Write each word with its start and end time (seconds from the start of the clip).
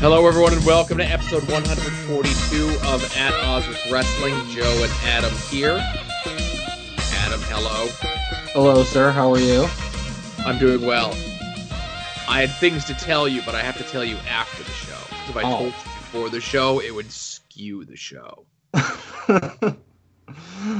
Hello, 0.00 0.26
everyone, 0.28 0.52
and 0.52 0.64
welcome 0.64 0.98
to 0.98 1.04
episode 1.04 1.42
142 1.50 2.68
of 2.88 3.16
At 3.16 3.34
Odds 3.44 3.66
with 3.66 3.78
Wrestling. 3.90 4.34
Joe 4.50 4.82
and 4.82 4.92
Adam 5.04 5.32
here. 5.50 5.76
Adam, 7.22 7.40
hello. 7.46 7.88
Hello, 8.52 8.84
sir. 8.84 9.10
How 9.10 9.32
are 9.32 9.38
you? 9.40 9.66
I'm 10.46 10.58
doing 10.58 10.86
well. 10.86 11.10
I 12.28 12.40
had 12.42 12.50
things 12.58 12.84
to 12.86 12.94
tell 12.94 13.26
you, 13.26 13.42
but 13.44 13.54
I 13.54 13.60
have 13.62 13.76
to 13.78 13.84
tell 13.84 14.04
you 14.04 14.16
after 14.28 14.62
the 14.62 14.70
show. 14.70 14.98
If 15.30 15.36
I 15.36 15.42
Oh. 15.42 15.56
told 15.58 15.66
you 15.66 15.72
before 15.72 16.30
the 16.30 16.40
show, 16.40 16.80
it 16.80 16.94
would 16.94 17.10
skew 17.10 17.84
the 17.84 17.96
show. 17.96 18.46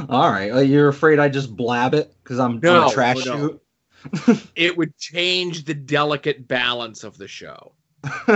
All 0.09 0.31
right. 0.31 0.51
Uh, 0.53 0.61
You're 0.61 0.89
afraid 0.89 1.19
I 1.19 1.29
just 1.29 1.55
blab 1.57 1.95
it 1.95 2.13
because 2.23 2.39
I'm 2.39 2.61
No, 2.63 2.89
a 2.89 2.93
trash 2.93 3.25
no. 3.27 3.61
It 4.55 4.77
would 4.77 4.97
change 4.97 5.65
the 5.65 5.75
delicate 5.75 6.47
balance 6.47 7.03
of 7.03 7.19
the 7.19 7.27
show. 7.27 7.73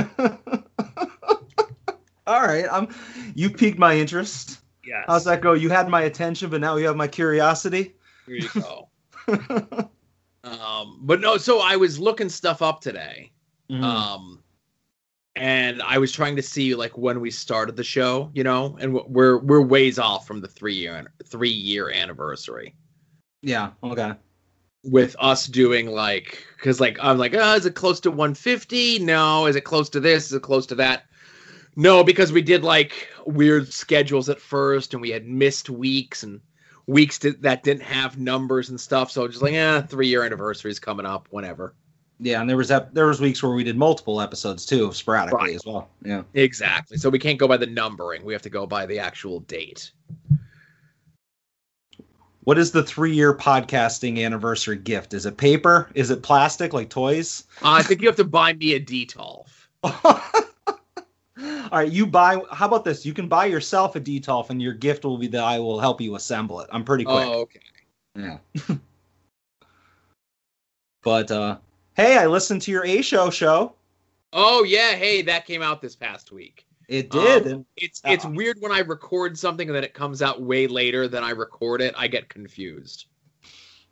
All 2.27 2.43
right. 2.43 2.67
I'm. 2.71 2.89
You 3.35 3.51
piqued 3.51 3.79
my 3.79 3.97
interest. 3.97 4.61
Yes. 4.85 5.05
How's 5.07 5.25
that 5.25 5.41
go? 5.41 5.53
You 5.53 5.69
had 5.71 5.89
my 5.89 6.03
attention, 6.03 6.51
but 6.51 6.61
now 6.61 6.77
you 6.77 6.87
have 6.87 6.97
my 6.97 7.09
curiosity. 7.09 7.95
Here 8.27 8.37
you 8.37 8.49
go. 8.55 8.89
um, 10.45 10.99
but 11.03 11.21
no, 11.21 11.37
so 11.37 11.61
I 11.61 11.77
was 11.77 11.99
looking 11.99 12.29
stuff 12.29 12.63
up 12.63 12.81
today. 12.81 13.33
Mhm. 13.71 13.83
um 13.85 14.43
and 15.37 15.81
i 15.83 15.97
was 15.97 16.13
trying 16.13 16.37
to 16.37 16.43
see 16.43 16.75
like 16.75 16.99
when 16.99 17.21
we 17.21 17.31
started 17.31 17.75
the 17.75 17.85
show 17.85 18.31
you 18.35 18.45
know 18.45 18.77
and 18.81 18.93
we're 18.93 19.39
we're 19.39 19.63
ways 19.63 19.99
off 19.99 20.27
from 20.27 20.43
the 20.43 20.49
three 20.49 20.75
year 20.75 21.11
three 21.25 21.49
year 21.49 21.91
anniversary 21.91 22.75
yeah. 23.43 23.71
Okay. 23.83 24.13
With 24.85 25.15
us 25.21 25.47
doing 25.47 25.87
like 25.87 26.45
because 26.57 26.81
like 26.81 26.99
i'm 27.01 27.17
like 27.19 27.35
oh 27.35 27.55
is 27.55 27.67
it 27.67 27.75
close 27.75 28.01
to 28.01 28.11
150 28.11 28.99
no 29.01 29.47
is 29.47 29.55
it 29.55 29.61
close 29.63 29.89
to 29.89 30.01
this 30.01 30.27
is 30.27 30.33
it 30.33 30.43
close 30.43 30.67
to 30.67 30.75
that 30.75 31.05
no 31.77 32.03
because 32.03 32.33
we 32.33 32.43
did 32.43 32.65
like 32.65 33.09
weird 33.25 33.73
schedules 33.73 34.29
at 34.29 34.41
first 34.41 34.93
and 34.93 35.01
we 35.01 35.11
had 35.11 35.25
missed 35.27 35.71
weeks 35.71 36.25
and 36.25 36.41
weeks 36.89 37.19
that 37.19 37.41
that 37.43 37.63
didn't 37.63 37.83
have 37.85 38.19
numbers 38.19 38.71
and 38.71 38.81
stuff 38.81 39.09
so 39.11 39.29
just 39.29 39.41
like 39.41 39.53
yeah 39.53 39.81
three 39.83 40.09
year 40.09 40.25
anniversary 40.25 40.71
is 40.71 40.81
coming 40.81 41.07
up 41.07 41.29
whenever 41.31 41.75
Yeah, 42.19 42.41
and 42.41 42.51
there 42.51 42.57
was 42.57 42.73
ep- 42.73 42.93
there 42.93 43.07
was 43.07 43.21
weeks 43.21 43.41
where 43.41 43.53
we 43.55 43.63
did 43.65 43.77
multiple 43.77 44.21
episodes 44.21 44.67
too, 44.67 44.93
sporadically 44.93 45.47
Right. 45.47 45.55
as 45.55 45.65
well. 45.65 45.89
Yeah. 46.05 46.23
exactly 46.35 46.97
so 46.97 47.09
we 47.09 47.21
can't 47.21 47.39
go 47.39 47.47
by 47.47 47.57
the 47.57 47.67
numbering 47.67 48.25
we 48.25 48.33
have 48.33 48.43
to 48.43 48.51
go 48.51 48.67
by 48.67 48.85
the 48.87 48.99
actual 48.99 49.41
date 49.41 49.93
What 52.45 52.59
is 52.59 52.73
the 52.73 52.83
three 52.83 53.15
year 53.15 53.35
podcasting 53.35 54.25
anniversary 54.25 54.77
gift? 54.77 55.15
Is 55.15 55.27
it 55.27 55.37
paper? 55.37 55.89
Is 55.95 56.11
it 56.11 56.23
plastic 56.23 56.73
like 56.73 56.91
toys? 56.91 57.45
Uh, 57.63 57.71
I 57.71 57.83
think 57.83 58.01
you 58.01 58.09
have 58.09 58.17
to 58.17 58.25
buy 58.25 58.53
me 58.55 58.75
a 58.75 58.81
Detolf. 58.81 59.47
All 59.85 61.79
right, 61.79 61.91
you 61.91 62.07
buy. 62.07 62.43
How 62.51 62.67
about 62.67 62.85
this? 62.85 63.07
You 63.07 63.15
can 63.15 63.29
buy 63.29 63.47
yourself 63.47 63.95
a 63.95 64.01
Detolf, 64.01 64.51
and 64.51 64.61
your 64.61 64.73
gift 64.73 65.05
will 65.05 65.19
be 65.19 65.29
that 65.29 65.43
I 65.43 65.59
will 65.61 65.79
help 65.79 66.01
you 66.01 66.17
assemble 66.17 66.61
it. 66.61 66.69
I'm 66.73 66.85
pretty 66.85 67.05
quick. 67.05 67.29
Oh, 67.29 67.41
okay. 67.43 67.61
Yeah. 68.17 68.39
but 71.03 71.31
uh, 71.31 71.59
hey, 71.95 72.19
I 72.19 72.27
listened 72.27 72.63
to 72.63 72.73
your 72.73 72.85
A 72.85 73.03
show 73.03 73.31
show. 73.31 73.75
Oh 74.33 74.65
yeah, 74.65 74.95
hey, 74.95 75.23
that 75.23 75.47
came 75.47 75.63
out 75.63 75.81
this 75.81 75.95
past 75.95 76.33
week. 76.33 76.67
It 76.89 77.11
did. 77.11 77.53
Um, 77.53 77.67
It's 77.77 78.01
it's 78.05 78.25
Uh, 78.25 78.31
weird 78.31 78.59
when 78.61 78.73
I 78.73 78.81
record 78.81 79.39
something 79.39 79.69
and 79.69 79.75
then 79.77 79.85
it 79.85 79.95
comes 79.95 80.23
out 80.23 80.43
way 80.43 80.67
later 80.67 81.09
than 81.09 81.23
I 81.25 81.31
record 81.31 81.81
it. 81.81 81.95
I 81.97 82.09
get 82.09 82.29
confused. 82.29 83.07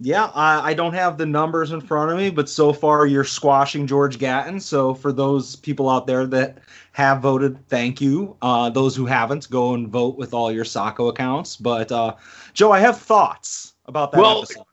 yeah, 0.03 0.31
I, 0.35 0.71
I 0.71 0.75
don't 0.75 0.95
have 0.95 1.19
the 1.19 1.27
numbers 1.27 1.73
in 1.73 1.81
front 1.81 2.11
of 2.11 2.17
me, 2.17 2.31
but 2.31 2.49
so 2.49 2.73
far 2.73 3.07
you're 3.07 3.23
squashing 3.25 3.87
George 3.87 4.19
Gatton. 4.19 4.59
So 4.61 4.95
for 4.95 5.13
those 5.13 5.57
people 5.57 5.91
out 5.91 6.07
there 6.07 6.27
that 6.27 6.59
have 6.93 7.21
voted, 7.21 7.59
thank 7.69 8.01
you. 8.01 8.37
Uh, 8.41 8.71
those 8.71 8.97
who 8.97 9.05
haven't, 9.07 9.51
go 9.51 9.75
and 9.75 9.89
vote 9.89 10.17
with 10.17 10.33
all 10.33 10.51
your 10.51 10.65
Sacco 10.65 11.09
accounts. 11.09 11.57
But 11.57 11.93
uh, 11.93 12.15
Joe, 12.55 12.73
I 12.73 12.81
have 12.81 12.99
thoughts 12.99 13.75
about 13.87 14.13
that 14.13 14.21
Well, 14.21 14.39
episode. 14.43 14.65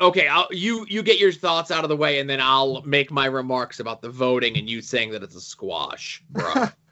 Okay, 0.00 0.28
I'll, 0.28 0.48
you 0.50 0.86
you 0.88 1.02
get 1.02 1.18
your 1.18 1.30
thoughts 1.30 1.70
out 1.70 1.84
of 1.84 1.90
the 1.90 1.96
way 1.96 2.20
and 2.20 2.30
then 2.30 2.40
I'll 2.40 2.80
make 2.82 3.10
my 3.10 3.26
remarks 3.26 3.80
about 3.80 4.00
the 4.00 4.08
voting 4.08 4.56
and 4.56 4.68
you 4.70 4.80
saying 4.80 5.10
that 5.10 5.22
it's 5.22 5.34
a 5.36 5.40
squash, 5.42 6.22
bro. 6.30 6.68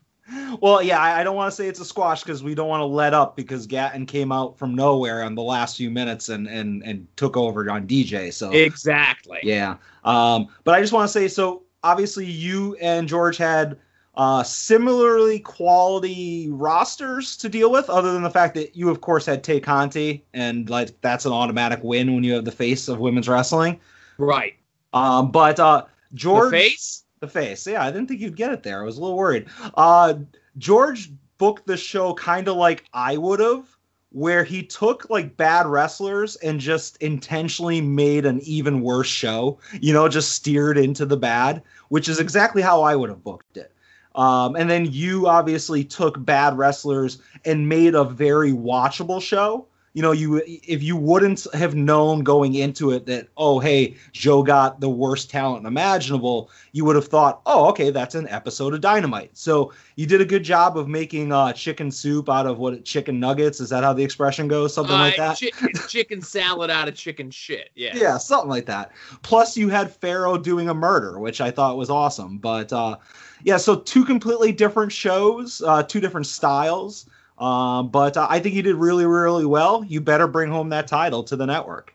Well, 0.61 0.83
yeah, 0.83 1.01
I, 1.01 1.25
don't 1.25 1.37
want 1.37 1.51
to 1.51 1.57
say 1.57 1.69
it's 1.69 1.81
a 1.81 1.85
squash 1.85 2.23
because 2.23 2.43
we 2.43 2.55
don't 2.55 2.69
want 2.69 2.81
to 2.81 2.87
let 2.87 3.15
up 3.15 3.37
because 3.37 3.67
Gatton 3.67 4.07
came 4.07 4.33
out 4.33 4.59
from 4.59 4.75
nowhere 4.75 5.23
on 5.23 5.35
the 5.35 5.43
last 5.43 5.77
few 5.77 5.91
minutes 5.91 6.29
and 6.29 6.47
and 6.47 6.83
and 6.83 7.07
took 7.17 7.37
over 7.37 7.71
on 7.71 7.87
DJ. 7.87 8.33
So 8.33 8.51
exactly. 8.51 9.39
yeah, 9.43 9.77
um, 10.05 10.49
but 10.65 10.75
I 10.75 10.81
just 10.81 10.93
want 10.93 11.09
to 11.09 11.13
say 11.13 11.29
so. 11.29 11.63
Obviously, 11.83 12.27
you 12.27 12.77
and 12.77 13.09
George 13.09 13.37
had 13.37 13.79
uh, 14.17 14.43
similarly 14.43 15.39
quality 15.39 16.49
rosters 16.51 17.37
to 17.37 17.49
deal 17.49 17.71
with, 17.71 17.89
other 17.89 18.13
than 18.13 18.23
the 18.23 18.31
fact 18.31 18.55
that 18.55 18.77
you, 18.77 18.91
of 18.91 19.01
course, 19.01 19.25
had 19.25 19.45
Tay 19.45 19.61
Conti, 19.61 20.25
and 20.35 20.69
like 20.69 21.01
that's 21.01 21.25
an 21.25 21.33
automatic 21.33 21.81
win 21.83 22.15
when 22.15 22.25
you 22.25 22.35
have 22.35 22.45
the 22.45 22.53
face 22.53 22.89
of 22.89 22.99
women's 22.99 23.29
wrestling. 23.29 23.81
Right. 24.19 24.57
Um, 24.93 25.31
but 25.31 25.61
uh, 25.61 25.85
George, 26.15 26.51
The 26.51 26.59
face? 26.59 27.05
The 27.21 27.29
face. 27.29 27.67
Yeah, 27.67 27.83
I 27.85 27.91
didn't 27.91 28.09
think 28.09 28.21
you'd 28.21 28.37
get 28.37 28.53
it 28.53 28.63
there. 28.63 28.81
I 28.81 28.85
was 28.85 28.99
a 28.99 29.01
little 29.01 29.17
worried. 29.17 29.47
Uh, 29.75 30.15
George 30.57 31.11
booked 31.39 31.67
the 31.67 31.77
show 31.77 32.15
kind 32.15 32.49
of 32.49 32.57
like 32.57 32.85
I 32.93 33.17
would 33.17 33.41
have, 33.41 33.67
where 34.11 34.43
he 34.43 34.63
took 34.63 35.09
like 35.11 35.37
bad 35.37 35.67
wrestlers 35.67 36.37
and 36.37 36.59
just 36.59 36.97
intentionally 36.99 37.81
made 37.81 38.25
an 38.25 38.41
even 38.41 38.81
worse 38.81 39.09
show. 39.09 39.59
You 39.81 39.93
know, 39.93 40.09
just 40.09 40.33
steered 40.33 40.79
into 40.79 41.05
the 41.07 41.17
bad, 41.17 41.63
which 41.89 42.09
is 42.09 42.19
exactly 42.19 42.63
how 42.63 42.83
I 42.83 42.97
would 42.97 43.11
have 43.11 43.23
booked 43.23 43.57
it. 43.57 43.73
Um, 44.15 44.57
and 44.57 44.69
then 44.69 44.87
you 44.91 45.29
obviously 45.29 45.85
took 45.85 46.25
bad 46.25 46.59
wrestlers 46.59 47.21
and 47.45 47.69
made 47.69 47.95
a 47.95 48.03
very 48.03 48.53
watchable 48.53 49.23
show. 49.23 49.67
You 49.99 50.03
know, 50.03 50.13
you 50.13 50.41
if 50.47 50.81
you 50.81 50.97
wouldn't 50.97 51.45
have 51.55 51.75
known 51.75 52.23
going 52.23 52.55
into 52.55 52.93
it 52.93 53.05
that 53.07 53.27
oh 53.37 53.59
hey 53.59 53.97
Joe 54.13 54.45
got 54.45 54.79
the 54.81 54.89
worst 54.89 55.29
talent 55.29 55.67
imaginable, 55.67 56.51
you 56.71 56.85
would 56.85 56.95
have 56.95 57.09
thought 57.09 57.41
oh 57.47 57.69
okay 57.71 57.91
that's 57.91 58.15
an 58.15 58.29
episode 58.29 58.75
of 58.75 58.81
Dynamite. 58.81 59.37
So 59.37 59.73
you 59.97 60.07
did 60.07 60.21
a 60.21 60.25
good 60.25 60.45
job 60.45 60.79
of 60.79 60.87
making 60.87 61.33
uh, 61.33 61.53
chicken 61.53 61.91
soup 61.91 62.29
out 62.31 62.47
of 62.47 62.59
what 62.61 62.85
chicken 62.85 63.19
nuggets 63.19 63.59
is 63.59 63.71
that 63.71 63.83
how 63.83 63.93
the 63.93 64.05
expression 64.05 64.47
goes 64.47 64.73
something 64.73 64.95
like 64.95 65.19
Uh, 65.19 65.35
that. 65.35 65.41
chi- 65.53 65.89
chicken 65.89 66.23
salad 66.23 66.71
out 66.71 66.87
of 66.87 66.95
chicken 66.95 67.29
shit. 67.33 67.71
Yeah. 67.75 67.97
Yeah, 67.97 68.19
something 68.19 68.49
like 68.49 68.67
that. 68.67 68.93
Plus, 69.23 69.57
you 69.57 69.69
had 69.69 69.93
Pharaoh 69.93 70.39
doing 70.39 70.69
a 70.69 70.75
murder, 70.75 71.19
which 71.19 71.41
I 71.41 71.51
thought 71.51 71.77
was 71.77 71.91
awesome. 71.91 72.39
But 72.39 72.73
uh, 72.73 72.99
yeah, 73.43 73.57
so 73.57 73.75
two 73.75 74.05
completely 74.05 74.53
different 74.53 74.93
shows, 74.93 75.61
uh, 75.67 75.83
two 75.83 75.99
different 75.99 76.29
styles. 76.29 77.07
Um, 77.39 77.89
but 77.89 78.17
uh, 78.17 78.27
I 78.29 78.41
think 78.41 78.55
you 78.55 78.63
did 78.63 78.75
really, 78.75 79.07
really 79.07 79.47
well. 79.47 79.85
You 79.85 80.01
better 80.01 80.27
bring 80.27 80.51
home 80.51 80.71
that 80.71 80.89
title 80.89 81.23
to 81.25 81.37
the 81.37 81.47
network. 81.47 81.95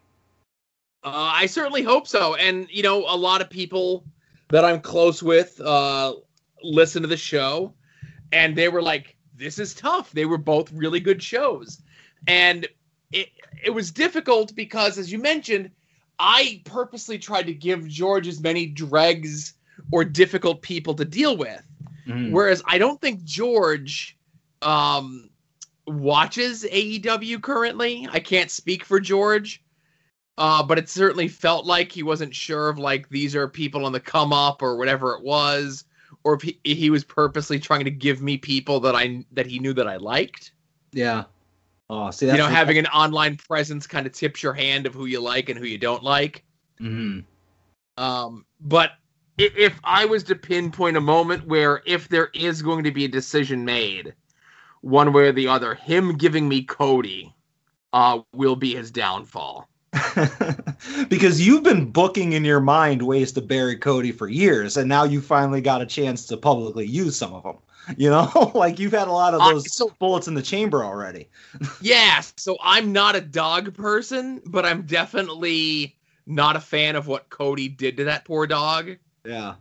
Uh, 1.03 1.31
I 1.33 1.47
certainly 1.47 1.83
hope 1.83 2.07
so. 2.07 2.35
And 2.35 2.67
you 2.71 2.81
know, 2.81 3.05
a 3.07 3.17
lot 3.17 3.41
of 3.41 3.49
people 3.49 4.05
that 4.49 4.63
I'm 4.63 4.79
close 4.79 5.21
with 5.21 5.59
uh, 5.59 6.15
listen 6.63 7.01
to 7.01 7.07
the 7.07 7.17
show, 7.17 7.73
and 8.31 8.55
they 8.55 8.69
were 8.69 8.81
like, 8.81 9.17
"This 9.35 9.59
is 9.59 9.73
tough." 9.73 10.11
They 10.11 10.25
were 10.25 10.37
both 10.37 10.71
really 10.71 11.01
good 11.01 11.21
shows, 11.21 11.81
and 12.27 12.65
it 13.11 13.29
it 13.61 13.71
was 13.71 13.91
difficult 13.91 14.55
because, 14.55 14.97
as 14.97 15.11
you 15.11 15.19
mentioned, 15.19 15.71
I 16.19 16.61
purposely 16.63 17.19
tried 17.19 17.47
to 17.47 17.53
give 17.53 17.85
George 17.87 18.29
as 18.29 18.39
many 18.39 18.65
dregs 18.65 19.55
or 19.91 20.05
difficult 20.05 20.61
people 20.61 20.93
to 20.93 21.03
deal 21.03 21.35
with. 21.35 21.61
Whereas 22.31 22.61
I 22.65 22.77
don't 22.77 22.99
think 23.01 23.23
George 23.23 24.17
um, 24.61 25.29
watches 25.87 26.63
AEW 26.63 27.41
currently. 27.41 28.07
I 28.11 28.19
can't 28.19 28.51
speak 28.51 28.83
for 28.85 28.99
George, 28.99 29.63
uh, 30.37 30.63
but 30.63 30.77
it 30.77 30.89
certainly 30.89 31.27
felt 31.27 31.65
like 31.65 31.91
he 31.91 32.03
wasn't 32.03 32.33
sure 32.33 32.69
of 32.69 32.79
like 32.79 33.09
these 33.09 33.35
are 33.35 33.47
people 33.47 33.85
on 33.85 33.91
the 33.91 33.99
come 33.99 34.33
up 34.33 34.61
or 34.61 34.77
whatever 34.77 35.15
it 35.15 35.23
was, 35.23 35.85
or 36.23 36.35
if 36.35 36.41
he, 36.41 36.59
he 36.63 36.89
was 36.89 37.03
purposely 37.03 37.59
trying 37.59 37.85
to 37.85 37.91
give 37.91 38.21
me 38.21 38.37
people 38.37 38.79
that 38.81 38.95
I 38.95 39.25
that 39.31 39.45
he 39.45 39.59
knew 39.59 39.73
that 39.73 39.87
I 39.87 39.97
liked. 39.97 40.51
Yeah. 40.91 41.25
Oh, 41.89 42.09
see, 42.11 42.27
you 42.27 42.37
know, 42.37 42.47
having 42.47 42.77
an 42.77 42.87
online 42.87 43.35
presence 43.35 43.85
kind 43.85 44.07
of 44.07 44.13
tips 44.13 44.41
your 44.41 44.53
hand 44.53 44.85
of 44.85 44.93
who 44.93 45.05
you 45.05 45.19
like 45.19 45.49
and 45.49 45.59
who 45.59 45.65
you 45.65 45.77
don't 45.77 46.03
like. 46.03 46.43
Mhm. 46.79 47.25
Um, 47.97 48.45
but 48.61 48.93
if 49.37 49.79
I 49.83 50.05
was 50.05 50.23
to 50.23 50.35
pinpoint 50.35 50.97
a 50.97 51.01
moment 51.01 51.45
where 51.45 51.81
if 51.85 52.07
there 52.07 52.29
is 52.33 52.61
going 52.61 52.83
to 52.83 52.91
be 52.91 53.05
a 53.05 53.09
decision 53.09 53.65
made, 53.65 54.13
one 54.83 55.13
way 55.13 55.29
or 55.29 55.31
the 55.31 55.47
other, 55.47 55.75
him 55.75 56.15
giving 56.17 56.47
me 56.47 56.61
Cody 56.63 57.33
uh, 57.93 58.19
will 58.33 58.55
be 58.55 58.75
his 58.75 58.91
downfall. 58.91 59.67
because 61.07 61.45
you've 61.45 61.63
been 61.63 61.89
booking 61.91 62.33
in 62.33 62.43
your 62.43 62.59
mind 62.59 63.01
ways 63.01 63.31
to 63.31 63.41
bury 63.41 63.77
Cody 63.77 64.11
for 64.11 64.27
years, 64.27 64.75
and 64.77 64.89
now 64.89 65.03
you 65.03 65.21
finally 65.21 65.61
got 65.61 65.81
a 65.81 65.85
chance 65.85 66.25
to 66.27 66.37
publicly 66.37 66.85
use 66.85 67.15
some 67.15 67.33
of 67.33 67.43
them. 67.43 67.57
You 67.97 68.09
know, 68.09 68.51
like 68.55 68.79
you've 68.79 68.93
had 68.93 69.07
a 69.07 69.11
lot 69.11 69.33
of 69.33 69.41
Uh, 69.41 69.51
those 69.51 69.73
so- 69.75 69.93
bullets 69.99 70.27
in 70.27 70.33
the 70.33 70.41
chamber 70.41 70.83
already. 70.83 71.29
Yeah, 71.81 72.21
so 72.37 72.57
I'm 72.61 72.91
not 72.91 73.15
a 73.15 73.21
dog 73.21 73.73
person, 73.75 74.41
but 74.45 74.65
I'm 74.65 74.83
definitely 74.83 75.95
not 76.25 76.55
a 76.55 76.61
fan 76.61 76.95
of 76.95 77.07
what 77.07 77.29
Cody 77.29 77.67
did 77.67 77.97
to 77.97 78.05
that 78.05 78.25
poor 78.25 78.47
dog. 78.47 78.97
Yeah. 79.25 79.55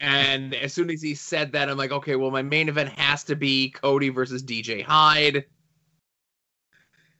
And 0.00 0.54
as 0.54 0.72
soon 0.72 0.90
as 0.90 1.02
he 1.02 1.14
said 1.14 1.52
that, 1.52 1.68
I'm 1.68 1.76
like, 1.76 1.90
okay, 1.90 2.16
well, 2.16 2.30
my 2.30 2.42
main 2.42 2.68
event 2.68 2.90
has 2.90 3.24
to 3.24 3.36
be 3.36 3.70
Cody 3.70 4.10
versus 4.10 4.42
DJ 4.42 4.82
Hyde. 4.82 5.44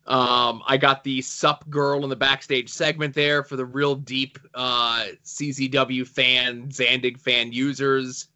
Um, 0.07 0.63
I 0.67 0.79
got 0.79 1.05
the 1.05 1.21
Sup 1.21 1.69
Girl 1.69 2.03
in 2.03 2.09
the 2.09 2.17
backstage 2.17 2.71
segment 2.71 3.15
there 3.15 3.45
for 3.45 3.57
the 3.57 3.67
real 3.67 3.95
deep 3.95 4.39
uh, 4.55 5.07
CZW 5.25 6.07
fan, 6.07 6.69
Zandig 6.69 7.21
fan 7.21 7.53
users. 7.53 8.29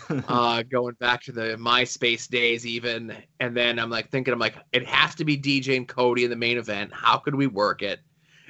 uh, 0.28 0.62
going 0.62 0.94
back 0.94 1.22
to 1.22 1.30
the 1.32 1.56
MySpace 1.56 2.28
days, 2.28 2.66
even. 2.66 3.14
And 3.38 3.56
then 3.56 3.78
I'm 3.78 3.90
like 3.90 4.10
thinking, 4.10 4.32
I'm 4.32 4.40
like, 4.40 4.56
it 4.72 4.86
has 4.86 5.14
to 5.16 5.24
be 5.24 5.38
DJ 5.38 5.76
and 5.76 5.86
Cody 5.86 6.24
in 6.24 6.30
the 6.30 6.36
main 6.36 6.58
event. 6.58 6.92
How 6.92 7.18
could 7.18 7.34
we 7.34 7.46
work 7.46 7.82
it? 7.82 8.00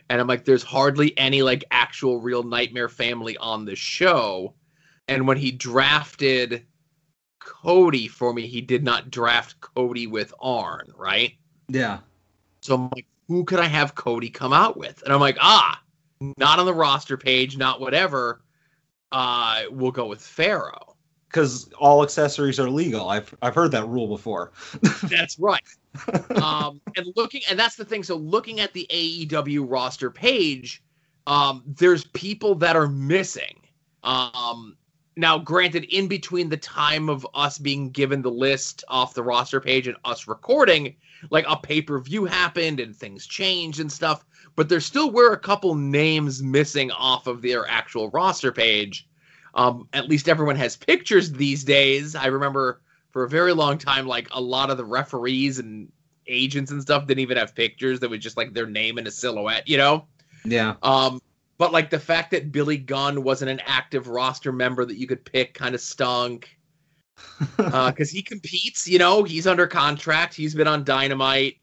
And 0.08 0.20
I'm 0.20 0.26
like, 0.26 0.44
there's 0.44 0.62
hardly 0.62 1.16
any 1.18 1.42
like 1.42 1.64
actual 1.70 2.20
real 2.20 2.42
Nightmare 2.42 2.88
Family 2.88 3.36
on 3.38 3.64
the 3.64 3.74
show. 3.74 4.54
And 5.08 5.26
when 5.26 5.36
he 5.36 5.50
drafted 5.50 6.64
Cody 7.40 8.08
for 8.08 8.32
me, 8.32 8.46
he 8.46 8.60
did 8.60 8.82
not 8.82 9.10
draft 9.10 9.60
Cody 9.60 10.06
with 10.06 10.32
Arn, 10.40 10.92
right? 10.96 11.34
Yeah. 11.68 11.98
So 12.62 12.74
I'm 12.74 12.90
like, 12.94 13.06
who 13.28 13.44
could 13.44 13.60
I 13.60 13.66
have 13.66 13.94
Cody 13.94 14.30
come 14.30 14.52
out 14.52 14.76
with? 14.76 15.02
And 15.02 15.12
I'm 15.12 15.20
like, 15.20 15.36
ah, 15.40 15.80
not 16.38 16.58
on 16.58 16.66
the 16.66 16.74
roster 16.74 17.16
page, 17.16 17.56
not 17.56 17.80
whatever. 17.80 18.42
Uh, 19.12 19.64
we'll 19.70 19.92
go 19.92 20.06
with 20.06 20.20
Pharaoh. 20.20 20.96
Because 21.28 21.70
all 21.78 22.02
accessories 22.02 22.60
are 22.60 22.70
legal. 22.70 23.08
I've 23.08 23.34
I've 23.42 23.54
heard 23.54 23.72
that 23.72 23.88
rule 23.88 24.06
before. 24.06 24.52
That's 25.02 25.38
right. 25.38 25.60
um, 26.40 26.80
and 26.96 27.06
looking, 27.16 27.42
and 27.50 27.58
that's 27.58 27.76
the 27.76 27.84
thing. 27.84 28.02
So 28.02 28.16
looking 28.16 28.58
at 28.60 28.72
the 28.72 28.86
AEW 28.90 29.64
roster 29.68 30.10
page, 30.10 30.82
um, 31.26 31.62
there's 31.66 32.04
people 32.04 32.54
that 32.56 32.74
are 32.76 32.88
missing. 32.88 33.60
Um, 34.02 34.76
now, 35.16 35.38
granted, 35.38 35.84
in 35.84 36.08
between 36.08 36.48
the 36.48 36.56
time 36.56 37.08
of 37.08 37.26
us 37.34 37.58
being 37.58 37.90
given 37.90 38.22
the 38.22 38.30
list 38.30 38.82
off 38.88 39.14
the 39.14 39.22
roster 39.22 39.60
page 39.60 39.86
and 39.86 39.96
us 40.04 40.26
recording, 40.26 40.96
like 41.30 41.44
a 41.48 41.56
pay 41.56 41.80
per 41.80 42.00
view 42.00 42.24
happened 42.24 42.80
and 42.80 42.96
things 42.96 43.26
changed 43.26 43.80
and 43.80 43.90
stuff, 43.90 44.24
but 44.56 44.68
there 44.68 44.80
still 44.80 45.10
were 45.10 45.32
a 45.32 45.38
couple 45.38 45.74
names 45.74 46.42
missing 46.42 46.90
off 46.90 47.26
of 47.26 47.42
their 47.42 47.68
actual 47.68 48.10
roster 48.10 48.50
page. 48.50 49.06
Um, 49.54 49.88
at 49.92 50.08
least 50.08 50.28
everyone 50.28 50.56
has 50.56 50.76
pictures 50.76 51.30
these 51.30 51.62
days. 51.62 52.16
I 52.16 52.26
remember 52.26 52.80
for 53.10 53.22
a 53.22 53.28
very 53.28 53.52
long 53.52 53.78
time, 53.78 54.08
like 54.08 54.28
a 54.32 54.40
lot 54.40 54.70
of 54.70 54.76
the 54.76 54.84
referees 54.84 55.60
and 55.60 55.90
agents 56.26 56.72
and 56.72 56.82
stuff 56.82 57.06
didn't 57.06 57.20
even 57.20 57.36
have 57.36 57.54
pictures. 57.54 58.00
That 58.00 58.10
was 58.10 58.18
just 58.18 58.36
like 58.36 58.52
their 58.52 58.66
name 58.66 58.98
and 58.98 59.06
a 59.06 59.12
silhouette, 59.12 59.68
you 59.68 59.76
know? 59.76 60.06
Yeah. 60.44 60.74
Um, 60.82 61.20
but 61.64 61.72
like 61.72 61.88
the 61.88 61.98
fact 61.98 62.30
that 62.32 62.52
Billy 62.52 62.76
Gunn 62.76 63.22
wasn't 63.22 63.50
an 63.50 63.62
active 63.64 64.06
roster 64.08 64.52
member 64.52 64.84
that 64.84 64.98
you 64.98 65.06
could 65.06 65.24
pick 65.24 65.54
kind 65.54 65.74
of 65.74 65.80
stunk. 65.80 66.58
Because 67.56 68.10
uh, 68.12 68.14
he 68.14 68.20
competes, 68.20 68.86
you 68.86 68.98
know, 68.98 69.22
he's 69.22 69.46
under 69.46 69.66
contract. 69.66 70.34
He's 70.34 70.54
been 70.54 70.68
on 70.68 70.84
Dynamite, 70.84 71.56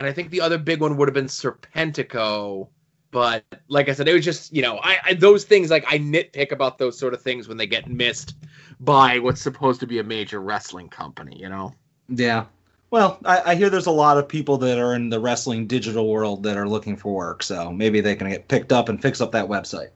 and 0.00 0.08
I 0.08 0.12
think 0.12 0.30
the 0.30 0.40
other 0.40 0.58
big 0.58 0.80
one 0.80 0.96
would 0.96 1.06
have 1.06 1.14
been 1.14 1.26
Serpentico. 1.26 2.66
But 3.12 3.44
like 3.68 3.88
I 3.88 3.92
said, 3.92 4.08
it 4.08 4.14
was 4.14 4.24
just 4.24 4.52
you 4.52 4.62
know, 4.62 4.80
I, 4.82 4.98
I 5.04 5.14
those 5.14 5.44
things 5.44 5.70
like 5.70 5.84
I 5.86 5.96
nitpick 5.96 6.50
about 6.50 6.78
those 6.78 6.98
sort 6.98 7.14
of 7.14 7.22
things 7.22 7.46
when 7.46 7.56
they 7.56 7.68
get 7.68 7.88
missed 7.88 8.34
by 8.80 9.20
what's 9.20 9.40
supposed 9.40 9.78
to 9.78 9.86
be 9.86 10.00
a 10.00 10.04
major 10.04 10.40
wrestling 10.40 10.88
company, 10.88 11.38
you 11.38 11.48
know. 11.48 11.72
Yeah. 12.08 12.46
Well, 12.90 13.18
I, 13.24 13.52
I, 13.52 13.54
hear 13.56 13.68
there's 13.68 13.86
a 13.86 13.90
lot 13.90 14.16
of 14.16 14.28
people 14.28 14.56
that 14.58 14.78
are 14.78 14.94
in 14.94 15.10
the 15.10 15.18
wrestling 15.18 15.66
digital 15.66 16.08
world 16.08 16.44
that 16.44 16.56
are 16.56 16.68
looking 16.68 16.96
for 16.96 17.14
work, 17.14 17.42
so 17.42 17.72
maybe 17.72 18.00
they 18.00 18.14
can 18.14 18.30
get 18.30 18.46
picked 18.48 18.72
up 18.72 18.88
and 18.88 19.02
fix 19.02 19.20
up 19.20 19.32
that 19.32 19.48
website. 19.48 19.88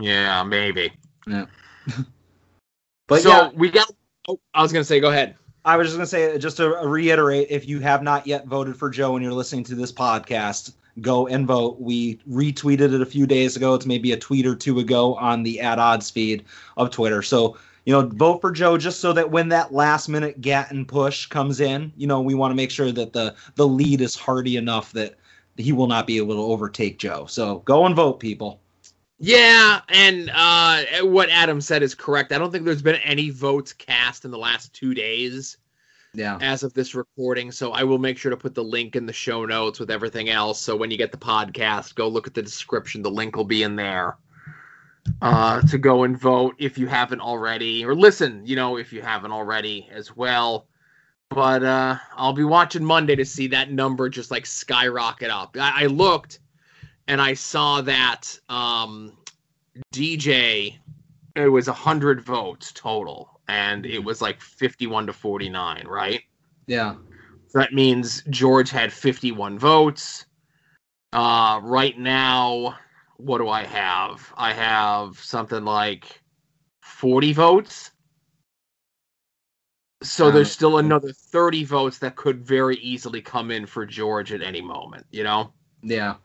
Yeah, 0.00 0.42
maybe. 0.42 0.90
Yeah. 1.26 1.46
but 3.06 3.22
so 3.22 3.28
yeah, 3.28 3.50
we 3.54 3.70
got. 3.70 3.90
Oh, 4.26 4.40
I 4.54 4.62
was 4.62 4.72
gonna 4.72 4.84
say, 4.84 5.00
go 5.00 5.10
ahead. 5.10 5.36
I 5.66 5.76
was 5.76 5.88
just 5.88 5.96
gonna 5.96 6.06
say, 6.06 6.38
just 6.38 6.56
to 6.56 6.68
reiterate, 6.68 7.48
if 7.50 7.68
you 7.68 7.80
have 7.80 8.02
not 8.02 8.26
yet 8.26 8.46
voted 8.46 8.76
for 8.76 8.88
Joe 8.88 9.16
and 9.16 9.22
you're 9.22 9.32
listening 9.32 9.64
to 9.64 9.74
this 9.74 9.92
podcast, 9.92 10.72
go 11.00 11.26
and 11.26 11.46
vote. 11.46 11.80
We 11.80 12.16
retweeted 12.28 12.94
it 12.94 13.00
a 13.02 13.06
few 13.06 13.26
days 13.26 13.56
ago. 13.56 13.74
It's 13.74 13.86
maybe 13.86 14.12
a 14.12 14.16
tweet 14.16 14.46
or 14.46 14.54
two 14.54 14.78
ago 14.78 15.14
on 15.16 15.42
the 15.42 15.60
at 15.60 15.78
odds 15.78 16.10
feed 16.10 16.44
of 16.76 16.90
Twitter. 16.90 17.22
So 17.22 17.58
you 17.84 17.92
know, 17.92 18.06
vote 18.08 18.40
for 18.40 18.50
Joe 18.50 18.78
just 18.78 19.00
so 19.00 19.12
that 19.12 19.30
when 19.30 19.48
that 19.50 19.72
last 19.72 20.08
minute 20.08 20.40
Gatton 20.40 20.86
push 20.86 21.26
comes 21.26 21.60
in, 21.60 21.92
you 21.96 22.06
know, 22.06 22.20
we 22.20 22.34
want 22.34 22.50
to 22.50 22.56
make 22.56 22.70
sure 22.70 22.92
that 22.92 23.12
the 23.12 23.34
the 23.56 23.66
lead 23.66 24.00
is 24.00 24.14
hardy 24.14 24.56
enough 24.56 24.92
that 24.92 25.16
he 25.56 25.72
will 25.72 25.86
not 25.86 26.06
be 26.06 26.16
able 26.16 26.34
to 26.34 26.40
overtake 26.40 26.98
Joe. 26.98 27.26
So 27.26 27.58
go 27.60 27.86
and 27.86 27.94
vote, 27.94 28.20
people. 28.20 28.60
Yeah, 29.20 29.80
and 29.90 30.30
uh, 30.34 30.84
what 31.02 31.30
Adam 31.30 31.60
said 31.60 31.82
is 31.82 31.94
correct. 31.94 32.32
I 32.32 32.38
don't 32.38 32.50
think 32.50 32.64
there's 32.64 32.82
been 32.82 32.96
any 32.96 33.30
votes 33.30 33.72
cast 33.72 34.24
in 34.24 34.30
the 34.30 34.38
last 34.38 34.72
two 34.74 34.94
days. 34.94 35.58
Yeah. 36.16 36.38
As 36.40 36.62
of 36.62 36.74
this 36.74 36.94
recording, 36.94 37.50
so 37.50 37.72
I 37.72 37.82
will 37.82 37.98
make 37.98 38.18
sure 38.18 38.30
to 38.30 38.36
put 38.36 38.54
the 38.54 38.62
link 38.62 38.94
in 38.94 39.04
the 39.04 39.12
show 39.12 39.44
notes 39.44 39.80
with 39.80 39.90
everything 39.90 40.30
else. 40.30 40.60
So 40.60 40.76
when 40.76 40.92
you 40.92 40.96
get 40.96 41.10
the 41.10 41.18
podcast, 41.18 41.96
go 41.96 42.06
look 42.06 42.28
at 42.28 42.34
the 42.34 42.42
description. 42.42 43.02
The 43.02 43.10
link 43.10 43.34
will 43.34 43.44
be 43.44 43.64
in 43.64 43.74
there 43.74 44.16
uh, 45.22 45.60
to 45.62 45.78
go 45.78 46.04
and 46.04 46.18
vote 46.18 46.54
if 46.58 46.78
you 46.78 46.86
haven't 46.86 47.20
already, 47.20 47.84
or 47.84 47.94
listen, 47.94 48.46
you 48.46 48.56
know, 48.56 48.76
if 48.76 48.92
you 48.92 49.02
haven't 49.02 49.32
already 49.32 49.88
as 49.92 50.16
well. 50.16 50.66
But 51.30 51.64
uh, 51.64 51.96
I'll 52.16 52.32
be 52.32 52.44
watching 52.44 52.84
Monday 52.84 53.16
to 53.16 53.24
see 53.24 53.48
that 53.48 53.70
number 53.70 54.08
just 54.08 54.30
like 54.30 54.46
skyrocket 54.46 55.30
up. 55.30 55.56
I, 55.58 55.84
I 55.84 55.86
looked 55.86 56.38
and 57.08 57.20
I 57.20 57.34
saw 57.34 57.80
that 57.82 58.38
um, 58.48 59.12
DJ, 59.92 60.76
it 61.34 61.48
was 61.48 61.66
100 61.66 62.20
votes 62.20 62.72
total, 62.72 63.40
and 63.48 63.84
it 63.84 63.98
was 63.98 64.22
like 64.22 64.40
51 64.40 65.06
to 65.06 65.12
49, 65.12 65.86
right? 65.86 66.22
Yeah. 66.66 66.94
So 67.48 67.58
that 67.58 67.72
means 67.72 68.22
George 68.30 68.70
had 68.70 68.92
51 68.92 69.58
votes. 69.58 70.26
Uh, 71.12 71.60
right 71.62 71.96
now, 71.98 72.76
what 73.16 73.38
do 73.38 73.48
I 73.48 73.64
have? 73.64 74.32
I 74.36 74.52
have 74.52 75.18
something 75.18 75.64
like 75.64 76.20
40 76.82 77.32
votes. 77.32 77.90
So 80.02 80.30
there's 80.30 80.52
still 80.52 80.78
another 80.78 81.12
30 81.12 81.64
votes 81.64 81.98
that 81.98 82.14
could 82.16 82.44
very 82.44 82.76
easily 82.76 83.22
come 83.22 83.50
in 83.50 83.64
for 83.64 83.86
George 83.86 84.32
at 84.32 84.42
any 84.42 84.60
moment, 84.60 85.06
you 85.10 85.24
know? 85.24 85.52
Yeah. 85.82 86.16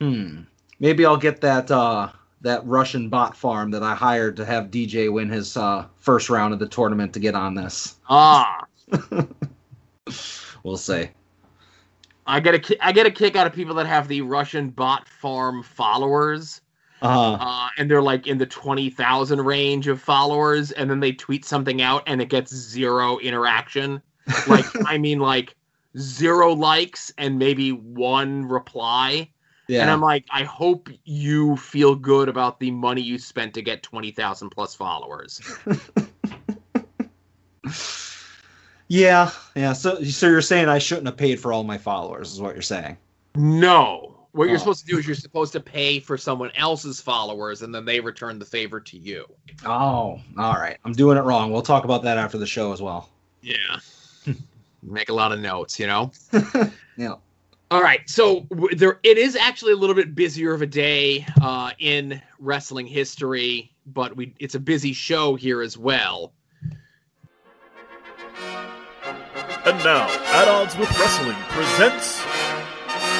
Hmm. 0.00 0.42
Maybe 0.78 1.06
I'll 1.06 1.16
get 1.16 1.40
that 1.40 1.70
uh 1.70 2.10
that 2.42 2.64
Russian 2.66 3.08
bot 3.08 3.36
farm 3.36 3.70
that 3.72 3.82
I 3.82 3.94
hired 3.94 4.36
to 4.36 4.44
have 4.44 4.66
DJ 4.66 5.10
win 5.10 5.28
his 5.28 5.56
uh 5.56 5.86
first 5.96 6.28
round 6.28 6.52
of 6.52 6.60
the 6.60 6.68
tournament 6.68 7.14
to 7.14 7.20
get 7.20 7.34
on 7.34 7.54
this. 7.54 7.96
Ah. 8.08 8.64
we'll 10.62 10.76
see. 10.76 11.08
I 12.28 12.40
get 12.40 12.70
a 12.70 12.86
I 12.86 12.92
get 12.92 13.06
a 13.06 13.10
kick 13.10 13.36
out 13.36 13.46
of 13.46 13.54
people 13.54 13.74
that 13.76 13.86
have 13.86 14.06
the 14.06 14.20
Russian 14.20 14.68
bot 14.68 15.08
farm 15.08 15.62
followers. 15.62 16.60
Uh-huh. 17.00 17.38
Uh, 17.40 17.68
and 17.78 17.90
they're 17.90 18.02
like 18.02 18.26
in 18.26 18.38
the 18.38 18.46
20,000 18.46 19.40
range 19.40 19.86
of 19.86 20.00
followers 20.00 20.72
and 20.72 20.90
then 20.90 20.98
they 20.98 21.12
tweet 21.12 21.44
something 21.44 21.80
out 21.80 22.02
and 22.06 22.20
it 22.20 22.28
gets 22.28 22.54
zero 22.54 23.18
interaction. 23.18 24.02
Like 24.46 24.66
I 24.84 24.98
mean 24.98 25.20
like 25.20 25.56
zero 25.96 26.52
likes 26.52 27.10
and 27.16 27.38
maybe 27.38 27.72
one 27.72 28.44
reply. 28.44 29.30
Yeah. 29.68 29.80
And 29.80 29.90
I'm 29.90 30.02
like 30.02 30.26
I 30.30 30.44
hope 30.44 30.90
you 31.04 31.56
feel 31.56 31.94
good 31.94 32.28
about 32.28 32.60
the 32.60 32.70
money 32.70 33.00
you 33.00 33.18
spent 33.18 33.54
to 33.54 33.62
get 33.62 33.82
20,000 33.82 34.50
plus 34.50 34.74
followers. 34.74 35.40
Yeah, 38.88 39.30
yeah. 39.54 39.74
So, 39.74 40.02
so 40.02 40.26
you're 40.26 40.40
saying 40.40 40.68
I 40.68 40.78
shouldn't 40.78 41.06
have 41.06 41.16
paid 41.16 41.40
for 41.40 41.52
all 41.52 41.62
my 41.62 41.78
followers? 41.78 42.32
Is 42.32 42.40
what 42.40 42.54
you're 42.54 42.62
saying? 42.62 42.96
No. 43.34 44.16
What 44.32 44.46
oh. 44.46 44.50
you're 44.50 44.58
supposed 44.58 44.86
to 44.86 44.92
do 44.92 44.98
is 44.98 45.06
you're 45.06 45.14
supposed 45.14 45.52
to 45.52 45.60
pay 45.60 46.00
for 46.00 46.16
someone 46.16 46.50
else's 46.54 47.00
followers, 47.00 47.62
and 47.62 47.74
then 47.74 47.84
they 47.84 48.00
return 48.00 48.38
the 48.38 48.44
favor 48.44 48.80
to 48.80 48.96
you. 48.96 49.26
Oh, 49.64 50.20
all 50.38 50.54
right. 50.54 50.78
I'm 50.84 50.92
doing 50.92 51.18
it 51.18 51.22
wrong. 51.22 51.52
We'll 51.52 51.62
talk 51.62 51.84
about 51.84 52.02
that 52.02 52.18
after 52.18 52.38
the 52.38 52.46
show 52.46 52.72
as 52.72 52.80
well. 52.80 53.08
Yeah. 53.42 53.54
Make 54.82 55.10
a 55.10 55.14
lot 55.14 55.32
of 55.32 55.40
notes, 55.40 55.78
you 55.78 55.86
know. 55.86 56.12
yeah. 56.96 57.14
All 57.70 57.82
right, 57.82 58.08
so 58.08 58.46
there 58.72 58.98
it 59.02 59.18
is 59.18 59.36
actually 59.36 59.72
a 59.72 59.76
little 59.76 59.94
bit 59.94 60.14
busier 60.14 60.54
of 60.54 60.62
a 60.62 60.66
day 60.66 61.26
uh, 61.42 61.72
in 61.78 62.22
wrestling 62.38 62.86
history, 62.86 63.74
but 63.84 64.16
we 64.16 64.32
it's 64.38 64.54
a 64.54 64.60
busy 64.60 64.94
show 64.94 65.34
here 65.34 65.60
as 65.60 65.76
well. 65.76 66.32
And 69.68 69.84
now, 69.84 70.08
At 70.32 70.48
Odds 70.48 70.78
with 70.78 70.88
Wrestling 70.98 71.36
presents 71.50 72.24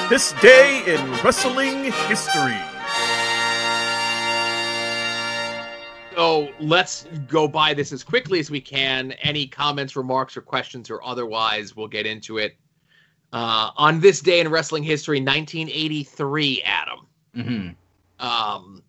This 0.09 0.33
Day 0.41 0.83
in 0.87 1.13
Wrestling 1.23 1.93
History. 2.09 2.57
So 6.17 6.51
let's 6.59 7.07
go 7.27 7.49
by 7.49 7.75
this 7.75 7.93
as 7.93 8.03
quickly 8.03 8.41
as 8.41 8.51
we 8.51 8.63
can. 8.63 9.13
Any 9.21 9.47
comments, 9.47 9.95
remarks, 9.95 10.39
or 10.39 10.41
questions, 10.41 10.89
or 10.89 11.05
otherwise, 11.05 11.77
we'll 11.77 11.87
get 11.87 12.07
into 12.07 12.39
it. 12.39 12.57
Uh, 13.35 13.73
on 13.77 14.01
this 14.01 14.21
day 14.23 14.41
in 14.41 14.49
wrestling 14.49 14.85
history, 14.85 15.21
1983, 15.21 16.63
Adam. 16.65 17.07
Mm-hmm. 17.37 18.27
Um, 18.27 18.83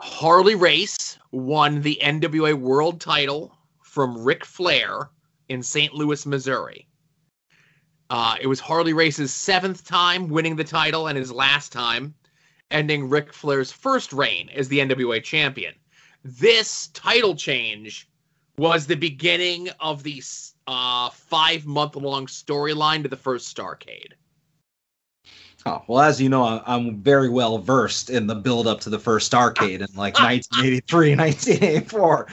Harley 0.00 0.54
Race 0.54 1.18
won 1.32 1.82
the 1.82 2.00
NWA 2.02 2.54
World 2.54 2.98
Title 2.98 3.54
from 3.82 4.16
Ric 4.24 4.46
Flair 4.46 5.10
in 5.48 5.62
St. 5.62 5.94
Louis, 5.94 6.24
Missouri. 6.26 6.86
Uh, 8.10 8.36
it 8.40 8.46
was 8.46 8.60
Harley 8.60 8.92
Race's 8.92 9.32
seventh 9.32 9.84
time 9.84 10.28
winning 10.28 10.56
the 10.56 10.64
title 10.64 11.08
and 11.08 11.16
his 11.16 11.32
last 11.32 11.72
time, 11.72 12.14
ending 12.70 13.08
Ric 13.08 13.32
Flair's 13.32 13.72
first 13.72 14.12
reign 14.12 14.50
as 14.54 14.68
the 14.68 14.78
NWA 14.78 15.22
champion. 15.22 15.74
This 16.22 16.88
title 16.88 17.34
change 17.34 18.08
was 18.56 18.86
the 18.86 18.94
beginning 18.94 19.68
of 19.80 20.02
the 20.02 20.22
uh, 20.66 21.10
five 21.10 21.66
month 21.66 21.96
long 21.96 22.26
storyline 22.26 23.02
to 23.02 23.08
the 23.08 23.16
first 23.16 23.54
Starcade. 23.54 24.12
Oh, 25.66 25.82
well, 25.86 26.00
as 26.02 26.20
you 26.20 26.28
know, 26.28 26.62
I'm 26.66 27.00
very 27.00 27.30
well 27.30 27.56
versed 27.58 28.10
in 28.10 28.26
the 28.26 28.34
build 28.34 28.66
up 28.66 28.80
to 28.82 28.90
the 28.90 28.98
first 28.98 29.32
Starcade 29.32 29.80
in 29.80 29.88
like 29.96 30.14
1983, 30.20 31.16
1984. 31.16 32.28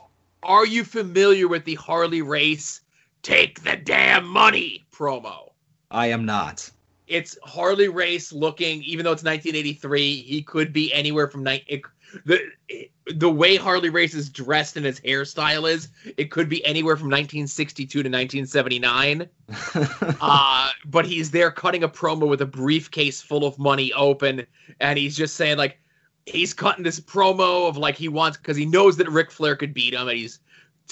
Are 0.42 0.66
you 0.66 0.84
familiar 0.84 1.48
with 1.48 1.64
the 1.64 1.74
Harley 1.74 2.22
Race 2.22 2.80
take 3.22 3.62
the 3.62 3.76
damn 3.76 4.26
money 4.26 4.86
promo? 4.92 5.50
I 5.90 6.06
am 6.06 6.24
not. 6.24 6.70
It's 7.06 7.36
Harley 7.42 7.88
Race 7.88 8.32
looking, 8.32 8.82
even 8.84 9.04
though 9.04 9.12
it's 9.12 9.24
1983, 9.24 10.22
he 10.22 10.42
could 10.42 10.72
be 10.72 10.92
anywhere 10.94 11.28
from 11.28 11.42
ni- 11.42 11.64
it, 11.66 11.82
the 12.24 12.40
the 13.14 13.30
way 13.30 13.56
Harley 13.56 13.88
Race 13.90 14.14
is 14.14 14.28
dressed 14.28 14.76
and 14.76 14.86
his 14.86 15.00
hairstyle 15.00 15.68
is, 15.68 15.88
it 16.16 16.30
could 16.30 16.48
be 16.48 16.64
anywhere 16.64 16.96
from 16.96 17.08
1962 17.08 18.04
to 18.04 18.08
1979. 18.08 19.28
uh, 20.20 20.70
but 20.86 21.04
he's 21.04 21.30
there 21.30 21.50
cutting 21.50 21.82
a 21.82 21.88
promo 21.88 22.28
with 22.28 22.40
a 22.40 22.46
briefcase 22.46 23.20
full 23.20 23.44
of 23.44 23.58
money 23.58 23.92
open, 23.94 24.46
and 24.78 24.98
he's 24.98 25.16
just 25.16 25.34
saying 25.34 25.58
like 25.58 25.80
he's 26.30 26.54
cutting 26.54 26.84
this 26.84 27.00
promo 27.00 27.68
of 27.68 27.76
like 27.76 27.96
he 27.96 28.08
wants 28.08 28.38
because 28.38 28.56
he 28.56 28.66
knows 28.66 28.96
that 28.96 29.08
Ric 29.10 29.30
Flair 29.30 29.56
could 29.56 29.74
beat 29.74 29.94
him, 29.94 30.08
and 30.08 30.18
he's 30.18 30.40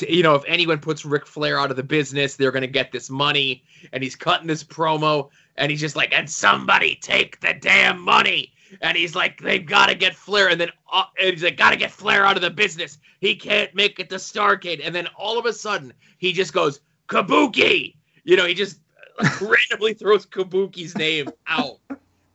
you 0.06 0.22
know 0.22 0.34
if 0.34 0.44
anyone 0.46 0.78
puts 0.78 1.04
Ric 1.04 1.26
Flair 1.26 1.58
out 1.58 1.70
of 1.70 1.76
the 1.76 1.82
business, 1.82 2.36
they're 2.36 2.52
gonna 2.52 2.66
get 2.66 2.92
this 2.92 3.10
money, 3.10 3.64
and 3.92 4.02
he's 4.02 4.16
cutting 4.16 4.46
this 4.46 4.64
promo, 4.64 5.30
and 5.56 5.70
he's 5.70 5.80
just 5.80 5.96
like, 5.96 6.12
and 6.12 6.28
somebody 6.28 6.96
take 6.96 7.40
the 7.40 7.54
damn 7.54 8.00
money 8.00 8.52
and 8.80 8.96
he's 8.96 9.14
like, 9.14 9.40
they've 9.40 9.64
got 9.64 9.86
to 9.86 9.94
get 9.94 10.14
Flair, 10.14 10.48
and 10.48 10.60
then 10.60 10.70
uh, 10.92 11.04
and 11.20 11.30
he's 11.30 11.42
like, 11.42 11.56
got 11.56 11.70
to 11.70 11.76
get 11.76 11.90
Flair 11.90 12.24
out 12.24 12.36
of 12.36 12.42
the 12.42 12.50
business. 12.50 12.98
He 13.20 13.34
can't 13.34 13.74
make 13.74 13.98
it 13.98 14.08
to 14.10 14.16
Starcade, 14.16 14.80
and 14.84 14.94
then 14.94 15.08
all 15.16 15.38
of 15.38 15.46
a 15.46 15.52
sudden 15.52 15.92
he 16.18 16.32
just 16.32 16.52
goes 16.52 16.80
Kabuki. 17.08 17.96
You 18.24 18.36
know, 18.36 18.46
he 18.46 18.54
just 18.54 18.80
randomly 19.40 19.94
throws 19.94 20.26
Kabuki's 20.26 20.96
name 20.96 21.30
out. 21.46 21.78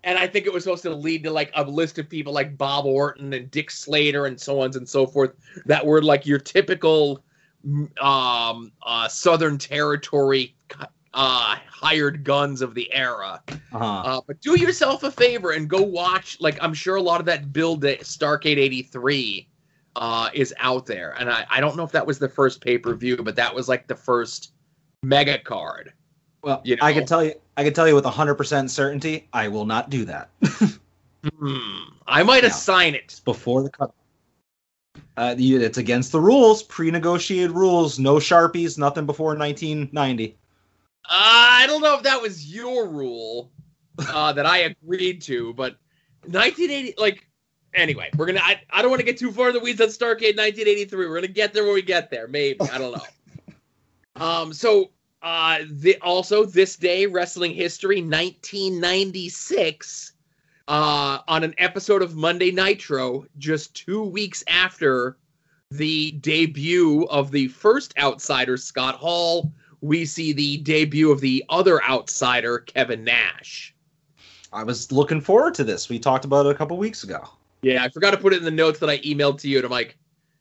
And 0.03 0.17
I 0.17 0.27
think 0.27 0.45
it 0.45 0.53
was 0.53 0.63
supposed 0.63 0.83
to 0.83 0.93
lead 0.93 1.23
to 1.23 1.31
like 1.31 1.51
a 1.55 1.63
list 1.63 1.97
of 1.97 2.09
people 2.09 2.33
like 2.33 2.57
Bob 2.57 2.85
Orton 2.85 3.33
and 3.33 3.49
Dick 3.49 3.71
Slater 3.71 4.25
and 4.25 4.39
so 4.39 4.61
on 4.61 4.75
and 4.75 4.87
so 4.87 5.07
forth 5.07 5.33
that 5.65 5.85
were 5.85 6.01
like 6.01 6.25
your 6.25 6.39
typical 6.39 7.23
um, 8.01 8.71
uh, 8.85 9.07
Southern 9.07 9.57
Territory 9.57 10.55
uh, 11.13 11.55
hired 11.69 12.23
guns 12.23 12.61
of 12.61 12.73
the 12.73 12.91
era. 12.93 13.41
Uh-huh. 13.47 13.85
Uh, 13.85 14.21
but 14.27 14.41
do 14.41 14.59
yourself 14.59 15.03
a 15.03 15.11
favor 15.11 15.51
and 15.51 15.69
go 15.69 15.81
watch. 15.81 16.37
Like 16.39 16.57
I'm 16.61 16.73
sure 16.73 16.95
a 16.95 17.01
lot 17.01 17.19
of 17.19 17.25
that 17.27 17.53
build 17.53 17.81
that 17.81 18.01
Starcade 18.01 18.57
'83 18.57 19.47
uh, 19.95 20.29
is 20.33 20.53
out 20.57 20.85
there, 20.85 21.15
and 21.19 21.29
I, 21.29 21.45
I 21.49 21.61
don't 21.61 21.77
know 21.77 21.83
if 21.83 21.91
that 21.91 22.05
was 22.05 22.19
the 22.19 22.29
first 22.29 22.61
pay 22.61 22.77
per 22.77 22.95
view, 22.95 23.17
but 23.17 23.35
that 23.35 23.53
was 23.53 23.69
like 23.69 23.87
the 23.87 23.95
first 23.95 24.53
mega 25.03 25.37
card. 25.37 25.93
Well, 26.43 26.61
you 26.63 26.75
know? 26.75 26.85
I 26.85 26.93
can 26.93 27.05
tell 27.05 27.23
you, 27.23 27.33
I 27.55 27.63
can 27.63 27.73
tell 27.73 27.87
you 27.87 27.95
with 27.95 28.03
100% 28.03 28.69
certainty, 28.69 29.27
I 29.31 29.47
will 29.47 29.65
not 29.65 29.89
do 29.89 30.05
that. 30.05 30.29
hmm. 31.39 31.83
I 32.05 32.21
might 32.21 32.43
assign 32.43 32.95
it 32.95 33.21
before 33.23 33.63
the 33.63 33.69
cut. 33.69 33.93
Uh, 35.15 35.35
it's 35.37 35.77
against 35.77 36.11
the 36.11 36.19
rules, 36.19 36.63
pre-negotiated 36.63 37.51
rules. 37.51 37.97
No 37.97 38.15
sharpies, 38.15 38.77
nothing 38.77 39.05
before 39.05 39.37
1990. 39.37 40.35
I 41.09 41.65
don't 41.67 41.81
know 41.81 41.95
if 41.95 42.03
that 42.03 42.21
was 42.21 42.53
your 42.53 42.87
rule 42.87 43.51
uh, 43.99 44.33
that 44.33 44.45
I 44.45 44.59
agreed 44.59 45.21
to, 45.23 45.53
but 45.53 45.77
1980, 46.25 46.95
like, 46.97 47.27
anyway, 47.73 48.09
we're 48.17 48.25
gonna. 48.25 48.41
I, 48.41 48.59
I 48.69 48.81
don't 48.81 48.89
want 48.89 49.01
to 49.01 49.05
get 49.05 49.17
too 49.17 49.31
far 49.31 49.49
in 49.49 49.53
the 49.53 49.59
weeds 49.59 49.81
on 49.81 49.87
Starcade 49.87 50.37
1983. 50.37 51.07
We're 51.07 51.15
gonna 51.15 51.27
get 51.27 51.53
there 51.53 51.63
when 51.65 51.73
we 51.73 51.81
get 51.81 52.09
there, 52.09 52.27
maybe. 52.27 52.61
I 52.61 52.77
don't 52.77 52.95
know. 52.97 53.03
um. 54.25 54.53
So, 54.53 54.91
uh, 55.23 55.59
the 55.69 55.97
also 56.01 56.45
this 56.45 56.75
day 56.75 57.05
wrestling 57.05 57.53
history 57.53 58.01
1996. 58.01 60.09
Uh, 60.65 61.19
on 61.27 61.43
an 61.43 61.53
episode 61.57 62.01
of 62.01 62.15
Monday 62.15 62.49
Nitro, 62.49 63.25
just 63.37 63.75
two 63.75 64.01
weeks 64.01 64.45
after 64.47 65.17
the 65.71 66.11
debut 66.11 67.03
of 67.09 67.31
the 67.31 67.49
first 67.49 67.93
outsider, 67.97 68.55
Scott 68.55 68.95
Hall, 68.95 69.51
we 69.81 70.05
see 70.05 70.31
the 70.31 70.55
debut 70.57 71.11
of 71.11 71.19
the 71.19 71.43
other 71.49 71.83
outsider, 71.83 72.59
Kevin 72.59 73.03
Nash. 73.03 73.75
I 74.53 74.63
was 74.63 74.89
looking 74.91 75.19
forward 75.19 75.53
to 75.55 75.65
this. 75.65 75.89
We 75.89 75.99
talked 75.99 76.23
about 76.23 76.45
it 76.45 76.51
a 76.51 76.55
couple 76.55 76.77
weeks 76.77 77.03
ago. 77.03 77.27
Yeah, 77.61 77.83
I 77.83 77.89
forgot 77.89 78.11
to 78.11 78.17
put 78.17 78.31
it 78.33 78.37
in 78.37 78.45
the 78.45 78.51
notes 78.51 78.79
that 78.79 78.89
I 78.89 78.99
emailed 78.99 79.39
to 79.39 79.49
you, 79.49 79.57
and 79.57 79.65
I'm 79.65 79.71
like, 79.71 79.97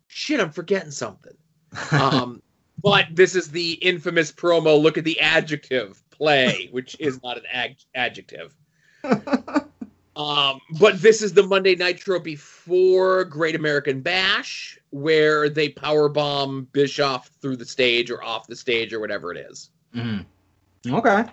shit, 0.06 0.38
I'm 0.38 0.52
forgetting 0.52 0.92
something. 0.92 1.34
um, 1.92 2.42
but 2.82 3.06
this 3.10 3.34
is 3.34 3.50
the 3.50 3.72
infamous 3.74 4.32
promo. 4.32 4.80
Look 4.80 4.98
at 4.98 5.04
the 5.04 5.20
adjective 5.20 6.02
play, 6.10 6.68
which 6.72 6.96
is 6.98 7.22
not 7.22 7.38
an 7.38 7.44
ag- 7.52 7.76
adjective. 7.94 8.54
um, 9.04 10.60
but 10.78 11.00
this 11.00 11.22
is 11.22 11.32
the 11.32 11.42
Monday 11.42 11.74
Nitro 11.74 12.18
before 12.18 13.24
Great 13.24 13.54
American 13.54 14.00
Bash 14.00 14.78
where 14.90 15.48
they 15.48 15.70
power 15.70 16.08
bomb 16.08 16.68
Bischoff 16.72 17.28
through 17.40 17.56
the 17.56 17.64
stage 17.64 18.10
or 18.10 18.22
off 18.22 18.46
the 18.46 18.56
stage 18.56 18.92
or 18.92 19.00
whatever 19.00 19.32
it 19.32 19.38
is. 19.38 19.70
Mm-hmm. 19.94 20.94
Okay. 20.94 21.24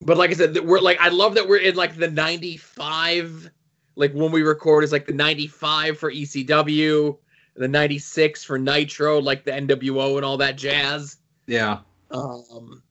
But 0.00 0.16
like 0.16 0.30
I 0.30 0.34
said, 0.34 0.58
we're 0.58 0.80
like 0.80 1.00
I 1.00 1.08
love 1.08 1.34
that 1.34 1.48
we're 1.48 1.58
in 1.58 1.76
like 1.76 1.96
the 1.96 2.10
95 2.10 3.50
like 3.96 4.12
when 4.12 4.32
we 4.32 4.42
record 4.42 4.84
is 4.84 4.92
like 4.92 5.06
the 5.06 5.14
95 5.14 5.98
for 5.98 6.12
ECW, 6.12 7.16
the 7.56 7.68
96 7.68 8.44
for 8.44 8.58
Nitro, 8.58 9.20
like 9.20 9.44
the 9.44 9.52
NWO 9.52 10.16
and 10.16 10.24
all 10.24 10.36
that 10.38 10.56
jazz. 10.56 11.18
Yeah. 11.46 11.78
Um 12.10 12.82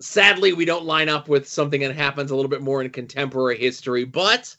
sadly 0.00 0.54
we 0.54 0.64
don't 0.64 0.86
line 0.86 1.08
up 1.08 1.28
with 1.28 1.46
something 1.46 1.82
that 1.82 1.94
happens 1.94 2.30
a 2.30 2.36
little 2.36 2.48
bit 2.48 2.62
more 2.62 2.82
in 2.82 2.90
contemporary 2.90 3.58
history, 3.58 4.04
but 4.04 4.56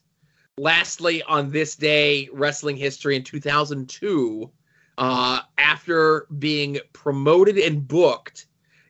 lastly, 0.57 1.23
on 1.23 1.49
this 1.49 1.75
day, 1.75 2.29
wrestling 2.31 2.77
history 2.77 3.15
in 3.15 3.23
2002, 3.23 4.49
uh, 4.97 5.41
after 5.57 6.27
being 6.39 6.79
promoted 6.93 7.57
and 7.57 7.87
booked 7.87 8.47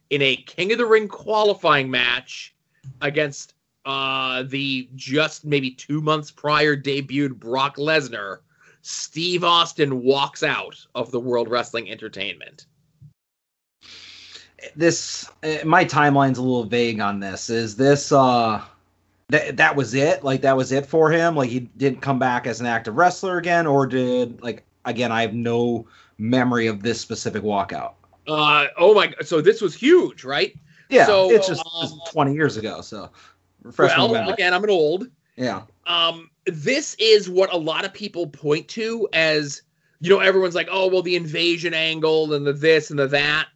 in 0.10 0.22
a 0.22 0.36
King 0.36 0.72
of 0.72 0.78
the 0.78 0.86
Ring 0.86 1.08
qualifying 1.08 1.90
match 1.90 2.54
against 3.02 3.54
uh, 3.86 4.44
the 4.44 4.90
just 4.96 5.46
maybe 5.46 5.72
two 5.72 6.02
months 6.02 6.30
prior 6.30 6.76
debuted 6.76 7.40
Brock 7.40 7.78
Lesnar, 7.78 8.40
Steve 8.82 9.44
Austin 9.44 10.02
walks 10.02 10.44
out 10.44 10.76
of 10.96 11.12
the 11.12 11.20
World 11.20 11.50
Wrestling 11.50 11.90
Entertainment. 11.90 12.66
This 14.76 15.30
uh, 15.44 15.58
my 15.66 15.84
timeline's 15.86 16.38
a 16.38 16.42
little 16.42 16.64
vague 16.64 17.00
on 17.00 17.20
this. 17.20 17.50
Is 17.50 17.76
this 17.76 18.12
uh 18.12 18.62
that 19.30 19.58
that 19.58 19.76
was 19.76 19.94
it? 19.94 20.24
Like 20.24 20.42
that 20.42 20.56
was 20.56 20.72
it 20.72 20.86
for 20.86 21.12
him? 21.12 21.36
Like 21.36 21.50
he 21.50 21.62
didn't 21.62 22.02
come 22.02 22.20
back 22.20 22.46
as 22.46 22.60
an 22.60 22.68
active 22.68 22.96
wrestler 22.96 23.38
again, 23.38 23.66
or 23.66 23.88
did 23.88 24.42
like 24.44 24.64
again? 24.86 25.12
I 25.12 25.22
have 25.22 25.34
no 25.34 25.88
memory 26.18 26.68
of 26.68 26.84
this 26.84 27.02
specific 27.02 27.44
walkout. 27.44 27.94
Uh 28.28 28.68
oh 28.78 28.94
my! 28.94 29.14
So 29.22 29.42
this 29.42 29.62
was 29.62 29.74
huge, 29.74 30.24
right? 30.24 30.56
Yeah, 30.90 31.06
so, 31.06 31.32
it's 31.32 31.48
just, 31.48 31.62
um, 31.62 31.82
just 31.82 32.12
twenty 32.12 32.34
years 32.34 32.58
ago. 32.58 32.82
So 32.82 33.10
refresh 33.64 33.98
well, 33.98 34.30
again, 34.30 34.54
I'm 34.54 34.64
an 34.64 34.70
old. 34.70 35.08
Yeah. 35.38 35.62
Um, 35.88 36.30
this 36.46 36.96
is 37.00 37.30
what 37.30 37.54
a 37.54 37.58
lot 37.58 37.86
of 37.86 37.94
people 37.94 38.28
point 38.28 38.68
to 38.70 39.08
as 39.14 39.62
you 40.00 40.10
know. 40.10 40.20
Everyone's 40.20 40.56
like, 40.56 40.70
oh 40.72 40.88
well, 40.88 41.02
the 41.02 41.16
invasion 41.16 41.74
angle 41.74 42.34
and 42.34 42.46
the 42.46 42.54
this 42.54 42.90
and 42.90 43.00
the 43.00 43.08
that. 43.08 43.48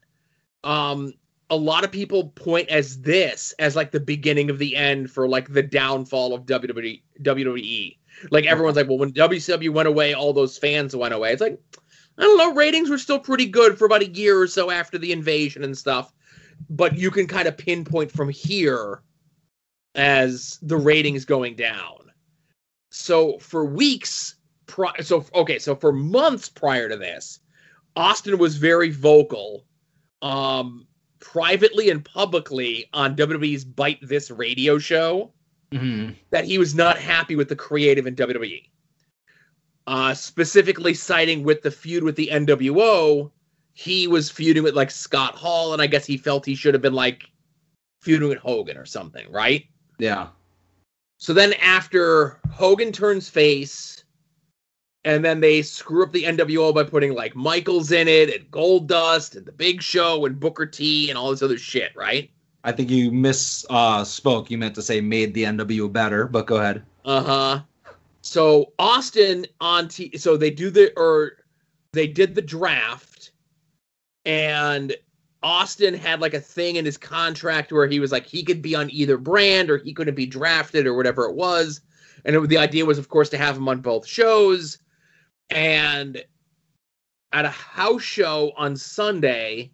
Um, 0.63 1.13
a 1.49 1.55
lot 1.55 1.83
of 1.83 1.91
people 1.91 2.29
point 2.29 2.69
as 2.69 3.01
this 3.01 3.53
as 3.59 3.75
like 3.75 3.91
the 3.91 3.99
beginning 3.99 4.49
of 4.49 4.57
the 4.57 4.75
end 4.75 5.11
for 5.11 5.27
like 5.27 5.51
the 5.51 5.63
downfall 5.63 6.33
of 6.33 6.45
WWE. 6.45 7.01
WWE. 7.21 7.97
Like 8.31 8.45
everyone's 8.45 8.77
like, 8.77 8.87
well, 8.87 8.97
when 8.97 9.11
WCW 9.11 9.71
went 9.71 9.87
away, 9.87 10.13
all 10.13 10.33
those 10.33 10.57
fans 10.57 10.95
went 10.95 11.13
away. 11.13 11.33
It's 11.33 11.41
like, 11.41 11.59
I 12.17 12.21
don't 12.21 12.37
know, 12.37 12.53
ratings 12.53 12.89
were 12.89 12.97
still 12.97 13.19
pretty 13.19 13.45
good 13.45 13.77
for 13.77 13.85
about 13.85 14.01
a 14.01 14.09
year 14.09 14.39
or 14.39 14.47
so 14.47 14.71
after 14.71 14.97
the 14.97 15.11
invasion 15.11 15.63
and 15.63 15.77
stuff. 15.77 16.13
But 16.69 16.97
you 16.97 17.11
can 17.11 17.27
kind 17.27 17.47
of 17.47 17.57
pinpoint 17.57 18.11
from 18.11 18.29
here 18.29 19.01
as 19.93 20.57
the 20.61 20.77
ratings 20.77 21.25
going 21.25 21.55
down. 21.55 22.04
So 22.97 23.39
for 23.39 23.65
weeks, 23.65 24.35
pri- 24.67 25.01
so 25.01 25.25
okay, 25.35 25.59
so 25.59 25.75
for 25.75 25.91
months 25.91 26.49
prior 26.49 26.89
to 26.89 26.97
this, 26.97 27.39
Austin 27.95 28.37
was 28.37 28.57
very 28.57 28.89
vocal 28.89 29.65
um 30.21 30.87
privately 31.19 31.89
and 31.89 32.05
publicly 32.05 32.89
on 32.93 33.15
WWE's 33.15 33.65
Byte 33.65 33.99
This 34.07 34.31
radio 34.31 34.77
show 34.79 35.33
mm-hmm. 35.73 36.13
that 36.31 36.45
he 36.45 36.57
was 36.57 36.73
not 36.75 36.97
happy 36.97 37.35
with 37.35 37.49
the 37.49 37.55
creative 37.55 38.07
in 38.07 38.15
WWE. 38.15 38.63
uh, 39.87 40.13
specifically 40.13 40.93
citing 40.93 41.43
with 41.43 41.61
the 41.61 41.71
feud 41.71 42.03
with 42.03 42.15
the 42.15 42.29
NWO, 42.31 43.31
he 43.73 44.07
was 44.07 44.29
feuding 44.31 44.63
with 44.63 44.75
like 44.75 44.91
Scott 44.91 45.35
Hall, 45.35 45.73
and 45.73 45.81
I 45.81 45.87
guess 45.87 46.05
he 46.05 46.17
felt 46.17 46.45
he 46.45 46.55
should 46.55 46.73
have 46.73 46.81
been 46.81 46.93
like 46.93 47.29
feuding 48.01 48.29
with 48.29 48.39
Hogan 48.39 48.77
or 48.77 48.85
something, 48.85 49.31
right? 49.31 49.65
Yeah. 49.99 50.27
So 51.17 51.33
then 51.33 51.53
after 51.53 52.39
Hogan 52.51 52.91
turns 52.91 53.29
face, 53.29 54.03
and 55.05 55.23
then 55.23 55.39
they 55.39 55.61
screw 55.61 56.03
up 56.03 56.11
the 56.11 56.23
NWO 56.23 56.73
by 56.73 56.83
putting 56.83 57.13
like 57.13 57.35
Michaels 57.35 57.91
in 57.91 58.07
it 58.07 58.33
and 58.33 58.51
Gold 58.51 58.87
Dust 58.87 59.35
and 59.35 59.45
the 59.45 59.51
Big 59.51 59.81
Show 59.81 60.25
and 60.25 60.39
Booker 60.39 60.65
T 60.65 61.09
and 61.09 61.17
all 61.17 61.29
this 61.29 61.43
other 61.43 61.57
shit, 61.57 61.95
right? 61.95 62.29
I 62.63 62.71
think 62.71 62.89
you 62.89 63.11
miss 63.11 63.65
uh 63.69 64.03
spoke. 64.03 64.49
You 64.49 64.57
meant 64.57 64.75
to 64.75 64.81
say 64.81 64.99
made 64.99 65.33
the 65.33 65.43
NWO 65.43 65.91
better, 65.91 66.27
but 66.27 66.47
go 66.47 66.57
ahead. 66.57 66.83
Uh 67.05 67.23
huh. 67.23 67.61
So 68.21 68.73
Austin 68.79 69.45
on 69.61 69.87
T. 69.87 70.17
So 70.17 70.35
they 70.35 70.49
do 70.49 70.71
the 70.71 70.91
or 70.97 71.33
they 71.93 72.07
did 72.07 72.33
the 72.33 72.41
draft, 72.41 73.31
and 74.25 74.95
Austin 75.45 75.93
had 75.93 76.21
like 76.21 76.33
a 76.33 76.39
thing 76.39 76.75
in 76.75 76.85
his 76.85 76.97
contract 76.97 77.71
where 77.71 77.85
he 77.85 77.99
was 77.99 78.11
like 78.11 78.25
he 78.25 78.43
could 78.43 78.63
be 78.63 78.73
on 78.73 78.89
either 78.89 79.15
brand 79.15 79.69
or 79.69 79.77
he 79.77 79.93
couldn't 79.93 80.15
be 80.15 80.25
drafted 80.25 80.87
or 80.87 80.95
whatever 80.95 81.25
it 81.25 81.35
was. 81.35 81.81
And 82.25 82.35
it, 82.35 82.49
the 82.49 82.57
idea 82.57 82.83
was, 82.83 82.97
of 82.97 83.09
course, 83.09 83.29
to 83.29 83.37
have 83.37 83.55
him 83.55 83.69
on 83.69 83.79
both 83.81 84.07
shows. 84.07 84.79
And 85.51 86.23
at 87.31 87.45
a 87.45 87.49
house 87.49 88.01
show 88.01 88.53
on 88.57 88.75
Sunday, 88.75 89.71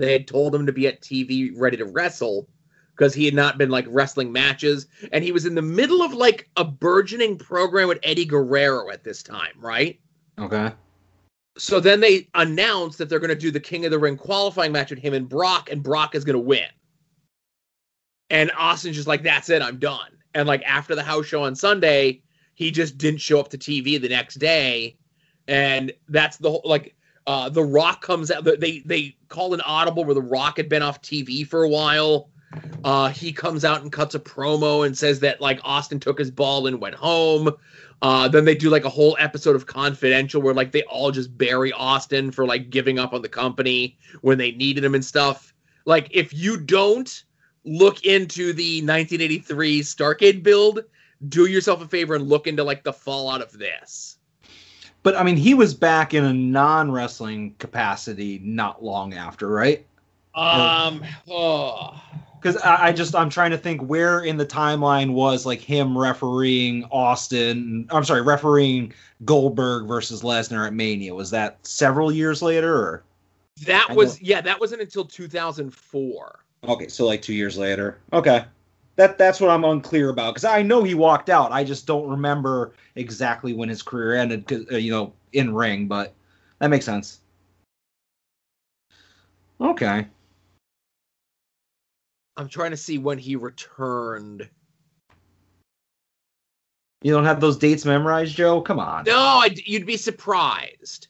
they 0.00 0.10
had 0.10 0.26
told 0.26 0.52
him 0.52 0.66
to 0.66 0.72
be 0.72 0.88
at 0.88 1.00
TV 1.00 1.52
ready 1.56 1.76
to 1.76 1.84
wrestle 1.84 2.48
because 2.96 3.14
he 3.14 3.24
had 3.24 3.34
not 3.34 3.58
been 3.58 3.70
like 3.70 3.86
wrestling 3.88 4.32
matches. 4.32 4.88
And 5.12 5.22
he 5.22 5.30
was 5.30 5.46
in 5.46 5.54
the 5.54 5.62
middle 5.62 6.02
of 6.02 6.12
like 6.12 6.50
a 6.56 6.64
burgeoning 6.64 7.38
program 7.38 7.86
with 7.86 8.00
Eddie 8.02 8.24
Guerrero 8.24 8.90
at 8.90 9.04
this 9.04 9.22
time, 9.22 9.54
right? 9.60 10.00
Okay. 10.40 10.72
So 11.58 11.80
then 11.80 12.00
they 12.00 12.28
announced 12.34 12.98
that 12.98 13.08
they're 13.08 13.18
going 13.18 13.30
to 13.30 13.34
do 13.34 13.50
the 13.50 13.60
King 13.60 13.84
of 13.84 13.90
the 13.90 13.98
Ring 13.98 14.16
qualifying 14.16 14.72
match 14.72 14.90
with 14.90 14.98
him 14.98 15.14
and 15.14 15.28
Brock, 15.28 15.70
and 15.70 15.82
Brock 15.82 16.14
is 16.14 16.24
going 16.24 16.34
to 16.34 16.40
win. 16.40 16.68
And 18.28 18.50
Austin's 18.56 18.96
just 18.96 19.08
like, 19.08 19.22
that's 19.22 19.48
it, 19.48 19.62
I'm 19.62 19.78
done. 19.78 20.10
And 20.34 20.46
like 20.46 20.62
after 20.64 20.94
the 20.94 21.02
house 21.02 21.26
show 21.26 21.42
on 21.44 21.54
Sunday, 21.54 22.22
he 22.54 22.70
just 22.70 22.98
didn't 22.98 23.20
show 23.20 23.40
up 23.40 23.48
to 23.50 23.58
TV 23.58 24.00
the 24.00 24.08
next 24.08 24.36
day. 24.36 24.96
And 25.48 25.92
that's 26.08 26.36
the 26.36 26.50
whole 26.50 26.62
like 26.64 26.94
uh 27.26 27.48
The 27.48 27.62
Rock 27.62 28.02
comes 28.02 28.30
out. 28.30 28.44
They 28.44 28.80
they 28.84 29.16
call 29.28 29.54
an 29.54 29.60
audible 29.62 30.04
where 30.04 30.14
The 30.14 30.22
Rock 30.22 30.56
had 30.56 30.68
been 30.68 30.82
off 30.82 31.00
TV 31.00 31.46
for 31.46 31.62
a 31.62 31.68
while. 31.68 32.28
Uh 32.84 33.08
he 33.08 33.32
comes 33.32 33.64
out 33.64 33.82
and 33.82 33.92
cuts 33.92 34.14
a 34.14 34.20
promo 34.20 34.86
and 34.86 34.96
says 34.96 35.20
that 35.20 35.40
like 35.40 35.60
Austin 35.64 36.00
took 36.00 36.18
his 36.18 36.30
ball 36.30 36.66
and 36.66 36.80
went 36.80 36.94
home. 36.94 37.50
Uh, 38.02 38.28
then 38.28 38.44
they 38.44 38.54
do 38.54 38.68
like 38.68 38.84
a 38.84 38.90
whole 38.90 39.16
episode 39.18 39.56
of 39.56 39.66
Confidential 39.66 40.42
where 40.42 40.54
like 40.54 40.70
they 40.70 40.82
all 40.82 41.10
just 41.10 41.36
bury 41.36 41.72
Austin 41.72 42.30
for 42.30 42.46
like 42.46 42.68
giving 42.68 42.98
up 42.98 43.14
on 43.14 43.22
the 43.22 43.28
company 43.28 43.96
when 44.20 44.36
they 44.36 44.52
needed 44.52 44.84
him 44.84 44.94
and 44.94 45.04
stuff. 45.04 45.54
Like 45.86 46.08
if 46.10 46.34
you 46.34 46.58
don't 46.58 47.24
look 47.64 48.04
into 48.04 48.52
the 48.52 48.80
1983 48.82 49.80
Starcade 49.80 50.42
build, 50.42 50.80
do 51.28 51.46
yourself 51.46 51.82
a 51.82 51.88
favor 51.88 52.14
and 52.14 52.28
look 52.28 52.46
into 52.46 52.62
like 52.62 52.84
the 52.84 52.92
fallout 52.92 53.40
of 53.40 53.52
this. 53.52 54.18
But 55.02 55.16
I 55.16 55.22
mean, 55.22 55.36
he 55.36 55.54
was 55.54 55.72
back 55.72 56.14
in 56.14 56.24
a 56.24 56.32
non-wrestling 56.32 57.54
capacity 57.58 58.40
not 58.42 58.84
long 58.84 59.14
after, 59.14 59.48
right? 59.48 59.86
Um, 60.34 61.02
oh. 61.30 62.00
Because 62.46 62.62
I, 62.62 62.86
I 62.88 62.92
just 62.92 63.14
I'm 63.16 63.28
trying 63.28 63.50
to 63.50 63.58
think 63.58 63.80
where 63.82 64.20
in 64.20 64.36
the 64.36 64.46
timeline 64.46 65.12
was 65.12 65.44
like 65.44 65.60
him 65.60 65.98
refereeing 65.98 66.84
Austin. 66.92 67.88
I'm 67.90 68.04
sorry, 68.04 68.22
refereeing 68.22 68.92
Goldberg 69.24 69.88
versus 69.88 70.22
Lesnar 70.22 70.66
at 70.66 70.72
Mania. 70.72 71.12
Was 71.12 71.30
that 71.30 71.58
several 71.66 72.12
years 72.12 72.42
later? 72.42 72.72
Or? 72.76 73.02
That 73.64 73.88
I 73.90 73.94
was 73.94 74.20
know- 74.20 74.26
yeah, 74.28 74.40
that 74.42 74.60
wasn't 74.60 74.80
until 74.82 75.04
2004. 75.04 76.38
Okay, 76.68 76.88
so 76.88 77.04
like 77.06 77.20
two 77.20 77.34
years 77.34 77.58
later. 77.58 77.98
Okay, 78.12 78.44
that 78.94 79.18
that's 79.18 79.40
what 79.40 79.50
I'm 79.50 79.64
unclear 79.64 80.10
about 80.10 80.34
because 80.34 80.44
I 80.44 80.62
know 80.62 80.84
he 80.84 80.94
walked 80.94 81.28
out. 81.30 81.50
I 81.50 81.64
just 81.64 81.84
don't 81.86 82.08
remember 82.08 82.74
exactly 82.94 83.54
when 83.54 83.68
his 83.68 83.82
career 83.82 84.14
ended. 84.14 84.46
'cause, 84.46 84.64
uh, 84.72 84.76
you 84.76 84.92
know, 84.92 85.12
in 85.32 85.52
ring, 85.52 85.88
but 85.88 86.14
that 86.60 86.68
makes 86.68 86.84
sense. 86.84 87.20
Okay. 89.60 90.06
I'm 92.36 92.48
trying 92.48 92.72
to 92.72 92.76
see 92.76 92.98
when 92.98 93.18
he 93.18 93.36
returned. 93.36 94.48
You 97.02 97.12
don't 97.12 97.24
have 97.24 97.40
those 97.40 97.56
dates 97.56 97.84
memorized, 97.84 98.36
Joe? 98.36 98.60
Come 98.60 98.78
on. 98.78 99.04
No, 99.04 99.16
I, 99.16 99.54
you'd 99.64 99.86
be 99.86 99.96
surprised. 99.96 101.08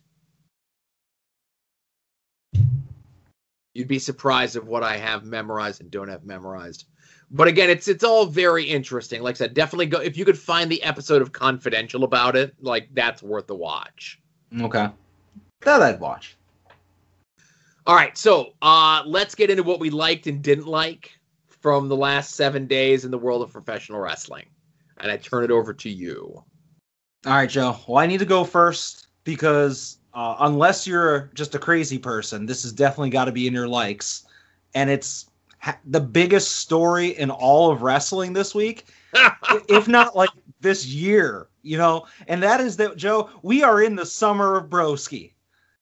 You'd 3.74 3.88
be 3.88 3.98
surprised 3.98 4.56
of 4.56 4.66
what 4.68 4.82
I 4.82 4.96
have 4.96 5.24
memorized 5.24 5.80
and 5.80 5.90
don't 5.90 6.08
have 6.08 6.24
memorized. 6.24 6.86
But 7.30 7.48
again, 7.48 7.70
it's 7.70 7.88
it's 7.88 8.04
all 8.04 8.26
very 8.26 8.64
interesting. 8.64 9.22
Like 9.22 9.34
I 9.34 9.38
said, 9.38 9.54
definitely 9.54 9.86
go 9.86 10.00
if 10.00 10.16
you 10.16 10.24
could 10.24 10.38
find 10.38 10.70
the 10.70 10.82
episode 10.82 11.22
of 11.22 11.32
Confidential 11.32 12.04
about 12.04 12.36
it, 12.36 12.54
like 12.60 12.88
that's 12.94 13.22
worth 13.22 13.46
the 13.46 13.54
watch. 13.54 14.20
Okay. 14.60 14.88
That 15.62 15.82
I'd 15.82 16.00
watch. 16.00 16.36
All 17.86 17.96
right, 17.96 18.16
so 18.16 18.54
uh 18.62 19.02
let's 19.06 19.34
get 19.34 19.50
into 19.50 19.62
what 19.62 19.80
we 19.80 19.90
liked 19.90 20.26
and 20.26 20.42
didn't 20.42 20.66
like 20.66 21.15
from 21.60 21.88
the 21.88 21.96
last 21.96 22.34
seven 22.34 22.66
days 22.66 23.04
in 23.04 23.10
the 23.10 23.18
world 23.18 23.42
of 23.42 23.52
professional 23.52 24.00
wrestling. 24.00 24.46
And 24.98 25.10
I 25.10 25.16
turn 25.16 25.44
it 25.44 25.50
over 25.50 25.74
to 25.74 25.90
you. 25.90 26.42
All 27.26 27.32
right, 27.32 27.50
Joe. 27.50 27.76
Well, 27.86 27.98
I 27.98 28.06
need 28.06 28.20
to 28.20 28.26
go 28.26 28.44
first 28.44 29.08
because 29.24 29.98
uh, 30.14 30.36
unless 30.40 30.86
you're 30.86 31.30
just 31.34 31.54
a 31.54 31.58
crazy 31.58 31.98
person, 31.98 32.46
this 32.46 32.62
has 32.62 32.72
definitely 32.72 33.10
got 33.10 33.26
to 33.26 33.32
be 33.32 33.46
in 33.46 33.52
your 33.52 33.68
likes. 33.68 34.24
And 34.74 34.88
it's 34.88 35.26
ha- 35.60 35.78
the 35.84 36.00
biggest 36.00 36.56
story 36.56 37.08
in 37.18 37.30
all 37.30 37.70
of 37.70 37.82
wrestling 37.82 38.32
this 38.32 38.54
week, 38.54 38.86
if 39.68 39.88
not 39.88 40.16
like 40.16 40.30
this 40.60 40.86
year, 40.86 41.48
you 41.62 41.76
know. 41.76 42.06
And 42.28 42.42
that 42.42 42.60
is 42.60 42.76
that, 42.76 42.96
Joe, 42.96 43.28
we 43.42 43.62
are 43.62 43.82
in 43.82 43.96
the 43.96 44.06
summer 44.06 44.56
of 44.56 44.70
Broski. 44.70 45.32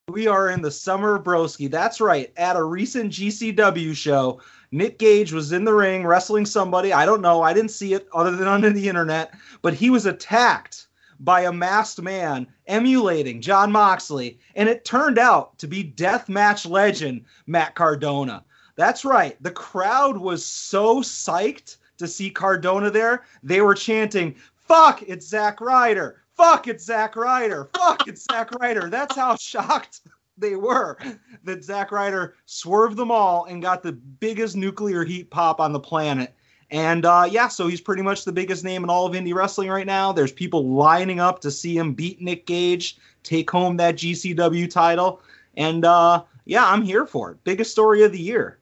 We 0.09 0.27
are 0.27 0.51
in 0.51 0.63
the 0.63 0.71
summer 0.71 1.17
of 1.17 1.25
Broski. 1.25 1.71
That's 1.71 2.01
right. 2.01 2.33
At 2.37 2.57
a 2.57 2.65
recent 2.65 3.13
GCW 3.13 3.95
show, 3.95 4.41
Nick 4.75 4.99
Gage 4.99 5.33
was 5.33 5.53
in 5.53 5.65
the 5.65 5.73
ring 5.73 6.05
wrestling 6.05 6.45
somebody. 6.45 6.93
I 6.93 7.07
don't 7.07 7.23
know. 7.23 7.43
I 7.43 7.55
didn't 7.55 7.71
see 7.71 7.95
it 7.95 8.09
other 8.13 8.33
than 8.33 8.49
on 8.49 8.61
the 8.61 8.89
internet, 8.89 9.33
but 9.63 9.73
he 9.73 9.89
was 9.89 10.05
attacked 10.05 10.89
by 11.21 11.43
a 11.43 11.53
masked 11.53 12.03
man 12.03 12.47
emulating 12.67 13.41
Jon 13.41 13.71
Moxley, 13.71 14.39
and 14.57 14.69
it 14.69 14.85
turned 14.85 15.17
out 15.17 15.57
to 15.59 15.69
be 15.69 15.85
deathmatch 15.85 16.69
legend 16.69 17.25
Matt 17.47 17.77
Cardona. 17.77 18.45
That's 18.75 19.05
right. 19.05 19.41
The 19.41 19.53
crowd 19.53 20.17
was 20.17 20.45
so 20.45 21.03
psyched 21.03 21.77
to 21.99 22.09
see 22.09 22.29
Cardona 22.31 22.91
there, 22.91 23.25
they 23.43 23.61
were 23.61 23.75
chanting, 23.75 24.35
Fuck, 24.57 25.03
it's 25.03 25.29
Zack 25.29 25.61
Ryder. 25.61 26.23
Fuck, 26.37 26.67
it's 26.67 26.85
Zack 26.85 27.17
Ryder. 27.17 27.69
Fuck, 27.75 28.09
it's 28.09 28.25
Zack 28.25 28.51
Ryder. 28.61 28.91
That's 28.91 29.15
how 29.15 29.37
shocked 29.41 30.01
they 30.37 30.57
were 30.57 30.99
that 31.45 31.65
Zack 31.65 31.93
Ryder 31.93 32.35
swerved 32.47 32.97
them 32.97 33.11
all 33.11 33.45
and 33.45 33.63
got 33.63 33.83
the 33.83 33.93
biggest 33.93 34.57
nuclear 34.57 35.05
heat 35.05 35.31
pop 35.31 35.61
on 35.61 35.73
the 35.73 35.81
planet. 35.81 36.35
And 36.71 37.05
uh, 37.05 37.29
yeah, 37.31 37.49
so 37.49 37.69
he's 37.69 37.81
pretty 37.81 38.03
much 38.03 38.25
the 38.25 38.33
biggest 38.33 38.65
name 38.65 38.83
in 38.83 38.91
all 38.91 39.07
of 39.07 39.15
indie 39.15 39.35
wrestling 39.35 39.69
right 39.69 39.87
now. 39.87 40.13
There's 40.13 40.33
people 40.33 40.71
lining 40.71 41.21
up 41.21 41.41
to 41.43 41.51
see 41.51 41.77
him 41.77 41.95
beat 41.95 42.21
Nick 42.21 42.47
Gage, 42.47 42.97
take 43.23 43.51
home 43.51 43.77
that 43.77 43.97
GCW 43.97 44.71
title. 44.71 45.23
And 45.57 45.85
uh, 45.85 46.25
yeah, 46.47 46.67
I'm 46.67 46.83
here 46.83 47.07
for 47.07 47.33
it. 47.33 47.45
Biggest 47.45 47.71
story 47.71 48.03
of 48.03 48.13
the 48.13 48.21
year. 48.21 48.59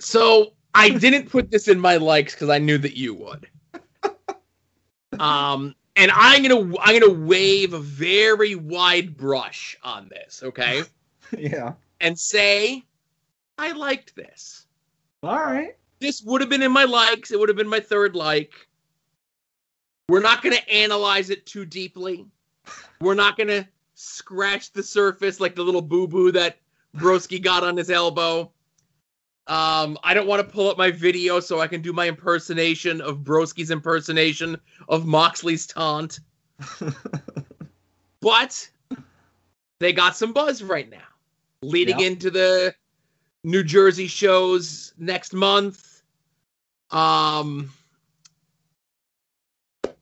So 0.00 0.52
I 0.74 0.90
didn't 0.90 1.28
put 1.28 1.50
this 1.50 1.68
in 1.68 1.78
my 1.78 1.96
likes 1.96 2.34
because 2.34 2.48
I 2.48 2.58
knew 2.58 2.78
that 2.78 2.96
you 2.96 3.14
would. 3.14 3.48
Um, 5.18 5.74
and 5.98 6.12
I'm 6.14 6.42
gonna 6.42 6.76
I'm 6.80 6.98
gonna 6.98 7.12
wave 7.12 7.74
a 7.74 7.80
very 7.80 8.54
wide 8.54 9.16
brush 9.16 9.76
on 9.82 10.08
this, 10.08 10.42
okay? 10.42 10.82
yeah. 11.36 11.74
And 12.00 12.18
say 12.18 12.84
I 13.58 13.72
liked 13.72 14.14
this. 14.14 14.66
All 15.22 15.36
right. 15.36 15.76
This 15.98 16.22
would 16.22 16.40
have 16.40 16.48
been 16.48 16.62
in 16.62 16.70
my 16.70 16.84
likes. 16.84 17.32
It 17.32 17.40
would 17.40 17.48
have 17.48 17.58
been 17.58 17.68
my 17.68 17.80
third 17.80 18.14
like. 18.14 18.54
We're 20.08 20.22
not 20.22 20.42
gonna 20.42 20.56
analyze 20.72 21.30
it 21.30 21.44
too 21.44 21.66
deeply. 21.66 22.24
We're 23.00 23.14
not 23.14 23.36
gonna 23.36 23.68
scratch 23.94 24.72
the 24.72 24.82
surface 24.82 25.40
like 25.40 25.56
the 25.56 25.64
little 25.64 25.82
boo 25.82 26.06
boo 26.06 26.30
that 26.32 26.58
Broski 26.96 27.42
got 27.42 27.64
on 27.64 27.76
his 27.76 27.90
elbow. 27.90 28.52
Um, 29.48 29.98
I 30.04 30.12
don't 30.12 30.26
want 30.26 30.46
to 30.46 30.52
pull 30.52 30.68
up 30.70 30.76
my 30.76 30.90
video 30.90 31.40
so 31.40 31.58
I 31.60 31.66
can 31.66 31.80
do 31.80 31.92
my 31.92 32.06
impersonation 32.06 33.00
of 33.00 33.18
Broski's 33.18 33.70
impersonation 33.70 34.56
of 34.88 35.06
Moxley's 35.06 35.66
taunt. 35.66 36.20
but 38.20 38.68
they 39.78 39.92
got 39.92 40.16
some 40.16 40.32
buzz 40.32 40.62
right 40.62 40.90
now, 40.90 41.06
leading 41.62 42.00
Yeah. 42.00 42.06
into 42.08 42.30
the 42.30 42.74
New 43.42 43.62
Jersey 43.64 44.06
shows 44.06 44.92
next 44.98 45.32
month. 45.32 46.02
Um, 46.90 47.70
I, 49.84 49.92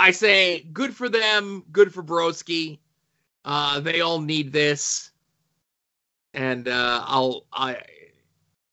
I 0.00 0.10
say 0.10 0.62
good 0.72 0.94
for 0.94 1.08
them, 1.08 1.64
good 1.70 1.94
for 1.94 2.02
Broski. 2.02 2.78
Uh, 3.44 3.78
they 3.78 4.00
all 4.00 4.20
need 4.20 4.52
this, 4.52 5.12
and 6.34 6.66
uh, 6.66 7.04
I'll 7.06 7.46
I 7.52 7.80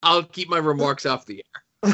I'll 0.04 0.24
keep 0.24 0.50
my 0.50 0.60
remarks 0.60 1.06
off 1.06 1.26
the 1.26 1.44
air. 1.84 1.94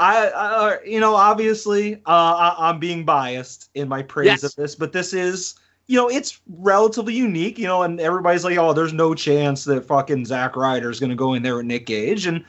I, 0.00 0.28
I, 0.28 0.78
you 0.86 1.00
know, 1.00 1.14
obviously, 1.14 1.96
uh, 2.06 2.54
I, 2.58 2.70
am 2.70 2.78
being 2.78 3.04
biased 3.04 3.70
in 3.74 3.88
my 3.88 4.02
praise 4.02 4.26
yes. 4.26 4.44
of 4.44 4.54
this, 4.54 4.74
but 4.76 4.92
this 4.92 5.12
is, 5.12 5.56
you 5.86 5.96
know, 5.96 6.08
it's 6.08 6.40
relatively 6.46 7.14
unique, 7.14 7.58
you 7.58 7.66
know, 7.66 7.82
and 7.82 8.00
everybody's 8.00 8.44
like, 8.44 8.58
oh, 8.58 8.72
there's 8.72 8.92
no 8.92 9.14
chance 9.14 9.64
that 9.64 9.84
fucking 9.84 10.24
Zack 10.24 10.54
Ryder 10.54 10.90
is 10.90 11.00
going 11.00 11.10
to 11.10 11.16
go 11.16 11.34
in 11.34 11.42
there 11.42 11.56
with 11.56 11.66
Nick 11.66 11.86
Gage, 11.86 12.26
and 12.26 12.44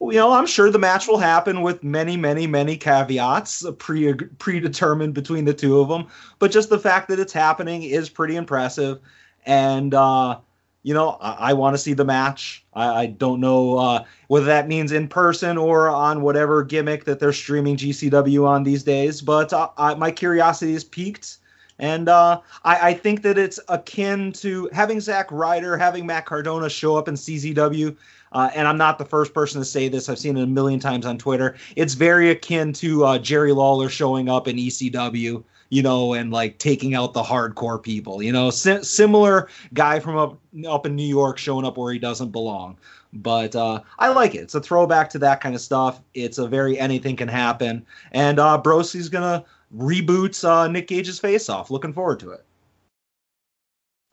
you 0.00 0.12
know, 0.12 0.32
I'm 0.32 0.46
sure 0.46 0.70
the 0.70 0.78
match 0.78 1.06
will 1.06 1.18
happen 1.18 1.60
with 1.60 1.84
many, 1.84 2.16
many, 2.16 2.46
many 2.46 2.76
caveats 2.76 3.64
uh, 3.64 3.72
pre 3.72 4.14
predetermined 4.14 5.12
between 5.12 5.44
the 5.44 5.52
two 5.52 5.78
of 5.78 5.88
them. 5.88 6.06
But 6.38 6.50
just 6.50 6.70
the 6.70 6.78
fact 6.78 7.08
that 7.08 7.20
it's 7.20 7.34
happening 7.34 7.82
is 7.82 8.08
pretty 8.08 8.36
impressive, 8.36 8.98
and 9.44 9.92
uh, 9.92 10.38
you 10.82 10.94
know, 10.94 11.18
I, 11.20 11.50
I 11.50 11.52
want 11.52 11.74
to 11.74 11.78
see 11.78 11.92
the 11.92 12.04
match. 12.04 12.64
I, 12.74 13.02
I 13.02 13.06
don't 13.06 13.40
know 13.40 13.78
uh, 13.78 14.04
whether 14.28 14.46
that 14.46 14.68
means 14.68 14.92
in 14.92 15.08
person 15.08 15.58
or 15.58 15.88
on 15.90 16.22
whatever 16.22 16.64
gimmick 16.64 17.04
that 17.04 17.20
they're 17.20 17.32
streaming 17.32 17.76
GCW 17.76 18.46
on 18.46 18.62
these 18.62 18.82
days, 18.82 19.20
but 19.20 19.52
uh, 19.52 19.68
I, 19.76 19.94
my 19.94 20.10
curiosity 20.10 20.74
is 20.74 20.84
piqued. 20.84 21.38
And 21.78 22.10
uh, 22.10 22.40
I, 22.62 22.90
I, 22.90 22.94
think 22.94 23.22
that 23.22 23.38
it's 23.38 23.58
akin 23.70 24.32
to 24.32 24.68
having 24.70 25.00
Zack 25.00 25.32
Ryder, 25.32 25.78
having 25.78 26.04
Matt 26.04 26.26
Cardona 26.26 26.68
show 26.68 26.94
up 26.94 27.08
in 27.08 27.14
CZW. 27.14 27.96
Uh, 28.32 28.50
and 28.54 28.68
I'm 28.68 28.76
not 28.76 28.98
the 28.98 29.06
first 29.06 29.32
person 29.32 29.62
to 29.62 29.64
say 29.64 29.88
this. 29.88 30.10
I've 30.10 30.18
seen 30.18 30.36
it 30.36 30.42
a 30.42 30.46
million 30.46 30.78
times 30.78 31.06
on 31.06 31.16
Twitter. 31.16 31.56
It's 31.76 31.94
very 31.94 32.30
akin 32.30 32.74
to 32.74 33.04
uh, 33.06 33.18
Jerry 33.18 33.52
Lawler 33.52 33.88
showing 33.88 34.28
up 34.28 34.46
in 34.46 34.56
ECW 34.56 35.42
you 35.70 35.82
know, 35.82 36.12
and 36.14 36.30
like 36.30 36.58
taking 36.58 36.94
out 36.94 37.14
the 37.14 37.22
hardcore 37.22 37.82
people. 37.82 38.22
You 38.22 38.32
know, 38.32 38.50
si- 38.50 38.82
similar 38.82 39.48
guy 39.72 39.98
from 39.98 40.16
up 40.16 40.38
up 40.68 40.84
in 40.84 40.94
New 40.94 41.06
York 41.06 41.38
showing 41.38 41.64
up 41.64 41.78
where 41.78 41.92
he 41.92 41.98
doesn't 41.98 42.30
belong. 42.30 42.76
But 43.12 43.56
uh, 43.56 43.80
I 43.98 44.08
like 44.08 44.34
it. 44.34 44.38
It's 44.38 44.54
a 44.54 44.60
throwback 44.60 45.10
to 45.10 45.18
that 45.20 45.40
kind 45.40 45.54
of 45.54 45.60
stuff. 45.60 46.00
It's 46.14 46.38
a 46.38 46.46
very 46.46 46.78
anything 46.78 47.16
can 47.16 47.28
happen. 47.28 47.84
And 48.12 48.38
uh, 48.38 48.60
Broski's 48.62 49.08
gonna 49.08 49.44
reboot 49.74 50.44
uh, 50.44 50.68
Nick 50.68 50.88
Gage's 50.88 51.18
face 51.18 51.48
off. 51.48 51.70
Looking 51.70 51.92
forward 51.92 52.20
to 52.20 52.30
it. 52.30 52.44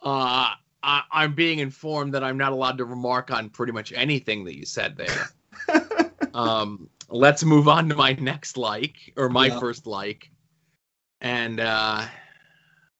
Uh, 0.04 0.54
I, 0.84 1.02
I'm 1.12 1.34
being 1.34 1.60
informed 1.60 2.14
that 2.14 2.24
I'm 2.24 2.38
not 2.38 2.52
allowed 2.52 2.78
to 2.78 2.86
remark 2.86 3.32
on 3.32 3.50
pretty 3.50 3.74
much 3.74 3.92
anything 3.94 4.46
that 4.46 4.56
you 4.56 4.66
said 4.66 4.96
there. 4.96 6.12
um, 6.34 6.90
let's 7.10 7.44
move 7.44 7.68
on 7.68 7.90
to 7.90 7.96
my 7.96 8.14
next 8.14 8.58
like 8.58 9.14
or 9.18 9.30
my 9.30 9.48
yeah. 9.48 9.60
first 9.60 9.88
like 9.88 10.30
and 11.22 11.60
uh, 11.60 12.06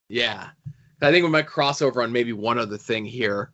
yeah, 0.10 0.50
I 1.02 1.12
think 1.12 1.24
we 1.24 1.30
might 1.30 1.48
cross 1.48 1.82
over 1.82 2.02
on 2.02 2.12
maybe 2.12 2.34
one 2.34 2.58
other 2.58 2.78
thing 2.78 3.06
here. 3.06 3.52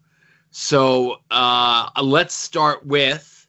So 0.52 1.18
uh, 1.32 1.90
let's 2.02 2.34
start 2.34 2.86
with 2.86 3.48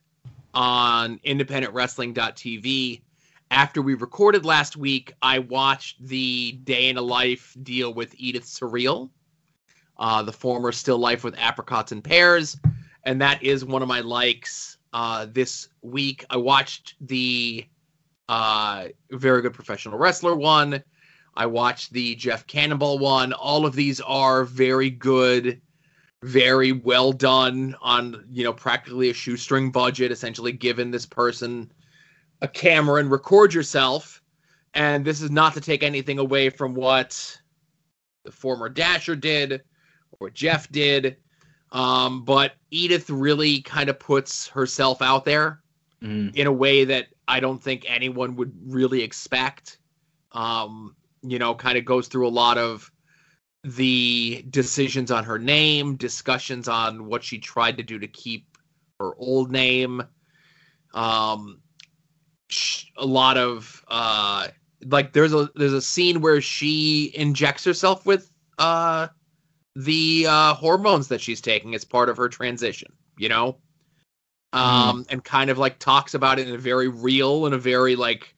on 0.55 1.18
independentwrestling.tv. 1.18 3.03
After 3.50 3.83
we 3.83 3.94
recorded 3.94 4.44
last 4.44 4.77
week, 4.77 5.12
I 5.22 5.38
watched 5.38 6.05
the 6.05 6.53
day 6.64 6.88
in 6.88 6.96
a 6.96 7.03
life 7.03 7.57
deal 7.62 7.92
with 7.92 8.14
Edith 8.16 8.44
Surreal, 8.44 9.11
uh, 9.98 10.22
the 10.22 10.33
former 10.33 10.72
Still 10.72 10.98
Life 10.98 11.22
with 11.22 11.38
Apricots 11.38 11.92
and 11.92 12.03
Pears, 12.03 12.57
and 13.05 13.20
that 13.20 13.42
is 13.42 13.64
one 13.64 13.83
of 13.83 13.88
my 13.88 14.00
likes 14.00 14.79
uh, 14.92 15.27
this 15.31 15.68
week. 15.83 16.24
I 16.31 16.37
watched 16.37 16.94
the 17.00 17.66
uh, 18.29 18.87
very 19.11 19.42
good 19.42 19.53
professional 19.53 19.98
wrestler 19.98 20.35
one. 20.35 20.83
I 21.37 21.47
watched 21.47 21.92
the 21.92 22.14
Jeff 22.14 22.47
Cannonball 22.47 22.99
one. 22.99 23.33
All 23.33 23.66
of 23.66 23.75
these 23.75 24.01
are 24.01 24.44
very 24.44 24.90
good, 24.90 25.61
very 26.23 26.73
well 26.73 27.12
done 27.12 27.75
on, 27.83 28.25
you 28.31 28.44
know, 28.44 28.53
practically 28.53 29.11
a 29.11 29.14
shoestring 29.14 29.70
budget, 29.70 30.12
essentially 30.12 30.53
given 30.53 30.90
this 30.90 31.07
person 31.07 31.73
a 32.40 32.49
camera 32.49 33.01
and 33.01 33.11
record 33.11 33.53
yourself. 33.53 34.23
And 34.75 35.05
this 35.05 35.20
is 35.20 35.31
not 35.31 35.55
to 35.55 35.61
take 35.61 35.83
anything 35.83 36.18
away 36.18 36.51
from 36.51 36.75
what 36.75 37.38
the 38.25 38.33
former 38.33 38.68
Dasher 38.68 39.16
did 39.16 39.62
or 40.20 40.31
Jeff 40.31 40.70
did. 40.70 41.16
Um, 41.73 42.25
but 42.25 42.53
Edith 42.70 43.11
really 43.11 43.61
kind 43.62 43.88
of 43.88 43.99
puts 43.99 44.47
herself 44.49 45.03
out 45.03 45.25
there 45.25 45.61
mm. 46.03 46.35
in 46.35 46.47
a 46.47 46.53
way 46.53 46.85
that 46.85 47.09
I 47.27 47.40
don't 47.40 47.62
think 47.62 47.85
anyone 47.88 48.37
would 48.37 48.53
really 48.66 49.03
expect. 49.03 49.79
Um, 50.33 50.94
you 51.25 51.39
know, 51.39 51.55
kind 51.55 51.79
of 51.79 51.85
goes 51.85 52.09
through 52.09 52.27
a 52.27 52.31
lot 52.31 52.59
of 52.59 52.91
the 53.65 54.45
decisions 54.51 55.11
on 55.11 55.25
her 55.25 55.39
name, 55.39 55.97
discussions 55.97 56.69
on 56.69 57.07
what 57.07 57.25
she 57.25 57.39
tried 57.39 57.79
to 57.79 57.83
do 57.83 57.99
to 57.99 58.07
keep 58.07 58.47
her 59.01 59.15
old 59.17 59.51
name. 59.51 60.03
Um, 60.93 61.61
a 62.97 63.07
lot 63.07 63.39
of 63.39 63.85
uh, 63.89 64.49
like 64.85 65.13
there's 65.13 65.33
a 65.33 65.51
there's 65.55 65.73
a 65.73 65.83
scene 65.83 66.21
where 66.21 66.41
she 66.41 67.13
injects 67.15 67.65
herself 67.65 68.05
with 68.07 68.31
uh 68.59 69.09
the 69.77 70.27
uh 70.29 70.55
hormones 70.55 71.09
that 71.09 71.21
she's 71.21 71.41
taking 71.41 71.75
as 71.75 71.85
part 71.85 72.09
of 72.09 72.17
her 72.17 72.29
transition, 72.29 72.93
you 73.19 73.29
know? 73.29 73.57
Um 74.53 75.03
mm. 75.03 75.07
and 75.11 75.25
kind 75.25 75.51
of 75.51 75.59
like 75.59 75.79
talks 75.79 76.15
about 76.15 76.39
it 76.39 76.49
in 76.49 76.55
a 76.55 76.59
very 76.59 76.89
real 76.89 77.47
and 77.47 77.55
a 77.55 77.59
very 77.59 77.97
like 77.97 78.34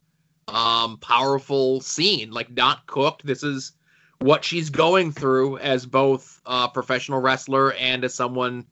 um, 0.49 0.99
powerful 0.99 1.81
scene, 1.81 2.31
like 2.31 2.51
not 2.53 2.87
cooked. 2.87 3.27
This 3.27 3.43
is 3.43 3.73
what 4.19 4.45
she's 4.45 4.71
going 4.71 5.13
through 5.13 5.59
as 5.59 5.87
both 5.87 6.41
a 6.47 6.69
professional 6.69 7.21
wrestler 7.21 7.73
and 7.75 8.05
as 8.05 8.15
someone 8.15 8.67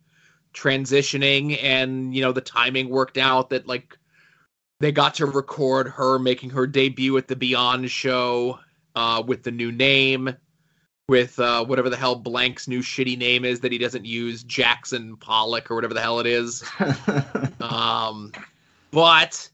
transitioning. 0.55 1.63
And 1.63 2.15
you 2.15 2.23
know, 2.23 2.33
the 2.33 2.41
timing 2.41 2.89
worked 2.89 3.19
out 3.19 3.51
that 3.51 3.67
like 3.67 3.99
they 4.81 4.93
got 4.93 5.15
to 5.15 5.27
record 5.27 5.89
her 5.89 6.19
making 6.19 6.51
her 6.51 6.67
debut 6.67 7.17
at 7.17 7.29
the 7.29 7.37
Beyond 7.37 7.91
show 7.91 8.59
uh, 8.95 9.23
with 9.27 9.43
the 9.43 9.51
new 9.51 9.73
name, 9.73 10.35
with 11.09 11.39
uh, 11.39 11.65
whatever 11.65 11.91
the 11.91 11.97
hell 11.97 12.15
Blank's 12.15 12.69
new 12.69 12.81
shitty 12.81 13.19
name 13.19 13.45
is 13.45 13.61
that 13.61 13.73
he 13.73 13.79
doesn't 13.79 14.05
use, 14.05 14.43
Jackson 14.45 15.17
Pollock 15.17 15.71
or 15.71 15.75
whatever 15.75 15.95
the 15.95 16.01
hell 16.01 16.21
it 16.21 16.27
is. 16.27 16.65
um, 17.61 18.33
but 18.91 19.49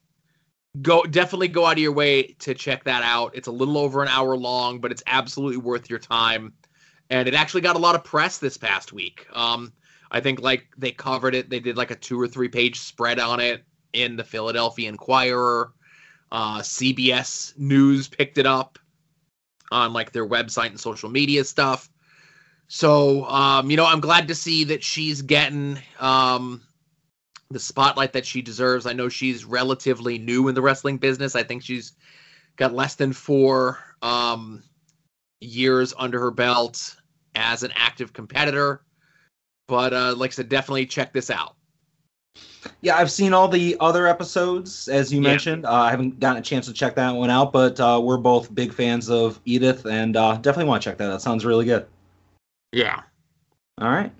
go 0.83 1.03
definitely 1.03 1.49
go 1.49 1.67
out 1.67 1.73
of 1.73 1.79
your 1.79 1.93
way 1.93 2.23
to 2.41 2.55
check 2.55 2.85
that 2.85 3.03
out. 3.03 3.35
It's 3.35 3.49
a 3.49 3.53
little 3.53 3.79
over 3.79 4.03
an 4.03 4.09
hour 4.09 4.37
long, 4.37 4.81
but 4.81 4.93
it's 4.93 5.03
absolutely 5.07 5.59
worth 5.59 5.91
your 5.91 5.99
time. 5.99 6.53
And 7.11 7.27
it 7.27 7.35
actually 7.35 7.63
got 7.63 7.77
a 7.77 7.81
lot 7.81 7.97
of 7.97 8.05
press 8.05 8.39
this 8.39 8.57
past 8.57 8.93
week. 8.93 9.27
Um, 9.33 9.73
I 10.11 10.21
think 10.21 10.41
like 10.41 10.69
they 10.79 10.93
covered 10.93 11.35
it. 11.35 11.51
They 11.51 11.61
did 11.61 11.77
like 11.77 11.91
a 11.91 11.97
two 11.97 12.21
or 12.21 12.29
three 12.29 12.49
page 12.49 12.81
spread 12.81 13.19
on 13.19 13.41
it 13.41 13.65
in 13.93 14.17
the 14.17 14.25
Philadelphia 14.25 14.89
Inquirer. 14.89 15.73
Uh, 16.33 16.61
CBS 16.61 17.59
News 17.59 18.07
picked 18.07 18.39
it 18.39 18.47
up 18.47 18.79
on 19.73 19.93
like 19.93 20.13
their 20.13 20.27
website 20.27 20.69
and 20.69 20.81
social 20.81 21.11
media 21.11 21.45
stuff. 21.45 21.91
So, 22.69 23.25
um, 23.25 23.69
you 23.69 23.77
know, 23.77 23.87
I'm 23.87 24.01
glad 24.01 24.29
to 24.29 24.35
see 24.37 24.65
that 24.65 24.85
she's 24.85 25.23
getting 25.23 25.79
um, 25.99 26.63
the 27.51 27.59
spotlight 27.59 28.13
that 28.13 28.25
she 28.25 28.43
deserves. 28.43 28.87
I 28.87 28.93
know 28.93 29.09
she's 29.09 29.45
relatively 29.45 30.19
new 30.19 30.49
in 30.49 30.55
the 30.55 30.63
wrestling 30.63 30.99
business. 30.99 31.35
I 31.35 31.43
think 31.43 31.63
she's 31.63 31.93
got 32.57 32.75
less 32.75 32.95
than 32.95 33.13
four 33.13 33.79
um, 34.03 34.63
years 35.41 35.93
under 35.99 36.21
her 36.21 36.31
belt 36.31 36.97
as 37.35 37.63
an 37.63 37.73
active 37.75 38.13
competitor. 38.13 38.83
But 39.67 39.93
uh, 39.93 40.15
like 40.17 40.31
I 40.31 40.35
said, 40.35 40.49
definitely 40.49 40.87
check 40.87 41.13
this 41.13 41.31
out. 41.31 41.57
Yeah, 42.83 42.97
I've 42.97 43.11
seen 43.11 43.33
all 43.33 43.49
the 43.49 43.77
other 43.81 44.07
episodes, 44.07 44.89
as 44.89 45.13
you 45.13 45.21
yeah. 45.21 45.29
mentioned. 45.29 45.67
Uh, 45.67 45.73
I 45.73 45.91
haven't 45.91 46.21
gotten 46.21 46.39
a 46.39 46.45
chance 46.45 46.67
to 46.67 46.73
check 46.73 46.95
that 46.97 47.11
one 47.11 47.31
out, 47.31 47.53
but 47.53 47.81
uh, 47.81 48.01
we're 48.03 48.19
both 48.19 48.55
big 48.55 48.73
fans 48.73 49.09
of 49.09 49.41
Edith, 49.45 49.87
and 49.87 50.17
uh, 50.17 50.35
definitely 50.37 50.69
want 50.69 50.83
to 50.83 50.91
check 50.91 50.99
that. 50.99 51.09
That 51.09 51.23
sounds 51.23 51.45
really 51.45 51.65
good. 51.65 51.87
Yeah. 52.73 53.03
All 53.81 53.89
right. 53.89 54.13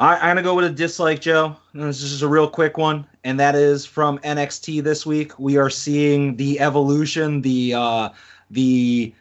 I, 0.00 0.30
am 0.30 0.36
gonna 0.36 0.42
go 0.42 0.54
with 0.54 0.64
a 0.64 0.70
dislike, 0.70 1.20
Joe. 1.20 1.54
This 1.74 2.02
is 2.02 2.08
just 2.10 2.22
a 2.22 2.28
real 2.28 2.48
quick 2.48 2.78
one, 2.78 3.06
and 3.22 3.38
that 3.38 3.54
is 3.54 3.84
from 3.84 4.18
NXT 4.20 4.82
this 4.82 5.04
week. 5.04 5.38
We 5.38 5.58
are 5.58 5.68
seeing 5.68 6.36
the 6.36 6.58
evolution, 6.58 7.42
the 7.42 7.74
uh, 7.74 8.08
the 8.50 9.14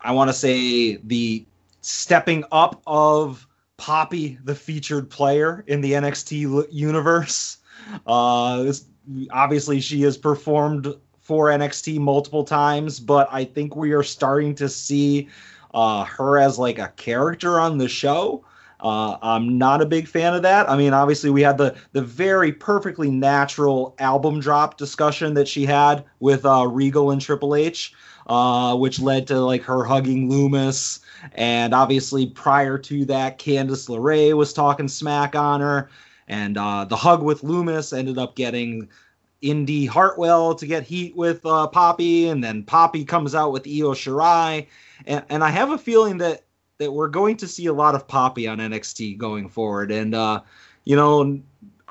I 0.00 0.10
want 0.10 0.28
to 0.28 0.34
say 0.34 0.96
the 0.96 1.46
stepping 1.82 2.42
up 2.50 2.82
of 2.84 3.46
Poppy, 3.76 4.40
the 4.42 4.56
featured 4.56 5.08
player 5.08 5.62
in 5.68 5.80
the 5.80 5.92
NXT 5.92 6.66
universe. 6.72 7.58
Uh, 8.04 8.64
this, 8.64 8.86
obviously, 9.30 9.80
she 9.80 10.02
has 10.02 10.16
performed 10.16 10.92
for 11.20 11.46
NXT 11.46 12.00
multiple 12.00 12.42
times, 12.42 12.98
but 12.98 13.28
I 13.30 13.44
think 13.44 13.76
we 13.76 13.92
are 13.92 14.02
starting 14.02 14.56
to 14.56 14.68
see 14.68 15.28
uh, 15.74 16.02
her 16.02 16.38
as 16.38 16.58
like 16.58 16.80
a 16.80 16.88
character 16.96 17.60
on 17.60 17.78
the 17.78 17.88
show. 17.88 18.44
Uh, 18.80 19.16
I'm 19.22 19.58
not 19.58 19.82
a 19.82 19.86
big 19.86 20.06
fan 20.06 20.34
of 20.34 20.42
that. 20.42 20.70
I 20.70 20.76
mean, 20.76 20.92
obviously, 20.92 21.30
we 21.30 21.42
had 21.42 21.58
the 21.58 21.76
the 21.92 22.02
very 22.02 22.52
perfectly 22.52 23.10
natural 23.10 23.94
album 23.98 24.40
drop 24.40 24.76
discussion 24.76 25.34
that 25.34 25.48
she 25.48 25.66
had 25.66 26.04
with 26.20 26.44
uh, 26.46 26.66
Regal 26.66 27.10
and 27.10 27.20
Triple 27.20 27.54
H. 27.54 27.92
uh, 28.28 28.76
which 28.76 29.00
led 29.00 29.26
to 29.28 29.40
like 29.40 29.62
her 29.62 29.84
hugging 29.84 30.30
Lumis. 30.30 31.00
And 31.32 31.74
obviously, 31.74 32.26
prior 32.26 32.78
to 32.78 33.04
that, 33.06 33.38
Candice 33.38 33.88
LeRae 33.88 34.36
was 34.36 34.52
talking 34.52 34.88
smack 34.88 35.34
on 35.34 35.60
her. 35.60 35.90
And 36.28 36.58
uh, 36.58 36.84
the 36.84 36.96
hug 36.96 37.22
with 37.22 37.42
Lumis 37.42 37.96
ended 37.96 38.18
up 38.18 38.36
getting 38.36 38.88
Indi 39.40 39.86
Hartwell 39.86 40.54
to 40.56 40.66
get 40.66 40.82
heat 40.82 41.16
with 41.16 41.44
uh, 41.46 41.68
Poppy, 41.68 42.28
and 42.28 42.42
then 42.42 42.64
Poppy 42.64 43.04
comes 43.04 43.34
out 43.34 43.52
with 43.52 43.66
Io 43.66 43.94
Shirai, 43.94 44.66
and, 45.06 45.24
and 45.28 45.44
I 45.44 45.50
have 45.50 45.70
a 45.70 45.78
feeling 45.78 46.18
that 46.18 46.42
that 46.78 46.92
we're 46.92 47.08
going 47.08 47.36
to 47.38 47.48
see 47.48 47.66
a 47.66 47.72
lot 47.72 47.94
of 47.94 48.06
Poppy 48.08 48.48
on 48.48 48.58
NXT 48.58 49.18
going 49.18 49.48
forward, 49.48 49.90
and 49.90 50.14
uh, 50.14 50.40
you 50.84 50.96
know, 50.96 51.40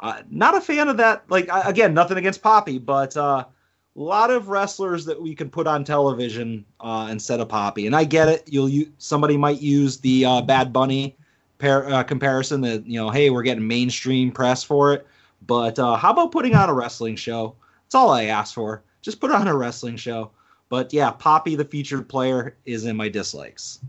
uh, 0.01 0.21
not 0.29 0.55
a 0.55 0.61
fan 0.61 0.87
of 0.89 0.97
that. 0.97 1.23
Like 1.29 1.49
again, 1.51 1.93
nothing 1.93 2.17
against 2.17 2.41
Poppy, 2.41 2.79
but 2.79 3.15
uh, 3.15 3.45
a 3.45 3.99
lot 3.99 4.29
of 4.29 4.49
wrestlers 4.49 5.05
that 5.05 5.21
we 5.21 5.35
can 5.35 5.49
put 5.49 5.67
on 5.67 5.83
television 5.83 6.65
uh, 6.79 7.07
instead 7.09 7.39
of 7.39 7.49
Poppy, 7.49 7.85
and 7.85 7.95
I 7.95 8.03
get 8.03 8.27
it. 8.27 8.43
You'll 8.47 8.69
use 8.69 8.89
somebody 8.97 9.37
might 9.37 9.61
use 9.61 9.97
the 9.97 10.25
uh, 10.25 10.41
Bad 10.41 10.73
Bunny 10.73 11.15
par- 11.59 11.89
uh, 11.89 12.03
comparison 12.03 12.61
that 12.61 12.85
you 12.85 12.99
know, 12.99 13.09
hey, 13.09 13.29
we're 13.29 13.43
getting 13.43 13.67
mainstream 13.67 14.31
press 14.31 14.63
for 14.63 14.93
it 14.93 15.07
but 15.45 15.77
uh, 15.77 15.95
how 15.95 16.11
about 16.11 16.31
putting 16.31 16.55
on 16.55 16.69
a 16.69 16.73
wrestling 16.73 17.15
show? 17.15 17.55
That's 17.83 17.95
all 17.95 18.11
I 18.11 18.25
ask 18.25 18.53
for. 18.53 18.83
Just 19.01 19.19
put 19.19 19.31
on 19.31 19.47
a 19.47 19.55
wrestling 19.55 19.97
show. 19.97 20.31
But 20.69 20.91
yeah, 20.91 21.11
Poppy, 21.11 21.55
the 21.55 21.63
featured 21.63 22.09
player, 22.09 22.57
is 22.65 22.85
in 22.85 22.97
my 22.97 23.07
dislikes. 23.07 23.79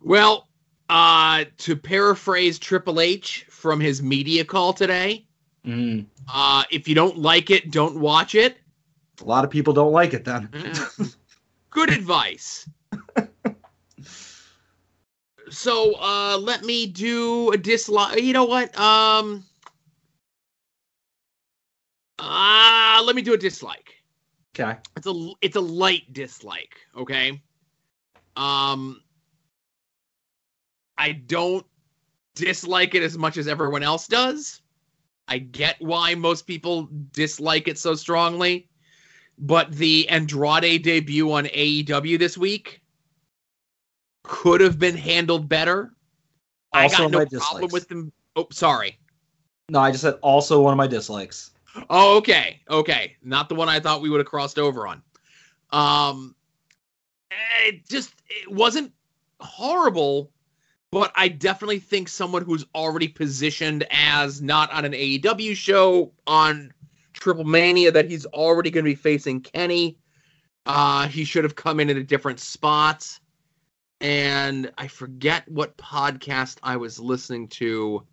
Well, 0.00 0.48
uh, 0.88 1.44
to 1.58 1.76
paraphrase 1.76 2.58
Triple 2.58 3.00
H 3.00 3.46
from 3.48 3.80
his 3.80 4.02
media 4.02 4.44
call 4.44 4.72
today, 4.72 5.26
mm. 5.64 6.06
uh, 6.32 6.64
if 6.70 6.86
you 6.86 6.94
don't 6.94 7.18
like 7.18 7.50
it, 7.50 7.70
don't 7.70 7.98
watch 7.98 8.34
it. 8.34 8.56
A 9.20 9.24
lot 9.24 9.44
of 9.44 9.50
people 9.50 9.72
don't 9.72 9.92
like 9.92 10.14
it 10.14 10.24
then. 10.24 10.48
Good 11.70 11.90
advice. 11.90 12.68
so 15.50 15.94
uh, 15.98 16.38
let 16.38 16.64
me 16.64 16.86
do 16.86 17.50
a 17.52 17.56
dislike. 17.56 18.20
You 18.22 18.32
know 18.32 18.44
what? 18.44 18.78
Um, 18.78 19.44
Ah, 22.18 22.98
uh, 22.98 23.02
let 23.02 23.14
me 23.14 23.22
do 23.22 23.34
a 23.34 23.38
dislike. 23.38 24.02
Okay. 24.58 24.78
It's 24.96 25.06
a 25.06 25.30
it's 25.42 25.56
a 25.56 25.60
light 25.60 26.12
dislike, 26.12 26.76
okay? 26.96 27.40
Um 28.36 29.02
I 30.98 31.12
don't 31.12 31.66
dislike 32.34 32.94
it 32.94 33.02
as 33.02 33.16
much 33.16 33.36
as 33.36 33.48
everyone 33.48 33.82
else 33.82 34.06
does. 34.06 34.62
I 35.28 35.38
get 35.38 35.76
why 35.80 36.14
most 36.14 36.46
people 36.46 36.88
dislike 37.12 37.68
it 37.68 37.78
so 37.78 37.94
strongly. 37.94 38.68
But 39.38 39.72
the 39.72 40.08
Andrade 40.08 40.82
debut 40.82 41.30
on 41.32 41.44
AEW 41.46 42.18
this 42.18 42.38
week 42.38 42.80
could 44.22 44.60
have 44.60 44.78
been 44.78 44.96
handled 44.96 45.48
better. 45.48 45.92
Also 46.72 46.94
I 46.94 46.98
got 46.98 47.10
no 47.10 47.18
problem 47.18 47.28
dislikes. 47.28 47.72
with 47.72 47.88
them. 47.88 48.12
Oh, 48.34 48.46
sorry. 48.50 48.98
No, 49.68 49.80
I 49.80 49.90
just 49.90 50.02
said 50.02 50.14
also 50.22 50.62
one 50.62 50.72
of 50.72 50.78
my 50.78 50.86
dislikes. 50.86 51.50
Oh, 51.90 52.16
okay, 52.18 52.60
okay, 52.70 53.16
not 53.22 53.48
the 53.48 53.54
one 53.54 53.68
I 53.68 53.80
thought 53.80 54.00
we 54.00 54.08
would 54.08 54.18
have 54.18 54.26
crossed 54.26 54.58
over 54.58 54.86
on. 54.86 55.02
Um, 55.70 56.34
it 57.66 57.86
just 57.88 58.14
it 58.28 58.50
wasn't 58.50 58.92
horrible, 59.40 60.30
but 60.90 61.12
I 61.14 61.28
definitely 61.28 61.80
think 61.80 62.08
someone 62.08 62.42
who's 62.42 62.64
already 62.74 63.08
positioned 63.08 63.86
as 63.90 64.40
not 64.40 64.72
on 64.72 64.84
an 64.84 64.92
AEW 64.92 65.56
show 65.56 66.12
on 66.26 66.72
Triplemania 67.14 67.92
that 67.92 68.10
he's 68.10 68.26
already 68.26 68.70
going 68.70 68.84
to 68.84 68.90
be 68.90 68.94
facing 68.94 69.40
Kenny. 69.40 69.98
Uh, 70.64 71.08
he 71.08 71.24
should 71.24 71.44
have 71.44 71.54
come 71.54 71.80
in 71.80 71.90
at 71.90 71.96
a 71.96 72.04
different 72.04 72.40
spot. 72.40 73.18
And 74.00 74.70
I 74.76 74.88
forget 74.88 75.48
what 75.48 75.76
podcast 75.76 76.58
I 76.62 76.76
was 76.76 76.98
listening 76.98 77.48
to 77.48 78.06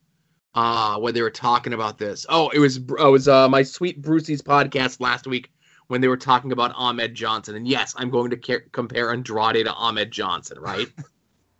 uh 0.55 0.99
when 0.99 1.15
they 1.15 1.21
were 1.21 1.31
talking 1.31 1.73
about 1.73 1.97
this. 1.97 2.25
Oh, 2.29 2.49
it 2.49 2.59
was 2.59 2.77
it 2.77 3.11
was 3.11 3.27
uh 3.27 3.49
my 3.49 3.63
sweet 3.63 4.01
Brucey's 4.01 4.41
podcast 4.41 5.01
last 5.01 5.25
week 5.25 5.51
when 5.87 5.99
they 5.99 6.07
were 6.07 6.17
talking 6.17 6.51
about 6.51 6.73
Ahmed 6.75 7.15
Johnson. 7.15 7.55
And 7.55 7.67
yes, 7.67 7.93
I'm 7.97 8.09
going 8.09 8.29
to 8.29 8.59
compare 8.71 9.11
Andrade 9.11 9.65
to 9.65 9.73
Ahmed 9.73 10.11
Johnson, 10.11 10.59
right? 10.59 10.87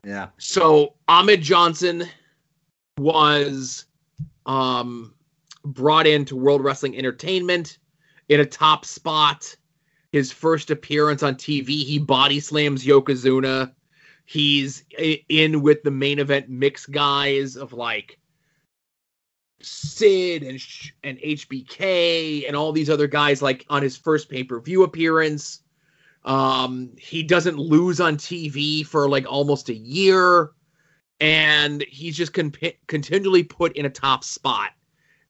yeah. 0.03 0.29
So 0.37 0.95
Ahmed 1.07 1.41
Johnson 1.41 2.07
was 2.97 3.85
um 4.45 5.13
brought 5.65 6.05
into 6.05 6.35
World 6.35 6.63
Wrestling 6.63 6.97
Entertainment 6.97 7.77
in 8.29 8.39
a 8.39 8.45
top 8.45 8.85
spot. 8.85 9.55
His 10.11 10.31
first 10.31 10.69
appearance 10.69 11.23
on 11.23 11.35
TV, 11.35 11.83
he 11.83 11.97
body 11.97 12.39
slams 12.39 12.85
Yokozuna. 12.85 13.73
He's 14.25 14.83
in 15.27 15.61
with 15.61 15.81
the 15.83 15.91
main 15.91 16.19
event 16.19 16.49
mix 16.49 16.85
guys 16.85 17.55
of 17.55 17.73
like 17.73 18.19
Sid 19.61 20.43
and 20.43 20.61
and 21.03 21.17
HBK 21.17 22.47
and 22.47 22.55
all 22.55 22.71
these 22.71 22.89
other 22.89 23.07
guys 23.07 23.41
like 23.41 23.65
on 23.69 23.81
his 23.81 23.97
first 23.97 24.29
pay 24.29 24.43
per 24.43 24.59
view 24.59 24.83
appearance. 24.83 25.62
Um, 26.25 26.91
he 26.97 27.23
doesn't 27.23 27.57
lose 27.57 27.99
on 27.99 28.17
TV 28.17 28.85
for 28.85 29.09
like 29.09 29.25
almost 29.29 29.69
a 29.69 29.73
year, 29.73 30.51
and 31.19 31.83
he's 31.89 32.15
just 32.15 32.33
con- 32.33 32.53
continually 32.87 33.43
put 33.43 33.75
in 33.75 33.85
a 33.85 33.89
top 33.89 34.23
spot. 34.23 34.71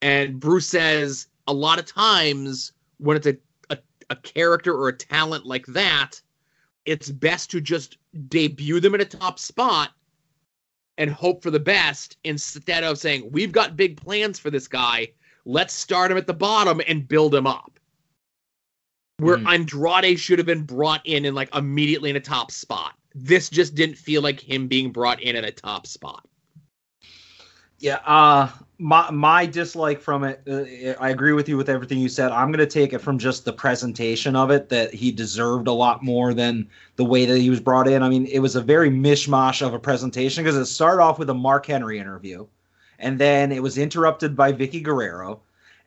And 0.01 0.39
Bruce 0.39 0.67
says 0.67 1.27
a 1.47 1.53
lot 1.53 1.79
of 1.79 1.85
times 1.85 2.73
when 2.97 3.17
it's 3.17 3.27
a, 3.27 3.37
a, 3.69 3.77
a 4.09 4.15
character 4.17 4.73
or 4.73 4.89
a 4.89 4.97
talent 4.97 5.45
like 5.45 5.65
that, 5.67 6.21
it's 6.85 7.09
best 7.09 7.49
to 7.51 7.61
just 7.61 7.97
debut 8.27 8.79
them 8.79 8.95
in 8.95 9.01
a 9.01 9.05
top 9.05 9.39
spot 9.39 9.91
and 10.97 11.09
hope 11.09 11.41
for 11.41 11.51
the 11.51 11.59
best 11.59 12.17
instead 12.23 12.83
of 12.83 12.97
saying, 12.97 13.29
we've 13.31 13.51
got 13.51 13.75
big 13.75 13.97
plans 13.97 14.37
for 14.37 14.51
this 14.51 14.67
guy. 14.67 15.07
Let's 15.45 15.73
start 15.73 16.11
him 16.11 16.17
at 16.17 16.27
the 16.27 16.33
bottom 16.33 16.81
and 16.87 17.07
build 17.07 17.33
him 17.33 17.47
up. 17.47 17.79
Where 19.17 19.37
mm. 19.37 19.47
Andrade 19.47 20.19
should 20.19 20.39
have 20.39 20.45
been 20.45 20.63
brought 20.63 21.01
in 21.05 21.25
and 21.25 21.35
like 21.35 21.53
immediately 21.55 22.09
in 22.09 22.15
a 22.15 22.21
top 22.21 22.51
spot. 22.51 22.93
This 23.13 23.49
just 23.49 23.75
didn't 23.75 23.95
feel 23.97 24.21
like 24.21 24.39
him 24.39 24.67
being 24.67 24.91
brought 24.91 25.21
in 25.21 25.35
at 25.35 25.43
a 25.43 25.51
top 25.51 25.85
spot. 25.85 26.27
Yeah, 27.83 27.99
uh, 28.05 28.49
my 28.77 29.11
my 29.11 29.45
dislike 29.45 29.99
from 29.99 30.23
it. 30.23 30.41
Uh, 30.47 31.01
I 31.01 31.09
agree 31.09 31.33
with 31.33 31.49
you 31.49 31.57
with 31.57 31.69
everything 31.69 31.99
you 31.99 32.07
said. 32.07 32.31
I'm 32.31 32.49
gonna 32.49 32.65
take 32.65 32.93
it 32.93 32.99
from 32.99 33.19
just 33.19 33.43
the 33.43 33.51
presentation 33.51 34.37
of 34.37 34.51
it 34.51 34.69
that 34.69 34.93
he 34.93 35.11
deserved 35.11 35.67
a 35.67 35.73
lot 35.73 36.01
more 36.01 36.33
than 36.33 36.69
the 36.95 37.03
way 37.03 37.25
that 37.25 37.37
he 37.37 37.49
was 37.49 37.59
brought 37.59 37.89
in. 37.89 38.01
I 38.01 38.07
mean, 38.07 38.25
it 38.27 38.39
was 38.39 38.55
a 38.55 38.61
very 38.61 38.89
mishmash 38.89 39.61
of 39.61 39.73
a 39.73 39.79
presentation 39.79 40.45
because 40.45 40.55
it 40.55 40.65
started 40.65 41.03
off 41.03 41.19
with 41.19 41.29
a 41.29 41.33
Mark 41.33 41.65
Henry 41.65 41.99
interview, 41.99 42.47
and 42.99 43.19
then 43.19 43.51
it 43.51 43.61
was 43.61 43.77
interrupted 43.77 44.35
by 44.35 44.53
Vickie 44.53 44.81
Guerrero, 44.81 45.41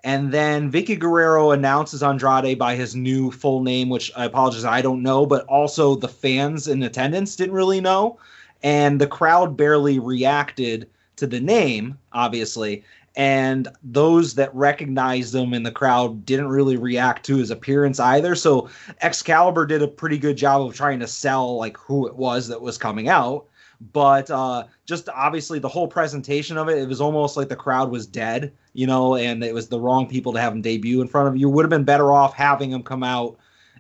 and 0.07 0.31
then 0.31 0.71
Vickie 0.71 0.97
Guerrero 0.97 1.51
announces 1.51 2.01
Andrade 2.01 2.57
by 2.57 2.77
his 2.77 2.95
new 2.95 3.33
full 3.33 3.65
name, 3.65 3.89
which 3.89 4.13
I 4.15 4.25
apologize, 4.25 4.65
I 4.65 4.81
don't 4.81 5.03
know, 5.03 5.27
but 5.27 5.45
also 5.47 5.97
the 5.97 6.07
fans 6.07 6.69
in 6.69 6.81
attendance 6.85 7.35
didn't 7.35 7.57
really 7.57 7.81
know, 7.81 8.17
and 8.63 9.01
the 9.01 9.09
crowd 9.09 9.57
barely 9.57 9.99
reacted 9.99 10.89
to 11.17 11.27
the 11.27 11.41
name, 11.41 11.99
obviously, 12.13 12.85
and 13.17 13.67
those 13.83 14.37
that 14.37 14.55
recognized 14.55 15.35
him 15.35 15.53
in 15.53 15.65
the 15.65 15.73
crowd 15.73 16.25
didn't 16.25 16.51
really 16.51 16.77
react 16.77 17.27
to 17.27 17.39
his 17.39 17.51
appearance 17.51 17.99
either. 17.99 18.37
So 18.37 18.69
Excalibur 19.03 19.67
did 19.67 19.83
a 19.83 19.89
pretty 19.89 20.19
good 20.19 20.37
job 20.37 20.63
of 20.63 20.77
trying 20.77 21.01
to 21.01 21.09
sell 21.09 21.57
like 21.57 21.77
who 21.79 22.07
it 22.07 22.15
was 22.15 22.47
that 22.47 22.63
was 22.63 22.79
coming 22.79 23.09
out. 23.09 23.47
But 23.93 24.31
uh, 24.31 24.65
just 24.87 25.09
obviously 25.09 25.59
the 25.59 25.69
whole 25.69 25.89
presentation 25.89 26.57
of 26.57 26.69
it, 26.69 26.79
it 26.79 26.89
was 26.89 27.01
almost 27.01 27.37
like 27.37 27.49
the 27.49 27.57
crowd 27.57 27.91
was 27.91 28.07
dead, 28.07 28.53
you 28.73 28.87
know, 28.87 29.17
and 29.17 29.43
it 29.45 29.55
was 29.55 29.69
the 29.69 29.81
wrong 29.81 30.07
people 30.07 30.33
to 30.33 30.41
have 30.41 30.53
him 30.53 30.63
debut 30.63 31.01
in 31.01 31.09
front 31.09 31.29
of 31.29 31.37
you. 31.37 31.49
Would 31.49 31.65
have 31.65 31.71
been 31.71 31.85
better 31.85 32.13
off 32.13 32.35
having 32.35 32.71
him 32.71 32.83
come 32.83 33.03
out 33.03 33.39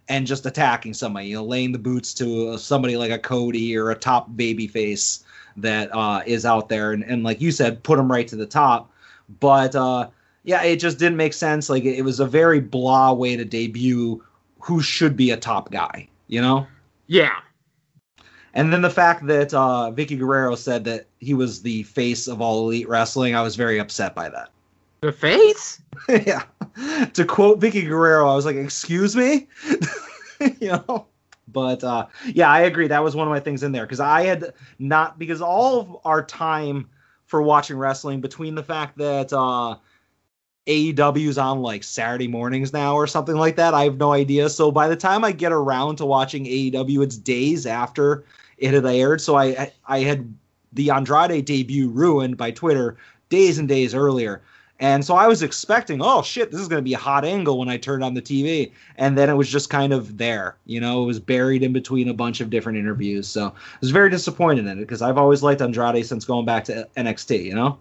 and 0.08 0.26
just 0.26 0.46
attacking 0.46 0.94
somebody, 0.94 1.28
you 1.28 1.34
know, 1.34 1.44
laying 1.44 1.72
the 1.72 1.78
boots 1.78 2.14
to 2.14 2.56
somebody 2.58 2.96
like 2.96 3.10
a 3.10 3.18
Cody 3.18 3.76
or 3.76 3.90
a 3.90 3.94
top 3.96 4.36
baby 4.36 4.66
face 4.66 5.24
that 5.56 5.92
uh, 5.94 6.22
is 6.26 6.44
out 6.44 6.68
there, 6.68 6.92
and, 6.92 7.02
and 7.04 7.24
like 7.24 7.40
you 7.40 7.50
said, 7.50 7.82
put 7.82 7.98
him 7.98 8.10
right 8.10 8.28
to 8.28 8.36
the 8.36 8.46
top. 8.46 8.92
But 9.40 9.74
uh, 9.74 10.08
yeah, 10.44 10.62
it 10.62 10.76
just 10.76 10.98
didn't 10.98 11.16
make 11.16 11.32
sense. 11.32 11.68
Like 11.68 11.84
it, 11.84 11.98
it 11.98 12.02
was 12.02 12.20
a 12.20 12.26
very 12.26 12.60
blah 12.60 13.12
way 13.12 13.36
to 13.36 13.44
debut 13.44 14.22
who 14.60 14.82
should 14.82 15.16
be 15.16 15.30
a 15.30 15.36
top 15.36 15.70
guy, 15.70 16.08
you 16.28 16.40
know? 16.40 16.66
Yeah. 17.06 17.38
And 18.56 18.72
then 18.72 18.80
the 18.80 18.90
fact 18.90 19.26
that 19.26 19.52
uh, 19.52 19.92
Vickie 19.94 20.18
Guerrero 20.18 20.54
said 20.54 20.84
that 20.84 21.04
he 21.20 21.34
was 21.34 21.60
the 21.60 21.82
face 21.82 22.26
of 22.26 22.40
all 22.40 22.64
elite 22.64 22.88
wrestling, 22.88 23.34
I 23.34 23.42
was 23.42 23.54
very 23.54 23.78
upset 23.78 24.14
by 24.14 24.30
that. 24.30 24.48
The 25.02 25.12
face? 25.12 25.82
yeah. 26.08 26.42
To 27.12 27.24
quote 27.26 27.60
Vickie 27.60 27.86
Guerrero, 27.86 28.26
I 28.26 28.34
was 28.34 28.46
like, 28.46 28.56
"Excuse 28.56 29.14
me," 29.14 29.46
you 30.58 30.68
know. 30.68 31.06
But 31.48 31.84
uh, 31.84 32.06
yeah, 32.24 32.50
I 32.50 32.60
agree. 32.60 32.88
That 32.88 33.04
was 33.04 33.14
one 33.14 33.28
of 33.28 33.30
my 33.30 33.40
things 33.40 33.62
in 33.62 33.72
there 33.72 33.84
because 33.84 34.00
I 34.00 34.22
had 34.22 34.54
not 34.78 35.18
because 35.18 35.42
all 35.42 35.78
of 35.78 35.96
our 36.06 36.24
time 36.24 36.88
for 37.26 37.42
watching 37.42 37.76
wrestling 37.76 38.22
between 38.22 38.54
the 38.54 38.62
fact 38.62 38.96
that 38.96 39.34
uh, 39.34 39.76
AEW's 40.66 41.36
on 41.36 41.60
like 41.60 41.84
Saturday 41.84 42.26
mornings 42.26 42.72
now 42.72 42.94
or 42.94 43.06
something 43.06 43.36
like 43.36 43.56
that. 43.56 43.74
I 43.74 43.84
have 43.84 43.98
no 43.98 44.12
idea. 44.12 44.48
So 44.48 44.70
by 44.72 44.88
the 44.88 44.96
time 44.96 45.24
I 45.24 45.32
get 45.32 45.52
around 45.52 45.96
to 45.96 46.06
watching 46.06 46.46
AEW, 46.46 47.02
it's 47.02 47.16
days 47.18 47.66
after 47.66 48.24
it 48.58 48.74
had 48.74 48.86
aired. 48.86 49.20
So 49.20 49.36
I 49.36 49.72
I 49.86 50.00
had 50.00 50.32
the 50.72 50.90
Andrade 50.90 51.44
debut 51.44 51.88
ruined 51.88 52.36
by 52.36 52.50
Twitter 52.50 52.96
days 53.28 53.58
and 53.58 53.68
days 53.68 53.94
earlier. 53.94 54.42
And 54.78 55.04
so 55.04 55.14
I 55.14 55.26
was 55.26 55.42
expecting, 55.42 56.02
oh 56.02 56.22
shit, 56.22 56.50
this 56.50 56.60
is 56.60 56.68
going 56.68 56.80
to 56.80 56.84
be 56.84 56.92
a 56.92 56.98
hot 56.98 57.24
angle 57.24 57.58
when 57.58 57.68
I 57.68 57.78
turned 57.78 58.04
on 58.04 58.12
the 58.12 58.20
TV. 58.20 58.72
And 58.96 59.16
then 59.16 59.30
it 59.30 59.34
was 59.34 59.48
just 59.48 59.70
kind 59.70 59.92
of 59.92 60.18
there, 60.18 60.56
you 60.66 60.80
know, 60.80 61.02
it 61.02 61.06
was 61.06 61.18
buried 61.18 61.62
in 61.62 61.72
between 61.72 62.08
a 62.08 62.14
bunch 62.14 62.40
of 62.42 62.50
different 62.50 62.78
interviews. 62.78 63.26
So 63.26 63.46
I 63.46 63.78
was 63.80 63.90
very 63.90 64.10
disappointed 64.10 64.66
in 64.66 64.78
it 64.78 64.82
because 64.82 65.00
I've 65.00 65.16
always 65.16 65.42
liked 65.42 65.62
Andrade 65.62 66.04
since 66.04 66.26
going 66.26 66.44
back 66.44 66.64
to 66.64 66.86
NXT, 66.96 67.44
you 67.44 67.54
know? 67.54 67.78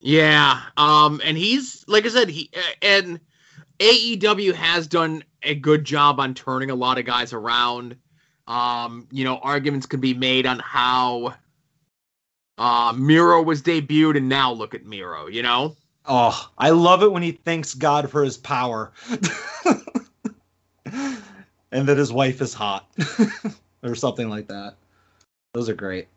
Yeah. 0.00 0.60
Um, 0.76 1.20
and 1.24 1.38
he's, 1.38 1.84
like 1.86 2.04
I 2.04 2.08
said, 2.08 2.28
he, 2.28 2.50
and 2.82 3.20
AEW 3.78 4.52
has 4.54 4.88
done 4.88 5.22
a 5.44 5.54
good 5.54 5.84
job 5.84 6.18
on 6.18 6.34
turning 6.34 6.70
a 6.70 6.74
lot 6.74 6.98
of 6.98 7.04
guys 7.04 7.32
around. 7.32 7.96
Um, 8.46 9.06
you 9.10 9.24
know, 9.24 9.38
arguments 9.38 9.86
can 9.86 10.00
be 10.00 10.14
made 10.14 10.46
on 10.46 10.58
how 10.58 11.34
uh, 12.58 12.92
Miro 12.96 13.42
was 13.42 13.62
debuted, 13.62 14.16
and 14.16 14.28
now 14.28 14.52
look 14.52 14.74
at 14.74 14.84
Miro. 14.84 15.26
You 15.26 15.42
know. 15.42 15.76
Oh, 16.06 16.50
I 16.58 16.70
love 16.70 17.02
it 17.02 17.12
when 17.12 17.22
he 17.22 17.32
thanks 17.32 17.74
God 17.74 18.10
for 18.10 18.24
his 18.24 18.36
power, 18.36 18.92
and 20.84 21.88
that 21.88 21.96
his 21.96 22.12
wife 22.12 22.40
is 22.40 22.52
hot, 22.52 22.90
or 23.84 23.94
something 23.94 24.28
like 24.28 24.48
that. 24.48 24.74
Those 25.54 25.68
are 25.68 25.74
great. 25.74 26.08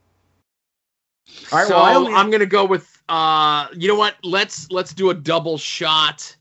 All 1.51 1.59
right, 1.59 1.67
so 1.67 1.75
well. 1.75 2.07
I'm 2.15 2.31
gonna 2.31 2.45
go 2.45 2.65
with. 2.65 2.91
Uh, 3.07 3.67
you 3.75 3.87
know 3.87 3.95
what? 3.95 4.15
Let's 4.23 4.71
let's 4.71 4.93
do 4.93 5.11
a 5.11 5.13
double 5.13 5.57
shot 5.57 6.35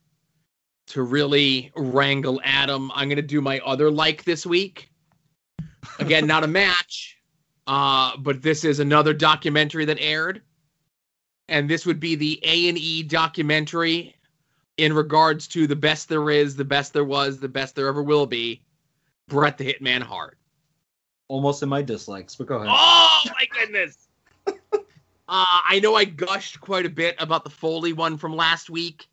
to 0.87 1.03
really 1.03 1.71
wrangle 1.77 2.41
Adam. 2.45 2.91
I'm 2.95 3.09
gonna 3.09 3.23
do 3.23 3.41
my 3.41 3.61
other 3.61 3.91
like 3.91 4.25
this 4.25 4.47
week. 4.47 4.91
Again, 5.99 6.27
not 6.27 6.45
a 6.45 6.47
match, 6.47 7.19
uh, 7.67 8.17
but 8.19 8.43
this 8.43 8.65
is 8.65 8.81
another 8.81 9.13
documentary 9.13 9.85
that 9.87 9.99
aired, 10.01 10.43
and 11.49 11.69
this 11.69 11.87
would 11.87 12.01
be 12.01 12.15
the 12.15 12.41
A 12.43 12.69
and 12.69 12.79
E 12.79 13.03
documentary 13.03 14.17
in 14.77 14.93
regards 14.93 15.47
to 15.49 15.67
the 15.67 15.77
best 15.77 16.09
there 16.09 16.31
is, 16.31 16.57
the 16.57 16.65
best 16.65 16.93
there 16.93 17.05
was, 17.05 17.39
the 17.39 17.49
best 17.49 17.75
there 17.75 17.87
ever 17.87 18.03
will 18.03 18.27
be. 18.27 18.63
Bret 19.29 19.57
the 19.57 19.73
Hitman 19.73 20.03
Hart. 20.03 20.37
Almost 21.29 21.63
in 21.63 21.69
my 21.69 21.81
dislikes, 21.81 22.35
but 22.35 22.47
go 22.47 22.57
ahead. 22.57 22.69
Oh 22.71 23.23
my 23.27 23.47
goodness. 23.59 24.09
uh, 24.47 24.53
I 25.29 25.81
know 25.83 25.95
I 25.95 26.05
gushed 26.05 26.61
quite 26.61 26.85
a 26.85 26.91
bit 26.91 27.17
about 27.19 27.45
the 27.45 27.51
Foley 27.51 27.93
one 27.93 28.19
from 28.19 28.37
last 28.37 28.69
week. 28.69 29.07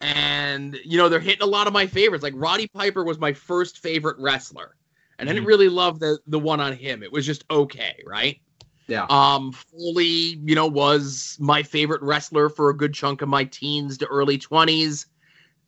And, 0.00 0.78
you 0.84 0.96
know, 0.96 1.08
they're 1.08 1.20
hitting 1.20 1.42
a 1.42 1.46
lot 1.46 1.66
of 1.66 1.72
my 1.72 1.86
favorites. 1.86 2.22
Like 2.22 2.34
Roddy 2.36 2.68
Piper 2.68 3.04
was 3.04 3.18
my 3.18 3.32
first 3.32 3.78
favorite 3.80 4.16
wrestler 4.18 4.76
I 5.20 5.24
didn't 5.24 5.40
mm-hmm. 5.40 5.48
really 5.48 5.68
love 5.68 6.00
the 6.00 6.18
the 6.26 6.38
one 6.38 6.60
on 6.60 6.72
him. 6.72 7.02
It 7.02 7.12
was 7.12 7.26
just 7.26 7.44
okay, 7.50 8.02
right? 8.06 8.40
Yeah. 8.86 9.06
Um, 9.10 9.52
Foley, 9.52 10.40
you 10.44 10.54
know, 10.54 10.66
was 10.66 11.36
my 11.38 11.62
favorite 11.62 12.02
wrestler 12.02 12.48
for 12.48 12.70
a 12.70 12.76
good 12.76 12.94
chunk 12.94 13.20
of 13.20 13.28
my 13.28 13.44
teens 13.44 13.98
to 13.98 14.06
early 14.06 14.38
twenties, 14.38 15.06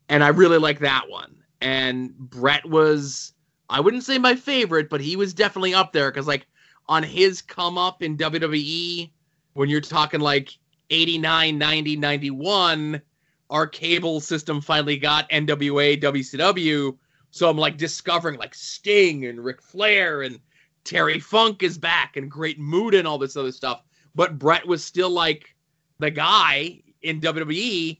and 0.09 0.23
I 0.23 0.29
really 0.29 0.57
like 0.57 0.79
that 0.79 1.03
one. 1.07 1.35
And 1.61 2.17
Bret 2.17 2.65
was, 2.65 3.33
I 3.69 3.79
wouldn't 3.79 4.03
say 4.03 4.17
my 4.17 4.35
favorite, 4.35 4.89
but 4.89 4.99
he 4.99 5.15
was 5.15 5.33
definitely 5.33 5.73
up 5.73 5.93
there 5.93 6.11
because, 6.11 6.27
like, 6.27 6.47
on 6.87 7.03
his 7.03 7.41
come 7.41 7.77
up 7.77 8.01
in 8.01 8.17
WWE, 8.17 9.11
when 9.53 9.69
you're 9.69 9.81
talking 9.81 10.19
like 10.19 10.49
89, 10.89 11.57
90, 11.57 11.95
91, 11.95 13.01
our 13.49 13.67
cable 13.67 14.19
system 14.19 14.59
finally 14.59 14.97
got 14.97 15.29
NWA, 15.29 16.01
WCW 16.01 16.97
so 17.33 17.49
I'm 17.49 17.57
like 17.57 17.77
discovering 17.77 18.37
like 18.37 18.53
Sting 18.53 19.25
and 19.25 19.43
Ric 19.43 19.59
Flair 19.59 20.21
and 20.21 20.39
Terry 20.83 21.19
Funk 21.19 21.63
is 21.63 21.79
back 21.79 22.15
and 22.15 22.29
Great 22.29 22.59
Muta 22.59 22.99
and 22.99 23.07
all 23.07 23.17
this 23.17 23.35
other 23.35 23.51
stuff. 23.51 23.83
But 24.13 24.37
Bret 24.37 24.67
was 24.67 24.83
still 24.83 25.09
like 25.09 25.55
the 25.97 26.11
guy 26.11 26.83
in 27.01 27.19
WWE. 27.19 27.99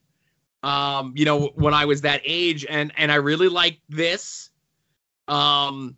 Um, 0.62 1.14
you 1.16 1.26
know, 1.26 1.48
when 1.56 1.74
I 1.74 1.84
was 1.84 2.02
that 2.02 2.22
age, 2.24 2.64
and 2.70 2.94
and 2.96 3.12
I 3.12 3.16
really 3.16 3.50
liked 3.50 3.82
this. 3.90 4.52
Um, 5.28 5.98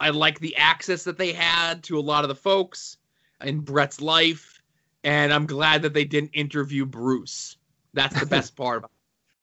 I 0.00 0.08
like 0.08 0.40
the 0.40 0.56
access 0.56 1.04
that 1.04 1.18
they 1.18 1.34
had 1.34 1.82
to 1.84 1.98
a 1.98 2.00
lot 2.00 2.24
of 2.24 2.28
the 2.28 2.34
folks 2.34 2.96
in 3.42 3.60
Bret's 3.60 4.00
life, 4.00 4.62
and 5.04 5.30
I'm 5.30 5.44
glad 5.44 5.82
that 5.82 5.92
they 5.92 6.06
didn't 6.06 6.30
interview 6.30 6.86
Bruce. 6.86 7.58
That's 7.92 8.18
the 8.18 8.24
best 8.24 8.56
part 8.56 8.78
about 8.78 8.90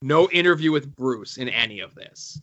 it. 0.01 0.05
No 0.07 0.27
interview 0.31 0.71
with 0.71 0.95
Bruce 0.95 1.37
in 1.37 1.47
any 1.47 1.79
of 1.81 1.93
this 1.93 2.41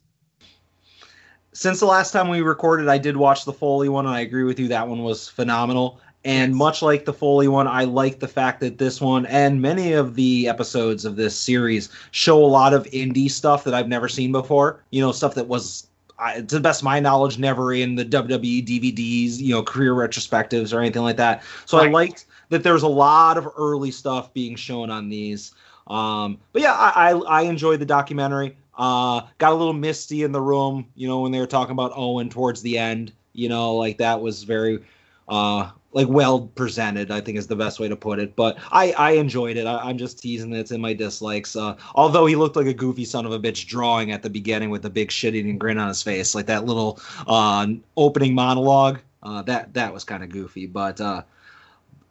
since 1.57 1.81
the 1.81 1.87
last 1.87 2.13
time 2.13 2.29
we 2.29 2.43
recorded, 2.43 2.87
I 2.87 2.99
did 2.99 3.17
watch 3.17 3.47
the 3.47 3.53
Foley 3.53 3.89
one, 3.89 4.05
and 4.05 4.15
I 4.15 4.21
agree 4.21 4.45
with 4.45 4.61
you. 4.61 4.69
That 4.69 4.89
one 4.89 5.03
was 5.03 5.27
phenomenal. 5.27 5.99
And 6.23 6.55
much 6.55 6.83
like 6.83 7.07
the 7.07 7.15
Foley 7.15 7.49
one, 7.49 7.67
I 7.67 7.85
like 7.85 8.21
the 8.21 8.29
fact 8.29 8.61
that 8.61 8.77
this 8.77 9.01
one 9.01 9.25
and 9.25 9.63
many 9.63 9.95
of 9.95 10.17
the 10.17 10.49
episodes 10.49 11.07
of 11.07 11.17
this 11.17 11.35
series 11.35 11.89
show 12.11 12.45
a 12.45 12.45
lot 12.45 12.75
of 12.75 12.85
indie 12.89 13.31
stuff 13.31 13.65
that 13.65 13.73
I've 13.73 13.89
never 13.89 14.07
seen 14.07 14.33
before. 14.33 14.85
You 14.91 15.01
know, 15.01 15.13
stuff 15.13 15.35
that 15.37 15.49
was, 15.49 15.87
to 16.19 16.43
the 16.43 16.61
best 16.61 16.83
of 16.83 16.85
my 16.85 17.01
knowledge, 17.01 17.39
never 17.39 17.73
in 17.73 17.95
the 17.95 18.05
WWE 18.05 18.67
DVDs, 18.67 19.39
you 19.39 19.55
know, 19.55 19.63
career 19.63 19.95
retrospectives 19.95 20.75
or 20.75 20.81
anything 20.81 21.03
like 21.03 21.17
that. 21.17 21.43
So 21.65 21.79
right. 21.79 21.89
I 21.89 21.91
liked 21.91 22.27
that 22.51 22.65
there's 22.65 22.83
a 22.83 22.89
lot 22.89 23.39
of 23.39 23.49
early 23.57 23.93
stuff 23.93 24.35
being 24.35 24.57
shown 24.57 24.91
on 24.91 25.09
these. 25.09 25.55
Um, 25.87 26.39
but 26.53 26.61
yeah, 26.61 26.75
I, 26.75 27.13
I, 27.13 27.19
I 27.19 27.43
enjoyed 27.43 27.81
the 27.81 27.87
documentary. 27.87 28.59
Uh, 28.77 29.23
got 29.39 29.53
a 29.53 29.55
little 29.55 29.73
misty 29.73 30.23
in 30.23 30.33
the 30.33 30.41
room, 30.41 30.87
you 30.95 31.09
know, 31.09 31.21
when 31.21 31.33
they 31.33 31.39
were 31.39 31.47
talking 31.47 31.73
about 31.73 31.93
Owen 31.95 32.29
towards 32.29 32.63
the 32.63 32.79
end. 32.79 33.13
You 33.33 33.49
know, 33.49 33.77
like 33.77 33.99
that 33.99 34.21
was 34.21 34.45
very, 34.45 34.83
uh, 35.29 35.71
like 35.93 36.09
well 36.09 36.41
presented. 36.41 37.11
I 37.11 37.21
think 37.21 37.39
is 37.39 37.47
the 37.47 37.57
best 37.57 37.81
way 37.81 37.89
to 37.89 37.97
put 37.97 38.19
it. 38.19 38.37
But 38.37 38.59
I 38.71 38.93
I 38.93 39.11
enjoyed 39.13 39.57
it. 39.57 39.67
I, 39.67 39.91
am 39.91 39.99
just 39.99 40.19
teasing 40.19 40.53
it's 40.53 40.71
in 40.71 40.81
my 40.81 40.93
dislikes. 40.93 41.57
Uh, 41.57 41.77
although 41.95 42.27
he 42.27 42.37
looked 42.37 42.57
like 42.57 42.67
a 42.67 42.75
goofy 42.75 43.05
son 43.05 43.27
of 43.27 43.33
a 43.33 43.39
bitch 43.39 43.67
drawing 43.67 44.13
at 44.13 44.23
the 44.23 44.31
beginning 44.31 44.71
with 44.71 44.85
a 44.85 44.91
big 44.91 45.11
shit-eating 45.11 45.59
grin 45.59 45.79
on 45.79 45.89
his 45.89 46.03
face, 46.03 46.35
like 46.35 46.47
that 46.47 46.65
little 46.65 47.01
uh, 47.27 47.67
opening 47.97 48.35
monologue. 48.35 49.01
Uh, 49.23 49.43
that 49.43 49.73
that 49.75 49.93
was 49.93 50.05
kind 50.05 50.23
of 50.23 50.29
goofy, 50.29 50.67
but 50.67 51.01
uh, 51.01 51.23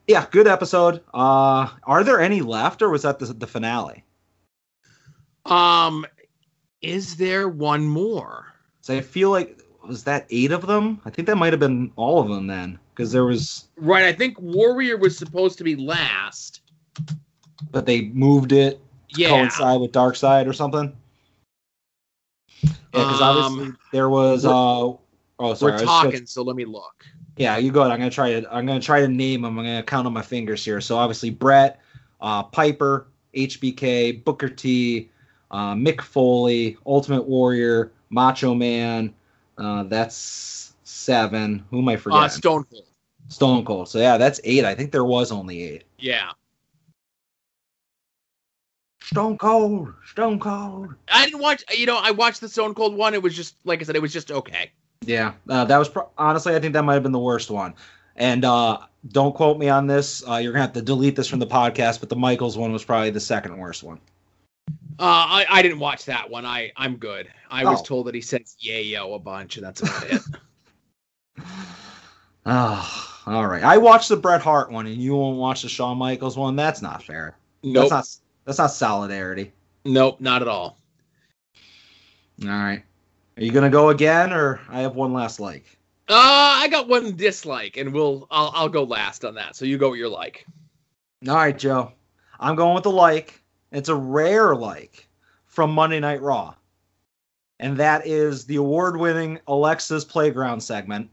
yeah, 0.07 0.25
good 0.31 0.47
episode. 0.47 1.01
Uh, 1.13 1.69
are 1.83 2.03
there 2.03 2.19
any 2.19 2.41
left, 2.41 2.81
or 2.81 2.89
was 2.89 3.03
that 3.03 3.19
the, 3.19 3.27
the 3.27 3.47
finale? 3.47 4.03
Um, 5.45 6.05
is 6.85 7.15
there 7.15 7.49
one 7.49 7.85
more? 7.85 8.53
So 8.81 8.95
I 8.95 9.01
feel 9.01 9.31
like 9.31 9.61
was 9.87 10.03
that 10.03 10.27
eight 10.29 10.51
of 10.51 10.65
them? 10.67 11.01
I 11.05 11.09
think 11.09 11.27
that 11.27 11.35
might 11.35 11.53
have 11.53 11.59
been 11.59 11.91
all 11.95 12.21
of 12.21 12.29
them 12.29 12.47
then, 12.47 12.79
because 12.93 13.11
there 13.11 13.25
was 13.25 13.67
right. 13.77 14.05
I 14.05 14.13
think 14.13 14.39
Warrior 14.39 14.97
was 14.97 15.17
supposed 15.17 15.57
to 15.57 15.63
be 15.63 15.75
last, 15.75 16.61
but 17.71 17.85
they 17.85 18.03
moved 18.09 18.51
it 18.51 18.79
to 19.13 19.21
yeah. 19.21 19.29
coincide 19.29 19.81
with 19.81 19.91
Dark 19.91 20.15
Side 20.15 20.47
or 20.47 20.53
something. 20.53 20.95
Yeah, 22.61 22.71
because 22.91 23.21
um, 23.21 23.37
obviously 23.37 23.73
there 23.91 24.09
was. 24.09 24.45
uh 24.45 24.93
Oh, 25.37 25.53
sorry. 25.53 25.73
We're 25.73 25.79
talking, 25.79 26.25
so 26.25 26.43
let 26.43 26.55
me 26.55 26.63
look. 26.63 27.05
Yeah, 27.35 27.57
you 27.57 27.69
go 27.71 27.81
ahead. 27.81 27.91
I'm 27.91 27.99
gonna 27.99 28.09
try 28.09 28.39
to. 28.39 28.53
I'm 28.53 28.65
gonna 28.65 28.79
try 28.79 29.01
to 29.01 29.07
name 29.09 29.41
them. 29.41 29.59
I'm 29.59 29.65
gonna 29.65 29.83
count 29.83 30.07
on 30.07 30.13
my 30.13 30.21
fingers 30.21 30.63
here. 30.63 30.79
So 30.79 30.95
obviously 30.95 31.29
Bret, 31.29 31.81
uh, 32.21 32.43
Piper, 32.43 33.07
HBK, 33.35 34.23
Booker 34.23 34.47
T, 34.47 35.09
uh, 35.55 35.73
Mick 35.73 36.01
Foley, 36.01 36.77
Ultimate 36.85 37.25
Warrior, 37.25 37.93
Macho 38.09 38.53
Man. 38.53 39.13
Uh, 39.57 39.83
that's 39.83 40.73
seven. 40.83 41.63
Who 41.71 41.79
am 41.79 41.87
I 41.87 41.95
forgetting? 41.95 42.25
Uh, 42.25 42.27
Stone 42.27 42.65
Cold. 42.65 42.85
Stone 43.29 43.65
Cold. 43.65 43.87
So 43.87 43.99
yeah, 43.99 44.17
that's 44.17 44.41
eight. 44.43 44.65
I 44.65 44.75
think 44.75 44.91
there 44.91 45.05
was 45.05 45.31
only 45.31 45.63
eight. 45.63 45.85
Yeah. 45.97 46.31
Stone 49.01 49.37
Cold, 49.37 49.93
Stone 50.05 50.39
Cold. 50.39 50.93
I 51.09 51.23
didn't 51.23 51.39
watch. 51.39 51.63
You 51.73 51.85
know, 51.85 51.99
I 52.01 52.11
watched 52.11 52.41
the 52.41 52.49
Stone 52.49 52.73
Cold 52.73 52.95
one. 52.97 53.13
It 53.13 53.23
was 53.23 53.33
just 53.33 53.55
like 53.63 53.79
I 53.79 53.85
said. 53.85 53.95
It 53.95 54.01
was 54.01 54.11
just 54.11 54.31
okay. 54.31 54.71
Yeah, 55.05 55.33
uh, 55.47 55.63
that 55.65 55.77
was 55.77 55.87
pro- 55.87 56.09
honestly. 56.17 56.53
I 56.53 56.59
think 56.59 56.73
that 56.73 56.83
might 56.83 56.95
have 56.95 57.03
been 57.03 57.11
the 57.13 57.19
worst 57.19 57.49
one. 57.49 57.75
And 58.17 58.43
uh, 58.43 58.79
don't 59.09 59.33
quote 59.33 59.57
me 59.57 59.69
on 59.69 59.87
this. 59.87 60.27
Uh, 60.27 60.35
you're 60.37 60.51
gonna 60.51 60.65
have 60.65 60.73
to 60.73 60.81
delete 60.81 61.15
this 61.15 61.27
from 61.29 61.39
the 61.39 61.47
podcast. 61.47 62.01
But 62.01 62.09
the 62.09 62.15
Michaels 62.17 62.57
one 62.57 62.73
was 62.73 62.83
probably 62.83 63.11
the 63.11 63.21
second 63.21 63.57
worst 63.57 63.83
one. 63.83 64.01
Uh, 64.97 65.03
I, 65.03 65.45
I 65.49 65.61
didn't 65.61 65.79
watch 65.79 66.05
that 66.05 66.29
one. 66.29 66.45
I 66.45 66.71
I'm 66.77 66.95
good. 66.95 67.27
I 67.49 67.65
was 67.65 67.81
oh. 67.81 67.83
told 67.83 68.07
that 68.07 68.15
he 68.15 68.21
says 68.21 68.55
yay 68.59 68.83
yo 68.83 69.13
a 69.13 69.19
bunch, 69.19 69.57
and 69.57 69.65
that's 69.65 69.81
about 69.81 70.09
it. 70.09 70.21
oh, 72.45 73.13
all 73.25 73.47
right. 73.47 73.63
I 73.63 73.77
watched 73.77 74.09
the 74.09 74.15
Bret 74.15 74.41
Hart 74.41 74.71
one, 74.71 74.87
and 74.87 74.95
you 74.95 75.15
won't 75.15 75.37
watch 75.37 75.63
the 75.63 75.69
Shawn 75.69 75.97
Michaels 75.97 76.37
one. 76.37 76.55
That's 76.55 76.81
not 76.81 77.03
fair. 77.03 77.37
Nope. 77.61 77.89
That's 77.89 77.91
not 77.91 78.07
that's 78.45 78.57
not 78.57 78.71
solidarity. 78.71 79.51
Nope, 79.83 80.21
not 80.21 80.41
at 80.41 80.47
all. 80.47 80.77
All 82.43 82.49
right. 82.49 82.83
Are 83.37 83.43
you 83.43 83.51
gonna 83.51 83.69
go 83.69 83.89
again, 83.89 84.31
or 84.31 84.61
I 84.69 84.79
have 84.79 84.95
one 84.95 85.11
last 85.11 85.41
like? 85.41 85.65
Uh, 86.07 86.13
I 86.61 86.67
got 86.69 86.87
one 86.87 87.15
dislike, 87.17 87.75
and 87.75 87.93
we'll 87.93 88.27
I'll 88.31 88.51
I'll 88.55 88.69
go 88.69 88.83
last 88.83 89.25
on 89.25 89.35
that. 89.35 89.57
So 89.57 89.65
you 89.65 89.77
go 89.77 89.89
with 89.89 89.99
your 89.99 90.09
like. 90.09 90.45
All 91.27 91.35
right, 91.35 91.57
Joe. 91.57 91.91
I'm 92.39 92.55
going 92.55 92.75
with 92.75 92.83
the 92.83 92.91
like 92.91 93.41
It's 93.75 93.89
a 93.89 93.95
rare 93.95 94.55
like 94.55 95.09
from 95.43 95.71
Monday 95.71 95.99
Night 95.99 96.21
Raw. 96.21 96.55
And 97.59 97.75
that 97.75 98.07
is 98.07 98.45
the 98.45 98.55
award 98.55 98.95
winning 98.95 99.37
Alexa's 99.47 100.05
Playground 100.05 100.61
segment. 100.61 101.09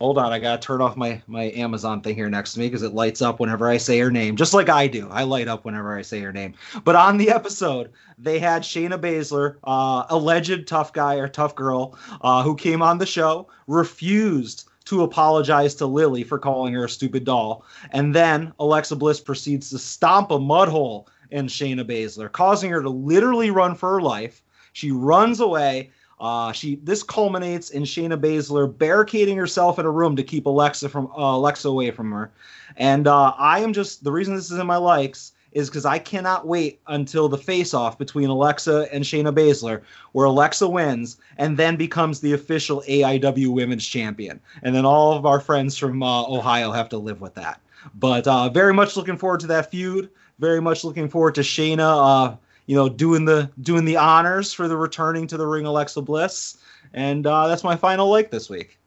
Hold 0.00 0.16
on, 0.16 0.32
I 0.32 0.38
gotta 0.38 0.58
turn 0.58 0.80
off 0.80 0.96
my, 0.96 1.20
my 1.26 1.50
Amazon 1.50 2.00
thing 2.00 2.14
here 2.14 2.30
next 2.30 2.54
to 2.54 2.60
me 2.60 2.66
because 2.66 2.82
it 2.82 2.94
lights 2.94 3.20
up 3.20 3.40
whenever 3.40 3.68
I 3.68 3.76
say 3.76 3.98
her 3.98 4.10
name, 4.10 4.36
just 4.36 4.54
like 4.54 4.70
I 4.70 4.86
do. 4.86 5.06
I 5.10 5.24
light 5.24 5.48
up 5.48 5.66
whenever 5.66 5.98
I 5.98 6.00
say 6.00 6.20
her 6.20 6.32
name. 6.32 6.54
But 6.82 6.96
on 6.96 7.18
the 7.18 7.28
episode, 7.28 7.90
they 8.16 8.38
had 8.38 8.62
Shayna 8.62 8.98
Baszler, 8.98 9.56
uh, 9.64 10.06
alleged 10.08 10.66
tough 10.66 10.94
guy 10.94 11.16
or 11.16 11.28
tough 11.28 11.54
girl, 11.56 11.98
uh, 12.22 12.42
who 12.42 12.56
came 12.56 12.80
on 12.80 12.96
the 12.96 13.06
show, 13.06 13.48
refused 13.66 14.64
to 14.86 15.02
apologize 15.02 15.74
to 15.74 15.84
Lily 15.84 16.24
for 16.24 16.38
calling 16.38 16.72
her 16.72 16.86
a 16.86 16.88
stupid 16.88 17.24
doll. 17.24 17.66
And 17.90 18.14
then 18.14 18.54
Alexa 18.58 18.96
Bliss 18.96 19.20
proceeds 19.20 19.68
to 19.70 19.78
stomp 19.78 20.30
a 20.30 20.38
mud 20.38 20.70
hole 20.70 21.06
in 21.30 21.46
Shayna 21.46 21.84
Baszler, 21.84 22.30
causing 22.30 22.70
her 22.70 22.82
to 22.82 22.90
literally 22.90 23.50
run 23.50 23.74
for 23.74 23.90
her 23.94 24.00
life. 24.00 24.42
She 24.72 24.90
runs 24.90 25.40
away. 25.40 25.90
Uh, 26.20 26.50
she 26.52 26.76
this 26.76 27.02
culminates 27.02 27.70
in 27.70 27.84
Shayna 27.84 28.20
Baszler 28.20 28.76
barricading 28.76 29.36
herself 29.36 29.78
in 29.78 29.86
a 29.86 29.90
room 29.90 30.16
to 30.16 30.22
keep 30.22 30.46
Alexa 30.46 30.88
from 30.88 31.06
uh, 31.16 31.36
Alexa 31.36 31.68
away 31.68 31.90
from 31.90 32.10
her. 32.10 32.32
And 32.76 33.06
uh, 33.06 33.34
I 33.38 33.60
am 33.60 33.72
just 33.72 34.02
the 34.02 34.12
reason 34.12 34.34
this 34.34 34.50
is 34.50 34.58
in 34.58 34.66
my 34.66 34.76
likes 34.76 35.32
is 35.52 35.68
because 35.68 35.84
I 35.84 35.98
cannot 35.98 36.46
wait 36.46 36.80
until 36.88 37.28
the 37.28 37.38
face 37.38 37.72
off 37.72 37.98
between 37.98 38.28
Alexa 38.28 38.86
and 38.92 39.04
Shayna 39.04 39.34
Baszler, 39.34 39.82
where 40.12 40.26
Alexa 40.26 40.68
wins 40.68 41.16
and 41.38 41.56
then 41.56 41.76
becomes 41.76 42.20
the 42.20 42.32
official 42.32 42.82
AIW 42.86 43.48
Women's 43.48 43.86
Champion. 43.86 44.40
And 44.62 44.74
then 44.74 44.84
all 44.84 45.16
of 45.16 45.24
our 45.24 45.40
friends 45.40 45.76
from 45.76 46.02
uh, 46.02 46.24
Ohio 46.26 46.70
have 46.70 46.88
to 46.90 46.98
live 46.98 47.20
with 47.20 47.34
that. 47.34 47.60
But 47.94 48.26
uh, 48.26 48.48
very 48.50 48.74
much 48.74 48.96
looking 48.96 49.16
forward 49.16 49.40
to 49.40 49.46
that 49.48 49.70
feud. 49.70 50.10
Very 50.38 50.60
much 50.60 50.84
looking 50.84 51.08
forward 51.08 51.34
to 51.36 51.40
Shayna, 51.40 52.30
uh, 52.30 52.36
you 52.66 52.76
know, 52.76 52.88
doing 52.88 53.24
the 53.24 53.50
doing 53.62 53.84
the 53.84 53.96
honors 53.96 54.52
for 54.52 54.68
the 54.68 54.76
returning 54.76 55.26
to 55.28 55.36
the 55.36 55.46
ring 55.46 55.66
Alexa 55.66 56.02
Bliss. 56.02 56.58
And 56.94 57.26
uh, 57.26 57.48
that's 57.48 57.64
my 57.64 57.76
final 57.76 58.08
like 58.08 58.30
this 58.30 58.48
week. 58.48 58.78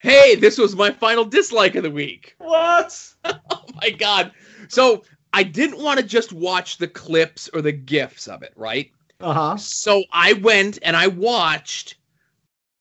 Hey, 0.00 0.34
this 0.34 0.58
was 0.58 0.74
my 0.74 0.90
final 0.90 1.24
dislike 1.24 1.76
of 1.76 1.84
the 1.84 1.90
week. 1.90 2.34
What? 2.52 3.14
oh 3.24 3.64
my 3.80 3.90
god. 3.90 4.32
So 4.68 5.04
I 5.32 5.42
didn't 5.42 5.82
want 5.82 6.00
to 6.00 6.06
just 6.06 6.32
watch 6.32 6.78
the 6.78 6.88
clips 6.88 7.48
or 7.54 7.62
the 7.62 7.72
gifs 7.72 8.28
of 8.28 8.42
it, 8.42 8.52
right? 8.56 8.90
Uh 9.20 9.32
huh. 9.32 9.56
So 9.56 10.04
I 10.12 10.34
went 10.34 10.78
and 10.82 10.96
I 10.96 11.06
watched 11.06 11.96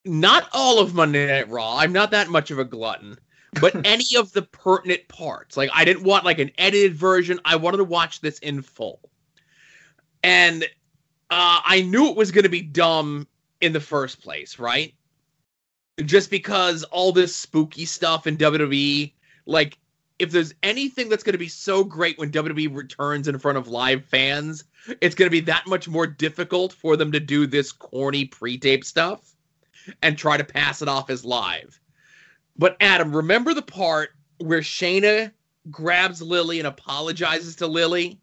not 0.05 0.49
all 0.53 0.79
of 0.79 0.93
Monday 0.93 1.27
Night 1.27 1.49
Raw. 1.49 1.77
I'm 1.77 1.93
not 1.93 2.11
that 2.11 2.29
much 2.29 2.51
of 2.51 2.59
a 2.59 2.65
glutton, 2.65 3.17
but 3.59 3.75
any 3.85 4.15
of 4.17 4.31
the 4.33 4.43
pertinent 4.43 5.07
parts. 5.07 5.57
Like 5.57 5.69
I 5.73 5.85
didn't 5.85 6.03
want 6.03 6.25
like 6.25 6.39
an 6.39 6.51
edited 6.57 6.95
version. 6.95 7.39
I 7.45 7.55
wanted 7.55 7.77
to 7.77 7.83
watch 7.83 8.21
this 8.21 8.39
in 8.39 8.61
full. 8.61 8.99
And 10.23 10.63
uh, 11.29 11.61
I 11.63 11.81
knew 11.81 12.09
it 12.09 12.15
was 12.15 12.31
going 12.31 12.43
to 12.43 12.49
be 12.49 12.61
dumb 12.61 13.27
in 13.61 13.73
the 13.73 13.79
first 13.79 14.21
place, 14.21 14.59
right? 14.59 14.93
Just 16.03 16.29
because 16.29 16.83
all 16.85 17.11
this 17.11 17.35
spooky 17.35 17.85
stuff 17.85 18.27
in 18.27 18.37
WWE, 18.37 19.13
like 19.45 19.77
if 20.19 20.31
there's 20.31 20.53
anything 20.61 21.09
that's 21.09 21.23
going 21.23 21.33
to 21.33 21.39
be 21.39 21.47
so 21.47 21.83
great 21.83 22.19
when 22.19 22.31
WWE 22.31 22.75
returns 22.75 23.27
in 23.27 23.39
front 23.39 23.57
of 23.57 23.67
live 23.67 24.05
fans, 24.05 24.65
it's 25.01 25.15
going 25.15 25.25
to 25.25 25.31
be 25.31 25.39
that 25.41 25.65
much 25.65 25.87
more 25.87 26.05
difficult 26.05 26.73
for 26.73 26.95
them 26.95 27.11
to 27.11 27.19
do 27.19 27.47
this 27.47 27.71
corny 27.71 28.25
pre-tape 28.25 28.85
stuff 28.85 29.33
and 30.03 30.17
try 30.17 30.37
to 30.37 30.43
pass 30.43 30.83
it 30.83 30.87
off 30.87 31.09
as 31.09 31.25
live. 31.25 31.80
But 32.57 32.77
Adam, 32.79 33.15
remember 33.15 33.53
the 33.53 33.61
part 33.61 34.11
where 34.39 34.61
Shayna 34.61 35.31
grabs 35.69 36.21
Lily 36.21 36.59
and 36.59 36.67
apologizes 36.67 37.55
to 37.57 37.67
Lily 37.67 38.19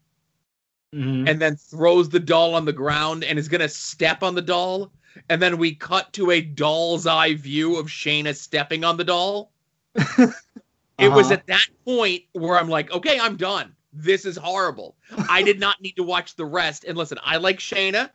Mhm. 0.95 1.29
and 1.29 1.41
then 1.41 1.57
throws 1.57 2.09
the 2.09 2.21
doll 2.21 2.55
on 2.55 2.65
the 2.65 2.73
ground 2.73 3.23
and 3.25 3.39
is 3.39 3.49
going 3.49 3.61
to 3.61 3.69
step 3.69 4.23
on 4.23 4.35
the 4.35 4.43
doll? 4.43 4.93
And 5.29 5.43
then 5.43 5.59
we 5.59 5.75
cut 5.75 6.13
to 6.15 6.31
a 6.31 6.41
doll's 6.41 7.07
eye 7.07 7.35
view 7.35 7.77
of 7.77 7.87
Shayna 7.87 8.37
stepping 8.37 8.85
on 8.85 8.97
the 8.97 9.05
doll. 9.05 9.53
It 10.99 11.13
was 11.13 11.27
Uh-huh. 11.27 11.35
at 11.35 11.47
that 11.47 11.67
point 11.85 12.25
where 12.33 12.59
I'm 12.59 12.69
like, 12.69 12.91
okay, 12.91 13.21
I'm 13.21 13.37
done. 13.37 13.77
This 13.93 14.25
is 14.25 14.37
horrible. 14.37 14.97
I 15.29 15.43
did 15.43 15.61
not 15.61 15.81
need 15.81 15.95
to 15.95 16.03
watch 16.03 16.35
the 16.35 16.45
rest. 16.45 16.83
And 16.83 16.99
listen, 16.99 17.19
I 17.23 17.37
like 17.37 17.61
Shayna. 17.61 18.11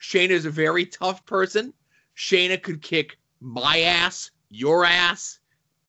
Shayna 0.00 0.30
is 0.30 0.44
a 0.44 0.50
very 0.50 0.84
tough 0.84 1.24
person. 1.26 1.72
Shayna 2.16 2.60
could 2.60 2.82
kick 2.82 3.18
my 3.40 3.82
ass, 3.82 4.32
your 4.50 4.84
ass, 4.84 5.38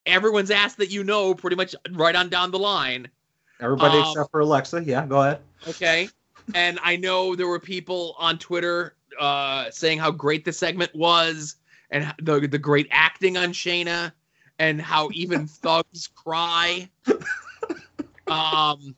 everyone's 0.05 0.51
ass 0.51 0.75
that 0.75 0.91
you 0.91 1.03
know, 1.03 1.33
pretty 1.33 1.55
much 1.55 1.75
right 1.91 2.15
on 2.15 2.29
down 2.29 2.51
the 2.51 2.59
line. 2.59 3.07
Everybody 3.59 3.97
um, 3.97 4.09
except 4.09 4.31
for 4.31 4.41
Alexa. 4.41 4.83
Yeah, 4.83 5.05
go 5.05 5.21
ahead. 5.21 5.39
Okay. 5.67 6.09
and 6.53 6.79
I 6.83 6.95
know 6.95 7.35
there 7.35 7.47
were 7.47 7.59
people 7.59 8.15
on 8.19 8.37
Twitter 8.37 8.95
uh, 9.19 9.71
saying 9.71 9.99
how 9.99 10.11
great 10.11 10.45
the 10.45 10.53
segment 10.53 10.93
was 10.93 11.55
and 11.91 12.13
the 12.21 12.47
the 12.47 12.57
great 12.57 12.87
acting 12.91 13.37
on 13.37 13.49
Shayna 13.49 14.11
and 14.59 14.81
how 14.81 15.09
even 15.13 15.47
thugs 15.47 16.07
cry. 16.07 16.89
Um, 18.27 18.95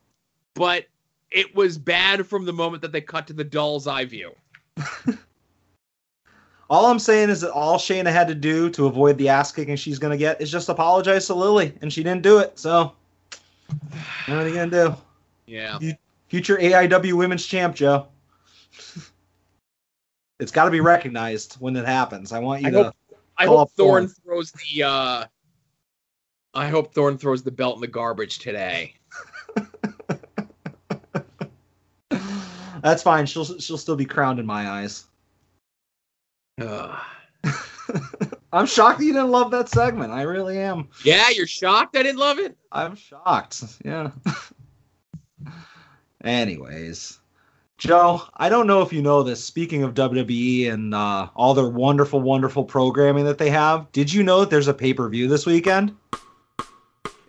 but 0.54 0.86
it 1.32 1.54
was 1.56 1.78
bad 1.78 2.26
from 2.26 2.46
the 2.46 2.54
moment 2.54 2.82
that 2.82 2.92
they 2.92 3.02
cut 3.02 3.28
to 3.28 3.34
the 3.34 3.44
doll's 3.44 3.88
eye 3.88 4.06
view. 4.06 4.32
All 6.70 6.88
I'm 6.88 7.00
saying 7.00 7.30
is 7.30 7.42
that 7.42 7.52
all 7.52 7.78
Shayna 7.78 8.12
had 8.12 8.28
to 8.28 8.36
do 8.36 8.70
to 8.72 8.88
avoid 8.88 9.18
the 9.18 9.30
ass 9.30 9.52
kicking 9.52 9.76
she's 9.76 10.00
gonna 10.00 10.18
get 10.18 10.42
is 10.42 10.52
just 10.52 10.70
apologize 10.70 11.28
to 11.28 11.34
Lily, 11.34 11.74
and 11.82 11.92
she 11.92 12.04
didn't 12.04 12.24
do 12.24 12.40
it. 12.40 12.58
So, 12.60 12.94
what 14.26 14.38
are 14.38 14.48
you 14.48 14.56
gonna 14.56 14.72
do? 14.72 14.96
Yeah. 15.46 15.80
Future 16.28 16.58
AIW 16.58 17.14
Women's 17.14 17.46
Champ, 17.46 17.76
Joe. 17.76 18.08
it's 20.40 20.52
got 20.52 20.66
to 20.66 20.72
be 20.72 20.82
recognized 20.82 21.56
when 21.56 21.76
it 21.76 21.86
happens. 21.86 22.32
I 22.32 22.40
want 22.40 22.62
you 22.62 22.68
I 22.68 22.72
to. 22.72 22.84
hope 22.84 22.96
I 23.38 23.46
hope. 23.46 23.72
Thorne 23.72 24.08
throws 24.08 24.52
the 24.52 24.84
uh 24.84 25.26
I 26.54 26.68
hope 26.68 26.94
Thorn 26.94 27.18
throws 27.18 27.44
the 27.44 27.52
belt 27.52 27.76
in 27.76 27.82
the 27.82 27.88
garbage 27.88 28.40
today. 28.40 28.94
That's 32.82 33.04
fine. 33.04 33.26
She'll 33.26 33.60
she'll 33.60 33.78
still 33.78 33.96
be 33.96 34.06
crowned 34.06 34.40
in 34.40 34.46
my 34.46 34.70
eyes. 34.70 35.06
Ugh. 36.60 37.00
I'm 38.52 38.66
shocked 38.66 39.00
that 39.00 39.06
you 39.06 39.14
didn't 39.14 39.30
love 39.30 39.52
that 39.52 39.70
segment. 39.70 40.12
I 40.12 40.24
really 40.24 40.58
am. 40.58 40.90
Yeah, 41.04 41.30
you're 41.30 41.48
shocked 41.48 41.96
I 41.96 42.04
didn't 42.04 42.20
love 42.20 42.40
it? 42.40 42.58
I'm 42.72 42.96
shocked. 42.96 43.64
Yeah. 43.84 44.12
Anyways, 46.24 47.20
Joe, 47.78 48.24
I 48.36 48.50
don't 48.50 48.68
know 48.68 48.82
if 48.82 48.92
you 48.92 49.02
know 49.02 49.22
this. 49.24 49.44
Speaking 49.44 49.84
of 49.84 49.94
WWE 49.94 50.72
and 50.72 50.96
uh, 50.96 51.30
all 51.36 51.54
their 51.54 51.70
wonderful, 51.70 52.20
wonderful 52.20 52.64
programming 52.64 53.26
that 53.26 53.38
they 53.38 53.50
have, 53.52 53.92
did 53.92 54.12
you 54.12 54.24
know 54.24 54.40
that 54.40 54.50
there's 54.50 54.68
a 54.68 54.74
pay 54.74 54.94
per 54.94 55.08
view 55.10 55.28
this 55.28 55.46
weekend? 55.46 55.96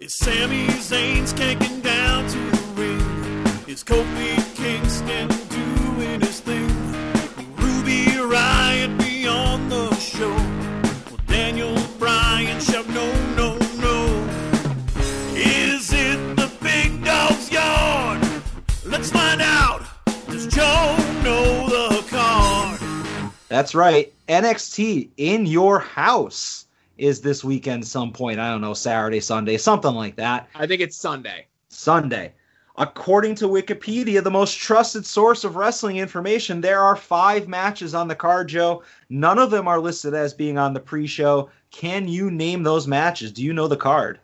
Is 0.00 0.14
Sami 0.14 0.66
Zayn's 0.68 1.32
kicking 1.32 1.80
down 1.80 2.28
to 2.28 2.38
the 2.38 2.62
ring? 2.74 3.68
Is 3.68 3.84
Kofi 3.84 4.27
That's 23.58 23.74
right. 23.74 24.14
NXT 24.28 25.08
in 25.16 25.44
your 25.44 25.80
house 25.80 26.66
is 26.96 27.20
this 27.20 27.42
weekend 27.42 27.84
some 27.84 28.12
point. 28.12 28.38
I 28.38 28.52
don't 28.52 28.60
know, 28.60 28.72
Saturday, 28.72 29.18
Sunday, 29.18 29.56
something 29.58 29.96
like 29.96 30.14
that. 30.14 30.48
I 30.54 30.64
think 30.64 30.80
it's 30.80 30.96
Sunday. 30.96 31.48
Sunday. 31.68 32.34
According 32.76 33.34
to 33.34 33.48
Wikipedia, 33.48 34.22
the 34.22 34.30
most 34.30 34.58
trusted 34.60 35.04
source 35.04 35.42
of 35.42 35.56
wrestling 35.56 35.96
information, 35.96 36.60
there 36.60 36.78
are 36.78 36.94
five 36.94 37.48
matches 37.48 37.96
on 37.96 38.06
the 38.06 38.14
card, 38.14 38.46
Joe. 38.46 38.84
None 39.08 39.40
of 39.40 39.50
them 39.50 39.66
are 39.66 39.80
listed 39.80 40.14
as 40.14 40.32
being 40.32 40.56
on 40.56 40.72
the 40.72 40.78
pre 40.78 41.08
show. 41.08 41.50
Can 41.72 42.06
you 42.06 42.30
name 42.30 42.62
those 42.62 42.86
matches? 42.86 43.32
Do 43.32 43.42
you 43.42 43.52
know 43.52 43.66
the 43.66 43.76
card? 43.76 44.20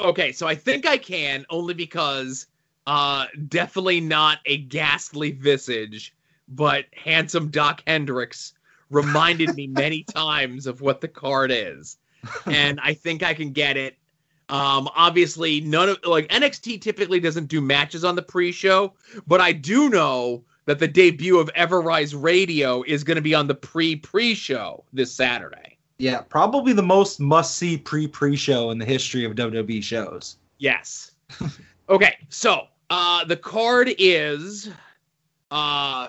Okay, 0.00 0.32
so 0.32 0.46
I 0.46 0.54
think 0.54 0.86
I 0.86 0.96
can 0.96 1.44
only 1.50 1.74
because 1.74 2.46
uh 2.86 3.26
definitely 3.46 4.00
not 4.00 4.38
a 4.46 4.56
ghastly 4.56 5.32
visage, 5.32 6.14
but 6.48 6.86
handsome 6.94 7.50
Doc 7.50 7.82
Hendricks 7.86 8.54
reminded 8.90 9.54
me 9.56 9.66
many 9.68 10.02
times 10.14 10.66
of 10.66 10.80
what 10.80 11.00
the 11.00 11.08
card 11.08 11.50
is. 11.52 11.98
And 12.46 12.78
I 12.82 12.94
think 12.94 13.22
I 13.22 13.34
can 13.34 13.52
get 13.52 13.76
it. 13.78 13.96
Um 14.48 14.88
obviously 14.94 15.60
none 15.62 15.88
of 15.90 15.98
like 16.04 16.28
NXT 16.28 16.80
typically 16.82 17.20
doesn't 17.20 17.46
do 17.46 17.60
matches 17.60 18.04
on 18.04 18.14
the 18.16 18.22
pre-show, 18.22 18.94
but 19.26 19.40
I 19.40 19.52
do 19.52 19.88
know 19.88 20.44
that 20.66 20.78
the 20.78 20.88
debut 20.88 21.38
of 21.38 21.50
Everrise 21.54 22.14
Radio 22.20 22.82
is 22.82 23.04
going 23.04 23.16
to 23.16 23.22
be 23.22 23.34
on 23.34 23.46
the 23.46 23.54
pre-pre-show 23.54 24.84
this 24.92 25.12
Saturday. 25.12 25.78
Yeah, 25.98 26.20
probably 26.22 26.72
the 26.72 26.82
most 26.82 27.20
must 27.20 27.56
see 27.56 27.78
pre 27.78 28.06
pre 28.08 28.36
show 28.36 28.70
in 28.70 28.78
the 28.78 28.84
history 28.86 29.24
of 29.24 29.34
WWE 29.34 29.82
shows. 29.82 30.36
Yes. 30.58 31.12
okay, 31.88 32.16
so 32.28 32.66
uh 32.90 33.24
the 33.24 33.36
card 33.36 33.94
is 33.98 34.68
Uh, 35.50 36.08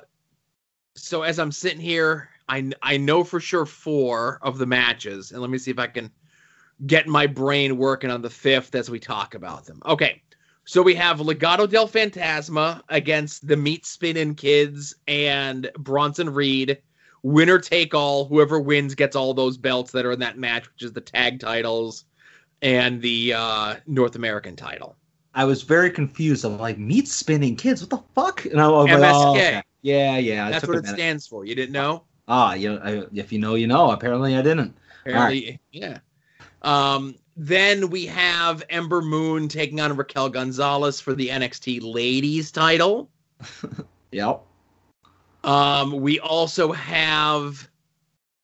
so 0.95 1.23
as 1.23 1.39
I'm 1.39 1.51
sitting 1.51 1.79
here, 1.81 2.29
I 2.51 2.69
I 2.83 2.97
know 2.97 3.23
for 3.23 3.39
sure 3.39 3.65
four 3.65 4.37
of 4.41 4.57
the 4.57 4.65
matches, 4.65 5.31
and 5.31 5.39
let 5.41 5.49
me 5.49 5.57
see 5.57 5.71
if 5.71 5.79
I 5.79 5.87
can 5.87 6.11
get 6.85 7.07
my 7.07 7.25
brain 7.25 7.77
working 7.77 8.11
on 8.11 8.21
the 8.21 8.29
fifth 8.29 8.75
as 8.75 8.89
we 8.89 8.99
talk 8.99 9.35
about 9.35 9.65
them. 9.65 9.81
Okay, 9.85 10.21
so 10.65 10.81
we 10.81 10.93
have 10.95 11.19
Legado 11.19 11.67
del 11.67 11.87
Fantasma 11.87 12.81
against 12.89 13.47
the 13.47 13.55
Meat 13.55 13.85
Spinning 13.85 14.35
Kids 14.35 14.93
and 15.07 15.71
Bronson 15.79 16.29
Reed. 16.29 16.77
Winner 17.23 17.57
take 17.57 17.95
all. 17.95 18.25
Whoever 18.25 18.59
wins 18.59 18.95
gets 18.95 19.15
all 19.15 19.33
those 19.33 19.57
belts 19.57 19.91
that 19.93 20.05
are 20.05 20.11
in 20.11 20.19
that 20.19 20.37
match, 20.37 20.69
which 20.73 20.83
is 20.83 20.91
the 20.91 21.01
tag 21.01 21.39
titles 21.39 22.03
and 22.61 23.01
the 23.01 23.33
uh, 23.33 23.75
North 23.87 24.15
American 24.15 24.57
title. 24.57 24.97
I 25.33 25.45
was 25.45 25.61
very 25.61 25.89
confused. 25.89 26.43
I'm 26.43 26.57
like, 26.57 26.77
meat 26.77 27.07
spinning 27.07 27.55
kids, 27.55 27.81
what 27.81 27.89
the 27.91 28.03
fuck? 28.13 28.43
And 28.43 28.59
I 28.59 28.67
was 28.67 28.89
like, 28.89 29.13
oh, 29.15 29.31
okay. 29.31 29.61
yeah, 29.83 30.17
yeah. 30.17 30.49
That's 30.49 30.67
what 30.67 30.79
it 30.79 30.87
stands 30.87 31.25
for. 31.25 31.45
You 31.45 31.55
didn't 31.55 31.71
know? 31.71 32.03
Ah, 32.31 32.53
you 32.53 32.77
I, 32.77 33.03
if 33.13 33.33
you 33.33 33.39
know, 33.39 33.55
you 33.55 33.67
know. 33.67 33.91
Apparently, 33.91 34.37
I 34.37 34.41
didn't. 34.41 34.73
Apparently, 35.01 35.59
yeah. 35.73 35.97
Um, 36.61 37.15
then 37.35 37.89
we 37.89 38.05
have 38.05 38.63
Ember 38.69 39.01
Moon 39.01 39.49
taking 39.49 39.81
on 39.81 39.97
Raquel 39.97 40.29
Gonzalez 40.29 41.01
for 41.01 41.13
the 41.13 41.27
NXT 41.27 41.81
Ladies 41.81 42.51
title. 42.51 43.09
Yep. 44.13 44.41
Um, 45.45 45.93
we 46.01 46.19
also 46.19 46.73
have 46.73 47.69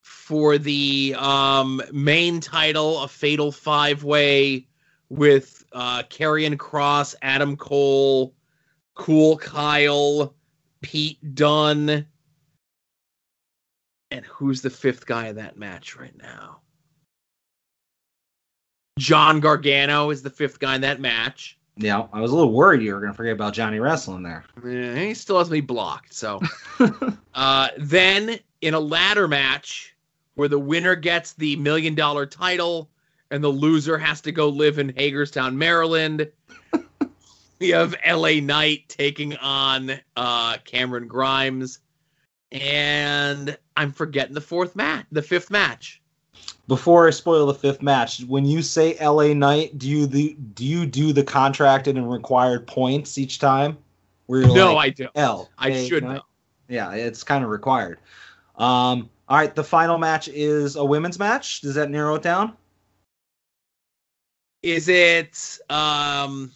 for 0.00 0.56
the 0.56 1.14
um, 1.18 1.82
main 1.92 2.40
title 2.40 3.02
a 3.02 3.08
fatal 3.08 3.52
five 3.52 4.02
way 4.02 4.66
with 5.10 5.64
uh, 5.72 6.04
Karrion 6.04 6.56
Kross, 6.56 7.14
Adam 7.20 7.54
Cole, 7.54 8.34
Cool 8.94 9.36
Kyle, 9.36 10.34
Pete 10.80 11.34
Dunne. 11.34 12.06
And 14.10 14.24
who's 14.24 14.62
the 14.62 14.70
fifth 14.70 15.06
guy 15.06 15.28
in 15.28 15.36
that 15.36 15.58
match 15.58 15.96
right 15.96 16.16
now? 16.16 16.60
John 18.98 19.40
Gargano 19.40 20.10
is 20.10 20.22
the 20.22 20.30
fifth 20.30 20.58
guy 20.58 20.74
in 20.74 20.80
that 20.80 21.00
match. 21.00 21.58
Yeah, 21.76 22.08
I 22.12 22.20
was 22.20 22.32
a 22.32 22.34
little 22.34 22.52
worried 22.52 22.82
you 22.82 22.92
were 22.92 23.00
going 23.00 23.12
to 23.12 23.16
forget 23.16 23.34
about 23.34 23.54
Johnny 23.54 23.78
wrestling 23.78 24.24
there. 24.24 24.44
Yeah, 24.64 24.96
he 24.96 25.14
still 25.14 25.38
has 25.38 25.50
me 25.50 25.60
blocked. 25.60 26.12
So 26.12 26.40
uh, 27.34 27.68
then 27.78 28.40
in 28.60 28.74
a 28.74 28.80
ladder 28.80 29.28
match 29.28 29.94
where 30.34 30.48
the 30.48 30.58
winner 30.58 30.96
gets 30.96 31.34
the 31.34 31.54
million 31.56 31.94
dollar 31.94 32.26
title 32.26 32.90
and 33.30 33.44
the 33.44 33.48
loser 33.48 33.98
has 33.98 34.20
to 34.22 34.32
go 34.32 34.48
live 34.48 34.78
in 34.78 34.88
Hagerstown, 34.96 35.56
Maryland, 35.56 36.28
we 37.60 37.70
have 37.70 37.94
LA 38.06 38.40
Knight 38.40 38.88
taking 38.88 39.36
on 39.36 39.92
uh, 40.16 40.56
Cameron 40.64 41.06
Grimes. 41.06 41.80
And 42.52 43.56
I'm 43.76 43.92
forgetting 43.92 44.34
the 44.34 44.40
fourth 44.40 44.74
match, 44.74 45.06
the 45.12 45.22
fifth 45.22 45.50
match. 45.50 46.00
Before 46.66 47.06
I 47.06 47.10
spoil 47.10 47.46
the 47.46 47.54
fifth 47.54 47.82
match, 47.82 48.22
when 48.24 48.44
you 48.44 48.62
say 48.62 48.96
LA 49.04 49.32
Knight, 49.34 49.78
do 49.78 49.88
you 49.88 50.06
the 50.06 50.34
do 50.54 50.64
you 50.64 50.86
do 50.86 51.12
the 51.12 51.24
contracted 51.24 51.96
and 51.96 52.10
required 52.10 52.66
points 52.66 53.18
each 53.18 53.38
time? 53.38 53.76
Where 54.26 54.42
no, 54.42 54.74
like, 54.74 55.00
I 55.00 55.02
don't. 55.02 55.10
L. 55.14 55.50
I 55.58 55.86
should 55.86 56.04
know. 56.04 56.22
Yeah, 56.68 56.92
it's 56.92 57.22
kind 57.22 57.42
of 57.42 57.50
required. 57.50 57.98
Um, 58.56 59.08
all 59.28 59.36
right, 59.36 59.54
the 59.54 59.64
final 59.64 59.98
match 59.98 60.28
is 60.28 60.76
a 60.76 60.84
women's 60.84 61.18
match. 61.18 61.60
Does 61.62 61.74
that 61.74 61.90
narrow 61.90 62.16
it 62.16 62.22
down? 62.22 62.54
Is 64.62 64.88
it 64.88 65.58
um 65.70 66.50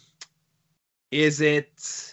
is 1.11 1.41
it 1.41 2.12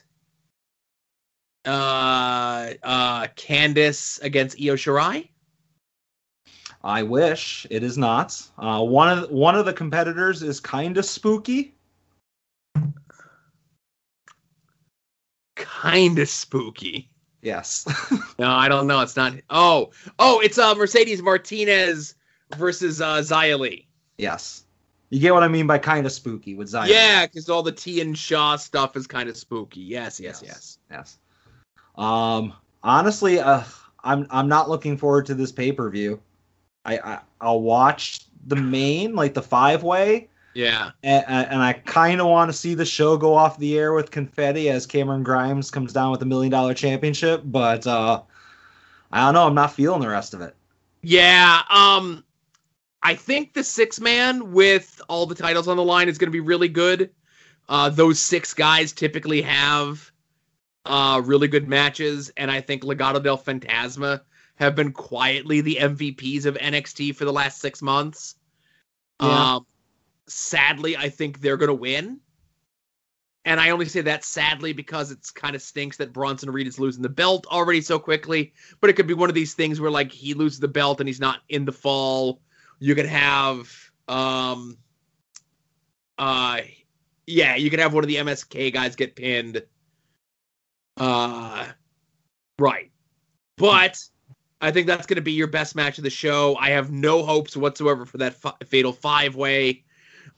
uh 1.66 2.72
uh 2.82 3.26
Candice 3.36 4.22
against 4.22 4.58
Io 4.61 4.74
Shirai? 4.74 5.28
I 6.82 7.02
wish 7.02 7.66
it 7.70 7.82
is 7.82 7.98
not. 7.98 8.40
Uh, 8.58 8.82
one 8.82 9.18
of 9.18 9.30
one 9.30 9.54
of 9.54 9.66
the 9.66 9.72
competitors 9.72 10.42
is 10.42 10.61
kind 10.61 10.96
of 10.96 11.04
spooky. 11.04 11.74
Kind 15.56 16.18
of 16.18 16.28
spooky. 16.28 17.11
Yes. 17.42 17.86
No, 18.38 18.48
I 18.50 18.68
don't 18.68 18.86
know. 18.86 19.00
It's 19.02 19.16
not. 19.16 19.34
Oh, 19.50 19.90
oh, 20.18 20.40
it's 20.40 20.56
uh 20.56 20.74
Mercedes 20.74 21.20
Martinez 21.20 22.14
versus 22.56 23.02
uh 23.02 23.18
Xia 23.18 23.58
Li. 23.58 23.86
yes. 24.16 24.64
You 25.11 25.18
get 25.20 25.34
what 25.34 25.42
I 25.42 25.48
mean 25.48 25.66
by 25.66 25.76
kind 25.76 26.06
of 26.06 26.12
spooky 26.12 26.54
with 26.54 26.68
Zion. 26.68 26.88
Yeah, 26.88 27.26
because 27.26 27.48
all 27.50 27.64
the 27.64 27.72
Tian 27.72 28.14
Sha 28.14 28.54
stuff 28.56 28.96
is 28.96 29.08
kind 29.08 29.28
of 29.28 29.36
spooky. 29.36 29.80
Yes, 29.80 30.20
yes, 30.20 30.40
yes. 30.42 30.78
Yes. 30.88 31.18
Um. 32.01 32.55
Honestly, 32.82 33.38
uh, 33.38 33.62
I'm 34.03 34.26
I'm 34.30 34.48
not 34.48 34.70
looking 34.70 34.96
forward 34.96 35.26
to 35.26 35.34
this 35.34 35.53
pay 35.53 35.70
per 35.70 35.90
view. 35.90 36.20
I, 36.84 36.98
I 36.98 37.18
I'll 37.40 37.61
watch 37.61 38.20
the 38.46 38.57
main 38.57 39.14
like 39.14 39.34
the 39.34 39.42
five 39.42 39.82
way, 39.82 40.28
Yeah. 40.55 40.92
and, 41.03 41.24
and 41.28 41.62
I 41.62 41.74
kind 41.74 42.22
of 42.22 42.26
want 42.26 42.51
to 42.51 42.57
see 42.57 42.72
the 42.72 42.86
show 42.86 43.18
go 43.18 43.34
off 43.34 43.59
the 43.59 43.78
air 43.78 43.92
with 43.92 44.11
confetti 44.11 44.70
as 44.70 44.86
Cameron 44.86 45.22
Grimes 45.22 45.70
comes 45.70 45.92
down 45.92 46.11
with 46.11 46.22
a 46.22 46.24
million 46.24 46.51
dollar 46.51 46.72
championship. 46.72 47.42
But 47.44 47.86
uh, 47.86 48.22
I 49.12 49.26
don't 49.26 49.34
know. 49.34 49.46
I'm 49.46 49.55
not 49.55 49.74
feeling 49.74 50.01
the 50.01 50.09
rest 50.09 50.32
of 50.32 50.40
it. 50.40 50.57
Yeah. 51.03 51.61
Um, 51.68 52.24
I 53.03 53.14
think 53.14 53.53
the 53.53 53.62
six 53.64 54.01
man 54.01 54.53
with 54.53 55.03
all 55.11 55.26
the 55.26 55.34
titles 55.34 55.68
on 55.68 55.76
the 55.76 55.84
line 55.84 56.09
is 56.09 56.16
going 56.16 56.28
to 56.28 56.32
be 56.32 56.40
really 56.40 56.68
good. 56.68 57.11
Uh, 57.68 57.90
those 57.90 58.18
six 58.18 58.55
guys 58.55 58.92
typically 58.92 59.42
have 59.42 60.09
uh 60.84 61.20
really 61.24 61.48
good 61.48 61.68
matches, 61.68 62.32
and 62.36 62.50
I 62.50 62.60
think 62.60 62.82
Legado 62.82 63.22
del 63.22 63.38
Fantasma 63.38 64.20
have 64.56 64.74
been 64.74 64.92
quietly 64.92 65.62
the 65.62 65.78
MVPs 65.80 66.44
of 66.44 66.54
NXT 66.56 67.16
for 67.16 67.24
the 67.24 67.32
last 67.32 67.60
six 67.60 67.80
months. 67.80 68.36
Yeah. 69.20 69.54
Um, 69.54 69.66
sadly, 70.26 70.96
I 70.96 71.08
think 71.08 71.40
they're 71.40 71.56
going 71.56 71.68
to 71.68 71.74
win. 71.74 72.20
And 73.46 73.58
I 73.58 73.70
only 73.70 73.86
say 73.86 74.02
that 74.02 74.22
sadly 74.22 74.74
because 74.74 75.10
it's 75.10 75.30
kind 75.30 75.56
of 75.56 75.62
stinks 75.62 75.96
that 75.96 76.12
Bronson 76.12 76.50
Reed 76.50 76.66
is 76.66 76.78
losing 76.78 77.02
the 77.02 77.08
belt 77.08 77.46
already 77.46 77.80
so 77.80 77.98
quickly. 77.98 78.52
But 78.80 78.90
it 78.90 78.96
could 78.96 79.06
be 79.06 79.14
one 79.14 79.30
of 79.30 79.34
these 79.34 79.54
things 79.54 79.80
where 79.80 79.90
like 79.90 80.12
he 80.12 80.34
loses 80.34 80.60
the 80.60 80.68
belt 80.68 81.00
and 81.00 81.08
he's 81.08 81.20
not 81.20 81.40
in 81.48 81.64
the 81.64 81.72
fall. 81.72 82.42
You 82.78 82.94
could 82.94 83.06
have 83.06 83.72
um 84.08 84.76
uh 86.18 86.60
yeah, 87.26 87.56
you 87.56 87.70
could 87.70 87.78
have 87.78 87.94
one 87.94 88.04
of 88.04 88.08
the 88.08 88.16
MSK 88.16 88.74
guys 88.74 88.94
get 88.94 89.16
pinned. 89.16 89.62
Uh 91.01 91.66
right. 92.59 92.90
But 93.57 93.98
I 94.61 94.70
think 94.70 94.86
that's 94.86 95.07
going 95.07 95.16
to 95.16 95.22
be 95.22 95.32
your 95.32 95.48
best 95.48 95.74
match 95.74 95.98
of 95.98 96.05
the 96.05 96.11
show. 96.11 96.57
I 96.61 96.70
have 96.70 96.92
no 96.92 97.24
hopes 97.24 97.57
whatsoever 97.57 98.07
for 98.07 98.18
that 98.18 98.36
fatal 98.66 98.92
five 98.92 99.34
way. 99.34 99.82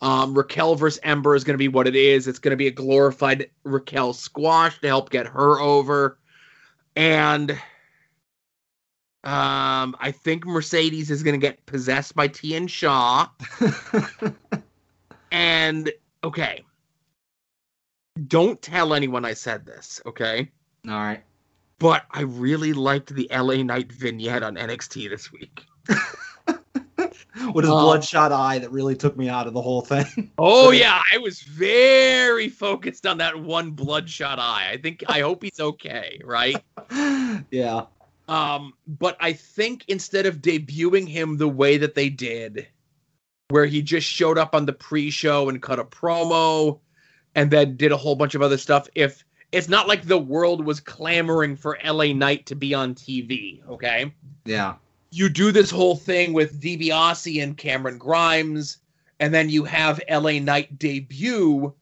Um, 0.00 0.34
Raquel 0.34 0.74
versus 0.74 0.98
Ember 1.02 1.34
is 1.34 1.44
going 1.44 1.54
to 1.54 1.58
be 1.58 1.68
what 1.68 1.86
it 1.86 1.94
is. 1.94 2.26
It's 2.26 2.38
going 2.38 2.50
to 2.52 2.56
be 2.56 2.68
a 2.68 2.72
glorified 2.72 3.50
Raquel 3.64 4.14
squash 4.14 4.80
to 4.80 4.86
help 4.86 5.10
get 5.10 5.26
her 5.26 5.60
over. 5.60 6.18
And 6.96 7.52
um, 9.24 9.96
I 10.00 10.12
think 10.12 10.46
Mercedes 10.46 11.10
is 11.10 11.22
going 11.22 11.38
to 11.38 11.46
get 11.46 11.64
possessed 11.66 12.14
by 12.14 12.28
Tian 12.28 12.66
Sha. 12.66 13.28
And 15.32 15.90
okay, 16.22 16.62
don't 18.26 18.60
tell 18.60 18.94
anyone 18.94 19.24
I 19.24 19.34
said 19.34 19.64
this, 19.66 20.00
okay? 20.06 20.50
All 20.88 20.94
right. 20.94 21.22
But 21.78 22.04
I 22.10 22.22
really 22.22 22.72
liked 22.72 23.14
the 23.14 23.28
LA 23.32 23.62
Knight 23.62 23.90
vignette 23.90 24.42
on 24.42 24.54
NXT 24.56 25.08
this 25.08 25.32
week. 25.32 25.64
With 27.54 27.64
his 27.64 27.72
Oh. 27.72 27.80
bloodshot 27.86 28.30
eye 28.30 28.58
that 28.58 28.70
really 28.70 28.94
took 28.94 29.16
me 29.16 29.28
out 29.28 29.46
of 29.46 29.54
the 29.54 29.60
whole 29.62 29.80
thing. 29.82 30.30
Oh 30.38 30.70
yeah, 30.70 31.02
I 31.12 31.18
was 31.18 31.40
very 31.40 32.48
focused 32.48 33.06
on 33.06 33.18
that 33.18 33.40
one 33.40 33.72
bloodshot 33.72 34.38
eye. 34.38 34.68
I 34.72 34.76
think 34.76 35.02
I 35.08 35.20
hope 35.20 35.42
he's 35.42 35.58
okay, 35.58 36.20
right? 36.24 36.62
yeah. 37.50 37.86
Um, 38.28 38.74
but 38.86 39.16
I 39.20 39.32
think 39.32 39.84
instead 39.88 40.26
of 40.26 40.36
debuting 40.36 41.08
him 41.08 41.36
the 41.36 41.48
way 41.48 41.78
that 41.78 41.94
they 41.94 42.08
did, 42.08 42.68
where 43.48 43.66
he 43.66 43.82
just 43.82 44.06
showed 44.06 44.38
up 44.38 44.54
on 44.54 44.64
the 44.66 44.72
pre-show 44.72 45.48
and 45.48 45.60
cut 45.60 45.78
a 45.80 45.84
promo 45.84 46.78
and 47.34 47.50
then 47.50 47.76
did 47.76 47.92
a 47.92 47.96
whole 47.96 48.14
bunch 48.14 48.34
of 48.34 48.42
other 48.42 48.58
stuff, 48.58 48.88
if 48.94 49.24
it's 49.52 49.68
not 49.68 49.88
like 49.88 50.04
the 50.04 50.18
world 50.18 50.64
was 50.64 50.80
clamoring 50.80 51.56
for 51.56 51.78
LA 51.84 52.12
Knight 52.12 52.46
to 52.46 52.54
be 52.54 52.74
on 52.74 52.94
TV, 52.94 53.66
okay? 53.68 54.12
Yeah. 54.44 54.74
you 55.10 55.28
do 55.28 55.52
this 55.52 55.70
whole 55.70 55.94
thing 55.94 56.32
with 56.32 56.60
DiBiase 56.60 57.42
and 57.42 57.56
Cameron 57.56 57.98
Grimes, 57.98 58.78
and 59.20 59.32
then 59.32 59.50
you 59.50 59.64
have 59.64 60.00
LA 60.10 60.38
Knight 60.38 60.78
debut 60.78 61.72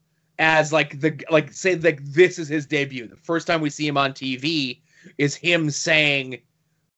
as 0.40 0.72
like 0.72 1.00
the 1.00 1.22
like 1.30 1.52
say 1.52 1.76
like 1.76 2.02
this 2.02 2.38
is 2.38 2.48
his 2.48 2.66
debut. 2.66 3.06
The 3.06 3.16
first 3.16 3.46
time 3.46 3.60
we 3.60 3.70
see 3.70 3.86
him 3.86 3.96
on 3.96 4.12
TV 4.12 4.80
is 5.18 5.34
him 5.34 5.70
saying, 5.70 6.40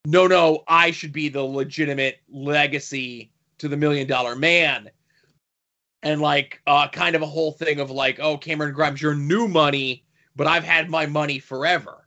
"No, 0.05 0.27
no, 0.27 0.63
I 0.67 0.91
should 0.91 1.11
be 1.13 1.29
the 1.29 1.43
legitimate 1.43 2.19
legacy 2.29 3.31
to 3.59 3.67
the 3.67 3.77
Million 3.77 4.07
Dollar 4.07 4.35
Man." 4.35 4.89
And 6.03 6.21
like 6.21 6.61
uh 6.67 6.87
kind 6.89 7.15
of 7.15 7.21
a 7.21 7.27
whole 7.27 7.51
thing 7.51 7.79
of 7.79 7.89
like, 7.89 8.19
"Oh, 8.19 8.37
Cameron 8.37 8.73
Grimes, 8.73 9.01
you're 9.01 9.15
new 9.15 9.47
money, 9.47 10.03
but 10.35 10.47
I've 10.47 10.63
had 10.63 10.89
my 10.89 11.05
money 11.05 11.39
forever." 11.39 12.03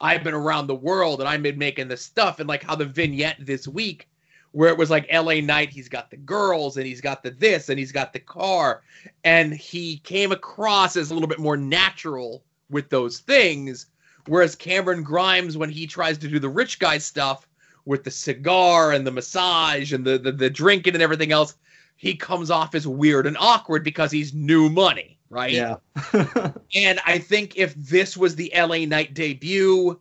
I've 0.00 0.22
been 0.22 0.34
around 0.34 0.66
the 0.66 0.74
world 0.74 1.20
and 1.20 1.28
I've 1.28 1.42
been 1.42 1.58
making 1.58 1.88
this 1.88 2.02
stuff. 2.02 2.40
And 2.40 2.48
like 2.48 2.62
how 2.62 2.74
the 2.74 2.84
vignette 2.84 3.36
this 3.40 3.66
week, 3.66 4.08
where 4.52 4.68
it 4.68 4.78
was 4.78 4.90
like 4.90 5.10
LA 5.12 5.40
Knight, 5.40 5.70
he's 5.70 5.88
got 5.88 6.10
the 6.10 6.16
girls 6.16 6.76
and 6.76 6.86
he's 6.86 7.00
got 7.00 7.22
the 7.22 7.30
this 7.30 7.68
and 7.68 7.78
he's 7.78 7.92
got 7.92 8.12
the 8.12 8.20
car. 8.20 8.82
And 9.24 9.54
he 9.54 9.98
came 9.98 10.32
across 10.32 10.96
as 10.96 11.10
a 11.10 11.14
little 11.14 11.28
bit 11.28 11.38
more 11.38 11.56
natural 11.56 12.44
with 12.70 12.90
those 12.90 13.20
things. 13.20 13.86
Whereas 14.26 14.54
Cameron 14.54 15.02
Grimes, 15.02 15.56
when 15.56 15.70
he 15.70 15.86
tries 15.86 16.18
to 16.18 16.28
do 16.28 16.38
the 16.38 16.48
rich 16.48 16.78
guy 16.78 16.98
stuff 16.98 17.48
with 17.84 18.02
the 18.02 18.10
cigar 18.10 18.92
and 18.92 19.06
the 19.06 19.12
massage 19.12 19.92
and 19.92 20.04
the, 20.04 20.18
the, 20.18 20.32
the 20.32 20.50
drinking 20.50 20.94
and 20.94 21.02
everything 21.02 21.32
else, 21.32 21.54
he 21.96 22.14
comes 22.14 22.50
off 22.50 22.74
as 22.74 22.86
weird 22.86 23.26
and 23.26 23.36
awkward 23.38 23.82
because 23.82 24.10
he's 24.10 24.34
new 24.34 24.68
money, 24.68 25.18
right? 25.30 25.52
Yeah. 25.52 25.76
And 26.74 27.00
I 27.06 27.18
think 27.18 27.56
if 27.56 27.74
this 27.74 28.16
was 28.16 28.36
the 28.36 28.52
LA 28.54 28.84
Knight 28.84 29.14
debut, 29.14 29.98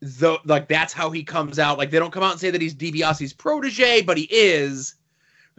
though, 0.00 0.38
like 0.44 0.68
that's 0.68 0.92
how 0.92 1.10
he 1.10 1.24
comes 1.24 1.58
out. 1.58 1.78
Like 1.78 1.90
they 1.90 1.98
don't 1.98 2.12
come 2.12 2.22
out 2.22 2.32
and 2.32 2.40
say 2.40 2.50
that 2.50 2.60
he's 2.60 2.74
DiBiase's 2.74 3.32
protege, 3.32 4.02
but 4.02 4.18
he 4.18 4.28
is. 4.30 4.96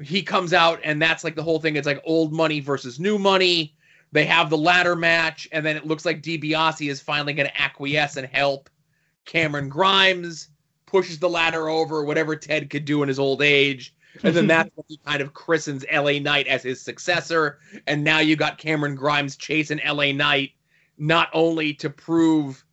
He 0.02 0.22
comes 0.22 0.54
out 0.54 0.80
and 0.84 1.02
that's 1.02 1.24
like 1.24 1.36
the 1.36 1.44
whole 1.44 1.60
thing. 1.60 1.76
It's 1.76 1.88
like 1.88 2.02
old 2.06 2.32
money 2.32 2.60
versus 2.60 3.00
new 3.00 3.18
money. 3.18 3.76
They 4.12 4.26
have 4.26 4.50
the 4.50 4.58
ladder 4.58 4.96
match, 4.96 5.48
and 5.52 5.64
then 5.64 5.78
it 5.78 5.86
looks 5.86 6.04
like 6.04 6.24
DiBiase 6.24 6.90
is 6.90 7.00
finally 7.00 7.34
going 7.34 7.48
to 7.48 7.62
acquiesce 7.62 8.18
and 8.18 8.28
help 8.28 8.70
Cameron 9.26 9.70
Grimes 9.70 10.50
pushes 10.88 11.20
the 11.20 11.30
ladder 11.30 11.70
over 11.70 12.04
whatever 12.04 12.36
Ted 12.36 12.72
could 12.72 12.86
do 12.86 13.04
in 13.04 13.08
his 13.08 13.20
old 13.20 13.44
age. 13.44 13.94
And 14.24 14.36
then 14.36 14.48
that's 14.48 14.70
when 14.76 14.86
he 14.88 14.98
kind 15.06 15.22
of 15.22 15.34
christens 15.34 15.86
LA 15.92 16.20
Knight 16.20 16.48
as 16.48 16.64
his 16.64 16.82
successor. 16.82 17.60
And 17.88 18.04
now 18.04 18.20
you 18.20 18.36
got 18.36 18.58
Cameron 18.58 18.96
Grimes 18.96 19.36
chasing 19.36 19.80
LA 19.86 20.12
Knight, 20.12 20.52
not 20.98 21.30
only 21.34 21.74
to 21.76 21.90
prove 21.90 22.64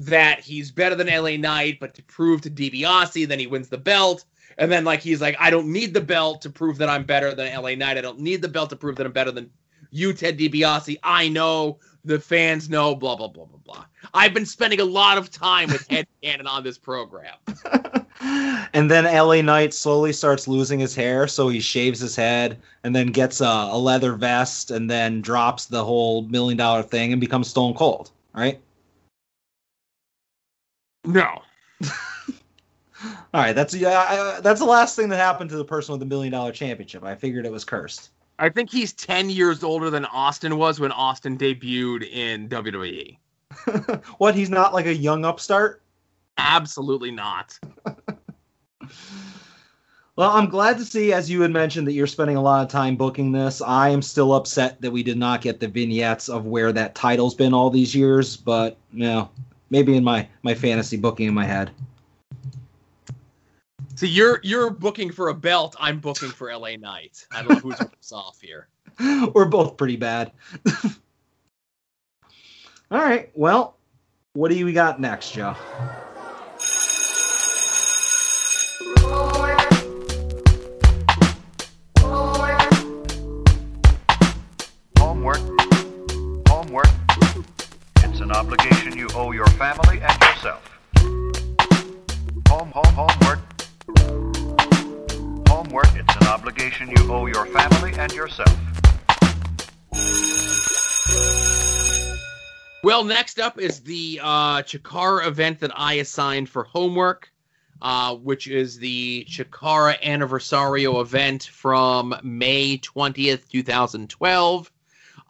that 0.00 0.40
he's 0.40 0.70
better 0.70 0.94
than 0.94 1.06
LA 1.06 1.36
Knight, 1.36 1.78
but 1.80 1.94
to 1.94 2.02
prove 2.02 2.40
to 2.42 2.50
DiBiase, 2.50 3.26
then 3.28 3.38
he 3.38 3.46
wins 3.46 3.68
the 3.68 3.78
belt. 3.78 4.24
And 4.58 4.70
then 4.70 4.84
like 4.84 5.00
he's 5.00 5.20
like, 5.20 5.36
I 5.38 5.50
don't 5.50 5.72
need 5.72 5.94
the 5.94 6.00
belt 6.00 6.42
to 6.42 6.50
prove 6.50 6.78
that 6.78 6.88
I'm 6.88 7.04
better 7.04 7.34
than 7.34 7.54
LA 7.54 7.74
Knight. 7.74 7.98
I 7.98 8.02
don't 8.02 8.18
need 8.18 8.42
the 8.42 8.48
belt 8.48 8.70
to 8.70 8.76
prove 8.76 8.96
that 8.96 9.06
I'm 9.06 9.12
better 9.12 9.30
than 9.30 9.50
you, 9.90 10.12
Ted 10.12 10.38
DiBiase. 10.38 10.98
I 11.02 11.28
know 11.28 11.78
the 12.04 12.18
fans 12.18 12.68
know, 12.68 12.94
blah 12.94 13.16
blah 13.16 13.28
blah 13.28 13.44
blah 13.46 13.58
blah. 13.64 13.84
I've 14.14 14.34
been 14.34 14.46
spending 14.46 14.80
a 14.80 14.84
lot 14.84 15.18
of 15.18 15.30
time 15.30 15.68
with 15.70 15.86
Ed 15.90 16.06
Cannon 16.22 16.46
on 16.46 16.64
this 16.64 16.78
program. 16.78 17.34
and 18.20 18.90
then 18.90 19.04
LA 19.04 19.40
Knight 19.42 19.74
slowly 19.74 20.12
starts 20.12 20.48
losing 20.48 20.78
his 20.80 20.94
hair, 20.94 21.26
so 21.28 21.48
he 21.48 21.60
shaves 21.60 22.00
his 22.00 22.16
head 22.16 22.58
and 22.84 22.94
then 22.94 23.08
gets 23.08 23.40
a, 23.40 23.44
a 23.44 23.78
leather 23.78 24.14
vest 24.14 24.70
and 24.70 24.90
then 24.90 25.20
drops 25.20 25.66
the 25.66 25.84
whole 25.84 26.22
million 26.22 26.56
dollar 26.56 26.82
thing 26.82 27.12
and 27.12 27.20
becomes 27.20 27.48
Stone 27.48 27.74
Cold, 27.74 28.10
right? 28.34 28.60
No. 31.04 31.42
All 33.34 33.40
right, 33.40 33.52
that's 33.52 33.74
yeah, 33.74 34.06
I- 34.08 34.40
that's 34.40 34.60
the 34.60 34.66
last 34.66 34.94
thing 34.96 35.08
that 35.08 35.16
happened 35.16 35.50
to 35.50 35.56
the 35.56 35.64
person 35.64 35.92
with 35.92 36.00
the 36.00 36.06
million 36.06 36.32
dollar 36.32 36.52
championship. 36.52 37.02
I 37.04 37.14
figured 37.14 37.46
it 37.46 37.52
was 37.52 37.64
cursed. 37.64 38.10
I 38.38 38.48
think 38.48 38.70
he's 38.70 38.92
10 38.92 39.30
years 39.30 39.62
older 39.62 39.90
than 39.90 40.04
Austin 40.06 40.56
was 40.56 40.80
when 40.80 40.92
Austin 40.92 41.38
debuted 41.38 42.10
in 42.10 42.48
WWE. 42.48 43.18
what? 44.18 44.34
He's 44.34 44.50
not 44.50 44.72
like 44.72 44.86
a 44.86 44.94
young 44.94 45.24
upstart. 45.24 45.82
Absolutely 46.38 47.10
not. 47.10 47.58
Well, 50.14 50.30
I'm 50.30 50.50
glad 50.50 50.76
to 50.76 50.84
see, 50.84 51.14
as 51.14 51.30
you 51.30 51.40
had 51.40 51.52
mentioned, 51.52 51.86
that 51.86 51.94
you're 51.94 52.06
spending 52.06 52.36
a 52.36 52.42
lot 52.42 52.62
of 52.62 52.70
time 52.70 52.96
booking 52.96 53.32
this. 53.32 53.62
I 53.62 53.88
am 53.88 54.02
still 54.02 54.34
upset 54.34 54.78
that 54.82 54.90
we 54.90 55.02
did 55.02 55.16
not 55.16 55.40
get 55.40 55.58
the 55.58 55.68
vignettes 55.68 56.28
of 56.28 56.44
where 56.44 56.70
that 56.70 56.94
title's 56.94 57.34
been 57.34 57.54
all 57.54 57.70
these 57.70 57.94
years, 57.94 58.36
but 58.36 58.76
you 58.92 59.04
know, 59.04 59.30
maybe 59.70 59.96
in 59.96 60.04
my 60.04 60.28
my 60.42 60.54
fantasy 60.54 60.98
booking 60.98 61.28
in 61.28 61.34
my 61.34 61.46
head. 61.46 61.70
So 63.94 64.06
you're 64.06 64.40
you're 64.42 64.70
booking 64.70 65.12
for 65.12 65.28
a 65.28 65.34
belt. 65.34 65.76
I'm 65.78 66.00
booking 66.00 66.30
for 66.30 66.52
LA 66.54 66.76
Knight. 66.76 67.26
I 67.30 67.42
don't 67.42 67.50
know 67.50 67.56
who's 67.56 67.78
worse 67.78 68.12
off 68.12 68.40
here. 68.40 68.68
We're 69.34 69.44
both 69.44 69.76
pretty 69.76 69.96
bad. 69.96 70.32
all 72.90 72.98
right. 72.98 73.30
Well, 73.34 73.76
what 74.32 74.50
do 74.50 74.56
you 74.56 74.72
got 74.72 74.98
next, 75.00 75.32
Joe? 75.32 75.54
Homework. 84.98 85.38
Homework. 86.48 86.88
It's 87.98 88.20
an 88.20 88.32
obligation 88.32 88.96
you 88.96 89.08
owe 89.14 89.32
your 89.32 89.46
family 89.48 90.00
and 90.00 90.22
yourself. 90.22 90.68
Home, 92.48 92.70
home, 92.72 92.94
homework. 92.94 93.51
Homework. 95.48 95.88
It's 95.94 96.16
an 96.16 96.26
obligation 96.28 96.90
you 96.90 97.12
owe 97.12 97.26
your 97.26 97.46
family 97.46 97.92
and 97.94 98.12
yourself. 98.12 98.56
Well, 102.84 103.04
next 103.04 103.38
up 103.38 103.60
is 103.60 103.80
the 103.80 104.20
uh, 104.22 104.62
Chikara 104.62 105.26
event 105.26 105.60
that 105.60 105.70
I 105.74 105.94
assigned 105.94 106.48
for 106.48 106.64
homework, 106.64 107.30
uh, 107.80 108.16
which 108.16 108.48
is 108.48 108.78
the 108.78 109.24
Chikara 109.30 110.00
Anniversario 110.02 111.00
event 111.00 111.44
from 111.44 112.14
May 112.24 112.78
20th, 112.78 113.48
2012. 113.48 114.72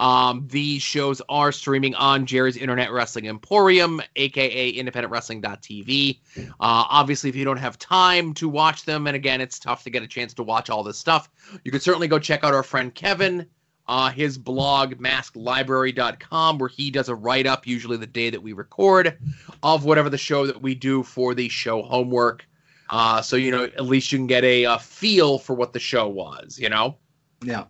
Um, 0.01 0.47
these 0.51 0.82
shows 0.82 1.22
are 1.28 1.53
streaming 1.53 1.95
on 1.95 2.26
Jerry's 2.26 2.57
Internet 2.57 2.93
Wrestling 2.93 3.26
Emporium, 3.26 4.01
aka 4.16 4.72
independentwrestling.tv. 4.72 6.18
Uh, 6.38 6.45
obviously, 6.61 7.30
if 7.30 7.36
you 7.36 7.45
don't 7.45 7.59
have 7.59 7.78
time 7.78 8.34
to 8.34 8.49
watch 8.49 8.84
them, 8.84 9.07
and 9.07 9.16
again, 9.16 9.40
it's 9.40 9.59
tough 9.59 9.84
to 9.84 9.90
get 9.90 10.03
a 10.03 10.09
chance 10.09 10.34
to 10.34 10.43
watch 10.43 10.70
all 10.70 10.82
this 10.82 10.99
stuff, 10.99 11.30
you 11.64 11.70
can 11.70 11.80
certainly 11.80 12.09
go 12.09 12.18
check 12.18 12.45
out 12.45 12.55
our 12.55 12.62
friend 12.62 12.95
Kevin 12.95 13.47
uh, 13.88 14.11
his 14.11 14.38
blog 14.38 14.95
masklibrary.com 14.95 16.59
where 16.59 16.68
he 16.68 16.90
does 16.90 17.09
a 17.09 17.14
write-up 17.14 17.66
usually 17.66 17.97
the 17.97 18.07
day 18.07 18.30
that 18.30 18.43
we 18.43 18.53
record 18.53 19.18
of 19.62 19.84
whatever 19.84 20.09
the 20.09 20.18
show 20.18 20.47
that 20.47 20.62
we 20.62 20.74
do 20.74 21.03
for 21.03 21.34
the 21.34 21.49
show 21.49 21.82
homework 21.82 22.47
uh, 22.90 23.20
so 23.20 23.36
you 23.36 23.51
know 23.51 23.64
at 23.64 23.84
least 23.84 24.12
you 24.12 24.18
can 24.18 24.26
get 24.26 24.45
a, 24.45 24.64
a 24.64 24.78
feel 24.78 25.38
for 25.38 25.55
what 25.55 25.72
the 25.72 25.80
show 25.80 26.09
was 26.09 26.59
you 26.59 26.68
know 26.68 26.97
Yeah. 27.43 27.64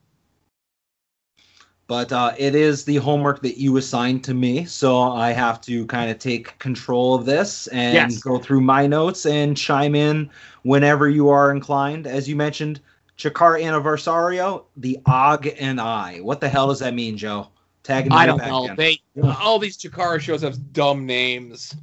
But 1.86 2.12
uh, 2.12 2.32
it 2.38 2.54
is 2.54 2.84
the 2.84 2.96
homework 2.96 3.42
that 3.42 3.58
you 3.58 3.76
assigned 3.76 4.24
to 4.24 4.34
me, 4.34 4.64
so 4.64 5.00
I 5.00 5.32
have 5.32 5.60
to 5.62 5.84
kind 5.86 6.10
of 6.10 6.18
take 6.18 6.58
control 6.58 7.14
of 7.14 7.26
this 7.26 7.66
and 7.68 7.94
Yes. 7.94 8.18
go 8.20 8.38
through 8.38 8.60
my 8.62 8.86
notes 8.86 9.26
and 9.26 9.56
chime 9.56 9.94
in 9.94 10.30
whenever 10.62 11.08
you 11.08 11.28
are 11.28 11.50
inclined. 11.50 12.06
As 12.06 12.28
you 12.28 12.36
mentioned, 12.36 12.80
Chikara 13.18 13.62
Anniversario, 13.62 14.64
the 14.76 14.98
Og 15.06 15.48
and 15.58 15.80
I. 15.80 16.18
What 16.18 16.40
the 16.40 16.48
hell 16.48 16.68
does 16.68 16.78
that 16.78 16.94
mean, 16.94 17.16
Joe? 17.16 17.48
Tagging 17.82 18.10
me 18.10 18.16
i 18.16 18.26
don't 18.26 18.38
know 18.38 18.72
they 18.76 19.00
all 19.40 19.58
these 19.58 19.76
chikara 19.76 20.20
shows 20.20 20.42
have 20.42 20.72
dumb 20.72 21.04
names 21.04 21.74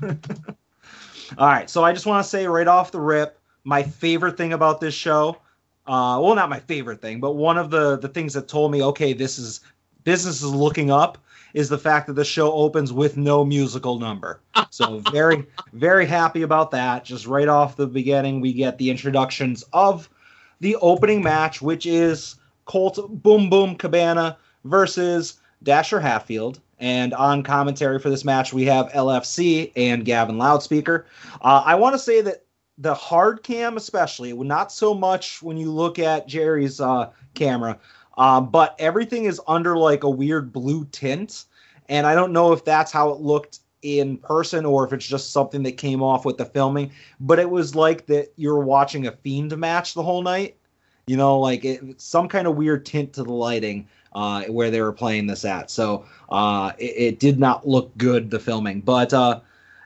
All 1.38 1.46
right, 1.48 1.68
so 1.68 1.82
I 1.82 1.92
just 1.92 2.06
want 2.06 2.22
to 2.22 2.28
say 2.28 2.46
right 2.46 2.68
off 2.68 2.92
the 2.92 3.00
rip, 3.00 3.40
my 3.64 3.82
favorite 3.82 4.36
thing 4.36 4.52
about 4.52 4.80
this 4.80 4.94
show, 4.94 5.38
uh, 5.86 6.18
well, 6.22 6.34
not 6.34 6.48
my 6.48 6.60
favorite 6.60 7.00
thing, 7.00 7.20
but 7.20 7.32
one 7.32 7.58
of 7.58 7.70
the 7.70 7.98
the 7.98 8.08
things 8.08 8.32
that 8.34 8.48
told 8.48 8.72
me, 8.72 8.82
okay, 8.82 9.12
this 9.12 9.38
is 9.38 9.60
business 10.04 10.42
is 10.42 10.52
looking 10.52 10.90
up, 10.90 11.18
is 11.52 11.68
the 11.68 11.78
fact 11.78 12.06
that 12.06 12.14
the 12.14 12.24
show 12.24 12.52
opens 12.52 12.92
with 12.92 13.16
no 13.16 13.44
musical 13.44 13.98
number. 13.98 14.40
So 14.70 14.98
very 15.12 15.44
very 15.72 16.04
happy 16.04 16.42
about 16.42 16.72
that. 16.72 17.04
Just 17.04 17.26
right 17.26 17.46
off 17.46 17.76
the 17.76 17.86
beginning, 17.86 18.40
we 18.40 18.52
get 18.52 18.76
the 18.76 18.90
introductions 18.90 19.62
of 19.72 20.08
the 20.58 20.74
opening 20.76 21.22
match, 21.22 21.62
which 21.62 21.86
is 21.86 22.36
Colt 22.64 22.98
Boom 23.22 23.48
Boom 23.48 23.76
Cabana 23.76 24.36
versus 24.64 25.34
Dasher 25.62 26.00
Hatfield. 26.00 26.60
And 26.80 27.14
on 27.14 27.42
commentary 27.44 28.00
for 28.00 28.10
this 28.10 28.24
match, 28.24 28.52
we 28.52 28.64
have 28.64 28.90
LFC 28.92 29.70
and 29.76 30.04
Gavin 30.04 30.38
Loudspeaker. 30.38 31.06
Uh, 31.40 31.62
I 31.64 31.76
want 31.76 31.94
to 31.94 31.98
say 31.98 32.20
that 32.22 32.43
the 32.78 32.94
hard 32.94 33.42
cam, 33.42 33.76
especially, 33.76 34.32
not 34.32 34.72
so 34.72 34.94
much 34.94 35.42
when 35.42 35.56
you 35.56 35.70
look 35.70 35.98
at 35.98 36.26
Jerry's 36.26 36.80
uh, 36.80 37.10
camera, 37.34 37.78
uh, 38.18 38.40
but 38.40 38.74
everything 38.78 39.24
is 39.24 39.40
under 39.46 39.76
like 39.76 40.04
a 40.04 40.10
weird 40.10 40.52
blue 40.52 40.84
tint. 40.86 41.44
And 41.88 42.06
I 42.06 42.14
don't 42.14 42.32
know 42.32 42.52
if 42.52 42.64
that's 42.64 42.90
how 42.90 43.10
it 43.10 43.20
looked 43.20 43.60
in 43.82 44.16
person 44.16 44.64
or 44.64 44.86
if 44.86 44.92
it's 44.92 45.06
just 45.06 45.32
something 45.32 45.62
that 45.64 45.72
came 45.72 46.02
off 46.02 46.24
with 46.24 46.38
the 46.38 46.46
filming. 46.46 46.90
But 47.20 47.38
it 47.38 47.50
was 47.50 47.74
like 47.74 48.06
that 48.06 48.32
you're 48.36 48.60
watching 48.60 49.06
a 49.06 49.12
Fiend 49.12 49.56
match 49.56 49.94
the 49.94 50.02
whole 50.02 50.22
night. 50.22 50.56
You 51.06 51.18
know, 51.18 51.38
like 51.38 51.64
it, 51.66 52.00
some 52.00 52.28
kind 52.28 52.46
of 52.46 52.56
weird 52.56 52.86
tint 52.86 53.12
to 53.14 53.22
the 53.22 53.32
lighting 53.32 53.86
uh, 54.14 54.44
where 54.44 54.70
they 54.70 54.80
were 54.80 54.92
playing 54.92 55.26
this 55.26 55.44
at. 55.44 55.70
So 55.70 56.06
uh, 56.30 56.72
it, 56.78 56.94
it 56.96 57.20
did 57.20 57.38
not 57.38 57.68
look 57.68 57.94
good, 57.98 58.30
the 58.30 58.38
filming. 58.38 58.80
But 58.80 59.12
uh, 59.12 59.40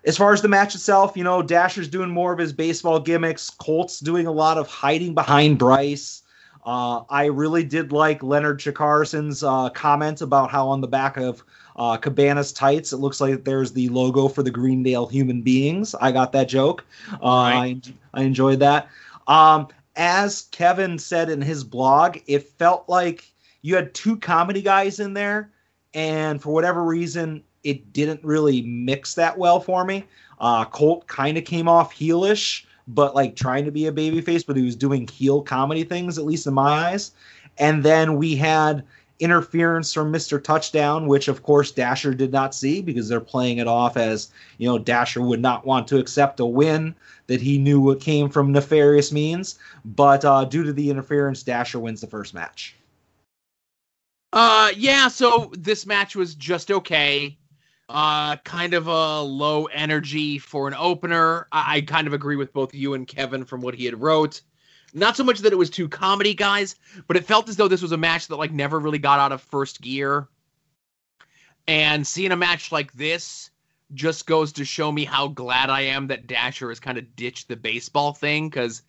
as 0.09 0.17
far 0.17 0.33
as 0.33 0.41
the 0.41 0.49
match 0.49 0.75
itself, 0.75 1.19
you 1.19 1.23
know, 1.23 1.43
Dasher's 1.43 1.87
doing 1.87 2.09
more 2.09 2.33
of 2.33 2.39
his 2.39 2.51
baseball 2.51 2.99
gimmicks. 2.99 3.51
Colt's 3.51 4.01
doing 4.01 4.27
a 4.27 4.33
lot 4.33 4.57
of 4.57 4.67
hiding 4.67 5.13
behind 5.13 5.59
Bryce. 5.59 6.23
Uh, 6.65 7.03
I 7.11 7.27
really 7.27 7.63
did 7.63 7.93
like 7.93 8.23
Leonard 8.23 8.59
Chikarson's 8.59 9.45
uh, 9.45 9.69
comment 9.69 10.23
about 10.23 10.51
how 10.51 10.67
on 10.67 10.81
the 10.81 10.89
back 10.89 11.19
of 11.19 11.45
uh, 11.77 11.99
Cabana's 11.99 12.55
tights, 12.55 12.95
it 12.95 12.97
looks 12.97 13.21
like 13.21 13.45
there's 13.45 13.73
the 13.73 13.91
logo 13.91 14.29
for 14.29 14.43
the 14.43 14.51
Greendale 14.51 15.07
Human 15.07 15.43
Beings. 15.43 15.95
I 16.01 16.11
got 16.11 16.33
that 16.33 16.49
joke. 16.49 16.87
Uh, 17.13 17.27
I, 17.27 17.81
I 18.15 18.23
enjoyed 18.23 18.61
that. 18.61 18.89
Um, 19.27 19.69
as 19.95 20.49
Kevin 20.53 20.99
said 20.99 21.29
in 21.29 21.43
his 21.43 21.65
blog, 21.65 22.17
it 22.27 22.49
felt 22.49 22.89
like 22.89 23.31
you 23.61 23.77
had 23.77 23.93
two 23.93 24.17
comedy 24.17 24.63
guys 24.63 25.01
in 25.01 25.13
there, 25.13 25.53
and 25.93 26.41
for 26.41 26.55
whatever 26.55 26.83
reason, 26.83 27.45
it 27.65 27.93
didn't 27.93 28.25
really 28.25 28.63
mix 28.63 29.15
that 29.15 29.37
well 29.37 29.61
for 29.61 29.85
me. 29.85 30.05
Uh, 30.41 30.65
Colt 30.65 31.07
kind 31.07 31.37
of 31.37 31.45
came 31.45 31.69
off 31.69 31.95
heelish, 31.95 32.65
but 32.87 33.15
like 33.15 33.37
trying 33.37 33.65
to 33.65 33.71
be 33.71 33.87
a 33.87 33.93
babyface, 33.93 34.47
but 34.47 34.57
he 34.57 34.63
was 34.63 34.77
doing 34.77 35.07
heel 35.09 35.43
comedy 35.43 35.85
things, 35.85 36.19
at 36.19 36.25
least 36.25 36.47
in 36.47 36.55
my 36.55 36.91
eyes. 36.91 37.13
And 37.59 37.83
then 37.83 38.17
we 38.17 38.37
had 38.37 38.85
interference 39.21 39.93
from 39.93 40.13
Mr. 40.13 40.43
Touchdown, 40.43 41.09
which 41.09 41.29
of 41.29 41.43
course 41.43 41.73
Dasher 41.73 42.15
did 42.15 42.33
not 42.33 42.55
see 42.55 42.81
because 42.81 43.09
they're 43.09 43.21
playing 43.21 43.59
it 43.59 43.67
off 43.67 43.97
as, 43.97 44.31
you 44.59 44.69
know, 44.69 44.79
Dasher 44.79 45.23
would 45.23 45.41
not 45.41 45.67
want 45.67 45.89
to 45.89 45.99
accept 45.99 46.41
a 46.41 46.47
win 46.47 46.95
that 47.27 47.41
he 47.41 47.59
knew 47.59 47.95
came 47.97 48.29
from 48.29 48.53
nefarious 48.53 49.11
means. 49.13 49.59
But 49.85 50.25
uh, 50.25 50.45
due 50.45 50.63
to 50.63 50.73
the 50.73 50.89
interference, 50.91 51.43
Dasher 51.43 51.81
wins 51.81 52.01
the 52.01 52.07
first 52.07 52.33
match. 52.33 52.75
Uh, 54.33 54.71
yeah. 54.77 55.09
So 55.09 55.51
this 55.57 55.87
match 55.87 56.15
was 56.15 56.35
just 56.35 56.71
okay. 56.71 57.37
Uh, 57.89 58.37
kind 58.39 58.75
of 58.75 58.87
a 58.87 59.23
low 59.23 59.65
energy 59.67 60.39
for 60.39 60.69
an 60.69 60.75
opener. 60.75 61.49
I, 61.51 61.77
I 61.77 61.81
kind 61.81 62.07
of 62.07 62.13
agree 62.13 62.37
with 62.37 62.53
both 62.53 62.75
you 62.75 62.95
and 62.95 63.07
Kevin 63.07 63.45
from 63.45 63.63
what 63.63 63.75
he 63.75 63.87
had 63.87 64.01
wrote. 64.01 64.43
Not 64.95 65.17
so 65.17 65.25
much 65.25 65.41
that 65.41 65.53
it 65.53 65.57
was 65.57 65.71
two 65.71 65.89
comedy 65.89 66.35
guys, 66.35 66.77
but 67.07 67.17
it 67.17 67.25
felt 67.25 67.49
as 67.49 67.57
though 67.57 67.69
this 67.69 67.83
was 67.83 67.93
a 67.93 67.97
match 67.97 68.29
that 68.29 68.37
like 68.37 68.53
never 68.53 68.79
really 68.79 68.99
got 68.99 69.21
out 69.21 69.33
of 69.33 69.41
first 69.41 69.81
gear. 69.81 70.29
And 71.67 72.07
seeing 72.07 72.33
a 72.33 72.37
match 72.37 72.73
like 72.73 72.93
this 72.93 73.51
just 73.95 74.27
goes 74.27 74.53
to 74.55 74.65
show 74.65 74.91
me 74.93 75.05
how 75.05 75.29
glad 75.29 75.71
I 75.71 75.83
am 75.83 76.07
that 76.09 76.27
Dasher 76.27 76.69
has 76.71 76.81
kind 76.81 76.99
of 76.99 77.17
ditched 77.17 77.49
the 77.49 77.57
baseball 77.57 78.13
thing 78.13 78.49
because 78.49 78.83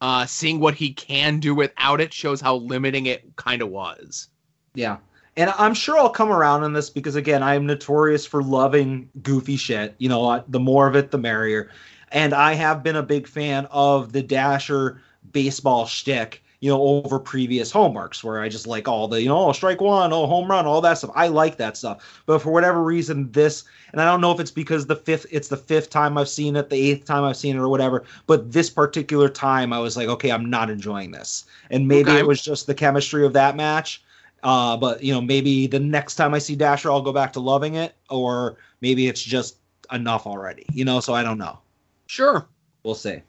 uh, 0.00 0.26
seeing 0.26 0.60
what 0.60 0.74
he 0.74 0.92
can 0.92 1.40
do 1.40 1.54
without 1.54 2.00
it 2.00 2.12
shows 2.12 2.40
how 2.40 2.56
limiting 2.56 3.06
it 3.06 3.36
kind 3.36 3.60
of 3.62 3.68
was. 3.68 4.28
Yeah. 4.74 4.98
And 5.40 5.54
I'm 5.56 5.72
sure 5.72 5.96
I'll 5.96 6.10
come 6.10 6.30
around 6.30 6.64
on 6.64 6.74
this 6.74 6.90
because, 6.90 7.14
again, 7.16 7.42
I'm 7.42 7.64
notorious 7.64 8.26
for 8.26 8.42
loving 8.42 9.08
goofy 9.22 9.56
shit. 9.56 9.94
You 9.96 10.10
know, 10.10 10.44
the 10.48 10.60
more 10.60 10.86
of 10.86 10.94
it, 10.96 11.12
the 11.12 11.16
merrier. 11.16 11.70
And 12.12 12.34
I 12.34 12.52
have 12.52 12.82
been 12.82 12.96
a 12.96 13.02
big 13.02 13.26
fan 13.26 13.66
of 13.70 14.12
the 14.12 14.22
Dasher 14.22 15.00
baseball 15.32 15.86
shtick, 15.86 16.42
you 16.60 16.68
know, 16.68 16.82
over 16.82 17.18
previous 17.18 17.72
homeworks 17.72 18.22
where 18.22 18.42
I 18.42 18.50
just 18.50 18.66
like 18.66 18.86
all 18.86 19.08
the, 19.08 19.22
you 19.22 19.28
know, 19.28 19.48
oh, 19.48 19.52
strike 19.52 19.80
one, 19.80 20.12
oh, 20.12 20.26
home 20.26 20.50
run, 20.50 20.66
all 20.66 20.82
that 20.82 20.98
stuff. 20.98 21.12
I 21.14 21.28
like 21.28 21.56
that 21.56 21.78
stuff. 21.78 22.22
But 22.26 22.42
for 22.42 22.52
whatever 22.52 22.82
reason, 22.82 23.32
this, 23.32 23.64
and 23.92 24.02
I 24.02 24.04
don't 24.04 24.20
know 24.20 24.32
if 24.32 24.40
it's 24.40 24.50
because 24.50 24.88
the 24.88 24.96
fifth, 24.96 25.24
it's 25.30 25.48
the 25.48 25.56
fifth 25.56 25.88
time 25.88 26.18
I've 26.18 26.28
seen 26.28 26.54
it, 26.54 26.68
the 26.68 26.90
eighth 26.90 27.06
time 27.06 27.24
I've 27.24 27.38
seen 27.38 27.56
it, 27.56 27.60
or 27.60 27.70
whatever. 27.70 28.04
But 28.26 28.52
this 28.52 28.68
particular 28.68 29.30
time, 29.30 29.72
I 29.72 29.78
was 29.78 29.96
like, 29.96 30.08
okay, 30.08 30.32
I'm 30.32 30.50
not 30.50 30.68
enjoying 30.68 31.12
this. 31.12 31.46
And 31.70 31.88
maybe 31.88 32.10
Okay. 32.10 32.18
it 32.18 32.26
was 32.26 32.42
just 32.42 32.66
the 32.66 32.74
chemistry 32.74 33.24
of 33.24 33.32
that 33.32 33.56
match. 33.56 34.02
Uh, 34.42 34.76
but 34.76 35.02
you 35.02 35.12
know, 35.12 35.20
maybe 35.20 35.66
the 35.66 35.80
next 35.80 36.16
time 36.16 36.34
I 36.34 36.38
see 36.38 36.56
Dasher, 36.56 36.90
I'll 36.90 37.02
go 37.02 37.12
back 37.12 37.32
to 37.34 37.40
loving 37.40 37.74
it, 37.74 37.94
or 38.08 38.56
maybe 38.80 39.06
it's 39.08 39.22
just 39.22 39.56
enough 39.92 40.26
already. 40.26 40.66
You 40.72 40.84
know, 40.84 41.00
so 41.00 41.14
I 41.14 41.22
don't 41.22 41.38
know. 41.38 41.58
Sure. 42.06 42.46
We'll 42.82 42.94
see. 42.94 43.22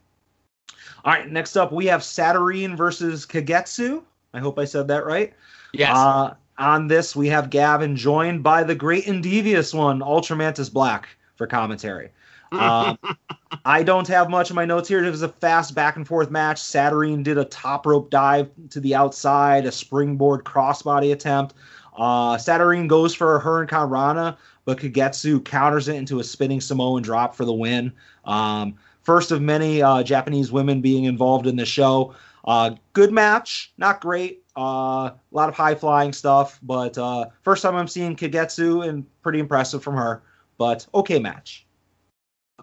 All 1.03 1.14
right, 1.14 1.30
next 1.30 1.55
up 1.57 1.72
we 1.72 1.86
have 1.88 2.01
Saturyne 2.01 2.78
versus 2.78 3.26
Kagetsu. 3.26 4.03
I 4.34 4.39
hope 4.39 4.59
I 4.59 4.66
said 4.66 4.88
that 4.88 5.05
right. 5.05 5.34
Yes. 5.74 5.95
Uh, 5.95 6.36
on 6.57 6.88
this, 6.88 7.16
we 7.16 7.28
have 7.28 7.49
Gavin 7.49 7.95
joined 7.95 8.43
by 8.43 8.64
the 8.64 8.76
great 8.76 9.07
and 9.07 9.24
devious 9.24 9.74
one, 9.74 9.99
Ultramantis 9.99 10.72
Black, 10.72 11.07
for 11.36 11.47
commentary. 11.47 12.12
Um, 12.52 12.97
I 13.66 13.84
don't 13.84 14.08
have 14.08 14.30
much 14.30 14.49
in 14.49 14.56
my 14.56 14.66
notes 14.66 14.88
here. 14.88 15.04
It 15.04 15.10
was 15.10 15.22
a 15.22 15.30
fast 15.30 15.76
back 15.76 15.95
and 15.95 16.08
forth 16.08 16.32
match. 16.32 16.58
Saturyne 16.58 17.24
did 17.24 17.38
a 17.38 17.45
top 17.45 17.86
rope 17.86 18.10
dive 18.10 18.49
to 18.70 18.80
the 18.80 18.95
outside, 18.95 19.66
a 19.66 19.72
springboard 19.72 20.43
crossbody 20.43 21.12
attempt. 21.12 21.54
Uh, 21.97 22.38
Saturyne 22.38 22.88
goes 22.88 23.14
for 23.14 23.36
a 23.36 23.41
Hurricanrana, 23.41 24.38
but 24.66 24.78
Kagetsu 24.78 25.43
counters 25.43 25.88
it 25.88 25.95
into 25.95 26.20
a 26.20 26.24
spinning 26.24 26.62
Samoan 26.62 27.02
drop 27.02 27.36
for 27.36 27.45
the 27.45 27.54
win. 27.54 27.91
Um, 28.26 28.76
first 29.04 29.32
of 29.32 29.41
many 29.41 29.82
uh, 29.82 30.04
Japanese 30.04 30.52
women 30.52 30.82
being 30.82 31.04
involved 31.04 31.47
in 31.47 31.56
the 31.56 31.66
show. 31.66 32.16
Uh, 32.45 32.72
good 32.93 33.12
match, 33.12 33.74
not 33.78 34.02
great. 34.02 34.43
Uh, 34.58 35.12
a 35.12 35.16
lot 35.32 35.49
of 35.49 35.56
high 35.56 35.76
flying 35.76 36.12
stuff, 36.12 36.60
but 36.64 36.97
uh, 36.97 37.26
first 37.43 37.62
time 37.62 37.76
I'm 37.76 37.88
seeing 37.88 38.16
Kagetsu 38.16 38.88
and 38.88 39.06
pretty 39.22 39.39
impressive 39.39 39.84
from 39.84 39.95
her. 39.95 40.24
But 40.58 40.86
okay 40.93 41.20
match. 41.20 41.66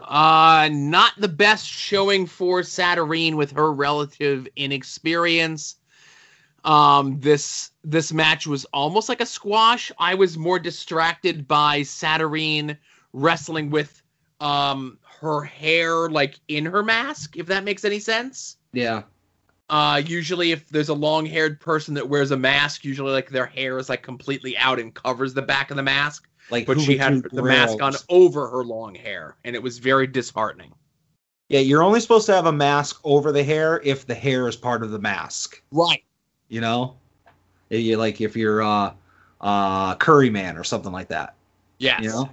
Uh, 0.07 0.69
not 0.73 1.13
the 1.19 1.29
best 1.29 1.67
showing 1.67 2.27
for 2.27 2.61
Saturyne 2.61 3.35
with 3.35 3.53
her 3.53 3.73
relative 3.73 4.49
inexperience. 4.57 5.77
Um, 6.65 7.21
this 7.21 7.71
this 7.85 8.13
match 8.13 8.47
was 8.47 8.65
almost 8.67 9.09
like 9.09 9.21
a 9.21 9.27
squash. 9.27 9.91
I 9.99 10.15
was 10.15 10.37
more 10.37 10.59
distracted 10.59 11.49
by 11.49 11.81
Saturyne 11.81 12.77
wrestling 13.13 13.71
with 13.71 14.03
um 14.41 14.99
her 15.21 15.43
hair 15.43 16.09
like 16.09 16.39
in 16.49 16.65
her 16.67 16.83
mask, 16.83 17.37
if 17.37 17.47
that 17.47 17.65
makes 17.65 17.85
any 17.85 18.01
sense. 18.01 18.57
Yeah. 18.73 19.03
Uh, 19.71 20.01
usually 20.07 20.53
if 20.53 20.69
there's 20.71 20.89
a 20.89 20.95
long-haired 20.95 21.61
person 21.61 21.93
that 21.95 22.09
wears 22.09 22.31
a 22.31 22.37
mask, 22.37 22.85
usually 22.85 23.13
like 23.13 23.29
their 23.29 23.45
hair 23.45 23.79
is 23.79 23.91
like 23.91 24.03
completely 24.03 24.57
out 24.57 24.79
and 24.79 24.95
covers 24.95 25.35
the 25.35 25.43
back 25.43 25.71
of 25.71 25.77
the 25.77 25.83
mask 25.83 26.27
Like, 26.51 26.67
but 26.67 26.81
she 26.81 26.97
had 26.97 27.23
the 27.33 27.43
mask 27.43 27.83
on 27.83 27.95
over 28.09 28.49
her 28.49 28.65
long 28.65 28.95
hair, 28.95 29.37
and 29.45 29.55
it 29.55 29.63
was 29.63 29.79
very 29.79 30.07
disheartening. 30.07 30.73
Yeah, 31.49 31.61
you're 31.61 31.83
only 31.83 32.01
supposed 32.01 32.27
to 32.27 32.35
have 32.35 32.47
a 32.47 32.53
mask 32.53 33.01
over 33.05 33.33
the 33.33 33.43
hair 33.43 33.81
if 33.83 34.07
the 34.07 34.15
hair 34.15 34.49
is 34.49 34.57
part 34.57 34.83
of 34.83 34.91
the 34.91 34.99
mask. 34.99 35.63
Right. 35.73 36.05
You 36.49 36.61
know, 36.61 36.97
you 37.71 37.97
like 37.97 38.21
if 38.21 38.37
you're 38.37 38.63
uh, 38.63 38.93
uh, 39.41 39.95
Curry 39.97 40.31
Man 40.31 40.57
or 40.57 40.65
something 40.65 40.93
like 40.93 41.09
that. 41.09 41.35
Yes. 41.79 42.03
You 42.03 42.09
know. 42.11 42.31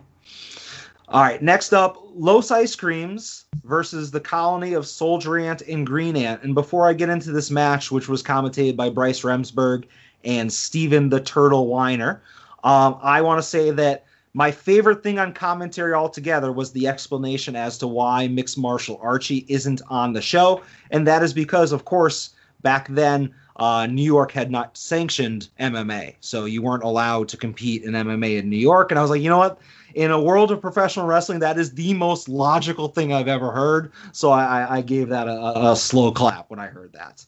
All 1.07 1.21
right, 1.21 1.41
next 1.41 1.71
up, 1.71 2.01
Los 2.15 2.49
Ice 2.49 2.75
Creams 2.75 3.45
versus 3.63 4.09
the 4.09 4.19
colony 4.19 4.73
of 4.73 4.87
Soldier 4.87 5.37
Ant 5.37 5.61
and 5.61 5.85
Green 5.85 6.15
Ant. 6.17 6.41
And 6.41 6.55
before 6.55 6.87
I 6.87 6.93
get 6.93 7.09
into 7.09 7.31
this 7.31 7.51
match, 7.51 7.91
which 7.91 8.09
was 8.09 8.23
commentated 8.23 8.75
by 8.75 8.89
Bryce 8.89 9.21
Remsburg 9.21 9.85
and 10.23 10.51
Steven 10.51 11.09
the 11.09 11.19
Turtle 11.19 11.67
Weiner, 11.67 12.23
um, 12.65 12.97
I 13.01 13.21
want 13.21 13.39
to 13.39 13.43
say 13.43 13.71
that 13.71 14.05
my 14.33 14.51
favorite 14.51 15.03
thing 15.03 15.17
on 15.19 15.33
commentary 15.33 15.93
altogether 15.93 16.51
was 16.51 16.71
the 16.73 16.87
explanation 16.87 17.55
as 17.55 17.77
to 17.77 17.87
why 17.87 18.27
Mixed 18.27 18.57
Martial 18.57 18.99
Archie 19.01 19.45
isn't 19.47 19.81
on 19.89 20.11
the 20.13 20.21
show. 20.21 20.61
And 20.91 21.07
that 21.07 21.23
is 21.23 21.33
because, 21.33 21.71
of 21.71 21.85
course, 21.85 22.31
back 22.61 22.89
then, 22.89 23.33
uh, 23.57 23.87
New 23.87 24.03
York 24.03 24.31
had 24.33 24.51
not 24.51 24.75
sanctioned 24.77 25.47
MMA. 25.59 26.15
So 26.19 26.45
you 26.45 26.61
weren't 26.61 26.83
allowed 26.83 27.29
to 27.29 27.37
compete 27.37 27.83
in 27.83 27.93
MMA 27.95 28.37
in 28.39 28.49
New 28.49 28.57
York. 28.57 28.91
And 28.91 28.99
I 28.99 29.01
was 29.01 29.11
like, 29.11 29.21
you 29.21 29.29
know 29.29 29.37
what? 29.37 29.59
In 29.93 30.11
a 30.11 30.21
world 30.21 30.51
of 30.51 30.59
professional 30.59 31.05
wrestling, 31.05 31.39
that 31.39 31.57
is 31.57 31.71
the 31.73 31.93
most 31.93 32.27
logical 32.27 32.89
thing 32.89 33.13
I've 33.13 33.29
ever 33.29 33.51
heard. 33.51 33.93
So 34.11 34.31
I, 34.31 34.77
I- 34.77 34.81
gave 34.81 35.07
that 35.09 35.27
a, 35.29 35.71
a 35.71 35.75
slow 35.77 36.11
clap 36.11 36.49
when 36.49 36.59
I 36.59 36.67
heard 36.67 36.91
that. 36.93 37.25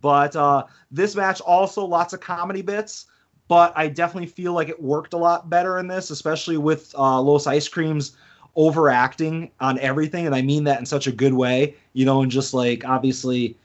But 0.00 0.34
uh, 0.34 0.64
this 0.90 1.14
match 1.14 1.40
also 1.40 1.84
lots 1.84 2.12
of 2.12 2.20
comedy 2.20 2.62
bits. 2.62 3.06
But 3.48 3.72
I 3.76 3.88
definitely 3.88 4.28
feel 4.28 4.52
like 4.52 4.68
it 4.68 4.82
worked 4.82 5.12
a 5.12 5.18
lot 5.18 5.50
better 5.50 5.78
in 5.78 5.86
this, 5.86 6.10
especially 6.10 6.56
with 6.56 6.94
uh, 6.96 7.20
Los 7.20 7.46
Ice 7.46 7.68
Creams 7.68 8.16
overacting 8.56 9.50
on 9.60 9.78
everything. 9.78 10.26
And 10.26 10.34
I 10.34 10.42
mean 10.42 10.64
that 10.64 10.78
in 10.78 10.86
such 10.86 11.06
a 11.06 11.12
good 11.12 11.34
way, 11.34 11.74
you 11.92 12.04
know, 12.04 12.22
and 12.22 12.30
just 12.30 12.54
like 12.54 12.84
obviously 12.84 13.56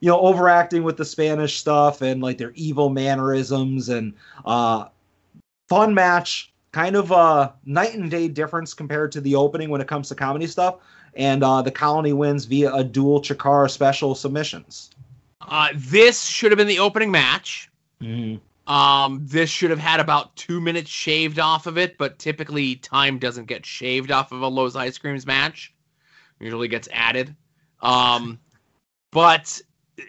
you 0.00 0.08
know, 0.08 0.20
overacting 0.20 0.82
with 0.82 0.96
the 0.96 1.04
Spanish 1.04 1.58
stuff 1.58 2.02
and 2.02 2.22
like 2.22 2.38
their 2.38 2.52
evil 2.54 2.90
mannerisms 2.90 3.88
and 3.88 4.14
uh 4.44 4.86
fun 5.68 5.94
match, 5.94 6.52
kind 6.72 6.96
of 6.96 7.10
a 7.10 7.54
night 7.64 7.94
and 7.94 8.10
day 8.10 8.28
difference 8.28 8.74
compared 8.74 9.10
to 9.12 9.20
the 9.20 9.34
opening 9.34 9.70
when 9.70 9.80
it 9.80 9.88
comes 9.88 10.08
to 10.08 10.14
comedy 10.14 10.46
stuff. 10.46 10.76
And 11.14 11.42
uh 11.42 11.62
the 11.62 11.70
colony 11.70 12.12
wins 12.12 12.44
via 12.44 12.72
a 12.72 12.84
dual 12.84 13.20
Chikara 13.20 13.70
special 13.70 14.14
submissions. 14.14 14.90
Uh, 15.48 15.68
this 15.74 16.24
should 16.24 16.50
have 16.50 16.58
been 16.58 16.66
the 16.66 16.78
opening 16.78 17.10
match. 17.10 17.70
Mm-hmm. 18.02 18.36
Um, 18.66 19.20
this 19.22 19.48
should 19.48 19.70
have 19.70 19.78
had 19.78 20.00
about 20.00 20.34
two 20.34 20.60
minutes 20.60 20.90
shaved 20.90 21.38
off 21.38 21.66
of 21.66 21.78
it, 21.78 21.96
but 21.98 22.18
typically 22.18 22.76
time 22.76 23.18
doesn't 23.18 23.46
get 23.46 23.64
shaved 23.64 24.10
off 24.10 24.32
of 24.32 24.42
a 24.42 24.48
Los 24.48 24.74
Ice 24.74 24.98
Creams 24.98 25.26
match. 25.26 25.72
Usually 26.40 26.68
gets 26.68 26.88
added. 26.92 27.34
Um, 27.80 28.40
but 29.12 29.60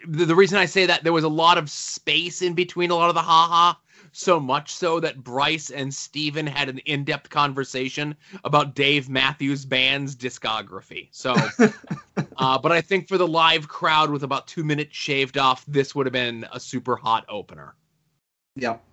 the, 0.06 0.24
the 0.24 0.34
reason 0.34 0.58
I 0.58 0.66
say 0.66 0.86
that 0.86 1.04
there 1.04 1.12
was 1.12 1.24
a 1.24 1.28
lot 1.28 1.56
of 1.56 1.70
space 1.70 2.42
in 2.42 2.54
between 2.54 2.90
a 2.90 2.94
lot 2.94 3.08
of 3.08 3.14
the 3.14 3.22
haha, 3.22 3.74
so 4.12 4.40
much 4.40 4.72
so 4.72 5.00
that 5.00 5.22
Bryce 5.22 5.70
and 5.70 5.94
Steven 5.94 6.46
had 6.46 6.68
an 6.68 6.78
in-depth 6.78 7.30
conversation 7.30 8.16
about 8.44 8.74
Dave 8.74 9.08
Matthews 9.08 9.64
Band's 9.64 10.16
discography. 10.16 11.08
So 11.12 11.34
uh, 12.36 12.58
but 12.58 12.72
I 12.72 12.80
think 12.80 13.06
for 13.06 13.18
the 13.18 13.28
live 13.28 13.68
crowd 13.68 14.10
with 14.10 14.24
about 14.24 14.48
two 14.48 14.64
minutes 14.64 14.96
shaved 14.96 15.38
off, 15.38 15.64
this 15.66 15.94
would 15.94 16.06
have 16.06 16.12
been 16.12 16.46
a 16.52 16.58
super 16.58 16.96
hot 16.96 17.24
opener. 17.28 17.74
Yep. 18.58 18.84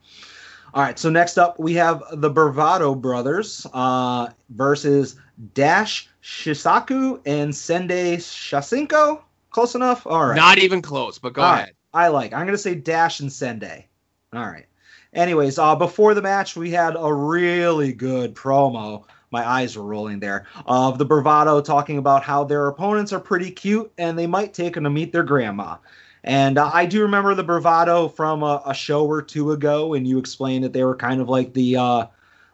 All 0.74 0.84
right. 0.84 1.00
So 1.00 1.10
next 1.10 1.38
up, 1.38 1.60
we 1.60 1.74
have 1.76 2.04
the 2.14 2.30
Bravado 2.30 2.96
brothers 2.96 3.66
uh, 3.74 4.30
versus 4.50 5.16
Dash 5.54 6.10
Shisaku 6.22 7.22
and 7.26 7.56
Sendai 7.56 8.18
Shasinko. 8.18 9.22
Close 9.52 9.76
enough. 9.76 10.06
All 10.06 10.28
right. 10.28 10.36
Not 10.36 10.58
even 10.58 10.82
close, 10.82 11.18
but 11.18 11.34
go 11.34 11.42
All 11.42 11.54
ahead. 11.54 11.66
right. 11.66 11.76
I 11.94 12.08
like. 12.10 12.34
I'm 12.34 12.46
gonna 12.46 12.58
say 12.58 12.76
Dash 12.76 13.22
and 13.22 13.32
Sendai. 13.32 13.88
All 14.34 14.46
right. 14.46 14.66
Anyways, 15.14 15.58
uh, 15.58 15.76
before 15.78 16.14
the 16.14 16.22
match, 16.22 16.58
we 16.58 16.72
had 16.72 16.96
a 17.00 17.14
really 17.14 17.94
good 17.94 18.36
promo. 18.36 19.06
My 19.32 19.48
eyes 19.48 19.78
were 19.78 19.84
rolling 19.84 20.20
there 20.20 20.46
of 20.66 20.98
the 20.98 21.06
Bravado 21.06 21.62
talking 21.62 21.98
about 21.98 22.22
how 22.24 22.44
their 22.44 22.68
opponents 22.68 23.14
are 23.14 23.20
pretty 23.20 23.50
cute 23.50 23.92
and 23.98 24.20
they 24.20 24.28
might 24.28 24.54
take 24.54 24.74
them 24.74 24.84
to 24.84 24.90
meet 24.90 25.12
their 25.14 25.24
grandma. 25.24 25.78
And 26.26 26.58
uh, 26.58 26.72
I 26.74 26.88
do 26.88 27.04
remember 27.04 27.36
the 27.36 27.44
Bravado 27.44 28.08
from 28.08 28.42
a, 28.42 28.62
a 28.66 28.74
show 28.74 29.06
or 29.06 29.22
two 29.22 29.52
ago, 29.52 29.94
and 29.94 30.08
you 30.08 30.18
explained 30.18 30.64
that 30.64 30.74
they 30.74 30.84
were 30.84 30.96
kind 30.96 31.22
of 31.22 31.30
like 31.30 31.54
the 31.54 31.78
uh, 31.78 32.08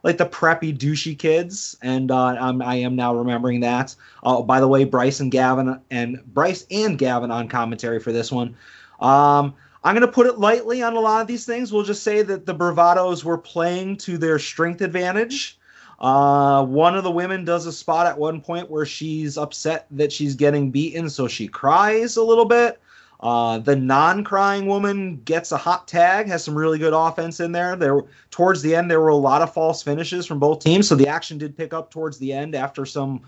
like 0.04 0.18
the 0.18 0.26
preppy 0.26 0.78
douchey 0.78 1.18
kids, 1.18 1.78
and 1.82 2.12
uh, 2.12 2.36
I'm, 2.40 2.62
I 2.62 2.76
am 2.76 2.98
now 2.98 3.16
remembering 3.16 3.62
that. 3.62 3.96
Oh, 4.24 4.44
by 4.44 4.60
the 4.60 4.68
way, 4.68 4.84
Bryce 4.84 5.22
and 5.22 5.32
Gavin 5.32 5.80
and 5.90 6.22
Bryce 6.34 6.66
and 6.70 6.98
Gavin 6.98 7.32
on 7.32 7.48
commentary 7.48 8.00
for 8.02 8.12
this 8.12 8.30
one. 8.30 8.58
Um, 9.00 9.54
I'm 9.86 9.96
going 9.96 10.06
to 10.06 10.12
put 10.12 10.28
it 10.28 10.38
lightly 10.38 10.84
on 10.84 10.96
a 10.96 11.00
lot 11.00 11.22
of 11.22 11.28
these 11.28 11.46
things. 11.46 11.72
We'll 11.72 11.84
just 11.84 12.04
say 12.04 12.24
that 12.24 12.46
the 12.46 12.54
Bravados 12.54 13.24
were 13.24 13.38
playing 13.38 13.98
to 13.98 14.18
their 14.18 14.38
strength 14.38 14.82
advantage. 14.82 15.58
Uh, 16.00 16.66
one 16.66 16.98
of 16.98 17.04
the 17.04 17.12
women 17.12 17.46
does 17.46 17.68
a 17.68 17.72
spot 17.72 18.06
at 18.06 18.18
one 18.18 18.42
point 18.42 18.70
where 18.70 18.86
she's 18.86 19.38
upset 19.38 19.86
that 19.92 20.12
she's 20.12 20.36
getting 20.36 20.72
beaten, 20.72 21.10
so 21.10 21.28
she 21.28 21.48
cries 21.48 22.18
a 22.18 22.24
little 22.24 22.46
bit. 22.46 22.82
Uh, 23.22 23.60
the 23.60 23.76
non-crying 23.76 24.66
woman 24.66 25.18
gets 25.26 25.52
a 25.52 25.58
hot 25.58 25.88
tag, 25.88 26.28
has 26.28 26.44
some 26.44 26.58
really 26.58 26.80
good 26.80 26.94
offense 26.94 27.40
in 27.40 27.52
there. 27.52 27.76
There, 27.76 28.02
towards 28.32 28.64
the 28.64 28.76
end, 28.76 28.90
there 28.90 29.00
were 29.00 29.10
a 29.10 29.16
lot 29.16 29.44
of 29.44 29.54
false 29.54 29.84
finishes 29.84 30.26
from 30.26 30.40
both 30.40 30.60
teams, 30.64 30.88
so 30.88 30.96
the 30.96 31.08
action 31.08 31.38
did 31.38 31.56
pick 31.56 31.72
up 31.72 31.92
towards 31.92 32.18
the 32.18 32.34
end 32.34 32.56
after 32.56 32.86
some 32.86 33.22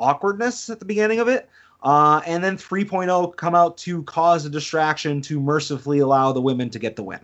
awkwardness 0.00 0.68
at 0.68 0.80
the 0.80 0.84
beginning 0.84 1.20
of 1.20 1.28
it. 1.28 1.48
Uh, 1.82 2.20
and 2.26 2.42
then 2.42 2.56
3.0 2.56 3.36
come 3.36 3.54
out 3.54 3.76
to 3.78 4.02
cause 4.04 4.44
a 4.44 4.50
distraction 4.50 5.20
to 5.20 5.38
mercifully 5.38 6.00
allow 6.00 6.32
the 6.32 6.40
women 6.40 6.68
to 6.70 6.80
get 6.80 6.96
the 6.96 7.02
win. 7.02 7.20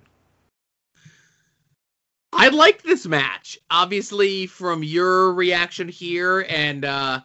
I 2.33 2.49
liked 2.49 2.85
this 2.85 3.07
match. 3.07 3.59
Obviously, 3.71 4.47
from 4.47 4.85
your 4.85 5.33
reaction 5.35 5.89
here 5.89 6.47
and 6.49 6.85
uh, 6.85 7.21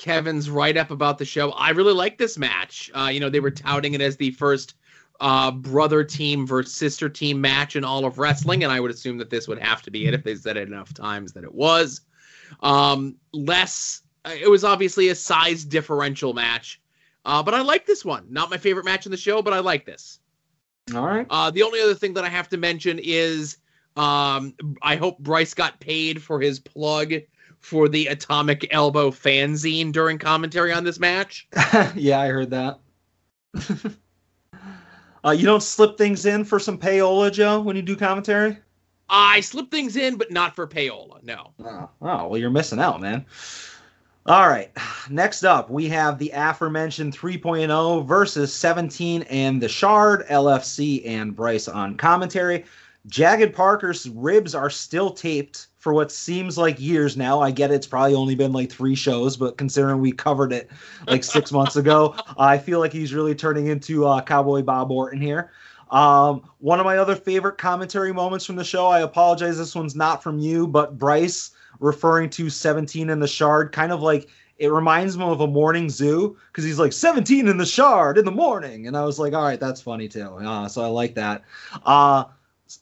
Kevin's 0.00 0.48
write 0.48 0.78
up 0.78 0.90
about 0.90 1.18
the 1.18 1.26
show, 1.26 1.50
I 1.50 1.70
really 1.70 1.92
like 1.92 2.16
this 2.16 2.38
match. 2.38 2.90
Uh, 2.94 3.10
you 3.12 3.20
know, 3.20 3.28
they 3.28 3.38
were 3.38 3.50
touting 3.50 3.92
it 3.92 4.00
as 4.00 4.16
the 4.16 4.30
first 4.30 4.74
uh, 5.20 5.50
brother 5.50 6.02
team 6.02 6.46
versus 6.46 6.74
sister 6.74 7.10
team 7.10 7.38
match 7.38 7.76
in 7.76 7.84
all 7.84 8.06
of 8.06 8.18
wrestling, 8.18 8.64
and 8.64 8.72
I 8.72 8.80
would 8.80 8.90
assume 8.90 9.18
that 9.18 9.28
this 9.28 9.46
would 9.46 9.58
have 9.58 9.82
to 9.82 9.90
be 9.90 10.06
it 10.06 10.14
if 10.14 10.24
they 10.24 10.34
said 10.34 10.56
it 10.56 10.68
enough 10.68 10.94
times 10.94 11.34
that 11.34 11.44
it 11.44 11.54
was. 11.54 12.00
Um, 12.62 13.16
less, 13.34 14.00
it 14.24 14.48
was 14.48 14.64
obviously 14.64 15.10
a 15.10 15.14
size 15.14 15.66
differential 15.66 16.32
match, 16.32 16.80
uh, 17.26 17.42
but 17.42 17.52
I 17.52 17.60
like 17.60 17.84
this 17.84 18.02
one. 18.02 18.24
Not 18.30 18.48
my 18.48 18.56
favorite 18.56 18.86
match 18.86 19.04
in 19.04 19.12
the 19.12 19.18
show, 19.18 19.42
but 19.42 19.52
I 19.52 19.58
like 19.58 19.84
this. 19.84 20.18
All 20.94 21.04
right. 21.04 21.26
Uh, 21.28 21.50
the 21.50 21.62
only 21.62 21.78
other 21.82 21.94
thing 21.94 22.14
that 22.14 22.24
I 22.24 22.30
have 22.30 22.48
to 22.48 22.56
mention 22.56 22.98
is 23.02 23.58
um, 23.96 24.54
I 24.80 24.96
hope 24.96 25.18
Bryce 25.18 25.52
got 25.52 25.78
paid 25.78 26.22
for 26.22 26.40
his 26.40 26.58
plug 26.58 27.12
for 27.60 27.88
the 27.88 28.06
Atomic 28.06 28.66
Elbow 28.70 29.10
fanzine 29.10 29.92
during 29.92 30.18
commentary 30.18 30.72
on 30.72 30.84
this 30.84 30.98
match. 30.98 31.46
yeah, 31.94 32.20
I 32.20 32.28
heard 32.28 32.50
that. 32.50 32.80
uh, 35.24 35.30
you 35.30 35.46
don't 35.46 35.62
slip 35.62 35.96
things 35.96 36.26
in 36.26 36.44
for 36.44 36.58
some 36.58 36.78
payola, 36.78 37.30
Joe, 37.32 37.60
when 37.60 37.76
you 37.76 37.82
do 37.82 37.96
commentary? 37.96 38.58
I 39.08 39.40
slip 39.40 39.70
things 39.70 39.96
in, 39.96 40.16
but 40.16 40.30
not 40.30 40.54
for 40.54 40.66
payola. 40.66 41.22
No. 41.22 41.52
Oh, 41.64 41.90
oh, 42.00 42.28
well, 42.28 42.38
you're 42.38 42.50
missing 42.50 42.78
out, 42.78 43.00
man. 43.00 43.26
All 44.26 44.48
right. 44.48 44.70
Next 45.08 45.44
up, 45.44 45.70
we 45.70 45.88
have 45.88 46.18
the 46.18 46.30
aforementioned 46.34 47.16
3.0 47.16 48.06
versus 48.06 48.54
17 48.54 49.22
and 49.22 49.60
the 49.60 49.68
Shard, 49.68 50.26
LFC, 50.28 51.02
and 51.06 51.34
Bryce 51.34 51.68
on 51.68 51.96
commentary. 51.96 52.64
Jagged 53.06 53.54
Parker's 53.54 54.08
ribs 54.10 54.54
are 54.54 54.70
still 54.70 55.10
taped 55.10 55.68
for 55.78 55.94
what 55.94 56.12
seems 56.12 56.58
like 56.58 56.78
years 56.78 57.16
now. 57.16 57.40
I 57.40 57.50
get 57.50 57.70
it, 57.70 57.74
it's 57.74 57.86
probably 57.86 58.14
only 58.14 58.34
been 58.34 58.52
like 58.52 58.70
three 58.70 58.94
shows, 58.94 59.36
but 59.36 59.56
considering 59.56 60.00
we 60.00 60.12
covered 60.12 60.52
it 60.52 60.70
like 61.06 61.24
six 61.24 61.50
months 61.52 61.76
ago, 61.76 62.14
I 62.38 62.58
feel 62.58 62.78
like 62.78 62.92
he's 62.92 63.14
really 63.14 63.34
turning 63.34 63.68
into 63.68 64.06
uh, 64.06 64.20
Cowboy 64.20 64.62
Bob 64.62 64.90
Orton 64.90 65.20
here. 65.20 65.50
Um, 65.90 66.48
one 66.58 66.78
of 66.78 66.84
my 66.86 66.98
other 66.98 67.16
favorite 67.16 67.58
commentary 67.58 68.12
moments 68.12 68.44
from 68.44 68.56
the 68.56 68.64
show, 68.64 68.86
I 68.86 69.00
apologize, 69.00 69.58
this 69.58 69.74
one's 69.74 69.96
not 69.96 70.22
from 70.22 70.38
you, 70.38 70.66
but 70.66 70.98
Bryce 70.98 71.50
referring 71.80 72.30
to 72.30 72.50
17 72.50 73.10
in 73.10 73.18
the 73.18 73.26
Shard, 73.26 73.72
kind 73.72 73.90
of 73.90 74.02
like 74.02 74.28
it 74.58 74.70
reminds 74.70 75.16
me 75.16 75.24
of 75.24 75.40
a 75.40 75.46
morning 75.46 75.88
zoo 75.88 76.36
because 76.48 76.64
he's 76.64 76.78
like 76.78 76.92
17 76.92 77.48
in 77.48 77.56
the 77.56 77.64
Shard 77.64 78.18
in 78.18 78.26
the 78.26 78.30
morning. 78.30 78.86
And 78.86 78.96
I 78.96 79.04
was 79.04 79.18
like, 79.18 79.32
all 79.32 79.42
right, 79.42 79.58
that's 79.58 79.80
funny 79.80 80.06
too. 80.06 80.34
Uh, 80.34 80.68
so 80.68 80.82
I 80.82 80.86
like 80.86 81.14
that. 81.14 81.42
Uh, 81.84 82.24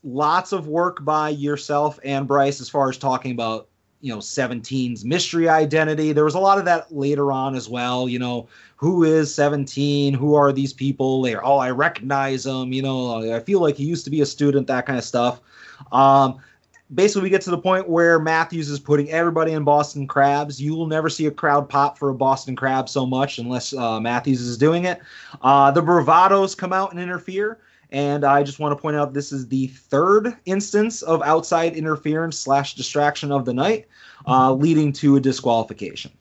lots 0.02 0.52
of 0.52 0.68
work 0.68 1.04
by 1.04 1.30
yourself 1.30 1.98
and 2.04 2.26
Bryce 2.26 2.60
as 2.60 2.68
far 2.68 2.88
as 2.88 2.98
talking 2.98 3.32
about 3.32 3.68
you 4.00 4.12
know 4.12 4.18
17's 4.18 5.04
mystery 5.04 5.48
identity. 5.48 6.12
There 6.12 6.24
was 6.24 6.34
a 6.34 6.40
lot 6.40 6.58
of 6.58 6.64
that 6.66 6.94
later 6.94 7.32
on 7.32 7.54
as 7.54 7.68
well 7.68 8.08
you 8.08 8.18
know 8.18 8.48
who 8.76 9.02
is 9.02 9.34
17 9.34 10.14
who 10.14 10.34
are 10.34 10.52
these 10.52 10.72
people? 10.72 11.22
They're 11.22 11.44
oh 11.44 11.58
i 11.58 11.70
recognize 11.70 12.44
them 12.44 12.72
you 12.72 12.82
know 12.82 13.34
i 13.34 13.40
feel 13.40 13.60
like 13.60 13.76
he 13.76 13.84
used 13.84 14.04
to 14.04 14.10
be 14.10 14.20
a 14.20 14.26
student 14.26 14.66
that 14.66 14.86
kind 14.86 14.98
of 14.98 15.04
stuff. 15.04 15.40
Um 15.92 16.40
basically 16.94 17.22
we 17.22 17.30
get 17.30 17.42
to 17.42 17.50
the 17.50 17.58
point 17.58 17.86
where 17.86 18.18
matthews 18.18 18.70
is 18.70 18.80
putting 18.80 19.10
everybody 19.10 19.52
in 19.52 19.64
boston 19.64 20.06
crabs. 20.06 20.60
You 20.60 20.74
will 20.74 20.86
never 20.86 21.08
see 21.08 21.26
a 21.26 21.30
crowd 21.30 21.68
pop 21.68 21.98
for 21.98 22.08
a 22.10 22.14
boston 22.14 22.56
crab 22.56 22.88
so 22.88 23.04
much 23.04 23.38
unless 23.38 23.74
uh, 23.74 24.00
matthews 24.00 24.40
is 24.40 24.56
doing 24.56 24.84
it. 24.84 25.00
Uh, 25.42 25.70
the 25.70 25.82
bravados 25.82 26.56
come 26.56 26.72
out 26.72 26.92
and 26.92 27.00
interfere 27.00 27.58
and 27.90 28.24
I 28.24 28.42
just 28.42 28.58
want 28.58 28.76
to 28.76 28.80
point 28.80 28.96
out 28.96 29.14
this 29.14 29.32
is 29.32 29.48
the 29.48 29.68
third 29.68 30.36
instance 30.44 31.02
of 31.02 31.22
outside 31.22 31.74
interference 31.74 32.38
slash 32.38 32.74
distraction 32.74 33.32
of 33.32 33.44
the 33.44 33.54
night, 33.54 33.86
uh, 34.26 34.52
leading 34.52 34.92
to 34.94 35.16
a 35.16 35.20
disqualification. 35.20 36.12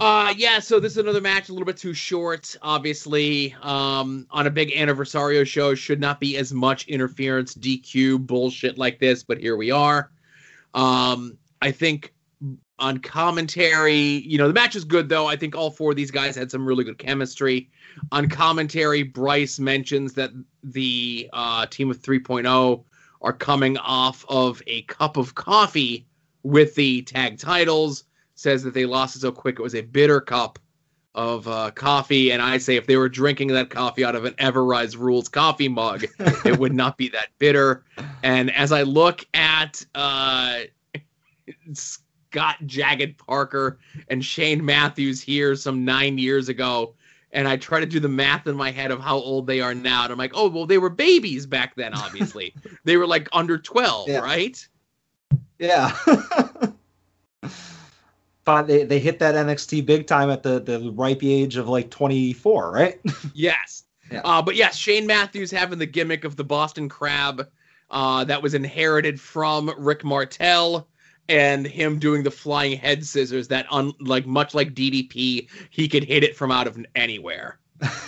Uh 0.00 0.32
yeah, 0.36 0.60
so 0.60 0.78
this 0.78 0.92
is 0.92 0.98
another 0.98 1.20
match 1.20 1.48
a 1.48 1.52
little 1.52 1.66
bit 1.66 1.76
too 1.76 1.92
short. 1.92 2.56
Obviously, 2.62 3.52
um, 3.62 4.28
on 4.30 4.46
a 4.46 4.50
big 4.50 4.70
anniversario 4.70 5.44
show, 5.44 5.74
should 5.74 6.00
not 6.00 6.20
be 6.20 6.36
as 6.36 6.52
much 6.52 6.86
interference, 6.86 7.54
DQ 7.54 8.24
bullshit 8.24 8.78
like 8.78 9.00
this, 9.00 9.24
but 9.24 9.38
here 9.38 9.56
we 9.56 9.72
are. 9.72 10.12
Um, 10.72 11.36
I 11.60 11.72
think 11.72 12.14
on 12.78 12.98
commentary, 12.98 13.96
you 13.96 14.38
know, 14.38 14.48
the 14.48 14.54
match 14.54 14.76
is 14.76 14.84
good 14.84 15.08
though. 15.08 15.26
I 15.26 15.36
think 15.36 15.56
all 15.56 15.70
four 15.70 15.90
of 15.90 15.96
these 15.96 16.10
guys 16.10 16.36
had 16.36 16.50
some 16.50 16.66
really 16.66 16.84
good 16.84 16.98
chemistry. 16.98 17.70
On 18.12 18.28
commentary, 18.28 19.02
Bryce 19.02 19.58
mentions 19.58 20.14
that 20.14 20.30
the 20.62 21.28
uh, 21.32 21.66
team 21.66 21.90
of 21.90 22.00
3.0 22.00 22.84
are 23.20 23.32
coming 23.32 23.76
off 23.78 24.24
of 24.28 24.62
a 24.66 24.82
cup 24.82 25.16
of 25.16 25.34
coffee 25.34 26.06
with 26.42 26.74
the 26.74 27.02
tag 27.02 27.38
titles. 27.38 28.04
Says 28.34 28.62
that 28.62 28.74
they 28.74 28.86
lost 28.86 29.16
it 29.16 29.20
so 29.20 29.32
quick 29.32 29.58
it 29.58 29.62
was 29.62 29.74
a 29.74 29.80
bitter 29.80 30.20
cup 30.20 30.60
of 31.14 31.48
uh, 31.48 31.72
coffee. 31.72 32.30
And 32.30 32.40
I 32.40 32.58
say 32.58 32.76
if 32.76 32.86
they 32.86 32.96
were 32.96 33.08
drinking 33.08 33.48
that 33.48 33.70
coffee 33.70 34.04
out 34.04 34.14
of 34.14 34.24
an 34.24 34.34
Everrise 34.34 34.96
Rules 34.96 35.28
coffee 35.28 35.68
mug, 35.68 36.04
it 36.44 36.58
would 36.58 36.72
not 36.72 36.96
be 36.96 37.08
that 37.08 37.28
bitter. 37.38 37.84
And 38.22 38.54
as 38.54 38.70
I 38.70 38.82
look 38.82 39.26
at 39.34 39.84
uh, 39.96 40.60
Scott 42.30 42.56
Jagged 42.66 43.16
Parker 43.16 43.78
and 44.08 44.22
Shane 44.24 44.62
Matthews 44.64 45.22
here 45.22 45.56
some 45.56 45.84
nine 45.84 46.18
years 46.18 46.48
ago, 46.50 46.94
and 47.32 47.48
I 47.48 47.56
try 47.56 47.80
to 47.80 47.86
do 47.86 48.00
the 48.00 48.08
math 48.08 48.46
in 48.46 48.54
my 48.54 48.70
head 48.70 48.90
of 48.90 49.00
how 49.00 49.16
old 49.16 49.46
they 49.46 49.60
are 49.62 49.74
now. 49.74 50.04
And 50.04 50.12
I'm 50.12 50.18
like, 50.18 50.32
oh, 50.34 50.48
well, 50.48 50.66
they 50.66 50.76
were 50.78 50.90
babies 50.90 51.46
back 51.46 51.74
then, 51.74 51.94
obviously. 51.94 52.54
they 52.84 52.98
were 52.98 53.06
like 53.06 53.28
under 53.32 53.56
12, 53.56 54.08
Yeah. 54.08 54.18
right? 54.18 54.68
Yeah. 55.58 55.96
but 58.44 58.62
they, 58.66 58.84
they 58.84 58.98
hit 58.98 59.18
that 59.20 59.34
NXT 59.34 59.86
big 59.86 60.06
time 60.06 60.28
at 60.30 60.42
the, 60.42 60.60
the 60.60 60.92
ripe 60.92 61.22
age 61.22 61.56
of 61.56 61.68
like 61.68 61.90
24, 61.90 62.70
right? 62.70 63.00
Yes. 63.34 63.84
Yeah. 64.10 64.20
Uh, 64.24 64.40
but 64.42 64.54
yes, 64.54 64.76
Shane 64.76 65.06
Matthews 65.06 65.50
having 65.50 65.78
the 65.78 65.86
gimmick 65.86 66.24
of 66.24 66.36
the 66.36 66.44
Boston 66.44 66.88
Crab 66.88 67.48
uh, 67.90 68.24
that 68.24 68.42
was 68.42 68.54
inherited 68.54 69.20
from 69.20 69.70
Rick 69.78 70.02
Martel 70.04 70.88
and 71.28 71.66
him 71.66 71.98
doing 71.98 72.22
the 72.22 72.30
flying 72.30 72.78
head 72.78 73.04
scissors 73.04 73.48
that, 73.48 73.66
un- 73.70 73.92
like 74.00 74.26
much 74.26 74.54
like 74.54 74.74
DDP, 74.74 75.48
he 75.70 75.88
could 75.88 76.04
hit 76.04 76.24
it 76.24 76.36
from 76.36 76.50
out 76.50 76.66
of 76.66 76.78
anywhere. 76.94 77.58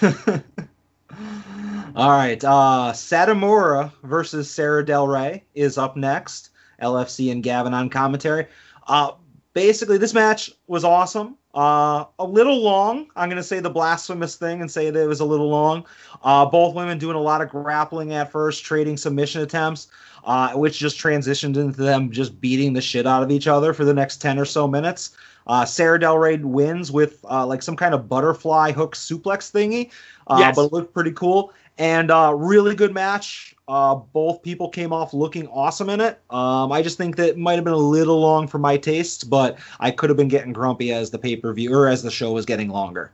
All 1.97 2.11
right. 2.11 2.43
Uh, 2.43 2.93
Satomura 2.95 3.93
versus 4.03 4.51
Sara 4.51 4.85
Del 4.85 5.07
Rey 5.09 5.45
is 5.55 5.77
up 5.79 5.97
next. 5.97 6.51
LFC 6.81 7.31
and 7.31 7.43
Gavin 7.43 7.75
on 7.75 7.91
commentary. 7.91 8.47
Uh, 8.87 9.13
basically, 9.55 9.99
this 9.99 10.15
match 10.15 10.51
was 10.67 10.85
awesome. 10.85 11.37
Uh, 11.55 12.05
a 12.21 12.25
little 12.25 12.63
long. 12.63 13.09
I'm 13.17 13.29
going 13.29 13.37
to 13.37 13.43
say 13.43 13.59
the 13.59 13.71
blasphemous 13.71 14.37
thing 14.37 14.61
and 14.61 14.71
say 14.71 14.91
that 14.91 15.03
it 15.03 15.07
was 15.09 15.21
a 15.21 15.25
little 15.25 15.49
long. 15.49 15.85
Uh, 16.23 16.47
both 16.47 16.75
women 16.75 16.97
doing 16.99 17.17
a 17.17 17.21
lot 17.21 17.41
of 17.43 17.49
grappling 17.49 18.13
at 18.13 18.31
first, 18.31 18.65
trading 18.65 18.97
submission 18.97 19.43
attempts, 19.43 19.89
uh, 20.25 20.53
which 20.53 20.79
just 20.79 20.97
transitioned 20.99 21.57
into 21.57 21.83
them 21.83 22.11
just 22.13 22.41
beating 22.41 22.73
the 22.73 22.81
shit 22.81 23.07
out 23.07 23.23
of 23.25 23.31
each 23.33 23.49
other 23.49 23.73
for 23.73 23.85
the 23.85 23.95
next 23.95 24.19
10 24.19 24.39
or 24.39 24.45
so 24.45 24.69
minutes. 24.69 25.11
Uh, 25.49 25.65
Sara 25.65 25.99
Del 25.99 26.19
Rey 26.19 26.37
wins 26.37 26.93
with 26.93 27.25
uh, 27.29 27.45
like 27.45 27.63
some 27.63 27.75
kind 27.75 27.95
of 27.95 28.09
butterfly 28.09 28.71
hook 28.71 28.95
suplex 28.95 29.51
thingy, 29.51 29.91
uh, 30.29 30.37
Yes. 30.39 30.55
but 30.55 30.67
it 30.67 30.73
looked 30.73 30.95
pretty 30.95 31.13
cool. 31.13 31.53
And 31.81 32.11
uh, 32.11 32.35
really 32.37 32.75
good 32.75 32.93
match. 32.93 33.57
Uh, 33.67 33.95
both 33.95 34.43
people 34.43 34.69
came 34.69 34.93
off 34.93 35.15
looking 35.15 35.49
awesome 35.49 35.89
in 35.89 35.99
it. 35.99 36.21
Um, 36.29 36.71
I 36.73 36.83
just 36.83 36.99
think 36.99 37.17
that 37.17 37.31
it 37.31 37.39
might 37.39 37.55
have 37.55 37.65
been 37.65 37.73
a 37.73 37.77
little 37.77 38.21
long 38.21 38.47
for 38.47 38.59
my 38.59 38.77
tastes, 38.77 39.25
but 39.25 39.59
I 39.81 39.91
could 39.91 40.11
have 40.11 40.17
been 40.19 40.29
getting 40.29 40.53
grumpy 40.53 40.93
as 40.93 41.11
the 41.11 41.19
pay 41.19 41.37
per 41.37 41.55
view 41.55 41.75
or 41.75 41.89
as 41.89 42.03
the 42.03 42.11
show 42.11 42.33
was 42.33 42.45
getting 42.45 42.69
longer. 42.69 43.13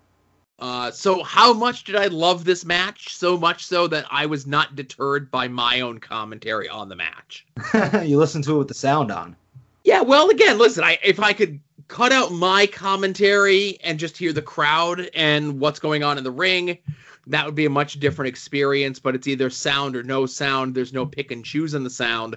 Uh, 0.58 0.90
so 0.90 1.22
how 1.22 1.52
much 1.52 1.84
did 1.84 1.94
I 1.94 2.06
love 2.06 2.44
this 2.44 2.64
match? 2.64 3.14
So 3.14 3.38
much 3.38 3.64
so 3.64 3.86
that 3.86 4.04
I 4.10 4.26
was 4.26 4.48
not 4.48 4.74
deterred 4.74 5.30
by 5.30 5.46
my 5.46 5.80
own 5.80 5.98
commentary 6.00 6.68
on 6.68 6.88
the 6.88 6.96
match. 6.96 7.46
you 8.04 8.18
listen 8.18 8.42
to 8.42 8.56
it 8.56 8.58
with 8.58 8.68
the 8.68 8.74
sound 8.74 9.12
on. 9.12 9.36
Yeah, 9.84 10.00
well, 10.00 10.28
again, 10.30 10.58
listen, 10.58 10.82
I 10.82 10.98
if 11.04 11.20
I 11.20 11.32
could 11.32 11.60
cut 11.86 12.10
out 12.10 12.32
my 12.32 12.66
commentary 12.66 13.78
and 13.84 13.96
just 13.96 14.16
hear 14.16 14.32
the 14.32 14.42
crowd 14.42 15.08
and 15.14 15.60
what's 15.60 15.78
going 15.78 16.02
on 16.02 16.18
in 16.18 16.24
the 16.24 16.32
ring, 16.32 16.78
that 17.26 17.44
would 17.44 17.54
be 17.54 17.66
a 17.66 17.70
much 17.70 18.00
different 18.00 18.28
experience. 18.28 18.98
But 18.98 19.14
it's 19.14 19.26
either 19.26 19.50
sound 19.50 19.96
or 19.96 20.02
no 20.02 20.26
sound. 20.26 20.74
There's 20.74 20.92
no 20.92 21.06
pick 21.06 21.30
and 21.30 21.44
choose 21.44 21.74
in 21.74 21.84
the 21.84 21.90
sound. 21.90 22.36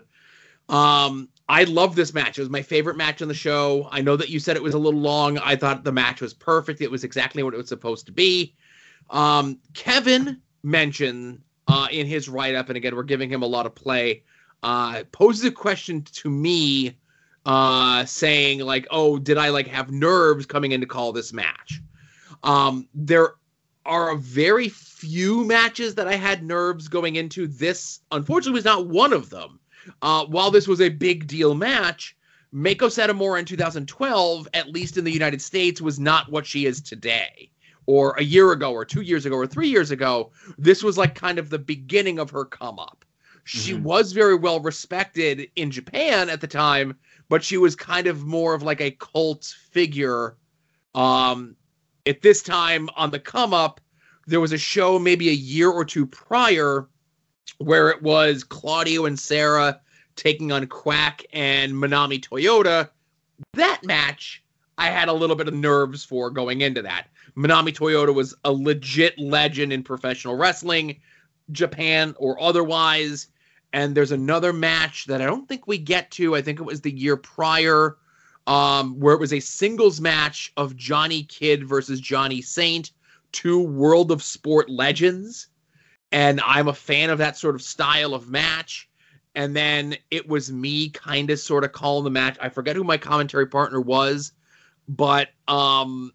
Um, 0.70 1.30
I 1.48 1.64
love 1.64 1.96
this 1.96 2.14
match. 2.14 2.38
It 2.38 2.42
was 2.42 2.50
my 2.50 2.62
favorite 2.62 2.96
match 2.96 3.22
on 3.24 3.28
the 3.28 3.34
show. 3.34 3.90
I 3.92 4.02
know 4.02 4.16
that 4.16 4.30
you 4.30 4.40
said 4.40 4.56
it 4.56 4.62
was 4.64 4.76
a 4.76 4.80
little 4.80 5.00
long. 5.00 5.40
I 5.40 5.56
thought 5.56 5.84
the 5.84 5.92
match 5.92 6.22
was 6.22 6.34
perfect. 6.34 6.82
It 6.82 6.92
was 6.92 7.04
exactly 7.04 7.42
what 7.42 7.56
it 7.56 7.58
was 7.58 7.70
supposed 7.70 8.06
to 8.06 8.12
be. 8.12 8.56
Um, 9.10 9.60
Kevin 9.74 10.42
mentioned 10.62 11.42
uh, 11.68 11.88
in 11.92 12.06
his 12.06 12.30
write 12.30 12.54
up, 12.54 12.70
and 12.70 12.78
again, 12.78 12.96
we're 12.96 13.04
giving 13.04 13.32
him 13.32 13.42
a 13.42 13.48
lot 13.48 13.66
of 13.66 13.74
play. 13.74 14.24
Uh, 14.62 15.04
poses 15.12 15.46
a 15.46 15.52
question 15.52 16.04
to 16.04 16.30
me, 16.30 16.98
uh, 17.46 18.06
saying 18.06 18.60
like, 18.60 18.86
"Oh, 18.92 19.18
did 19.18 19.38
I 19.38 19.50
like 19.50 19.68
have 19.68 19.92
nerves 19.92 20.46
coming 20.46 20.72
in 20.72 20.82
to 20.82 20.88
call 20.88 21.14
this 21.14 21.34
match?" 21.34 21.82
Um, 22.44 22.88
there 22.94 23.34
are 23.86 24.12
a 24.12 24.18
very 24.18 24.70
few 24.70 25.46
matches 25.46 25.96
that 25.96 26.08
I 26.08 26.16
had 26.16 26.44
nerves 26.44 26.88
going 26.88 27.16
into. 27.16 27.48
This, 27.48 28.02
unfortunately, 28.12 28.58
was 28.58 28.66
not 28.66 28.88
one 28.88 29.14
of 29.14 29.30
them. 29.30 29.60
Uh, 30.02 30.26
while 30.26 30.52
this 30.52 30.68
was 30.68 30.82
a 30.82 30.90
big 30.90 31.28
deal 31.28 31.56
match, 31.56 32.16
Meiko 32.54 32.88
Satomura 32.90 33.40
in 33.40 33.46
2012, 33.46 34.48
at 34.54 34.70
least 34.72 34.98
in 34.98 35.04
the 35.04 35.12
United 35.12 35.42
States, 35.42 35.82
was 35.82 36.00
not 36.00 36.30
what 36.32 36.46
she 36.46 36.66
is 36.66 36.82
today. 36.82 37.50
Or 37.86 38.16
a 38.18 38.24
year 38.24 38.52
ago, 38.52 38.72
or 38.72 38.86
two 38.86 39.02
years 39.02 39.26
ago, 39.26 39.36
or 39.36 39.48
three 39.48 39.70
years 39.70 39.92
ago, 39.92 40.32
this 40.58 40.84
was 40.84 40.98
like 40.98 41.16
kind 41.16 41.40
of 41.40 41.50
the 41.50 41.58
beginning 41.60 42.20
of 42.20 42.30
her 42.30 42.46
come 42.46 42.78
up. 42.78 43.06
She 43.46 43.74
Mhm. 43.74 43.82
was 43.82 44.12
very 44.12 44.36
well 44.36 44.60
respected 44.60 45.50
in 45.56 45.72
Japan 45.72 46.30
at 46.30 46.40
the 46.42 46.48
time, 46.48 46.98
but 47.30 47.44
she 47.44 47.58
was 47.58 47.76
kind 47.76 48.06
of 48.06 48.26
more 48.26 48.54
of 48.54 48.62
like 48.62 48.82
a 48.82 48.92
cult 48.92 49.56
figure. 49.72 50.36
Um, 50.94 51.56
at 52.10 52.22
this 52.22 52.42
time 52.42 52.90
on 52.96 53.12
the 53.12 53.20
come 53.20 53.54
up, 53.54 53.80
there 54.26 54.40
was 54.40 54.52
a 54.52 54.58
show 54.58 55.00
maybe 55.00 55.30
a 55.30 55.34
year 55.34 55.70
or 55.70 55.86
two 55.86 56.06
prior 56.06 56.88
where 57.60 57.90
it 57.90 58.02
was 58.02 58.44
Claudio 58.44 59.06
and 59.06 59.20
Sara 59.20 59.80
taking 60.16 60.52
on 60.52 60.66
Quack 60.68 61.24
and 61.34 61.72
Manami 61.74 62.20
Toyota. 62.20 62.90
That 63.54 63.82
match, 63.84 64.44
I 64.78 64.88
had 64.88 65.08
a 65.08 65.14
little 65.14 65.36
bit 65.36 65.48
of 65.48 65.54
nerves 65.54 66.04
for 66.04 66.30
going 66.30 66.62
into 66.62 66.82
that. 66.82 67.08
Manami 67.38 67.74
Toyota 67.76 68.14
was 68.14 68.36
a 68.44 68.52
legit 68.52 69.18
legend 69.20 69.72
in 69.72 69.84
professional 69.84 70.36
wrestling, 70.36 71.00
Japan 71.52 72.16
or 72.18 72.42
otherwise. 72.42 73.28
And 73.72 73.94
there's 73.96 74.12
another 74.12 74.52
match 74.52 75.06
that 75.06 75.22
I 75.22 75.26
don't 75.26 75.48
think 75.48 75.68
we 75.68 75.78
get 75.78 76.10
to. 76.12 76.36
I 76.36 76.42
think 76.42 76.60
it 76.60 76.64
was 76.64 76.82
the 76.82 76.92
year 76.92 77.16
prior, 77.16 77.98
um, 78.50 79.00
where 79.00 79.14
it 79.14 79.20
was 79.20 79.32
a 79.32 79.40
singles 79.40 80.02
match 80.02 80.52
of 80.58 80.76
Johnny 80.76 81.24
Kidd 81.24 81.66
versus 81.66 82.02
Johnny 82.02 82.42
Saint, 82.42 82.92
two 83.32 83.62
World 83.62 84.12
of 84.12 84.22
Sport 84.22 84.70
legends 84.70 85.48
and 86.12 86.42
I'm 86.42 86.68
a 86.68 86.74
fan 86.74 87.10
of 87.10 87.18
that 87.20 87.38
sort 87.38 87.56
of 87.56 87.62
style 87.62 88.14
of 88.14 88.30
match. 88.30 88.90
And 89.36 89.56
then 89.56 89.96
it 90.10 90.28
was 90.28 90.52
me 90.52 90.90
kind 90.90 91.30
of 91.30 91.40
sort 91.40 91.64
of 91.64 91.72
calling 91.72 92.04
the 92.04 92.10
match. 92.10 92.38
I 92.42 92.50
forget 92.50 92.76
who 92.76 92.84
my 92.84 92.98
commentary 92.98 93.46
partner 93.46 93.80
was, 93.80 94.32
but 94.88 95.30
um 95.48 96.12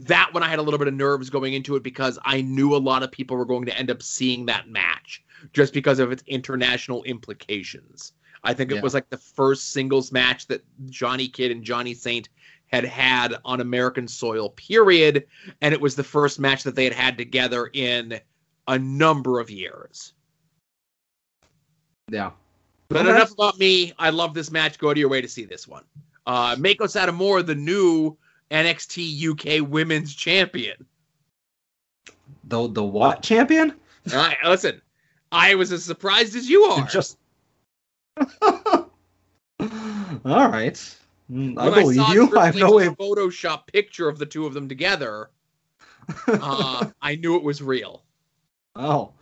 that 0.00 0.32
one 0.32 0.42
I 0.42 0.48
had 0.48 0.58
a 0.58 0.62
little 0.62 0.78
bit 0.78 0.88
of 0.88 0.94
nerves 0.94 1.28
going 1.28 1.52
into 1.52 1.76
it 1.76 1.82
because 1.82 2.18
I 2.24 2.40
knew 2.40 2.74
a 2.74 2.78
lot 2.78 3.02
of 3.02 3.12
people 3.12 3.36
were 3.36 3.44
going 3.44 3.66
to 3.66 3.76
end 3.76 3.90
up 3.90 4.02
seeing 4.02 4.46
that 4.46 4.68
match 4.68 5.22
just 5.52 5.74
because 5.74 5.98
of 5.98 6.10
its 6.10 6.22
international 6.26 7.02
implications. 7.02 8.12
I 8.42 8.54
think 8.54 8.70
it 8.70 8.76
Yeah. 8.76 8.80
was 8.80 8.94
like 8.94 9.10
the 9.10 9.18
first 9.18 9.72
singles 9.72 10.12
match 10.12 10.46
that 10.46 10.64
Johnny 10.88 11.28
Kidd 11.28 11.50
and 11.50 11.62
Johnny 11.62 11.94
Saint 11.94 12.28
had 12.68 12.84
had 12.84 13.36
on 13.44 13.60
American 13.60 14.06
soil, 14.08 14.50
period. 14.50 15.26
And 15.60 15.74
it 15.74 15.80
was 15.80 15.94
the 15.96 16.04
first 16.04 16.38
match 16.38 16.62
that 16.62 16.74
they 16.74 16.84
had 16.84 16.92
had 16.92 17.18
together 17.18 17.70
in 17.74 18.20
a 18.68 18.78
number 18.78 19.40
of 19.40 19.50
years. 19.50 20.12
Yeah. 22.10 22.30
But 22.88 23.06
Okay. 23.06 23.10
enough 23.10 23.32
about 23.32 23.58
me. 23.58 23.92
I 23.98 24.10
love 24.10 24.34
this 24.34 24.50
match. 24.50 24.78
Go 24.78 24.92
to 24.94 24.98
your 24.98 25.08
way 25.08 25.20
to 25.20 25.28
see 25.28 25.44
this 25.44 25.66
one. 25.68 25.84
Uh, 26.26 26.56
Meiko 26.56 26.80
Satomura, 26.86 27.44
the 27.44 27.54
new 27.54 28.16
NXT 28.50 29.00
UK 29.30 29.60
Women's 29.60 30.14
Champion. 30.14 30.86
The 32.44 32.68
the 32.68 32.82
what 32.82 33.22
champion? 33.22 33.70
All 34.12 34.16
right, 34.18 34.36
listen, 34.44 34.80
I 35.30 35.54
was 35.54 35.70
as 35.72 35.84
surprised 35.84 36.34
as 36.34 36.48
you 36.48 36.64
are. 36.72 36.86
Just. 36.86 37.18
All 40.24 40.48
right. 40.48 40.96
Mm, 41.30 41.58
I 41.58 41.68
When 41.68 41.80
believe 41.80 41.96
saw 41.96 42.12
you. 42.12 42.36
I 42.38 42.46
have 42.46 42.56
no 42.56 42.72
way. 42.72 42.88
Photoshop 42.88 43.66
picture 43.66 44.08
of 44.08 44.18
the 44.18 44.26
two 44.26 44.46
of 44.46 44.54
them 44.54 44.68
together. 44.68 45.30
Uh, 46.26 46.86
I 47.00 47.14
knew 47.14 47.36
it 47.36 47.42
was 47.44 47.62
real. 47.62 48.02
Oh, 48.74 49.12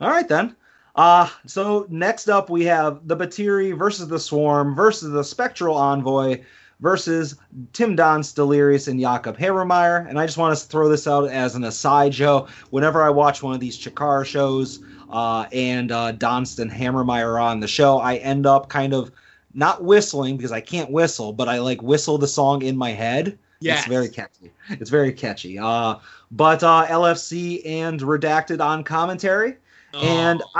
all 0.00 0.10
right 0.10 0.26
then. 0.26 0.56
Uh, 0.96 1.28
so 1.46 1.86
next 1.90 2.28
up 2.28 2.50
we 2.50 2.64
have 2.64 3.06
the 3.06 3.16
Batiri 3.16 3.76
versus 3.76 4.08
the 4.08 4.18
Swarm 4.18 4.74
versus 4.74 5.12
the 5.12 5.22
Spectral 5.22 5.76
Envoy 5.76 6.42
versus 6.80 7.36
Tim 7.72 7.96
Donst, 7.96 8.34
Delirious, 8.34 8.88
and 8.88 9.00
Jakob 9.00 9.36
Hammermeier. 9.36 10.08
And 10.08 10.18
I 10.18 10.26
just 10.26 10.38
want 10.38 10.58
to 10.58 10.66
throw 10.66 10.88
this 10.88 11.06
out 11.06 11.30
as 11.30 11.54
an 11.54 11.64
aside, 11.64 12.12
Joe. 12.12 12.48
Whenever 12.70 13.02
I 13.02 13.10
watch 13.10 13.42
one 13.42 13.54
of 13.54 13.60
these 13.60 13.78
Chikara 13.78 14.24
shows 14.24 14.80
uh, 15.10 15.46
and 15.52 15.90
uh, 15.92 16.12
Donst 16.12 16.58
and 16.58 16.70
Hammermeier 16.70 17.42
on 17.42 17.60
the 17.60 17.68
show, 17.68 17.98
I 17.98 18.16
end 18.16 18.46
up 18.46 18.68
kind 18.68 18.92
of 18.92 19.10
not 19.54 19.82
whistling 19.84 20.36
because 20.36 20.52
I 20.52 20.60
can't 20.60 20.90
whistle, 20.90 21.32
but 21.32 21.48
I 21.48 21.58
like 21.58 21.82
whistle 21.82 22.18
the 22.18 22.28
song 22.28 22.62
in 22.62 22.76
my 22.76 22.90
head. 22.90 23.38
Yes. 23.60 23.80
It's 23.80 23.88
very 23.88 24.08
catchy. 24.08 24.52
It's 24.70 24.90
very 24.90 25.12
catchy. 25.12 25.58
Uh, 25.58 25.96
but 26.30 26.62
uh, 26.62 26.86
LFC 26.88 27.66
and 27.66 28.00
Redacted 28.00 28.60
on 28.60 28.84
commentary. 28.84 29.56
And 29.94 30.42
Oh, 30.42 30.50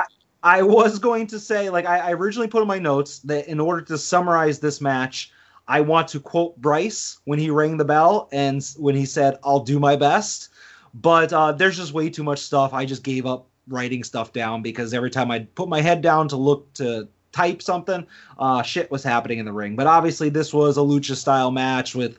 I, 0.43 0.59
I 0.59 0.63
was 0.63 0.99
going 0.99 1.27
to 1.29 1.39
say, 1.39 1.71
like, 1.71 1.87
I, 1.87 1.99
I 1.99 2.13
originally 2.13 2.49
put 2.49 2.63
in 2.63 2.69
my 2.69 2.79
notes 2.79 3.21
that 3.21 3.47
in 3.49 3.61
order 3.61 3.83
to 3.83 3.99
summarize 3.99 4.59
this 4.59 4.81
match, 4.81 5.31
I 5.69 5.81
want 5.83 6.09
to 6.09 6.21
quote 6.21 6.57
Bryce 6.57 7.19
when 7.25 7.39
he 7.39 7.51
rang 7.51 7.77
the 7.77 7.85
bell 7.85 8.29
and 8.33 8.65
when 8.79 8.95
he 8.95 9.05
said, 9.05 9.39
I'll 9.45 9.61
do 9.61 9.79
my 9.79 9.97
best. 9.97 10.49
But 10.95 11.33
uh, 11.33 11.53
there's 11.53 11.77
just 11.77 11.93
way 11.93 12.09
too 12.09 12.25
much 12.25 12.39
stuff. 12.39 12.73
I 12.73 12.87
just 12.87 13.03
gave 13.03 13.27
up 13.27 13.48
writing 13.69 14.05
stuff 14.05 14.33
down 14.33 14.63
because 14.63 14.95
every 14.95 15.11
time 15.11 15.31
I'd 15.31 15.55
put 15.55 15.69
my 15.69 15.81
head 15.81 16.01
down 16.01 16.29
to 16.29 16.37
look 16.37 16.73
to 16.75 17.09
type 17.33 17.63
something, 17.63 18.07
uh, 18.39 18.63
shit 18.63 18.91
was 18.91 19.03
happening 19.03 19.39
in 19.39 19.45
the 19.45 19.53
ring. 19.53 19.77
But 19.77 19.87
obviously, 19.87 20.29
this 20.29 20.53
was 20.53 20.77
a 20.77 20.81
lucha 20.81 21.15
style 21.15 21.51
match 21.51 21.95
with, 21.95 22.19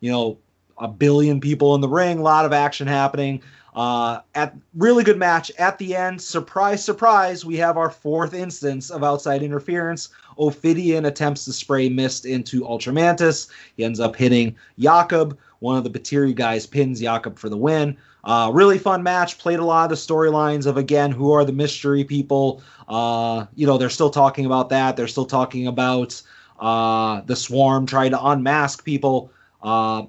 you 0.00 0.10
know, 0.10 0.38
a 0.78 0.88
billion 0.88 1.40
people 1.40 1.74
in 1.74 1.80
the 1.80 1.88
ring, 1.88 2.18
a 2.18 2.22
lot 2.22 2.44
of 2.44 2.52
action 2.52 2.86
happening. 2.86 3.42
Uh, 3.74 4.20
at 4.34 4.56
really 4.74 5.04
good 5.04 5.18
match 5.18 5.52
at 5.58 5.78
the 5.78 5.94
end. 5.94 6.20
Surprise, 6.20 6.84
surprise! 6.84 7.44
We 7.44 7.56
have 7.58 7.76
our 7.76 7.90
fourth 7.90 8.34
instance 8.34 8.90
of 8.90 9.04
outside 9.04 9.44
interference. 9.44 10.08
Ophidian 10.38 11.04
attempts 11.04 11.44
to 11.44 11.52
spray 11.52 11.88
mist 11.88 12.26
into 12.26 12.62
Ultramantis. 12.62 13.48
He 13.76 13.84
ends 13.84 14.00
up 14.00 14.16
hitting 14.16 14.56
Jakob. 14.78 15.38
One 15.60 15.76
of 15.76 15.84
the 15.84 15.90
Batiri 15.90 16.34
guys 16.34 16.66
pins 16.66 17.00
Jakob 17.00 17.38
for 17.38 17.48
the 17.48 17.56
win. 17.56 17.96
Uh, 18.24 18.50
really 18.52 18.78
fun 18.78 19.02
match. 19.02 19.38
Played 19.38 19.58
a 19.58 19.64
lot 19.64 19.84
of 19.84 19.90
the 19.90 20.12
storylines 20.12 20.66
of 20.66 20.76
again 20.76 21.10
who 21.10 21.32
are 21.32 21.44
the 21.44 21.52
mystery 21.52 22.04
people. 22.04 22.62
Uh, 22.88 23.46
you 23.54 23.66
know 23.66 23.78
they're 23.78 23.90
still 23.90 24.10
talking 24.10 24.46
about 24.46 24.68
that. 24.70 24.96
They're 24.96 25.08
still 25.08 25.26
talking 25.26 25.66
about 25.66 26.20
uh, 26.58 27.22
the 27.22 27.36
swarm 27.36 27.86
trying 27.86 28.10
to 28.10 28.22
unmask 28.22 28.84
people. 28.84 29.32
Uh, 29.62 30.04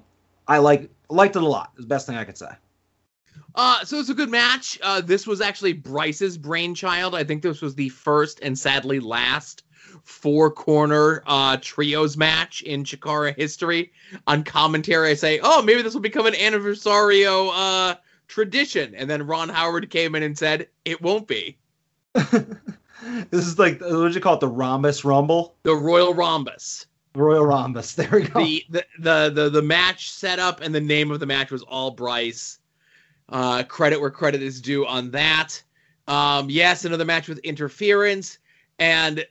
I 0.46 0.58
like 0.58 0.90
liked 1.08 1.36
it 1.36 1.42
a 1.42 1.48
lot. 1.48 1.72
The 1.76 1.86
best 1.86 2.06
thing 2.06 2.16
I 2.16 2.24
could 2.24 2.38
say. 2.38 2.50
Uh, 3.54 3.84
so 3.84 3.98
it's 3.98 4.08
a 4.08 4.14
good 4.14 4.30
match. 4.30 4.78
Uh, 4.82 5.00
this 5.00 5.26
was 5.26 5.40
actually 5.40 5.74
Bryce's 5.74 6.38
brainchild. 6.38 7.14
I 7.14 7.22
think 7.22 7.42
this 7.42 7.60
was 7.60 7.74
the 7.74 7.90
first 7.90 8.40
and 8.42 8.58
sadly 8.58 8.98
last 8.98 9.64
four 10.04 10.50
corner 10.50 11.22
uh, 11.26 11.56
trios 11.60 12.16
match 12.16 12.62
in 12.62 12.84
Chikara 12.84 13.34
history. 13.36 13.92
On 14.26 14.44
commentary, 14.44 15.10
I 15.10 15.14
say, 15.14 15.40
"Oh, 15.42 15.62
maybe 15.62 15.82
this 15.82 15.94
will 15.94 16.00
become 16.00 16.26
an 16.26 16.34
anniversario 16.34 17.50
uh, 17.52 17.96
tradition," 18.28 18.94
and 18.94 19.08
then 19.08 19.26
Ron 19.26 19.48
Howard 19.48 19.90
came 19.90 20.14
in 20.14 20.22
and 20.22 20.36
said, 20.36 20.68
"It 20.84 21.00
won't 21.00 21.26
be." 21.26 21.56
this 22.14 23.46
is 23.46 23.58
like 23.58 23.80
what 23.80 23.92
would 23.92 24.14
you 24.14 24.20
call 24.20 24.34
it? 24.34 24.40
The 24.40 24.48
rhombus 24.48 25.04
rumble, 25.04 25.56
The 25.62 25.74
Royal 25.74 26.14
Rhombus. 26.14 26.86
Royal 27.14 27.44
rhombus. 27.44 27.94
There 27.96 28.08
we 28.10 28.22
go. 28.22 28.40
the, 28.40 28.64
the 28.70 28.84
the 28.98 29.30
the 29.34 29.50
the 29.50 29.62
match 29.62 30.10
setup 30.10 30.60
and 30.60 30.74
the 30.74 30.80
name 30.80 31.10
of 31.10 31.20
the 31.20 31.26
match 31.26 31.50
was 31.50 31.62
all 31.62 31.90
Bryce. 31.90 32.58
Uh, 33.28 33.62
credit 33.62 34.00
where 34.00 34.10
credit 34.10 34.42
is 34.42 34.60
due 34.60 34.86
on 34.86 35.10
that. 35.12 35.62
Um, 36.08 36.50
yes, 36.50 36.84
another 36.84 37.04
match 37.04 37.28
with 37.28 37.38
interference, 37.38 38.38
and 38.78 39.24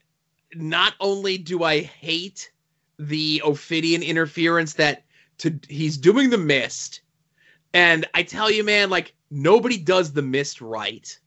not 0.55 0.93
only 0.99 1.37
do 1.37 1.63
I 1.63 1.81
hate 1.81 2.51
the 2.99 3.41
Ophidian 3.43 4.03
interference 4.03 4.73
that 4.73 5.03
to 5.39 5.59
he's 5.67 5.97
doing 5.97 6.29
the 6.29 6.37
mist, 6.37 7.01
and 7.73 8.07
I 8.13 8.23
tell 8.23 8.51
you, 8.51 8.63
man, 8.63 8.89
like 8.89 9.13
nobody 9.29 9.77
does 9.77 10.13
the 10.13 10.21
mist 10.21 10.61
right. 10.61 11.17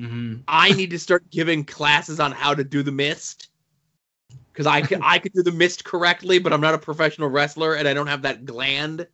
Mhm. 0.00 0.42
I 0.48 0.72
need 0.72 0.90
to 0.90 0.98
start 0.98 1.30
giving 1.30 1.64
classes 1.64 2.18
on 2.20 2.32
how 2.32 2.54
to 2.54 2.64
do 2.64 2.82
the 2.82 2.92
mist 2.92 3.48
because 4.52 4.66
I 4.66 4.82
could 4.82 5.00
I 5.02 5.18
could 5.18 5.32
do 5.32 5.42
the 5.42 5.52
mist 5.52 5.84
correctly, 5.84 6.38
but 6.38 6.52
I'm 6.52 6.60
not 6.60 6.74
a 6.74 6.78
professional 6.78 7.28
wrestler 7.28 7.74
and 7.74 7.88
I 7.88 7.94
don't 7.94 8.08
have 8.08 8.22
that 8.22 8.44
gland 8.44 9.06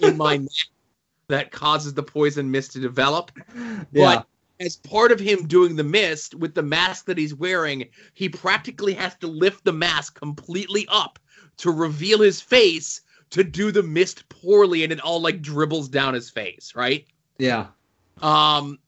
in 0.00 0.16
my 0.16 0.36
neck 0.38 0.68
that 1.28 1.52
causes 1.52 1.94
the 1.94 2.02
poison 2.02 2.50
mist 2.50 2.72
to 2.72 2.80
develop. 2.80 3.30
Yeah. 3.56 3.84
But 3.92 4.26
as 4.60 4.76
part 4.76 5.10
of 5.10 5.18
him 5.18 5.46
doing 5.46 5.74
the 5.74 5.84
mist 5.84 6.34
with 6.34 6.54
the 6.54 6.62
mask 6.62 7.06
that 7.06 7.18
he's 7.18 7.34
wearing, 7.34 7.88
he 8.12 8.28
practically 8.28 8.92
has 8.92 9.16
to 9.16 9.26
lift 9.26 9.64
the 9.64 9.72
mask 9.72 10.18
completely 10.18 10.86
up 10.90 11.18
to 11.56 11.70
reveal 11.70 12.20
his 12.20 12.40
face 12.40 13.00
to 13.30 13.42
do 13.42 13.72
the 13.72 13.82
mist 13.82 14.28
poorly 14.28 14.84
and 14.84 14.92
it 14.92 15.00
all 15.00 15.20
like 15.20 15.40
dribbles 15.40 15.88
down 15.88 16.14
his 16.14 16.28
face, 16.28 16.74
right? 16.76 17.06
Yeah. 17.38 17.68
Um, 18.20 18.78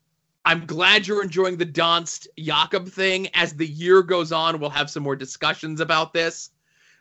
I'm 0.44 0.66
glad 0.66 1.06
you're 1.06 1.22
enjoying 1.22 1.56
the 1.56 1.66
Donst 1.66 2.26
Jakob 2.38 2.88
thing. 2.88 3.28
As 3.34 3.54
the 3.54 3.66
year 3.66 4.02
goes 4.02 4.30
on, 4.30 4.60
we'll 4.60 4.70
have 4.70 4.90
some 4.90 5.02
more 5.02 5.16
discussions 5.16 5.80
about 5.80 6.12
this. 6.12 6.50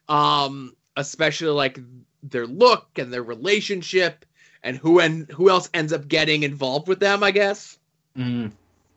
Um, 0.07 0.75
especially 0.97 1.49
like 1.49 1.79
their 2.23 2.47
look 2.47 2.87
and 2.97 3.11
their 3.11 3.23
relationship 3.23 4.25
and 4.63 4.77
who 4.77 4.99
and 4.99 5.29
who 5.31 5.49
else 5.49 5.69
ends 5.73 5.91
up 5.91 6.07
getting 6.07 6.43
involved 6.43 6.87
with 6.87 6.99
them, 6.99 7.23
I 7.23 7.31
guess. 7.31 7.79
Mhm. 8.17 8.51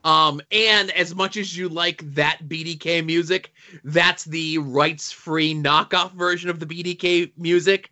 Um, 0.05 0.40
and 0.52 0.90
as 0.90 1.14
much 1.14 1.36
as 1.36 1.57
you 1.57 1.68
like 1.68 2.02
that 2.14 2.40
BDK 2.46 3.05
music, 3.05 3.52
that's 3.84 4.24
the 4.24 4.59
rights-free 4.59 5.55
knockoff 5.55 6.12
version 6.12 6.50
of 6.50 6.61
the 6.61 6.66
BDK 6.66 7.32
music. 7.38 7.90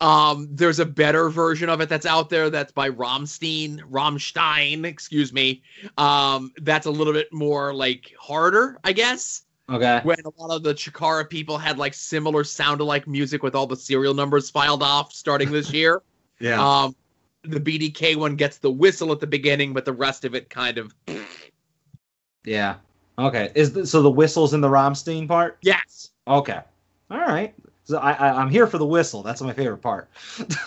Um, 0.00 0.48
there's 0.50 0.78
a 0.78 0.86
better 0.86 1.28
version 1.28 1.68
of 1.68 1.80
it 1.80 1.88
that's 1.88 2.06
out 2.06 2.30
there 2.30 2.50
that's 2.50 2.72
by 2.72 2.90
Rammstein, 2.90 3.80
Rammstein, 3.90 4.84
excuse 4.84 5.32
me. 5.32 5.62
Um, 5.96 6.52
that's 6.58 6.86
a 6.86 6.90
little 6.90 7.12
bit 7.12 7.32
more 7.32 7.74
like 7.74 8.14
harder, 8.20 8.78
I 8.84 8.92
guess. 8.92 9.42
Okay. 9.70 10.00
When 10.02 10.18
a 10.24 10.42
lot 10.42 10.54
of 10.54 10.62
the 10.62 10.72
Chikara 10.72 11.28
people 11.28 11.58
had 11.58 11.78
like 11.78 11.94
similar 11.94 12.44
sound-alike 12.44 13.06
music 13.06 13.42
with 13.42 13.54
all 13.54 13.66
the 13.66 13.76
serial 13.76 14.14
numbers 14.14 14.50
filed 14.50 14.82
off 14.82 15.12
starting 15.12 15.50
this 15.50 15.72
year. 15.72 16.02
Yeah. 16.40 16.62
Um, 16.84 16.94
the 17.42 17.60
BDK 17.60 18.16
one 18.16 18.36
gets 18.36 18.58
the 18.58 18.70
whistle 18.70 19.12
at 19.12 19.20
the 19.20 19.26
beginning, 19.26 19.72
but 19.72 19.84
the 19.84 19.92
rest 19.92 20.24
of 20.24 20.34
it 20.34 20.50
kind 20.50 20.78
of 20.78 20.94
yeah. 22.44 22.76
Okay. 23.18 23.50
Is 23.54 23.72
the, 23.72 23.86
so 23.86 24.00
the 24.00 24.10
whistles 24.10 24.54
in 24.54 24.60
the 24.60 24.68
Rammstein 24.68 25.26
part? 25.26 25.58
yes. 25.62 26.10
Okay. 26.26 26.60
All 27.10 27.18
right. 27.18 27.54
So 27.84 27.98
I, 27.98 28.12
I 28.12 28.40
I'm 28.40 28.50
here 28.50 28.66
for 28.66 28.78
the 28.78 28.86
whistle. 28.86 29.22
That's 29.22 29.40
my 29.40 29.52
favorite 29.52 29.78
part. 29.78 30.10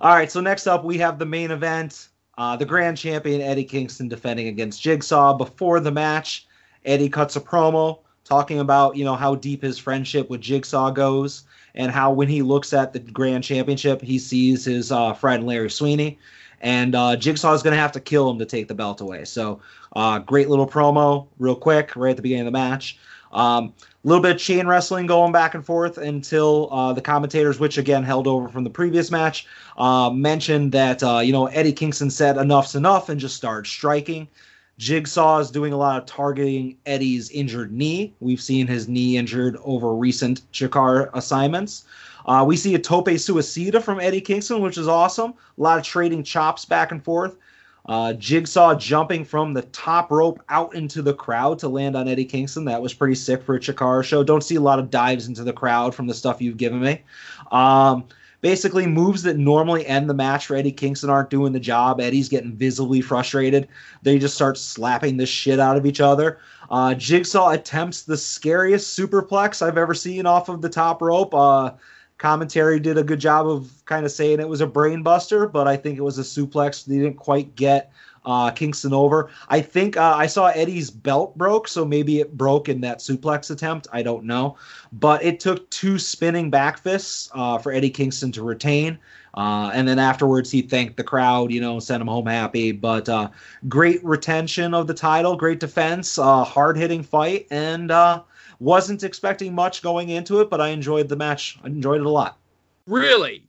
All 0.00 0.14
right. 0.14 0.30
So 0.30 0.40
next 0.40 0.66
up 0.66 0.84
we 0.84 0.98
have 0.98 1.18
the 1.18 1.26
main 1.26 1.50
event. 1.50 2.08
Uh, 2.36 2.56
the 2.56 2.64
grand 2.64 2.98
champion 2.98 3.40
Eddie 3.40 3.64
Kingston 3.64 4.08
defending 4.08 4.48
against 4.48 4.82
Jigsaw. 4.82 5.34
Before 5.36 5.80
the 5.80 5.92
match, 5.92 6.46
Eddie 6.84 7.08
cuts 7.08 7.36
a 7.36 7.40
promo 7.40 8.00
talking 8.24 8.58
about 8.58 8.96
you 8.96 9.04
know 9.04 9.14
how 9.14 9.34
deep 9.34 9.62
his 9.62 9.78
friendship 9.78 10.28
with 10.28 10.40
Jigsaw 10.40 10.90
goes, 10.90 11.44
and 11.74 11.90
how 11.90 12.12
when 12.12 12.28
he 12.28 12.42
looks 12.42 12.72
at 12.72 12.92
the 12.92 12.98
grand 12.98 13.44
championship, 13.44 14.00
he 14.00 14.18
sees 14.18 14.64
his 14.64 14.92
uh, 14.92 15.12
friend 15.14 15.46
Larry 15.46 15.70
Sweeney, 15.70 16.18
and 16.60 16.94
uh, 16.94 17.16
Jigsaw 17.16 17.52
is 17.54 17.62
going 17.62 17.74
to 17.74 17.80
have 17.80 17.92
to 17.92 18.00
kill 18.00 18.30
him 18.30 18.38
to 18.38 18.46
take 18.46 18.68
the 18.68 18.74
belt 18.74 19.00
away. 19.00 19.24
So, 19.24 19.60
uh, 19.94 20.20
great 20.20 20.48
little 20.48 20.68
promo, 20.68 21.26
real 21.38 21.56
quick, 21.56 21.94
right 21.96 22.10
at 22.10 22.16
the 22.16 22.22
beginning 22.22 22.46
of 22.46 22.52
the 22.52 22.58
match. 22.58 22.98
Um, 23.32 23.74
a 24.04 24.08
little 24.08 24.22
bit 24.22 24.36
of 24.36 24.40
chain 24.40 24.66
wrestling 24.66 25.06
going 25.06 25.32
back 25.32 25.54
and 25.54 25.66
forth 25.66 25.98
until 25.98 26.68
uh, 26.72 26.92
the 26.92 27.00
commentators, 27.00 27.58
which 27.58 27.78
again 27.78 28.04
held 28.04 28.28
over 28.28 28.48
from 28.48 28.62
the 28.62 28.70
previous 28.70 29.10
match, 29.10 29.46
uh, 29.76 30.08
mentioned 30.10 30.70
that 30.72 31.02
uh, 31.02 31.18
you 31.18 31.32
know 31.32 31.46
Eddie 31.46 31.72
Kingston 31.72 32.10
said 32.10 32.36
enough's 32.36 32.76
enough 32.76 33.08
and 33.08 33.18
just 33.18 33.34
started 33.34 33.68
striking. 33.68 34.28
Jigsaw 34.78 35.38
is 35.38 35.50
doing 35.50 35.72
a 35.72 35.76
lot 35.76 35.98
of 35.98 36.06
targeting 36.06 36.76
Eddie's 36.84 37.30
injured 37.30 37.72
knee. 37.72 38.14
We've 38.20 38.40
seen 38.40 38.66
his 38.66 38.88
knee 38.88 39.16
injured 39.16 39.56
over 39.64 39.94
recent 39.94 40.50
Chikara 40.52 41.10
assignments. 41.14 41.84
Uh, 42.26 42.44
we 42.46 42.56
see 42.56 42.74
a 42.74 42.78
tope 42.78 43.06
suicida 43.06 43.82
from 43.82 44.00
Eddie 44.00 44.20
Kingston, 44.20 44.60
which 44.60 44.78
is 44.78 44.88
awesome. 44.88 45.32
A 45.32 45.62
lot 45.62 45.78
of 45.78 45.84
trading 45.84 46.22
chops 46.22 46.64
back 46.64 46.90
and 46.90 47.04
forth. 47.04 47.36
Uh, 47.86 48.14
Jigsaw 48.14 48.74
jumping 48.74 49.24
from 49.26 49.52
the 49.52 49.62
top 49.62 50.10
rope 50.10 50.40
out 50.48 50.74
into 50.74 51.02
the 51.02 51.12
crowd 51.12 51.58
to 51.58 51.68
land 51.68 51.96
on 51.96 52.08
Eddie 52.08 52.24
Kingston. 52.24 52.64
That 52.64 52.80
was 52.80 52.94
pretty 52.94 53.14
sick 53.14 53.42
for 53.42 53.56
a 53.56 53.60
Chikara 53.60 54.02
show. 54.02 54.24
Don't 54.24 54.42
see 54.42 54.54
a 54.54 54.60
lot 54.60 54.78
of 54.78 54.90
dives 54.90 55.28
into 55.28 55.44
the 55.44 55.52
crowd 55.52 55.94
from 55.94 56.06
the 56.06 56.14
stuff 56.14 56.40
you've 56.40 56.56
given 56.56 56.80
me. 56.80 57.02
Um, 57.52 58.06
basically, 58.44 58.86
moves 58.86 59.22
that 59.22 59.38
normally 59.38 59.86
end 59.86 60.08
the 60.08 60.12
match 60.12 60.44
for 60.44 60.54
Eddie 60.54 60.70
Kingston 60.70 61.08
aren't 61.08 61.30
doing 61.30 61.54
the 61.54 61.58
job. 61.58 61.98
Eddie's 61.98 62.28
getting 62.28 62.52
visibly 62.52 63.00
frustrated. 63.00 63.66
They 64.02 64.18
just 64.18 64.34
start 64.34 64.58
slapping 64.58 65.16
the 65.16 65.24
shit 65.24 65.58
out 65.58 65.78
of 65.78 65.86
each 65.86 66.02
other. 66.02 66.40
Uh, 66.70 66.92
Jigsaw 66.92 67.52
attempts 67.52 68.02
the 68.02 68.18
scariest 68.18 68.98
superplex 68.98 69.66
I've 69.66 69.78
ever 69.78 69.94
seen 69.94 70.26
off 70.26 70.50
of 70.50 70.60
the 70.60 70.68
top 70.68 71.00
rope. 71.00 71.32
Uh, 71.32 71.70
commentary 72.18 72.78
did 72.78 72.98
a 72.98 73.02
good 73.02 73.18
job 73.18 73.48
of 73.48 73.72
kind 73.86 74.04
of 74.04 74.12
saying 74.12 74.40
it 74.40 74.48
was 74.48 74.60
a 74.60 74.66
brainbuster, 74.66 75.50
but 75.50 75.66
I 75.66 75.78
think 75.78 75.96
it 75.96 76.02
was 76.02 76.18
a 76.18 76.22
suplex. 76.22 76.84
They 76.84 76.98
didn't 76.98 77.16
quite 77.16 77.56
get 77.56 77.93
uh, 78.24 78.50
Kingston 78.50 78.92
over. 78.92 79.30
I 79.48 79.60
think 79.60 79.96
uh, 79.96 80.14
I 80.16 80.26
saw 80.26 80.46
Eddie's 80.46 80.90
belt 80.90 81.36
broke, 81.36 81.68
so 81.68 81.84
maybe 81.84 82.20
it 82.20 82.36
broke 82.36 82.68
in 82.68 82.80
that 82.82 82.98
suplex 82.98 83.50
attempt. 83.50 83.86
I 83.92 84.02
don't 84.02 84.24
know, 84.24 84.56
but 84.92 85.22
it 85.24 85.40
took 85.40 85.68
two 85.70 85.98
spinning 85.98 86.50
back 86.50 86.78
fists 86.78 87.30
uh, 87.34 87.58
for 87.58 87.72
Eddie 87.72 87.90
Kingston 87.90 88.32
to 88.32 88.42
retain. 88.42 88.98
Uh, 89.34 89.72
and 89.74 89.86
then 89.88 89.98
afterwards, 89.98 90.50
he 90.50 90.62
thanked 90.62 90.96
the 90.96 91.02
crowd, 91.02 91.50
you 91.50 91.60
know, 91.60 91.80
sent 91.80 92.00
him 92.00 92.06
home 92.06 92.26
happy. 92.26 92.70
But 92.70 93.08
uh, 93.08 93.30
great 93.68 94.04
retention 94.04 94.74
of 94.74 94.86
the 94.86 94.94
title, 94.94 95.36
great 95.36 95.60
defense, 95.60 96.18
uh, 96.18 96.44
hard 96.44 96.76
hitting 96.76 97.02
fight, 97.02 97.48
and 97.50 97.90
uh, 97.90 98.22
wasn't 98.60 99.02
expecting 99.02 99.54
much 99.54 99.82
going 99.82 100.10
into 100.10 100.40
it, 100.40 100.50
but 100.50 100.60
I 100.60 100.68
enjoyed 100.68 101.08
the 101.08 101.16
match. 101.16 101.58
I 101.64 101.66
enjoyed 101.66 102.00
it 102.00 102.06
a 102.06 102.10
lot. 102.10 102.38
Really? 102.86 103.44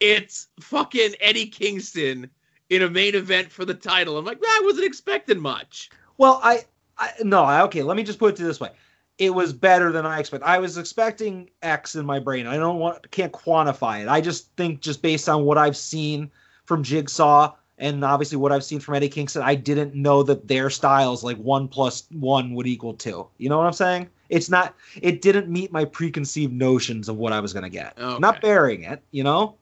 It's 0.00 0.48
fucking 0.60 1.14
Eddie 1.20 1.46
Kingston 1.46 2.30
in 2.70 2.82
a 2.82 2.90
main 2.90 3.14
event 3.14 3.50
for 3.50 3.64
the 3.64 3.74
title. 3.74 4.18
I'm 4.18 4.24
like, 4.24 4.38
I 4.42 4.62
wasn't 4.64 4.86
expecting 4.86 5.40
much. 5.40 5.90
Well, 6.18 6.40
I, 6.42 6.64
I 6.98 7.10
no, 7.22 7.42
I, 7.42 7.62
okay. 7.62 7.82
Let 7.82 7.96
me 7.96 8.02
just 8.02 8.18
put 8.18 8.38
it 8.38 8.42
this 8.42 8.60
way: 8.60 8.70
it 9.18 9.34
was 9.34 9.52
better 9.52 9.92
than 9.92 10.06
I 10.06 10.18
expected. 10.18 10.46
I 10.46 10.58
was 10.58 10.78
expecting 10.78 11.50
X 11.62 11.94
in 11.94 12.06
my 12.06 12.18
brain. 12.18 12.46
I 12.46 12.56
don't 12.56 12.78
want, 12.78 13.10
can't 13.10 13.32
quantify 13.32 14.02
it. 14.02 14.08
I 14.08 14.20
just 14.20 14.54
think, 14.56 14.80
just 14.80 15.02
based 15.02 15.28
on 15.28 15.44
what 15.44 15.58
I've 15.58 15.76
seen 15.76 16.30
from 16.64 16.82
Jigsaw 16.82 17.54
and 17.78 18.04
obviously 18.04 18.38
what 18.38 18.52
I've 18.52 18.64
seen 18.64 18.80
from 18.80 18.94
Eddie 18.94 19.08
Kingston, 19.08 19.42
I 19.42 19.54
didn't 19.54 19.94
know 19.94 20.22
that 20.22 20.48
their 20.48 20.70
styles 20.70 21.22
like 21.22 21.36
one 21.36 21.68
plus 21.68 22.04
one 22.10 22.54
would 22.54 22.66
equal 22.66 22.94
two. 22.94 23.26
You 23.38 23.48
know 23.48 23.58
what 23.58 23.66
I'm 23.66 23.72
saying? 23.72 24.08
It's 24.28 24.50
not. 24.50 24.74
It 25.00 25.22
didn't 25.22 25.48
meet 25.48 25.72
my 25.72 25.84
preconceived 25.84 26.52
notions 26.52 27.08
of 27.08 27.16
what 27.16 27.32
I 27.32 27.40
was 27.40 27.52
gonna 27.52 27.70
get. 27.70 27.94
Okay. 27.98 28.18
Not 28.18 28.40
burying 28.40 28.82
it, 28.82 29.02
you 29.10 29.22
know. 29.22 29.56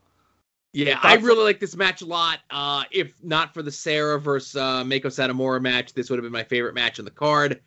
Yeah, 0.74 0.98
I 1.00 1.14
really 1.14 1.44
like 1.44 1.60
this 1.60 1.76
match 1.76 2.02
a 2.02 2.06
lot. 2.06 2.40
Uh, 2.50 2.82
if 2.90 3.14
not 3.22 3.54
for 3.54 3.62
the 3.62 3.70
Sara 3.70 4.18
versus 4.18 4.56
uh, 4.56 4.82
Meiko 4.82 5.06
Satomura 5.06 5.62
match, 5.62 5.94
this 5.94 6.10
would 6.10 6.18
have 6.18 6.24
been 6.24 6.32
my 6.32 6.42
favorite 6.42 6.74
match 6.74 6.98
on 6.98 7.04
the 7.04 7.12
card. 7.12 7.60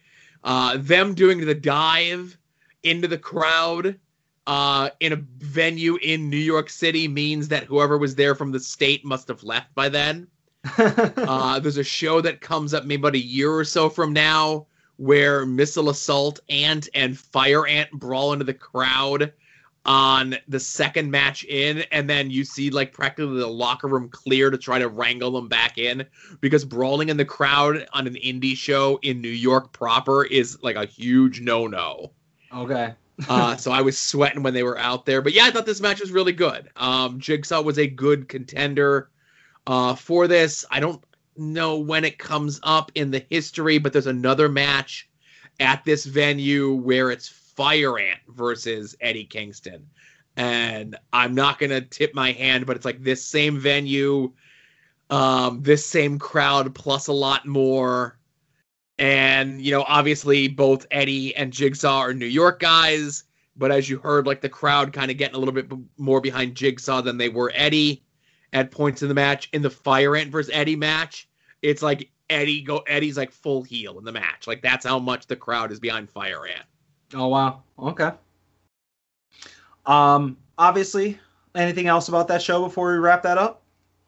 Uh, 0.44 0.76
them 0.78 1.14
doing 1.14 1.40
the 1.40 1.56
dive 1.56 2.38
into 2.84 3.08
the 3.08 3.18
crowd 3.18 3.98
uh, 4.46 4.90
in 5.00 5.14
a 5.14 5.16
venue 5.38 5.98
in 6.02 6.30
New 6.30 6.36
York 6.36 6.70
City 6.70 7.08
means 7.08 7.48
that 7.48 7.64
whoever 7.64 7.98
was 7.98 8.14
there 8.14 8.36
from 8.36 8.52
the 8.52 8.60
state 8.60 9.06
must 9.06 9.30
have 9.30 9.42
left 9.42 9.74
by 9.74 9.90
then. 9.90 10.28
Uh, 10.78 11.60
there's 11.60 11.78
a 11.78 11.84
show 11.84 12.20
that 12.22 12.42
comes 12.42 12.74
up 12.74 12.84
maybe 12.84 13.02
about 13.02 13.16
a 13.16 13.20
year 13.20 13.52
or 13.52 13.64
so 13.64 13.90
from 13.90 14.12
now 14.12 14.66
where 14.98 15.46
Missile 15.46 15.90
Assault 15.90 16.40
Ant 16.50 16.90
and 16.94 17.18
Fire 17.18 17.66
Ant 17.68 17.92
brawl 17.92 18.34
into 18.34 18.46
the 18.46 18.54
crowd 18.54 19.32
on 19.88 20.36
the 20.50 20.60
second 20.60 21.10
match 21.10 21.46
in, 21.46 21.84
and 21.92 22.10
then 22.10 22.30
you 22.30 22.44
see 22.44 22.70
like 22.70 22.92
practically 22.92 23.40
the 23.40 23.48
locker 23.48 23.88
room 23.88 24.10
clear 24.10 24.50
to 24.50 24.58
try 24.58 24.78
to 24.78 24.90
wrangle 24.90 25.32
them 25.32 25.48
back 25.48 25.78
in 25.78 26.06
because 26.42 26.66
brawling 26.66 27.08
in 27.10 27.16
the 27.18 27.26
crowd 27.26 27.88
on 27.94 28.06
an 28.06 28.16
indie 28.16 28.56
show 28.56 29.00
in 29.02 29.22
New 29.22 29.30
York 29.30 29.72
proper 29.72 30.26
is 30.26 30.62
like 30.62 30.76
a 30.76 30.86
huge 30.86 31.40
no 31.40 31.68
no. 31.68 32.12
Okay. 32.54 32.94
uh, 33.30 33.56
so 33.58 33.72
I 33.72 33.82
was 33.82 33.98
sweating 33.98 34.44
when 34.44 34.54
they 34.54 34.64
were 34.64 34.78
out 34.78 35.06
there. 35.06 35.22
But 35.22 35.34
yeah, 35.34 35.46
I 35.46 35.52
thought 35.52 35.66
this 35.66 35.82
match 35.82 36.02
was 36.02 36.12
really 36.12 36.34
good. 36.34 36.70
Um, 36.76 37.20
Jigsaw 37.20 37.62
was 37.62 37.80
a 37.80 37.88
good 37.88 38.28
contender 38.28 39.10
uh, 39.66 39.96
for 39.96 40.28
this. 40.28 40.66
I 40.70 40.82
don't 40.82 41.02
know 41.38 41.78
when 41.78 42.04
it 42.04 42.18
comes 42.18 42.60
up 42.64 42.92
in 42.96 43.12
the 43.12 43.26
history, 43.30 43.78
but 43.78 43.94
there's 43.94 44.08
another 44.08 44.50
match 44.50 45.10
at 45.60 45.86
this 45.86 46.06
venue 46.06 46.74
where 46.74 47.10
it's 47.10 47.47
Fire 47.58 47.98
Ant 47.98 48.20
versus 48.30 48.96
Eddie 49.02 49.26
Kingston. 49.26 49.90
And 50.38 50.96
I'm 51.12 51.34
not 51.34 51.58
going 51.58 51.72
to 51.72 51.82
tip 51.82 52.14
my 52.14 52.32
hand, 52.32 52.68
but 52.68 52.76
it's 52.76 52.86
like 52.86 53.04
this 53.04 53.26
same 53.26 53.60
venue, 53.60 54.32
um, 55.10 55.64
this 55.64 55.84
same 55.84 56.20
crowd, 56.20 56.76
plus 56.76 57.08
a 57.08 57.14
lot 57.14 57.48
more. 57.48 58.20
And, 59.00 59.60
you 59.60 59.72
know, 59.72 59.84
obviously 59.88 60.48
both 60.48 60.86
Eddie 60.92 61.36
and 61.36 61.52
Jigsaw 61.52 61.98
are 62.00 62.14
New 62.14 62.28
York 62.28 62.60
guys, 62.60 63.24
but 63.56 63.72
as 63.72 63.90
you 63.90 63.98
heard, 63.98 64.28
like 64.28 64.42
the 64.42 64.50
crowd 64.50 64.94
kind 64.94 65.10
of 65.10 65.18
getting 65.18 65.36
a 65.36 65.40
little 65.40 65.54
bit 65.54 65.72
more 65.98 66.22
behind 66.22 66.56
Jigsaw 66.56 67.02
than 67.02 67.18
they 67.18 67.30
were 67.30 67.52
Eddie 67.56 68.04
at 68.54 68.70
points 68.70 69.02
in 69.02 69.08
the 69.08 69.16
match. 69.16 69.50
In 69.54 69.64
the 69.64 69.70
Fire 69.72 70.16
Ant 70.16 70.32
versus 70.32 70.52
Eddie 70.54 70.76
match, 70.76 71.28
it's 71.64 71.82
like 71.82 72.12
Eddie 72.30 72.62
go 72.62 72.84
Eddie's 72.88 73.18
like 73.18 73.32
full 73.32 73.64
heel 73.64 73.98
in 73.98 74.06
the 74.06 74.12
match. 74.12 74.46
Like 74.46 74.62
that's 74.62 74.86
how 74.86 75.00
much 75.00 75.26
the 75.26 75.36
crowd 75.36 75.72
is 75.72 75.80
behind 75.80 76.12
Fire 76.12 76.46
Ant. 76.46 76.66
Oh 77.14 77.28
wow. 77.28 77.64
Okay. 77.80 78.12
Um. 79.86 80.38
Obviously, 80.58 81.20
anything 81.56 81.88
else 81.88 82.08
about 82.10 82.28
that 82.30 82.42
show 82.42 82.64
before 82.64 82.92
we 82.92 82.98
wrap 82.98 83.24
that 83.24 83.38
up? 83.38 83.62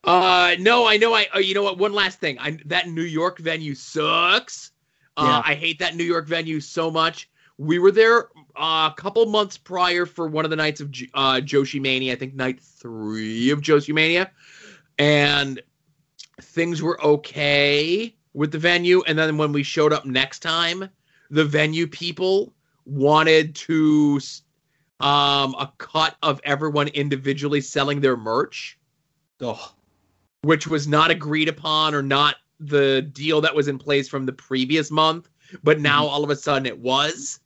Uh, 0.03 0.55
no, 0.59 0.88
I 0.88 0.97
know. 0.97 1.13
I 1.13 1.27
uh, 1.35 1.39
you 1.39 1.53
know 1.53 1.63
what? 1.63 1.77
One 1.77 1.93
last 1.93 2.19
thing. 2.19 2.39
I 2.39 2.57
that 2.65 2.88
New 2.88 3.03
York 3.03 3.39
venue 3.39 3.76
sucks. 3.76 4.71
Uh, 5.17 5.26
Yeah. 5.26 5.51
I 5.51 5.55
hate 5.55 5.80
that 5.80 5.95
New 5.95 6.03
York 6.03 6.27
venue 6.27 6.59
so 6.59 6.89
much. 6.89 7.30
We 7.57 7.77
were 7.77 7.91
there 7.91 8.30
uh, 8.55 8.89
a 8.89 8.93
couple 8.95 9.26
months 9.26 9.57
prior 9.57 10.05
for 10.05 10.27
one 10.27 10.45
of 10.45 10.49
the 10.49 10.55
nights 10.55 10.80
of 10.80 10.89
uh, 11.13 11.41
Joshi 11.43 11.81
Mania. 11.81 12.13
I 12.13 12.15
think 12.15 12.34
night 12.34 12.61
three 12.61 13.49
of 13.51 13.59
Joshi 13.61 13.93
Mania, 13.93 14.31
and 14.97 15.61
things 16.41 16.81
were 16.81 17.01
okay 17.03 18.15
with 18.34 18.51
the 18.51 18.59
venue. 18.59 19.03
And 19.07 19.19
then 19.19 19.38
when 19.38 19.51
we 19.51 19.63
showed 19.63 19.91
up 19.91 20.05
next 20.05 20.39
time, 20.39 20.89
the 21.30 21.43
venue 21.43 21.85
people 21.85 22.53
wanted 22.90 23.56
to 23.56 24.20
um 24.99 25.56
a 25.56 25.72
cut 25.78 26.16
of 26.24 26.41
everyone 26.44 26.88
individually 26.90 27.61
selling 27.61 28.02
their 28.02 28.18
merch. 28.18 28.78
Oh. 29.41 29.74
which 30.41 30.68
was 30.68 30.86
not 30.88 31.11
agreed 31.11 31.48
upon 31.48 31.95
or 31.95 32.02
not 32.02 32.36
the 32.60 33.02
deal 33.14 33.40
that 33.40 33.56
was 33.56 33.70
in 33.70 33.78
place 33.80 34.10
from 34.10 34.26
the 34.26 34.34
previous 34.34 34.91
month 34.91 35.30
but 35.64 35.80
now 35.80 36.06
all 36.06 36.24
of 36.26 36.30
a 36.30 36.36
sudden 36.36 36.66
it 36.66 36.78
was. 36.78 37.40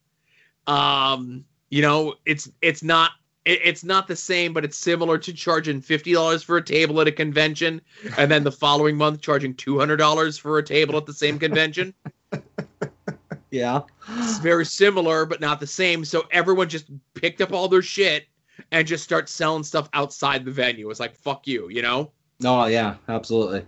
Um 0.66 1.46
you 1.70 1.82
know 1.82 2.16
it's 2.26 2.50
it's 2.62 2.84
not 2.84 3.12
it, 3.46 3.60
it's 3.64 3.84
not 3.84 4.08
the 4.08 4.16
same 4.16 4.54
but 4.54 4.64
it's 4.64 4.78
similar 4.78 5.18
to 5.18 5.34
charging 5.34 5.82
$50 5.82 6.44
for 6.44 6.58
a 6.58 6.64
table 6.64 7.02
at 7.02 7.08
a 7.08 7.12
convention 7.12 7.82
and 8.18 8.32
then 8.32 8.44
the 8.44 8.52
following 8.52 8.96
month 8.96 9.22
charging 9.22 9.54
$200 9.54 10.40
for 10.40 10.58
a 10.58 10.64
table 10.64 10.98
at 10.98 11.06
the 11.06 11.14
same 11.14 11.38
convention 11.38 11.94
Yeah. 13.54 13.82
it's 14.18 14.40
very 14.40 14.66
similar 14.66 15.26
but 15.26 15.40
not 15.40 15.60
the 15.60 15.68
same 15.68 16.04
so 16.04 16.26
everyone 16.32 16.68
just 16.68 16.88
picked 17.14 17.40
up 17.40 17.54
all 17.54 17.68
their 17.68 17.82
shit 17.84 18.26
and 18.72 18.86
just 18.88 19.04
start 19.04 19.30
selling 19.30 19.64
stuff 19.64 19.90
outside 19.94 20.44
the 20.44 20.52
venue 20.52 20.90
it's 20.90 21.00
like 21.00 21.16
fuck 21.16 21.48
you 21.48 21.70
you 21.70 21.82
know 21.82 22.12
Oh 22.44 22.66
yeah. 22.66 22.96
Absolutely. 23.08 23.66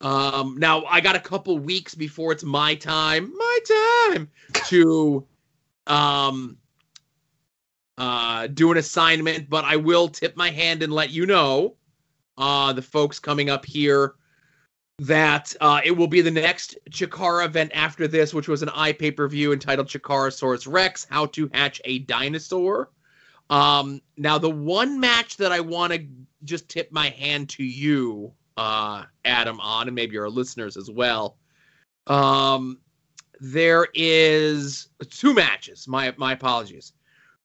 Um, 0.00 0.56
now 0.58 0.84
I 0.84 1.00
got 1.00 1.16
a 1.16 1.20
couple 1.20 1.58
weeks 1.58 1.94
before 1.94 2.32
it's 2.32 2.44
my 2.44 2.74
time, 2.74 3.32
my 3.36 3.58
time 4.12 4.30
to 4.66 5.26
um 5.86 6.56
uh 7.96 8.46
do 8.48 8.72
an 8.72 8.78
assignment, 8.78 9.48
but 9.48 9.64
I 9.64 9.76
will 9.76 10.08
tip 10.08 10.36
my 10.36 10.50
hand 10.50 10.82
and 10.82 10.92
let 10.92 11.10
you 11.10 11.26
know, 11.26 11.76
uh 12.36 12.72
the 12.72 12.82
folks 12.82 13.18
coming 13.18 13.50
up 13.50 13.64
here 13.64 14.14
that 14.98 15.54
uh 15.60 15.80
it 15.84 15.90
will 15.90 16.06
be 16.06 16.20
the 16.20 16.30
next 16.30 16.76
Chikara 16.90 17.46
event 17.46 17.72
after 17.74 18.06
this, 18.06 18.32
which 18.32 18.48
was 18.48 18.62
an 18.62 18.68
eye 18.70 18.92
pay-per-view 18.92 19.52
entitled 19.52 19.88
Chikarasaurus 19.88 20.70
Rex, 20.70 21.06
How 21.10 21.26
to 21.26 21.50
Hatch 21.52 21.80
a 21.84 22.00
Dinosaur. 22.00 22.90
Um 23.50 24.00
now 24.16 24.38
the 24.38 24.50
one 24.50 25.00
match 25.00 25.36
that 25.38 25.50
I 25.52 25.60
want 25.60 25.92
to 25.92 26.06
just 26.44 26.68
tip 26.68 26.92
my 26.92 27.08
hand 27.10 27.48
to 27.50 27.64
you 27.64 28.32
uh 28.56 29.04
Adam 29.24 29.58
on 29.60 29.88
and 29.88 29.94
maybe 29.94 30.16
our 30.16 30.30
listeners 30.30 30.76
as 30.76 30.90
well. 30.90 31.38
Um 32.06 32.78
there 33.40 33.88
is 33.94 34.88
two 35.10 35.34
matches. 35.34 35.88
My 35.88 36.14
my 36.16 36.34
apologies. 36.34 36.92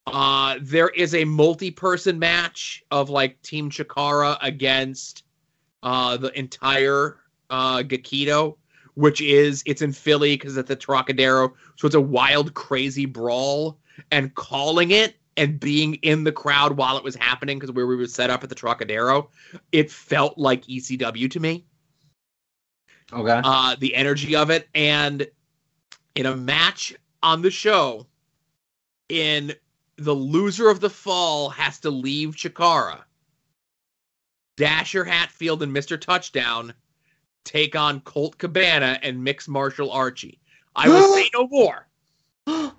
Uh 0.05 0.59
there 0.61 0.89
is 0.89 1.15
a 1.15 1.26
multi-person 1.26 2.19
match 2.19 2.84
of 2.91 3.09
like 3.09 3.41
Team 3.41 3.71
Chikara 3.71 4.38
against 4.43 5.23
uh 5.81 6.15
the 6.15 6.38
entire 6.38 7.17
uh 7.49 7.80
Gekido, 7.80 8.57
which 8.95 9.21
is 9.21 9.63
it's 9.65 9.81
in 9.81 9.93
Philly 9.93 10.35
because 10.35 10.57
it's 10.57 10.59
at 10.59 10.67
the 10.67 10.76
Trocadero. 10.76 11.53
So 11.76 11.85
it's 11.85 11.95
a 11.95 12.01
wild, 12.01 12.53
crazy 12.53 13.05
brawl. 13.05 13.80
And 14.11 14.34
calling 14.34 14.91
it 14.91 15.17
and 15.35 15.59
being 15.59 15.95
in 15.95 16.23
the 16.23 16.31
crowd 16.31 16.77
while 16.77 16.97
it 16.97 17.03
was 17.03 17.15
happening 17.15 17.59
because 17.59 17.73
where 17.73 17.88
we 17.88 17.95
were 17.95 18.07
set 18.07 18.30
up 18.30 18.43
at 18.43 18.49
the 18.49 18.55
Trocadero, 18.55 19.30
it 19.71 19.89
felt 19.89 20.38
like 20.38 20.65
ECW 20.65 21.31
to 21.31 21.39
me. 21.39 21.65
Okay. 23.11 23.41
Uh, 23.43 23.76
the 23.80 23.95
energy 23.95 24.35
of 24.35 24.49
it, 24.49 24.67
and 24.76 25.27
in 26.15 26.26
a 26.26 26.35
match 26.35 26.93
on 27.23 27.41
the 27.41 27.49
show, 27.49 28.05
in 29.07 29.53
the 29.97 30.13
loser 30.13 30.69
of 30.69 30.80
the 30.80 30.89
fall 30.89 31.49
has 31.49 31.80
to 31.80 31.89
leave 31.89 32.35
Chikara. 32.35 32.99
Dasher 34.57 35.05
Hatfield 35.05 35.63
and 35.63 35.76
Mr. 35.76 35.99
Touchdown 35.99 36.73
take 37.49 37.76
on 37.76 37.99
Colt 38.01 38.38
Cabana 38.38 38.99
and 39.01 39.23
Mixed 39.23 39.49
Martial 39.49 39.91
Archie. 39.91 40.39
I 40.76 40.88
will 40.88 41.13
say 41.15 41.30
no 41.34 41.47
more. 41.47 41.88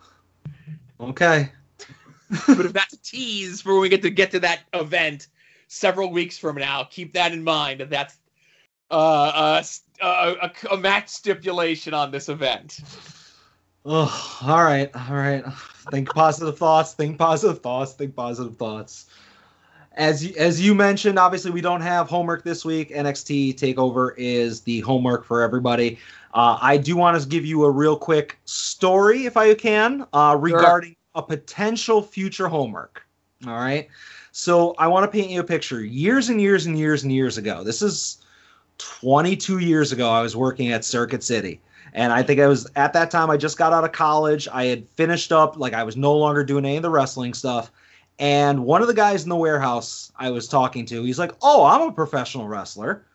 okay. 1.01 1.51
but 2.47 2.67
if 2.67 2.73
that's 2.73 2.95
a 2.95 3.03
tease 3.03 3.61
for 3.61 3.73
when 3.73 3.83
we 3.83 3.89
get 3.89 4.03
to 4.03 4.11
get 4.11 4.31
to 4.31 4.41
that 4.41 4.61
event 4.73 5.27
several 5.67 6.13
weeks 6.13 6.39
from 6.39 6.57
now, 6.57 6.85
keep 6.85 7.13
that 7.15 7.33
in 7.33 7.43
mind. 7.43 7.81
That 7.81 7.91
that's 7.91 8.17
uh, 8.93 8.95
uh, 8.95 9.63
a, 10.01 10.07
a, 10.07 10.75
a 10.75 10.77
match 10.77 11.09
stipulation 11.09 11.93
on 11.93 12.11
this 12.11 12.29
event. 12.29 12.81
Oh, 13.83 14.39
all 14.43 14.63
right, 14.63 14.91
all 14.95 15.17
right. 15.17 15.43
Think 15.91 16.11
positive 16.11 16.59
thoughts. 16.59 16.93
Think 16.93 17.17
positive 17.17 17.63
thoughts. 17.63 17.95
Think 17.95 18.15
positive 18.15 18.59
thoughts. 18.59 19.07
As 19.95 20.25
you, 20.25 20.35
as 20.39 20.61
you 20.61 20.75
mentioned, 20.75 21.19
obviously 21.19 21.51
we 21.51 21.61
don't 21.61 21.81
have 21.81 22.09
homework 22.09 22.45
this 22.45 22.65
week. 22.65 22.91
NXT 22.91 23.57
Takeover 23.57 24.13
is 24.17 24.61
the 24.61 24.81
homework 24.81 25.25
for 25.25 25.43
everybody. 25.43 25.99
Uh, 26.33 26.59
I 26.61 26.77
do 26.77 26.97
want 26.97 27.21
to 27.21 27.29
give 27.29 27.45
you 27.45 27.65
a 27.65 27.71
real 27.71 27.97
quick 27.97 28.39
story, 28.45 29.27
if 29.27 29.37
I 29.37 29.53
can, 29.55 30.07
uh, 30.13 30.37
regarding 30.39 30.95
a 31.15 31.23
potential 31.23 32.03
future 32.03 32.47
homework. 32.47 33.05
All 33.47 33.55
right. 33.55 33.89
So 34.33 34.75
I 34.79 34.87
want 34.87 35.05
to 35.05 35.11
paint 35.11 35.31
you 35.31 35.41
a 35.41 35.45
picture. 35.45 35.85
Years 35.85 36.29
and 36.29 36.41
years 36.41 36.67
and 36.67 36.79
years 36.79 37.03
and 37.03 37.13
years 37.13 37.37
ago, 37.37 37.65
this 37.65 37.83
is 37.83 38.19
22 38.79 39.59
years 39.59 39.93
ago, 39.93 40.09
I 40.09 40.23
was 40.23 40.37
working 40.37 40.71
at 40.73 40.85
Circuit 40.85 41.25
City. 41.25 41.61
And 41.93 42.13
I 42.13 42.23
think 42.23 42.39
I 42.41 42.47
was 42.47 42.69
at 42.77 42.93
that 42.93 43.11
time, 43.11 43.31
I 43.31 43.37
just 43.37 43.59
got 43.59 43.73
out 43.73 43.83
of 43.83 43.91
college. 43.91 44.47
I 44.53 44.67
had 44.67 44.89
finished 44.91 45.33
up, 45.33 45.57
like, 45.57 45.75
I 45.75 45.83
was 45.83 45.97
no 45.97 46.17
longer 46.17 46.45
doing 46.45 46.65
any 46.65 46.77
of 46.77 46.83
the 46.83 46.91
wrestling 46.91 47.35
stuff. 47.35 47.73
And 48.21 48.65
one 48.65 48.83
of 48.83 48.89
the 48.89 48.95
guys 48.95 49.23
in 49.23 49.31
the 49.31 49.37
warehouse 49.37 50.13
I 50.17 50.31
was 50.31 50.47
talking 50.47 50.85
to, 50.87 51.03
he's 51.03 51.19
like, 51.19 51.33
Oh, 51.43 51.65
I'm 51.65 51.81
a 51.89 51.93
professional 51.93 52.47
wrestler. 52.47 53.07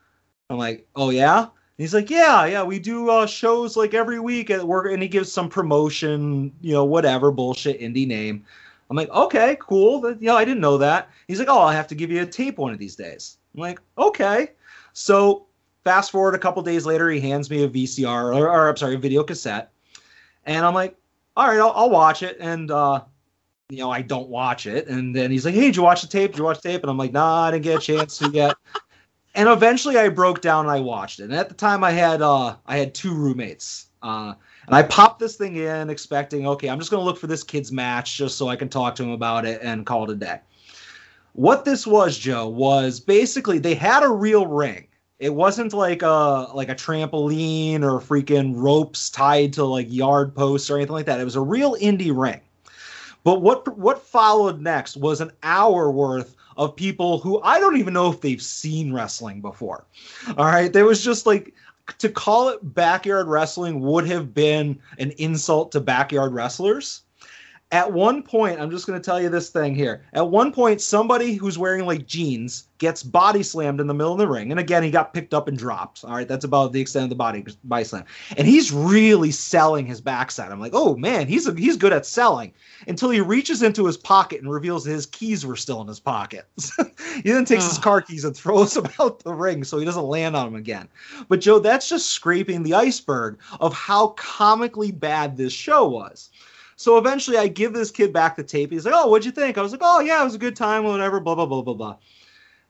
I'm 0.50 0.58
like, 0.58 0.88
Oh, 0.96 1.12
yeah? 1.12 1.42
And 1.44 1.50
he's 1.78 1.94
like, 1.94 2.10
Yeah, 2.10 2.46
yeah, 2.46 2.64
we 2.64 2.80
do 2.80 3.10
uh, 3.10 3.28
shows 3.28 3.78
like 3.78 3.94
every 3.94 4.20
week 4.20 4.50
at 4.50 4.64
work. 4.68 4.92
And 4.92 5.02
he 5.02 5.08
gives 5.08 5.32
some 5.32 5.48
promotion, 5.48 6.52
you 6.60 6.74
know, 6.74 6.86
whatever 6.86 7.32
bullshit 7.32 7.80
indie 7.80 8.08
name. 8.08 8.44
I'm 8.90 8.98
like, 8.98 9.10
Okay, 9.12 9.58
cool. 9.62 10.02
That- 10.02 10.20
You 10.22 10.28
know, 10.28 10.36
I 10.38 10.44
didn't 10.44 10.62
know 10.62 10.78
that. 10.80 11.10
He's 11.28 11.38
like, 11.40 11.50
Oh, 11.50 11.60
I'll 11.60 11.70
have 11.70 11.88
to 11.88 11.96
give 11.96 12.10
you 12.12 12.24
a 12.24 12.26
tape 12.26 12.58
one 12.58 12.74
of 12.74 12.80
these 12.80 12.96
days. 12.96 13.38
I'm 13.54 13.62
like, 13.62 13.80
Okay. 14.00 14.52
So 14.94 15.46
fast 15.84 16.10
forward 16.12 16.34
a 16.34 16.40
couple 16.40 16.64
days 16.64 16.88
later, 16.88 17.10
he 17.12 17.20
hands 17.20 17.52
me 17.52 17.64
a 17.64 17.70
VCR 17.70 18.36
or, 18.36 18.50
or 18.50 18.70
I'm 18.70 18.76
sorry, 18.78 18.96
a 18.96 18.98
video 18.98 19.24
cassette, 19.24 19.72
and 20.46 20.66
I'm 20.66 20.74
like, 20.74 20.96
all 21.38 21.48
right, 21.48 21.60
I'll, 21.60 21.74
I'll 21.76 21.90
watch 21.92 22.24
it. 22.24 22.38
And 22.40 22.72
uh, 22.72 23.02
you 23.70 23.80
know, 23.80 23.92
I 23.92 24.02
don't 24.02 24.30
watch 24.30 24.68
it. 24.68 24.88
And 24.88 25.16
then 25.16 25.32
he's 25.32 25.46
like, 25.46 25.56
hey, 25.56 25.62
did 25.62 25.76
you 25.76 25.82
watch 25.82 26.02
the 26.02 26.08
tape? 26.08 26.32
Did 26.32 26.38
you 26.38 26.44
watch 26.44 26.62
the 26.62 26.70
tape? 26.70 26.82
And 26.82 26.90
I'm 26.90 26.98
like, 26.98 27.12
nah, 27.12 27.46
I 27.46 27.52
didn't 27.52 27.64
get 27.64 27.78
a 27.78 27.82
chance 27.82 28.18
to 28.20 28.30
yet. 28.30 28.56
and 29.36 29.50
eventually, 29.50 29.98
I 29.98 30.10
broke 30.10 30.42
down 30.42 30.66
and 30.66 30.72
I 30.72 30.80
watched 30.80 31.20
it. 31.20 31.24
And 31.24 31.34
at 31.34 31.50
the 31.50 31.56
time, 31.56 31.84
I 31.84 31.92
had 31.92 32.22
uh, 32.22 32.56
I 32.68 32.78
had 32.78 32.94
two 32.94 33.14
roommates. 33.14 33.88
Uh, 34.04 34.34
and 34.68 34.76
I 34.76 34.84
popped 34.84 35.20
this 35.20 35.36
thing 35.36 35.56
in, 35.56 35.90
expecting, 35.90 36.48
okay, 36.48 36.70
I'm 36.70 36.80
just 36.80 36.92
gonna 36.92 37.04
look 37.04 37.18
for 37.18 37.28
this 37.28 37.44
kid's 37.44 37.72
match 37.72 38.18
just 38.18 38.38
so 38.38 38.48
I 38.48 38.56
can 38.56 38.70
talk 38.70 38.96
to 38.96 39.04
him 39.04 39.12
about 39.12 39.46
it 39.46 39.62
and 39.64 39.86
call 39.86 40.04
it 40.04 40.12
a 40.12 40.16
day. 40.16 40.40
What 41.34 41.66
this 41.66 41.88
was, 41.88 42.18
Joe, 42.18 42.48
was 42.48 43.00
basically 43.00 43.58
they 43.58 43.74
had 43.74 44.04
a 44.04 44.10
real 44.10 44.46
ring. 44.46 44.88
It 45.18 45.34
wasn't 45.34 45.74
like 45.74 46.04
a 46.04 46.50
like 46.54 46.70
a 46.70 46.76
trampoline 46.76 47.82
or 47.82 48.00
freaking 48.00 48.54
ropes 48.56 49.10
tied 49.10 49.54
to 49.54 49.64
like 49.64 49.88
yard 49.90 50.36
posts 50.36 50.70
or 50.70 50.78
anything 50.78 50.94
like 50.94 51.08
that. 51.08 51.20
It 51.20 51.26
was 51.26 51.36
a 51.36 51.42
real 51.42 51.76
indie 51.78 52.16
ring. 52.16 52.42
But 53.26 53.42
what 53.42 53.78
what 53.78 54.06
followed 54.06 54.62
next 54.62 54.96
was 54.96 55.20
an 55.20 55.32
hour 55.42 55.92
worth 55.92 56.36
of 56.58 56.76
people 56.76 57.18
who 57.18 57.42
I 57.42 57.60
don't 57.60 57.78
even 57.78 57.94
know 57.94 58.10
if 58.12 58.22
they've 58.22 58.42
seen 58.42 58.94
wrestling 58.94 59.42
before. 59.42 59.84
All 60.38 60.46
right, 60.46 60.72
there 60.72 60.86
was 60.86 61.04
just 61.04 61.26
like 61.26 61.54
to 61.98 62.08
call 62.08 62.50
it 62.50 62.60
backyard 62.76 63.28
wrestling 63.28 63.82
would 63.82 64.08
have 64.08 64.34
been 64.34 64.80
an 65.00 65.12
insult 65.18 65.72
to 65.72 65.82
backyard 65.82 66.34
wrestlers. 66.34 67.02
At 67.72 67.92
one 67.92 68.22
point, 68.22 68.60
I'm 68.60 68.70
just 68.70 68.86
going 68.86 69.00
to 69.00 69.04
tell 69.04 69.20
you 69.20 69.28
this 69.28 69.50
thing 69.50 69.74
here. 69.74 70.04
At 70.14 70.30
one 70.30 70.52
point, 70.52 70.82
somebody 70.82 71.34
who's 71.34 71.58
wearing 71.58 71.86
like 71.86 72.06
jeans 72.06 72.68
gets 72.78 73.02
body 73.02 73.42
slammed 73.42 73.82
in 73.82 73.88
the 73.88 73.94
middle 73.94 74.14
of 74.14 74.20
the 74.20 74.28
ring. 74.28 74.52
And 74.52 74.60
again, 74.60 74.84
he 74.84 74.92
got 74.92 75.16
picked 75.16 75.34
up 75.34 75.48
and 75.48 75.58
dropped. 75.58 76.06
All 76.06 76.12
right, 76.12 76.28
that's 76.28 76.46
about 76.46 76.74
the 76.74 76.80
extent 76.80 77.06
of 77.06 77.10
the 77.10 77.16
body 77.16 77.44
body 77.64 77.84
slam. 77.84 78.06
And 78.38 78.48
he's 78.48 78.72
really 78.72 79.32
selling 79.32 79.88
his 79.88 80.00
backside. 80.00 80.52
I'm 80.52 80.60
like, 80.60 80.76
oh 80.76 80.96
man, 80.96 81.28
he's 81.28 81.48
a, 81.48 81.56
he's 81.56 81.76
good 81.76 81.92
at 81.92 82.06
selling. 82.06 82.54
Until 82.88 83.10
he 83.10 83.20
reaches 83.20 83.64
into 83.64 83.88
his 83.88 83.98
pocket 83.98 84.42
and 84.42 84.52
reveals 84.52 84.84
that 84.84 84.92
his 84.92 85.08
keys 85.08 85.44
were 85.44 85.56
still 85.56 85.82
in 85.82 85.88
his 85.88 86.00
pocket. 86.00 86.46
he 87.24 87.32
then 87.32 87.46
takes 87.46 87.68
his 87.68 87.80
car 87.80 88.00
keys 88.00 88.26
and 88.26 88.38
throws 88.38 88.76
them 88.76 88.88
out 89.00 89.22
the 89.24 89.34
ring 89.34 89.64
so 89.64 89.80
he 89.80 89.86
doesn't 89.86 90.06
land 90.06 90.36
on 90.36 90.46
them 90.46 90.56
again. 90.56 90.88
But 91.30 91.42
Joe, 91.42 91.58
that's 91.58 91.90
just 91.90 92.12
scraping 92.12 92.62
the 92.62 92.76
iceberg 92.76 93.40
of 93.60 93.74
how 93.74 94.10
comically 94.10 94.92
bad 94.92 95.36
this 95.36 95.52
show 95.52 95.88
was. 95.88 96.30
So 96.76 96.98
eventually 96.98 97.38
I 97.38 97.48
give 97.48 97.74
this 97.74 97.92
kid 97.92 98.12
back 98.12 98.36
the 98.36 98.44
tape. 98.44 98.72
He's 98.72 98.86
like, 98.86 98.94
Oh, 98.96 99.08
what'd 99.08 99.26
you 99.26 99.32
think? 99.32 99.58
I 99.58 99.62
was 99.62 99.72
like, 99.72 99.82
Oh, 99.84 100.00
yeah, 100.00 100.22
it 100.22 100.26
was 100.26 100.36
a 100.36 100.40
good 100.40 100.56
time, 100.56 100.84
whatever, 100.84 101.20
blah, 101.20 101.36
blah, 101.36 101.46
blah, 101.46 101.62
blah, 101.62 101.74
blah. 101.74 101.98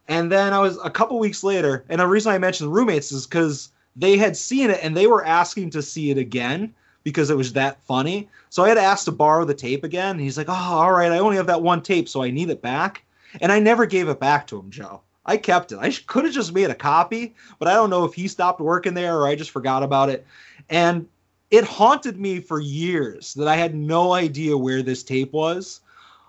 And 0.07 0.31
then 0.31 0.53
I 0.53 0.59
was 0.59 0.77
a 0.83 0.89
couple 0.89 1.17
weeks 1.17 1.43
later, 1.43 1.83
and 1.89 1.99
the 1.99 2.07
reason 2.07 2.31
I 2.31 2.37
mentioned 2.37 2.73
roommates 2.73 3.11
is 3.11 3.25
because 3.25 3.69
they 3.95 4.17
had 4.17 4.37
seen 4.37 4.69
it 4.69 4.79
and 4.83 4.95
they 4.95 5.07
were 5.07 5.25
asking 5.25 5.71
to 5.71 5.81
see 5.81 6.11
it 6.11 6.17
again 6.17 6.73
because 7.03 7.29
it 7.29 7.37
was 7.37 7.53
that 7.53 7.81
funny. 7.83 8.29
So 8.49 8.63
I 8.63 8.69
had 8.69 8.77
asked 8.77 9.05
to 9.05 9.11
borrow 9.11 9.45
the 9.45 9.53
tape 9.53 9.83
again. 9.83 10.11
And 10.11 10.21
he's 10.21 10.37
like, 10.37 10.49
Oh, 10.49 10.53
all 10.53 10.91
right, 10.91 11.11
I 11.11 11.19
only 11.19 11.37
have 11.37 11.47
that 11.47 11.61
one 11.61 11.81
tape, 11.81 12.09
so 12.09 12.21
I 12.21 12.29
need 12.29 12.49
it 12.49 12.61
back. 12.61 13.03
And 13.41 13.51
I 13.51 13.59
never 13.59 13.85
gave 13.85 14.09
it 14.09 14.19
back 14.19 14.47
to 14.47 14.59
him, 14.59 14.69
Joe. 14.69 15.01
I 15.25 15.37
kept 15.37 15.71
it. 15.71 15.79
I 15.79 15.91
could 15.91 16.25
have 16.25 16.33
just 16.33 16.53
made 16.53 16.69
a 16.69 16.75
copy, 16.75 17.35
but 17.57 17.67
I 17.67 17.73
don't 17.73 17.89
know 17.89 18.05
if 18.05 18.13
he 18.13 18.27
stopped 18.27 18.61
working 18.61 18.93
there 18.93 19.17
or 19.17 19.27
I 19.27 19.35
just 19.35 19.51
forgot 19.51 19.81
about 19.81 20.09
it. 20.09 20.25
And 20.69 21.07
it 21.51 21.63
haunted 21.63 22.19
me 22.19 22.39
for 22.39 22.59
years 22.59 23.33
that 23.35 23.47
I 23.47 23.55
had 23.55 23.75
no 23.75 24.13
idea 24.13 24.57
where 24.57 24.81
this 24.81 25.03
tape 25.03 25.31
was 25.31 25.81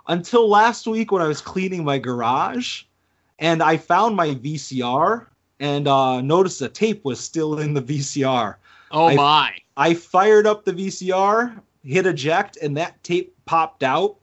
until 0.09 0.48
last 0.48 0.86
week 0.86 1.10
when 1.10 1.22
I 1.22 1.28
was 1.28 1.40
cleaning 1.40 1.84
my 1.84 1.98
garage 1.98 2.84
and 3.38 3.62
I 3.62 3.76
found 3.76 4.16
my 4.16 4.34
VCR 4.34 5.26
and 5.60 5.88
uh, 5.88 6.20
noticed 6.20 6.60
the 6.60 6.68
tape 6.68 7.05
was 7.05 7.18
still 7.20 7.59
in 7.59 7.74
the 7.74 7.82
VCR. 7.82 8.56
Oh 8.90 9.06
I- 9.06 9.14
my. 9.14 9.52
I 9.78 9.93
fired 9.93 10.47
up 10.47 10.64
the 10.64 10.72
VCR, 10.72 11.60
hit 11.84 12.06
eject, 12.06 12.56
and 12.62 12.74
that 12.78 13.02
tape 13.05 13.36
popped 13.44 13.82
out. 13.82 14.16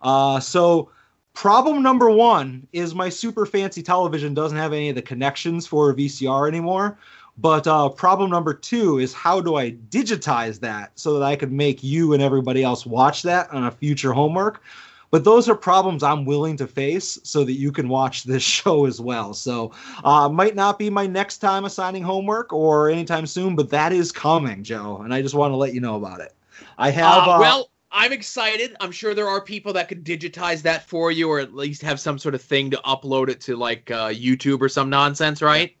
Uh, 0.00 0.40
so, 0.40 0.90
problem 1.34 1.82
number 1.82 2.08
one 2.10 2.66
is 2.72 2.94
my 2.94 3.10
super 3.10 3.44
fancy 3.44 3.82
television 3.82 4.32
doesn't 4.32 4.56
have 4.56 4.72
any 4.72 4.88
of 4.88 4.94
the 4.94 5.02
connections 5.02 5.66
for 5.66 5.90
a 5.90 5.94
VCR 5.94 6.48
anymore. 6.48 6.98
But 7.36 7.66
uh, 7.66 7.88
problem 7.88 8.30
number 8.30 8.54
two 8.54 8.98
is 8.98 9.12
how 9.12 9.40
do 9.40 9.56
I 9.56 9.72
digitize 9.72 10.60
that 10.60 10.92
so 10.98 11.18
that 11.18 11.24
I 11.24 11.34
could 11.34 11.52
make 11.52 11.82
you 11.82 12.12
and 12.12 12.22
everybody 12.22 12.62
else 12.62 12.86
watch 12.86 13.22
that 13.22 13.50
on 13.52 13.64
a 13.64 13.70
future 13.70 14.12
homework? 14.12 14.62
But 15.10 15.22
those 15.22 15.48
are 15.48 15.54
problems 15.54 16.02
I'm 16.02 16.24
willing 16.24 16.56
to 16.56 16.66
face 16.66 17.20
so 17.22 17.44
that 17.44 17.52
you 17.52 17.70
can 17.70 17.88
watch 17.88 18.24
this 18.24 18.42
show 18.58 18.86
as 18.86 19.00
well. 19.00 19.34
So, 19.34 19.72
uh, 20.02 20.28
might 20.28 20.56
not 20.56 20.78
be 20.78 20.90
my 20.90 21.06
next 21.06 21.38
time 21.38 21.64
assigning 21.64 22.02
homework 22.02 22.52
or 22.52 22.90
anytime 22.90 23.26
soon, 23.26 23.54
but 23.54 23.70
that 23.70 23.92
is 23.92 24.10
coming, 24.10 24.64
Joe. 24.64 25.02
And 25.04 25.14
I 25.14 25.22
just 25.22 25.34
want 25.34 25.52
to 25.52 25.56
let 25.56 25.74
you 25.74 25.80
know 25.80 25.96
about 25.96 26.20
it. 26.20 26.34
I 26.78 26.90
have. 26.90 27.28
Uh, 27.28 27.30
Uh, 27.32 27.40
well, 27.40 27.70
I'm 27.92 28.12
excited. 28.12 28.76
I'm 28.80 28.90
sure 28.90 29.14
there 29.14 29.28
are 29.28 29.40
people 29.40 29.72
that 29.74 29.88
could 29.88 30.04
digitize 30.04 30.62
that 30.62 30.88
for 30.88 31.12
you, 31.12 31.28
or 31.28 31.38
at 31.38 31.54
least 31.54 31.82
have 31.82 32.00
some 32.00 32.18
sort 32.18 32.34
of 32.34 32.42
thing 32.42 32.70
to 32.72 32.76
upload 32.78 33.28
it 33.28 33.40
to, 33.42 33.56
like 33.56 33.90
uh, 33.92 34.08
YouTube 34.08 34.60
or 34.60 34.68
some 34.68 34.90
nonsense, 34.90 35.40
right? 35.40 35.76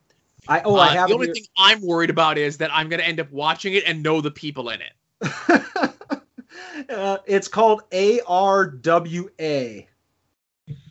I, 0.48 0.60
oh, 0.64 0.76
Uh, 0.76 0.80
I 0.80 0.88
have. 0.88 1.08
the 1.08 1.14
only 1.14 1.26
here- 1.28 1.34
thing 1.34 1.46
I'm 1.56 1.80
worried 1.80 2.10
about 2.10 2.38
is 2.38 2.58
that 2.58 2.70
I'm 2.72 2.88
going 2.88 3.00
to 3.00 3.06
end 3.06 3.20
up 3.20 3.30
watching 3.30 3.74
it 3.74 3.84
and 3.86 4.02
know 4.02 4.20
the 4.20 4.30
people 4.30 4.70
in 4.70 4.80
it. 4.80 4.92
uh, 6.90 7.18
it's 7.26 7.48
called 7.48 7.82
ARWA. 7.90 9.86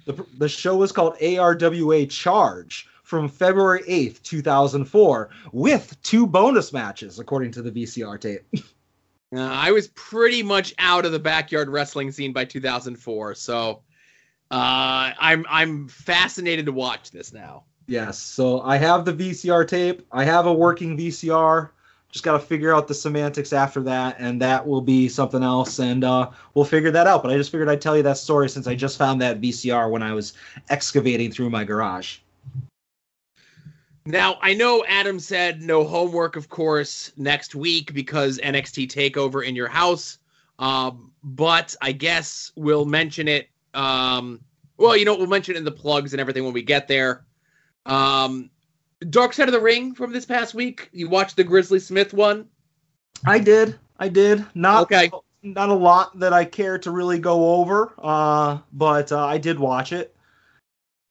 The, 0.06 0.26
the 0.38 0.50
show 0.50 0.84
is 0.84 0.92
called 0.92 1.16
ARWA 1.20 2.10
Charge 2.10 2.88
from 3.04 3.30
February 3.30 3.84
8th, 3.84 4.22
2004, 4.24 5.30
with 5.52 6.02
two 6.02 6.26
bonus 6.28 6.74
matches, 6.74 7.20
according 7.20 7.52
to 7.52 7.62
the 7.62 7.72
VCR 7.72 8.20
tape. 8.20 8.44
Uh, 9.36 9.40
I 9.40 9.72
was 9.72 9.88
pretty 9.96 10.44
much 10.44 10.76
out 10.78 11.08
of 11.08 11.12
the 11.12 11.18
backyard 11.18 11.68
wrestling 11.68 12.12
scene 12.12 12.34
by 12.34 12.46
2004, 12.46 13.34
so 13.34 13.82
uh, 14.52 15.12
I'm 15.20 15.44
I'm 15.50 15.88
fascinated 15.88 16.68
to 16.68 16.72
watch 16.72 17.10
this 17.10 17.34
now. 17.34 17.64
Yes, 17.88 18.18
so 18.18 18.62
I 18.62 18.78
have 18.78 19.06
the 19.06 19.14
VCR 19.14 19.68
tape. 19.68 20.06
I 20.12 20.24
have 20.24 20.46
a 20.46 20.54
working 20.54 20.98
VCR. 20.98 21.70
Just 22.12 22.24
got 22.24 22.34
to 22.34 22.40
figure 22.40 22.74
out 22.74 22.88
the 22.88 22.94
semantics 22.94 23.54
after 23.54 23.82
that, 23.82 24.18
and 24.20 24.40
that 24.42 24.66
will 24.66 24.82
be 24.82 25.10
something 25.10 25.42
else, 25.42 25.80
and 25.80 26.04
uh, 26.04 26.30
we'll 26.54 26.64
figure 26.64 26.92
that 26.92 27.08
out. 27.08 27.24
But 27.24 27.32
I 27.32 27.38
just 27.38 27.52
figured 27.52 27.70
I'd 27.70 27.82
tell 27.82 27.98
you 27.98 28.04
that 28.04 28.18
story 28.18 28.50
since 28.50 28.68
I 28.68 28.76
just 28.76 28.98
found 28.98 29.20
that 29.22 29.42
VCR 29.42 29.90
when 29.90 30.04
I 30.04 30.14
was 30.14 30.34
excavating 30.70 31.32
through 31.32 31.50
my 31.50 31.64
garage. 31.64 32.20
Now 34.06 34.38
I 34.42 34.54
know 34.54 34.84
Adam 34.88 35.20
said 35.20 35.62
no 35.62 35.84
homework, 35.84 36.36
of 36.36 36.50
course, 36.50 37.12
next 37.18 37.56
week 37.56 37.94
because 37.94 38.38
NXT 38.40 38.90
Takeover 38.90 39.46
in 39.46 39.56
your 39.56 39.70
house. 39.70 40.20
Um, 40.60 41.12
but 41.24 41.76
I 41.82 41.94
guess 41.94 42.52
we'll 42.56 42.86
mention 42.86 43.28
it. 43.28 43.50
Um, 43.74 44.42
well, 44.78 44.96
you 44.98 45.06
know, 45.06 45.16
we'll 45.16 45.28
mention 45.28 45.56
it 45.56 45.60
in 45.60 45.64
the 45.64 45.72
plugs 45.72 46.14
and 46.14 46.20
everything 46.20 46.44
when 46.44 46.54
we 46.54 46.62
get 46.62 46.88
there. 46.88 47.26
Um, 47.86 48.50
Dark 49.10 49.34
Side 49.34 49.48
of 49.50 49.54
the 49.54 49.60
Ring 49.62 49.94
from 49.94 50.14
this 50.14 50.26
past 50.26 50.54
week. 50.54 50.90
You 50.94 51.10
watched 51.10 51.36
the 51.36 51.44
Grizzly 51.44 51.80
Smith 51.80 52.14
one. 52.14 52.48
I 53.26 53.40
did. 53.40 53.78
I 54.00 54.10
did. 54.10 54.46
Not 54.56 54.84
Okay. 54.84 55.12
not 55.44 55.70
a 55.70 55.74
lot 55.74 56.18
that 56.20 56.34
I 56.34 56.46
care 56.46 56.78
to 56.80 56.92
really 56.92 57.20
go 57.20 57.56
over, 57.56 57.94
uh, 58.00 58.60
but 58.74 59.12
uh, 59.12 59.26
I 59.26 59.38
did 59.38 59.60
watch 59.60 59.92
it. 59.92 60.16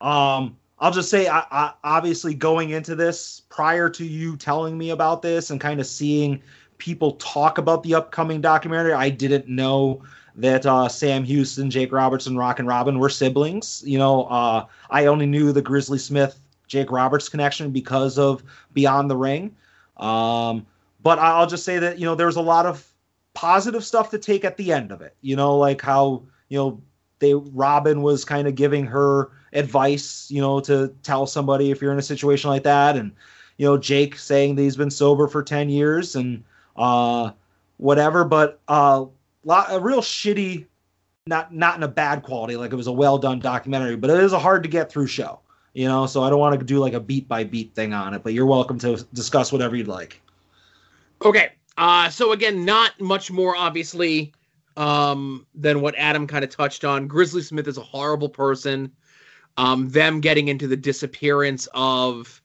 Um, 0.01 0.57
I'll 0.79 0.91
just 0.91 1.11
say, 1.11 1.29
I, 1.29 1.45
I, 1.51 1.73
obviously, 1.85 2.35
going 2.35 2.71
into 2.71 2.97
this, 2.97 3.43
prior 3.49 3.89
to 3.91 4.05
you 4.05 4.37
telling 4.37 4.77
me 4.77 4.91
about 4.91 5.23
this 5.23 5.51
and 5.51 5.61
kind 5.61 5.81
of 5.81 5.87
seeing 5.87 6.43
people 6.79 7.13
talk 7.13 7.59
about 7.59 7.83
the 7.83 7.95
upcoming 7.95 8.41
documentary, 8.41 8.93
I 8.93 9.11
didn't 9.11 9.47
know 9.49 10.03
that 10.35 10.67
uh, 10.67 10.89
Sam 10.89 11.23
Houston, 11.25 11.71
Jake 11.71 11.93
Robertson, 11.93 12.37
Rockin' 12.37 12.67
Robin 12.67 12.99
were 12.99 13.11
siblings. 13.11 13.83
You 13.87 13.99
know, 13.99 14.25
uh, 14.25 14.67
I 14.91 15.07
only 15.07 15.27
knew 15.27 15.53
the 15.53 15.63
Grizzly 15.63 15.99
Smith 15.99 16.42
Jake 16.73 16.91
Roberts 16.91 17.29
connection 17.29 17.71
because 17.71 18.19
of 18.19 18.43
Beyond 18.73 19.11
the 19.11 19.17
Ring. 19.17 19.55
Um, 19.99 20.67
but 21.03 21.19
I'll 21.19 21.47
just 21.47 21.65
say 21.65 21.79
that 21.79 21.99
you 21.99 22.07
know 22.07 22.15
there's 22.15 22.37
a 22.37 22.43
lot 22.43 22.65
of 22.65 22.91
positive 23.35 23.85
stuff 23.85 24.11
to 24.11 24.19
take 24.19 24.43
at 24.43 24.57
the 24.57 24.73
end 24.73 24.91
of 24.91 25.03
it. 25.03 25.15
You 25.21 25.37
know, 25.37 25.57
like 25.59 25.83
how 25.83 26.23
you 26.49 26.59
know 26.59 26.81
they 27.19 27.35
Robin 27.35 28.01
was 28.01 28.25
kind 28.25 28.49
of 28.49 28.55
giving 28.55 28.87
her 28.87 29.31
advice, 29.53 30.31
you 30.31 30.41
know, 30.41 30.61
to 30.61 30.95
tell 31.03 31.27
somebody 31.27 31.71
if 31.71 31.83
you're 31.83 31.93
in 31.93 31.99
a 31.99 32.03
situation 32.03 32.49
like 32.49 32.63
that, 32.63 32.97
and 32.97 33.13
you 33.59 33.67
know 33.67 33.77
Jake 33.77 34.17
saying 34.17 34.55
that 34.55 34.63
he's 34.63 34.77
been 34.77 34.91
sober 34.91 35.29
for 35.29 35.43
ten 35.43 35.69
years 35.69 36.17
and 36.17 36.43
uh, 36.77 37.33
whatever. 37.77 38.25
But 38.25 38.61
uh, 38.67 39.05
lot, 39.45 39.67
a 39.71 39.79
real 39.79 40.01
shitty, 40.01 40.65
not 41.27 41.53
not 41.53 41.77
in 41.77 41.83
a 41.83 41.89
bad 41.89 42.23
quality, 42.23 42.57
like 42.57 42.73
it 42.73 42.77
was 42.77 42.87
a 42.87 42.93
well 42.93 43.19
done 43.19 43.41
documentary, 43.41 43.97
but 43.97 44.09
it 44.09 44.21
is 44.21 44.33
a 44.33 44.39
hard 44.39 44.63
to 44.63 44.71
get 44.71 44.91
through 44.91 45.09
show. 45.09 45.39
You 45.75 45.89
know, 45.89 46.07
so 46.07 46.23
I 46.23 46.31
don't 46.31 46.39
want 46.39 46.59
to 46.59 46.65
do 46.65 46.79
like 46.79 46.93
a 46.93 47.01
beat 47.01 47.29
by 47.29 47.45
beat 47.45 47.75
thing 47.75 47.95
on 47.95 48.13
it, 48.13 48.23
but 48.23 48.35
you're 48.35 48.47
welcome 48.47 48.79
to 48.81 49.07
discuss 49.15 49.53
whatever 49.53 49.75
you'd 49.75 49.89
like. 49.89 50.21
Okay. 51.25 51.53
Uh, 51.79 52.11
so 52.11 52.33
again, 52.33 52.65
not 52.65 53.01
much 53.01 53.31
more 53.31 53.57
obviously 53.57 54.33
um, 54.77 55.47
than 55.55 55.81
what 55.81 55.95
Adam 55.97 56.27
kind 56.27 56.45
of 56.45 56.51
touched 56.51 56.85
on. 56.85 57.07
Grizzly 57.07 57.43
Smith 57.43 57.67
is 57.69 57.79
a 57.79 57.83
horrible 57.83 58.29
person. 58.29 58.93
Um, 59.57 59.89
them 59.91 60.21
getting 60.21 60.49
into 60.49 60.67
the 60.67 60.77
disappearance 60.77 61.69
of 61.75 62.43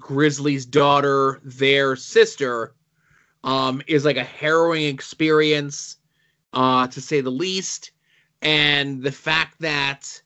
Grizzly's 0.00 0.66
daughter, 0.66 1.40
their 1.44 1.96
sister, 1.96 2.74
um, 3.44 3.82
is 3.86 4.04
like 4.04 4.16
a 4.16 4.24
harrowing 4.24 4.84
experience, 4.84 5.96
uh, 6.52 6.86
to 6.88 7.00
say 7.00 7.20
the 7.20 7.30
least. 7.30 7.92
And 8.42 9.02
the 9.02 9.12
fact 9.12 9.60
that 9.60 10.21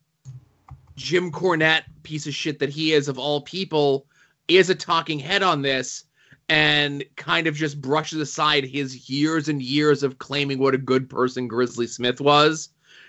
Jim 0.97 1.31
Cornette, 1.31 1.85
piece 2.03 2.27
of 2.27 2.35
shit 2.35 2.59
that 2.59 2.69
he 2.71 2.93
is 2.93 3.09
of 3.09 3.19
all 3.19 3.41
people, 3.43 4.07
is 4.49 4.71
a 4.71 4.75
talking 4.75 5.19
head 5.19 5.43
on 5.43 5.63
this 5.63 6.05
and 6.49 7.05
kind 7.17 7.47
of 7.47 7.55
just 7.55 7.81
brushes 7.81 8.21
aside 8.21 8.65
his 8.65 9.11
years 9.11 9.49
and 9.49 9.61
years 9.63 10.03
of 10.03 10.19
claiming 10.19 10.59
what 10.59 10.75
a 10.75 10.79
good 10.79 11.09
person 11.11 11.49
Grizzly 11.49 11.87
Smith 11.87 12.21
was. 12.21 12.69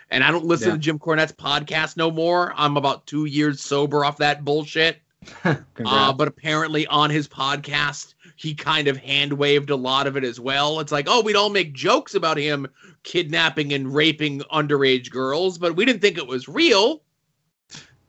And 0.09 0.23
I 0.23 0.31
don't 0.31 0.45
listen 0.45 0.69
Yeah. 0.69 0.73
to 0.75 0.79
Jim 0.79 0.99
Cornette's 0.99 1.33
podcast 1.33 1.97
no 1.97 2.09
more. 2.09 2.53
I'm 2.57 2.77
about 2.77 3.05
two 3.05 3.25
years 3.25 3.61
sober 3.61 4.03
off 4.05 4.17
that 4.17 4.43
bullshit. 4.45 4.97
Uh, 5.85 6.11
but 6.11 6.27
apparently 6.27 6.87
on 6.87 7.09
his 7.09 7.27
podcast, 7.27 8.13
he 8.35 8.53
kind 8.55 8.87
of 8.87 8.97
hand 8.97 9.31
waved 9.31 9.69
a 9.69 9.75
lot 9.75 10.07
of 10.07 10.17
it 10.17 10.23
as 10.23 10.39
well. 10.39 10.79
It's 10.79 10.91
like, 10.91 11.05
oh, 11.07 11.21
we'd 11.21 11.35
all 11.35 11.49
make 11.49 11.73
jokes 11.73 12.15
about 12.15 12.37
him 12.37 12.67
kidnapping 13.03 13.73
and 13.73 13.93
raping 13.93 14.39
underage 14.51 15.11
girls, 15.11 15.57
but 15.57 15.75
we 15.75 15.85
didn't 15.85 16.01
think 16.01 16.17
it 16.17 16.25
was 16.27 16.47
real. 16.47 17.01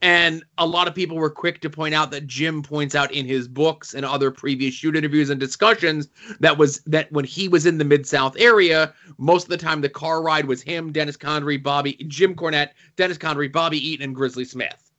And 0.01 0.45
a 0.59 0.67
lot 0.67 0.87
of 0.87 0.95
people 0.95 1.17
were 1.17 1.31
quick 1.31 1.61
to 1.61 1.71
point 1.71 1.93
out 1.93 2.13
that 2.13 2.27
Jim 2.27 2.63
points 2.63 2.95
out 2.95 3.13
in 3.13 3.27
his 3.27 3.49
books 3.49 3.95
and 3.95 4.05
other 4.05 4.31
previous 4.31 4.73
shoot 4.73 4.97
interviews 4.97 5.29
and 5.29 5.41
discussions 5.41 6.09
that 6.39 6.57
was 6.57 6.81
that 6.83 7.11
when 7.11 7.25
he 7.25 7.49
was 7.49 7.67
in 7.67 7.79
the 7.79 7.85
Mid 7.85 8.07
South 8.07 8.37
area, 8.39 8.95
most 9.19 9.45
of 9.45 9.51
the 9.51 9.57
time 9.57 9.81
the 9.81 9.89
car 9.89 10.23
ride 10.23 10.45
was 10.45 10.63
him, 10.63 10.93
Dennis 10.93 11.17
Condrey, 11.17 11.61
Bobby, 11.61 11.95
Jim 12.07 12.37
Cornette, 12.37 12.71
Dennis 12.95 13.19
Condrey, 13.19 13.51
Bobby 13.51 13.79
Eaton, 13.89 14.05
and 14.05 14.15
Grizzly 14.15 14.45
Smith. 14.45 14.93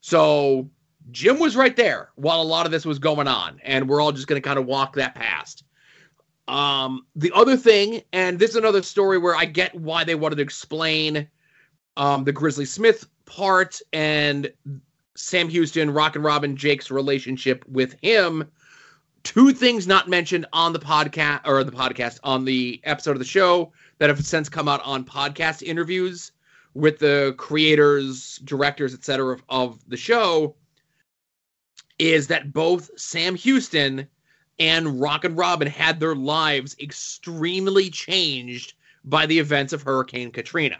So 0.00 0.68
Jim 1.12 1.38
was 1.38 1.54
right 1.54 1.76
there 1.76 2.10
while 2.16 2.42
a 2.42 2.44
lot 2.44 2.66
of 2.66 2.72
this 2.72 2.84
was 2.84 2.98
going 2.98 3.28
on, 3.28 3.60
and 3.62 3.88
we're 3.88 4.00
all 4.00 4.12
just 4.12 4.26
going 4.26 4.42
to 4.42 4.46
kind 4.46 4.58
of 4.58 4.66
walk 4.66 4.96
that 4.96 5.14
past. 5.14 5.62
Um, 6.48 7.06
the 7.14 7.30
other 7.32 7.56
thing, 7.56 8.02
and 8.12 8.40
this 8.40 8.50
is 8.50 8.56
another 8.56 8.82
story 8.82 9.18
where 9.18 9.36
I 9.36 9.44
get 9.44 9.72
why 9.76 10.02
they 10.02 10.16
wanted 10.16 10.36
to 10.36 10.42
explain 10.42 11.28
um, 11.96 12.24
the 12.24 12.32
Grizzly 12.32 12.64
Smith 12.64 13.06
part 13.24 13.80
and 13.92 14.52
Sam 15.14 15.48
Houston, 15.48 15.90
Rockin' 15.90 16.22
Robin, 16.22 16.56
Jake's 16.56 16.90
relationship 16.90 17.64
with 17.68 17.96
him. 18.02 18.50
Two 19.22 19.52
things 19.52 19.86
not 19.86 20.08
mentioned 20.08 20.46
on 20.52 20.72
the 20.72 20.78
podcast 20.78 21.40
or 21.46 21.62
the 21.62 21.72
podcast 21.72 22.18
on 22.24 22.44
the 22.44 22.80
episode 22.84 23.12
of 23.12 23.18
the 23.18 23.24
show 23.24 23.72
that 23.98 24.08
have 24.08 24.24
since 24.24 24.48
come 24.48 24.68
out 24.68 24.82
on 24.84 25.04
podcast 25.04 25.62
interviews 25.62 26.32
with 26.74 26.98
the 26.98 27.34
creators, 27.36 28.38
directors, 28.44 28.94
etc. 28.94 29.34
Of, 29.34 29.42
of 29.48 29.88
the 29.88 29.96
show 29.96 30.56
is 31.98 32.26
that 32.28 32.52
both 32.52 32.90
Sam 32.98 33.34
Houston 33.36 34.08
and 34.58 35.00
Rockin' 35.00 35.36
Robin 35.36 35.68
had 35.68 36.00
their 36.00 36.16
lives 36.16 36.74
extremely 36.80 37.90
changed 37.90 38.74
by 39.04 39.26
the 39.26 39.38
events 39.38 39.72
of 39.72 39.82
Hurricane 39.82 40.30
Katrina. 40.30 40.78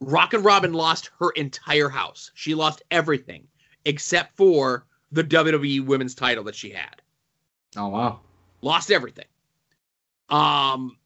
Rockin' 0.00 0.42
Robin 0.42 0.72
lost 0.72 1.10
her 1.18 1.30
entire 1.30 1.88
house. 1.88 2.30
She 2.34 2.54
lost 2.54 2.82
everything 2.90 3.46
except 3.84 4.36
for 4.36 4.86
the 5.12 5.24
WWE 5.24 5.84
Women's 5.86 6.14
title 6.14 6.44
that 6.44 6.54
she 6.54 6.70
had. 6.70 7.02
Oh 7.76 7.88
wow. 7.88 8.20
Lost 8.60 8.90
everything. 8.90 9.26
Um, 10.28 10.96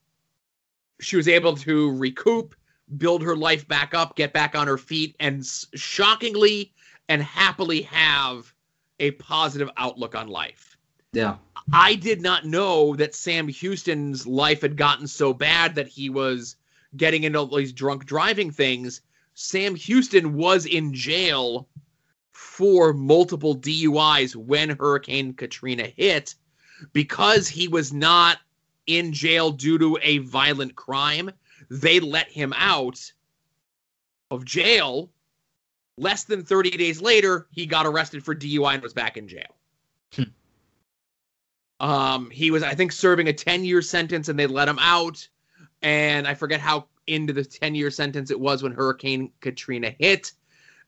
she 1.01 1.17
was 1.17 1.29
able 1.29 1.57
to 1.57 1.97
recoup, 1.97 2.55
build 2.97 3.23
her 3.23 3.37
life 3.37 3.67
back 3.69 3.95
up, 3.95 4.17
get 4.17 4.33
back 4.33 4.55
on 4.55 4.67
her 4.67 4.79
feet, 4.79 5.17
and 5.21 5.45
shockingly 5.75 6.73
and 7.09 7.23
happily 7.23 7.83
have 7.83 8.53
a 9.01 9.13
positive 9.13 9.71
outlook 9.77 10.15
on 10.15 10.29
life. 10.29 10.77
Yeah. 11.13 11.37
I 11.73 11.95
did 11.95 12.21
not 12.21 12.47
know 12.47 12.97
that 12.97 13.15
Sam 13.15 13.49
Houston's 13.49 14.27
life 14.27 14.63
had 14.63 14.77
gotten 14.77 15.07
so 15.07 15.33
bad 15.33 15.75
that 15.75 15.89
he 15.89 16.09
was 16.11 16.57
getting 16.97 17.25
into 17.25 17.39
all 17.39 17.57
these 17.57 17.73
drunk 17.73 18.07
driving 18.07 18.51
things. 18.51 19.01
Sam 19.35 19.75
Houston 19.75 20.35
was 20.35 20.67
in 20.67 20.95
jail 20.95 21.69
for 22.33 22.93
multiple 22.93 23.57
DUIs 23.57 24.37
when 24.37 24.71
Hurricane 24.71 25.35
Katrina 25.35 25.85
hit 25.85 26.35
because 26.93 27.49
he 27.49 27.69
was 27.69 27.93
not 27.93 28.39
in 28.87 29.13
jail 29.13 29.51
due 29.51 29.79
to 29.79 29.99
a 30.03 30.19
violent 30.19 30.75
crime. 30.77 31.31
They 31.71 32.01
let 32.01 32.29
him 32.29 32.53
out 32.57 33.13
of 34.31 34.45
jail. 34.45 35.11
Less 35.99 36.25
than 36.25 36.45
30 36.45 36.71
days 36.71 37.01
later, 37.01 37.47
he 37.51 37.67
got 37.67 37.87
arrested 37.87 38.25
for 38.25 38.35
DUI 38.35 38.75
and 38.75 38.83
was 38.83 38.95
back 38.95 39.17
in 39.17 39.29
jail. 39.29 39.55
Um, 41.83 42.31
he 42.31 42.53
was, 42.53 42.63
I 42.63 42.77
think, 42.77 42.93
serving 42.93 43.29
a 43.29 43.33
10 43.33 43.65
year 43.65 43.83
sentence 43.83 44.29
and 44.29 44.39
they 44.39 44.47
let 44.47 44.69
him 44.69 44.79
out. 44.79 45.29
And 45.83 46.27
I 46.27 46.35
forget 46.35 46.61
how 46.61 46.87
into 47.07 47.33
the 47.33 47.45
10 47.45 47.75
year 47.75 47.91
sentence 47.91 48.31
it 48.31 48.39
was 48.39 48.63
when 48.63 48.73
Hurricane 48.73 49.31
Katrina 49.41 49.95
hit. 49.99 50.33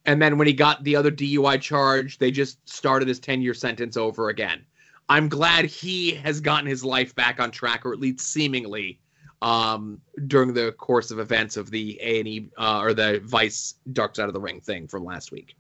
And 0.07 0.21
then 0.21 0.39
when 0.39 0.47
he 0.47 0.53
got 0.53 0.85
the 0.85 0.97
other 0.97 1.11
DUI 1.11 1.61
charge, 1.61 2.19
they 2.19 2.31
just 2.31 2.66
started 2.69 3.09
his 3.09 3.19
10 3.19 3.43
year 3.43 3.55
sentence 3.55 3.97
over 3.97 4.29
again. 4.29 4.65
I'm 5.09 5.29
glad 5.29 5.66
he 5.66 6.15
has 6.15 6.41
gotten 6.41 6.66
his 6.66 6.85
life 6.85 7.15
back 7.15 7.41
on 7.41 7.51
track, 7.51 7.85
or 7.85 7.93
at 7.93 8.01
least 8.01 8.21
seemingly, 8.21 8.99
um, 9.43 10.01
during 10.27 10.55
the 10.55 10.73
course 10.73 11.11
of 11.11 11.19
events 11.19 11.57
of 11.57 11.71
the 11.71 11.99
A 12.01 12.21
and 12.21 12.29
E 12.29 12.51
uh, 12.57 12.81
or 12.81 12.95
the 12.95 13.21
Vice 13.25 13.75
Dark 13.93 14.16
Side 14.16 14.29
of 14.29 14.33
the 14.33 14.41
Ring 14.41 14.61
thing 14.61 14.89
from 14.89 15.05
last 15.05 15.31
week. 15.31 15.57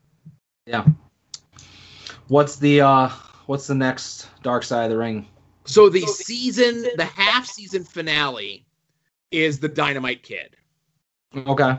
Yeah. 0.66 0.86
What's 2.28 2.56
the 2.56 2.80
uh 2.80 3.10
what's 3.46 3.66
the 3.66 3.74
next 3.74 4.28
Dark 4.42 4.62
Side 4.62 4.84
of 4.84 4.90
the 4.90 4.96
Ring? 4.96 5.26
So 5.66 5.90
the 5.90 6.00
season, 6.02 6.86
the 6.96 7.04
half 7.04 7.46
season 7.46 7.84
finale 7.84 8.63
is 9.34 9.58
the 9.58 9.68
Dynamite 9.68 10.22
Kid. 10.22 10.56
Okay. 11.36 11.76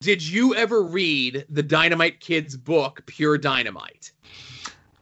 Did 0.00 0.26
you 0.26 0.54
ever 0.54 0.82
read 0.82 1.44
the 1.50 1.62
Dynamite 1.62 2.20
Kid's 2.20 2.56
book, 2.56 3.02
Pure 3.06 3.38
Dynamite? 3.38 4.12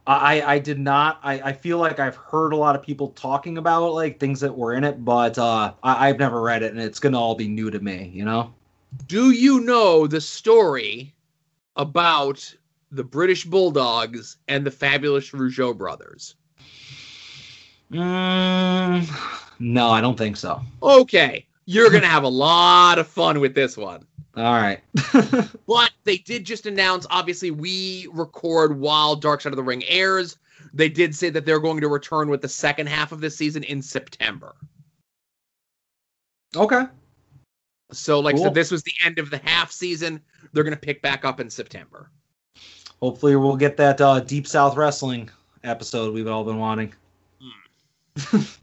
I 0.05 0.41
I 0.41 0.59
did 0.59 0.79
not. 0.79 1.19
I, 1.23 1.39
I 1.39 1.53
feel 1.53 1.77
like 1.77 1.99
I've 1.99 2.17
heard 2.17 2.51
a 2.51 2.57
lot 2.57 2.75
of 2.75 2.83
people 2.83 3.09
talking 3.09 3.57
about 3.57 3.93
like 3.93 4.19
things 4.19 4.41
that 4.41 4.55
were 4.55 4.73
in 4.73 4.83
it, 4.83 5.05
but 5.05 5.37
uh 5.37 5.73
I, 5.81 6.09
I've 6.09 6.19
never 6.19 6.41
read 6.41 6.63
it 6.63 6.73
and 6.73 6.81
it's 6.81 6.99
gonna 6.99 7.19
all 7.19 7.35
be 7.35 7.47
new 7.47 7.71
to 7.71 7.79
me, 7.79 8.11
you 8.13 8.25
know? 8.25 8.53
Do 9.07 9.31
you 9.31 9.61
know 9.61 10.05
the 10.05 10.19
story 10.21 11.15
about 11.77 12.53
the 12.91 13.03
British 13.03 13.45
Bulldogs 13.45 14.37
and 14.49 14.65
the 14.65 14.71
fabulous 14.71 15.31
Rougeau 15.31 15.75
brothers? 15.75 16.35
Mm, 17.91 19.07
no, 19.59 19.89
I 19.89 20.01
don't 20.01 20.17
think 20.17 20.35
so. 20.35 20.61
Okay, 20.81 21.45
you're 21.65 21.89
going 21.89 22.01
to 22.01 22.07
have 22.07 22.23
a 22.23 22.27
lot 22.29 22.99
of 22.99 23.07
fun 23.07 23.39
with 23.39 23.55
this 23.55 23.77
one. 23.77 24.05
All 24.35 24.43
right. 24.43 24.79
But 25.67 25.91
they 26.03 26.17
did 26.17 26.43
just 26.45 26.65
announce, 26.65 27.07
obviously, 27.09 27.49
we 27.51 28.07
record 28.11 28.77
while 28.77 29.15
Dark 29.15 29.41
Side 29.41 29.53
of 29.53 29.57
the 29.57 29.63
Ring 29.63 29.83
airs. 29.85 30.37
They 30.73 30.89
did 30.89 31.15
say 31.15 31.29
that 31.29 31.45
they're 31.45 31.59
going 31.59 31.79
to 31.81 31.87
return 31.87 32.29
with 32.29 32.41
the 32.41 32.49
second 32.49 32.87
half 32.87 33.11
of 33.11 33.21
this 33.21 33.35
season 33.37 33.63
in 33.63 33.81
September. 33.81 34.55
okay. 36.55 36.83
So, 37.91 38.19
like 38.19 38.35
Cool. 38.35 38.45
said, 38.45 38.53
this 38.55 38.71
was 38.71 38.83
the 38.83 38.91
end 39.05 39.19
of 39.19 39.29
the 39.29 39.37
half 39.45 39.71
season. 39.71 40.19
They're 40.51 40.63
going 40.63 40.73
to 40.73 40.79
pick 40.79 41.01
back 41.01 41.25
up 41.25 41.39
in 41.39 41.49
September. 41.49 42.09
Hopefully 43.01 43.35
we'll 43.35 43.55
get 43.57 43.77
that 43.77 43.99
uh 44.01 44.19
Deep 44.21 44.47
South 44.47 44.75
Wrestling 44.77 45.29
episode 45.63 46.13
we've 46.13 46.27
all 46.27 46.43
been 46.43 46.57
wanting. 46.57 46.93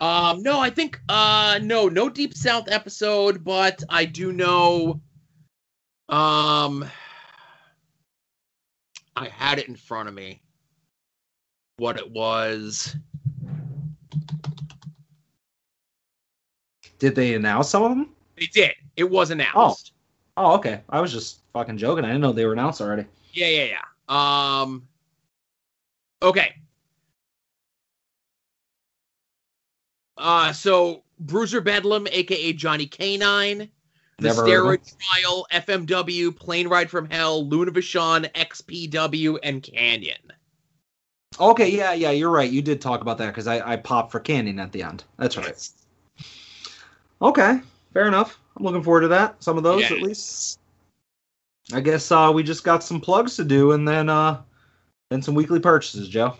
Um, 0.00 0.42
no, 0.42 0.58
I 0.60 0.70
think 0.70 1.00
uh 1.08 1.60
no, 1.62 1.88
no 1.88 2.08
Deep 2.08 2.34
South 2.34 2.68
episode, 2.68 3.44
but 3.44 3.82
I 3.88 4.04
do 4.04 4.32
know 4.32 5.00
um 6.08 6.84
I 9.14 9.28
had 9.28 9.58
it 9.58 9.68
in 9.68 9.76
front 9.76 10.08
of 10.08 10.14
me. 10.14 10.40
What 11.76 11.98
it 11.98 12.10
was. 12.10 12.96
Did 16.98 17.14
they 17.14 17.34
announce 17.34 17.68
some 17.68 17.82
of 17.82 17.90
them? 17.90 18.10
They 18.38 18.46
did. 18.46 18.72
It 18.96 19.04
was 19.10 19.30
announced. 19.30 19.92
Oh, 20.36 20.54
okay. 20.54 20.80
I 20.88 21.00
was 21.00 21.12
just 21.12 21.40
fucking 21.52 21.76
joking. 21.76 22.04
I 22.04 22.08
didn't 22.08 22.22
know 22.22 22.32
they 22.32 22.46
were 22.46 22.52
announced 22.52 22.80
already. 22.80 23.06
Yeah, 23.32 23.48
yeah, 23.48 23.64
yeah. 23.64 24.62
Um 24.62 24.88
Okay. 26.22 26.54
Uh 30.22 30.52
so 30.52 31.02
Bruiser 31.20 31.60
Bedlam, 31.60 32.06
aka 32.10 32.52
Johnny 32.52 32.86
K-9, 32.86 33.68
the 34.18 34.28
Never 34.28 34.42
Steroid 34.42 34.94
Trial, 34.98 35.46
FMW, 35.52 36.34
Plane 36.34 36.68
Ride 36.68 36.90
from 36.90 37.08
Hell, 37.10 37.46
Luna 37.46 37.72
Vachon, 37.72 38.32
XPW, 38.32 39.38
and 39.42 39.62
Kanyon. 39.62 40.32
Okay, 41.40 41.70
yeah, 41.70 41.92
yeah, 41.92 42.10
you're 42.10 42.30
right. 42.30 42.50
You 42.50 42.62
did 42.62 42.80
talk 42.80 43.00
about 43.00 43.18
that 43.18 43.28
because 43.28 43.46
I, 43.46 43.72
I 43.72 43.76
popped 43.76 44.12
for 44.12 44.20
Kanyon 44.20 44.60
at 44.60 44.72
the 44.72 44.82
end. 44.82 45.04
That's 45.16 45.36
right. 45.36 45.68
Okay, 47.20 47.60
fair 47.92 48.06
enough. 48.06 48.38
I'm 48.56 48.64
looking 48.64 48.82
forward 48.82 49.02
to 49.02 49.08
that. 49.08 49.42
Some 49.42 49.56
of 49.56 49.62
those 49.62 49.82
Yeah. 49.82 49.96
at 49.96 50.02
least. 50.02 50.58
I 51.72 51.80
guess 51.80 52.10
uh, 52.10 52.30
we 52.34 52.42
just 52.42 52.64
got 52.64 52.82
some 52.82 53.00
plugs 53.00 53.36
to 53.36 53.44
do 53.44 53.72
and 53.72 53.86
then 53.86 54.08
uh, 54.08 54.42
then 55.10 55.22
some 55.22 55.34
weekly 55.34 55.60
purchases, 55.60 56.08
Joe. 56.08 56.36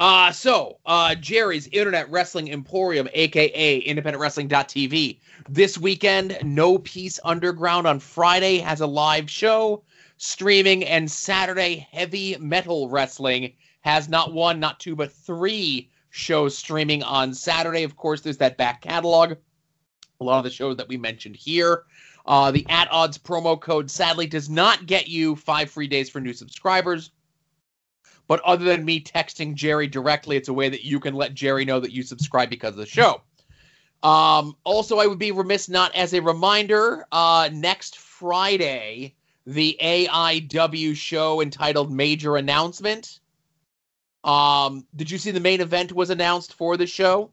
Uh, 0.00 0.32
so, 0.32 0.78
uh, 0.86 1.14
Jerry's 1.14 1.66
Internet 1.68 2.10
Wrestling 2.10 2.50
Emporium, 2.50 3.06
aka 3.12 3.84
IndependentWrestling.tv. 3.84 5.18
This 5.46 5.76
weekend, 5.76 6.38
No 6.42 6.78
Peace 6.78 7.20
Underground 7.22 7.86
on 7.86 8.00
Friday 8.00 8.56
has 8.60 8.80
a 8.80 8.86
live 8.86 9.28
show 9.28 9.82
streaming, 10.16 10.86
and 10.86 11.10
Saturday, 11.10 11.86
Heavy 11.92 12.34
Metal 12.40 12.88
Wrestling 12.88 13.52
has 13.82 14.08
not 14.08 14.32
one, 14.32 14.58
not 14.58 14.80
two, 14.80 14.96
but 14.96 15.12
three 15.12 15.90
shows 16.08 16.56
streaming 16.56 17.02
on 17.02 17.34
Saturday. 17.34 17.82
Of 17.82 17.98
course, 17.98 18.22
there's 18.22 18.38
that 18.38 18.56
back 18.56 18.80
catalog. 18.80 19.34
A 20.22 20.24
lot 20.24 20.38
of 20.38 20.44
the 20.44 20.50
shows 20.50 20.78
that 20.78 20.88
we 20.88 20.96
mentioned 20.96 21.36
here. 21.36 21.84
Uh, 22.24 22.50
the 22.50 22.64
at 22.70 22.90
odds 22.90 23.18
promo 23.18 23.60
code 23.60 23.90
sadly 23.90 24.26
does 24.26 24.48
not 24.48 24.86
get 24.86 25.08
you 25.08 25.36
five 25.36 25.70
free 25.70 25.88
days 25.88 26.08
for 26.08 26.22
new 26.22 26.32
subscribers 26.32 27.10
But 28.30 28.40
other 28.42 28.64
than 28.64 28.84
me 28.84 29.02
texting 29.02 29.56
Jerry 29.56 29.88
directly, 29.88 30.36
it's 30.36 30.48
a 30.48 30.52
way 30.52 30.68
that 30.68 30.84
you 30.84 31.00
can 31.00 31.14
let 31.14 31.34
Jerry 31.34 31.64
know 31.64 31.80
that 31.80 31.90
you 31.90 32.04
subscribe 32.04 32.48
because 32.48 32.70
of 32.70 32.76
the 32.76 32.86
show. 32.86 33.22
Um, 34.04 34.56
also, 34.62 34.98
I 35.00 35.08
would 35.08 35.18
be 35.18 35.32
remiss 35.32 35.68
not 35.68 35.92
as 35.96 36.14
a 36.14 36.22
reminder. 36.22 37.06
Uh, 37.10 37.50
next 37.52 37.98
Friday, 37.98 39.16
the 39.46 39.76
AIW 39.82 40.94
show 40.94 41.42
entitled 41.42 41.90
Major 41.90 42.36
Announcement. 42.36 43.18
Um, 44.22 44.86
did 44.94 45.10
you 45.10 45.18
see 45.18 45.32
the 45.32 45.40
main 45.40 45.60
event 45.60 45.92
was 45.92 46.10
announced 46.10 46.54
for 46.54 46.76
the 46.76 46.86
show? 46.86 47.32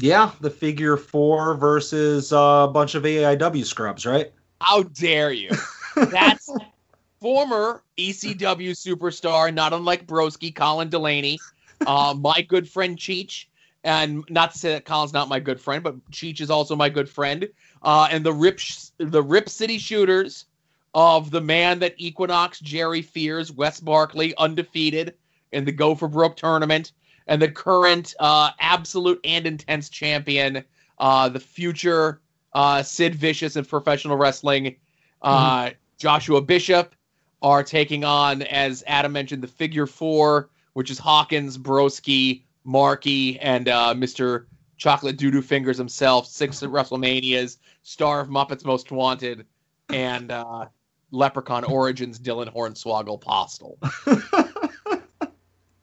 Yeah, 0.00 0.32
the 0.40 0.50
figure 0.50 0.96
four 0.96 1.54
versus 1.54 2.32
uh, 2.32 2.66
a 2.68 2.72
bunch 2.72 2.96
of 2.96 3.04
AIW 3.04 3.64
scrubs, 3.64 4.04
right? 4.04 4.32
How 4.60 4.82
dare 4.82 5.30
you? 5.30 5.50
That's 5.94 6.50
former 7.20 7.82
ECW 7.98 8.70
superstar, 8.70 9.52
not 9.52 9.72
unlike 9.72 10.06
Broski, 10.06 10.54
Colin 10.54 10.88
Delaney, 10.88 11.38
uh, 11.86 12.14
my 12.18 12.42
good 12.42 12.68
friend 12.68 12.96
Cheech. 12.96 13.46
And 13.84 14.24
not 14.28 14.52
to 14.52 14.58
say 14.58 14.72
that 14.72 14.84
Colin's 14.84 15.12
not 15.12 15.28
my 15.28 15.38
good 15.38 15.60
friend, 15.60 15.84
but 15.84 16.10
Cheech 16.10 16.40
is 16.40 16.50
also 16.50 16.74
my 16.74 16.88
good 16.88 17.08
friend. 17.08 17.48
Uh, 17.82 18.08
and 18.10 18.24
the 18.24 18.32
Rip, 18.32 18.58
the 18.98 19.22
Rip 19.22 19.48
City 19.48 19.78
Shooters 19.78 20.46
of 20.92 21.30
the 21.30 21.40
man 21.40 21.78
that 21.78 21.94
Equinox 21.98 22.58
Jerry 22.58 23.02
fears, 23.02 23.52
Wes 23.52 23.78
Barkley, 23.78 24.34
undefeated 24.38 25.14
in 25.52 25.64
the 25.64 25.70
Gopher 25.70 26.08
Brook 26.08 26.36
tournament, 26.36 26.92
and 27.28 27.40
the 27.40 27.50
current 27.50 28.14
uh, 28.18 28.50
absolute 28.60 29.20
and 29.22 29.46
intense 29.46 29.88
champion, 29.88 30.64
uh, 30.98 31.28
the 31.28 31.38
future 31.38 32.20
uh, 32.54 32.82
Sid 32.82 33.14
Vicious 33.14 33.56
in 33.56 33.64
professional 33.64 34.16
wrestling, 34.16 34.74
uh, 35.22 35.66
mm-hmm. 35.66 35.74
Joshua 35.98 36.40
Bishop, 36.40 36.95
are 37.42 37.62
taking 37.62 38.04
on, 38.04 38.42
as 38.42 38.82
Adam 38.86 39.12
mentioned, 39.12 39.42
the 39.42 39.48
figure 39.48 39.86
four, 39.86 40.50
which 40.72 40.90
is 40.90 40.98
Hawkins, 40.98 41.58
Broski, 41.58 42.42
Marky, 42.64 43.38
and 43.40 43.68
uh, 43.68 43.94
Mr. 43.94 44.46
Chocolate 44.76 45.16
Doodoo 45.16 45.42
Fingers 45.42 45.78
himself, 45.78 46.26
six 46.26 46.60
WrestleManias, 46.60 47.58
star 47.82 48.20
of 48.20 48.28
Muppets 48.28 48.64
Most 48.64 48.90
Wanted, 48.90 49.46
and 49.88 50.30
uh, 50.30 50.66
Leprechaun 51.10 51.64
Origins 51.64 52.18
Dylan 52.18 52.52
Hornswoggle 52.52 53.20
Postl. 53.22 53.76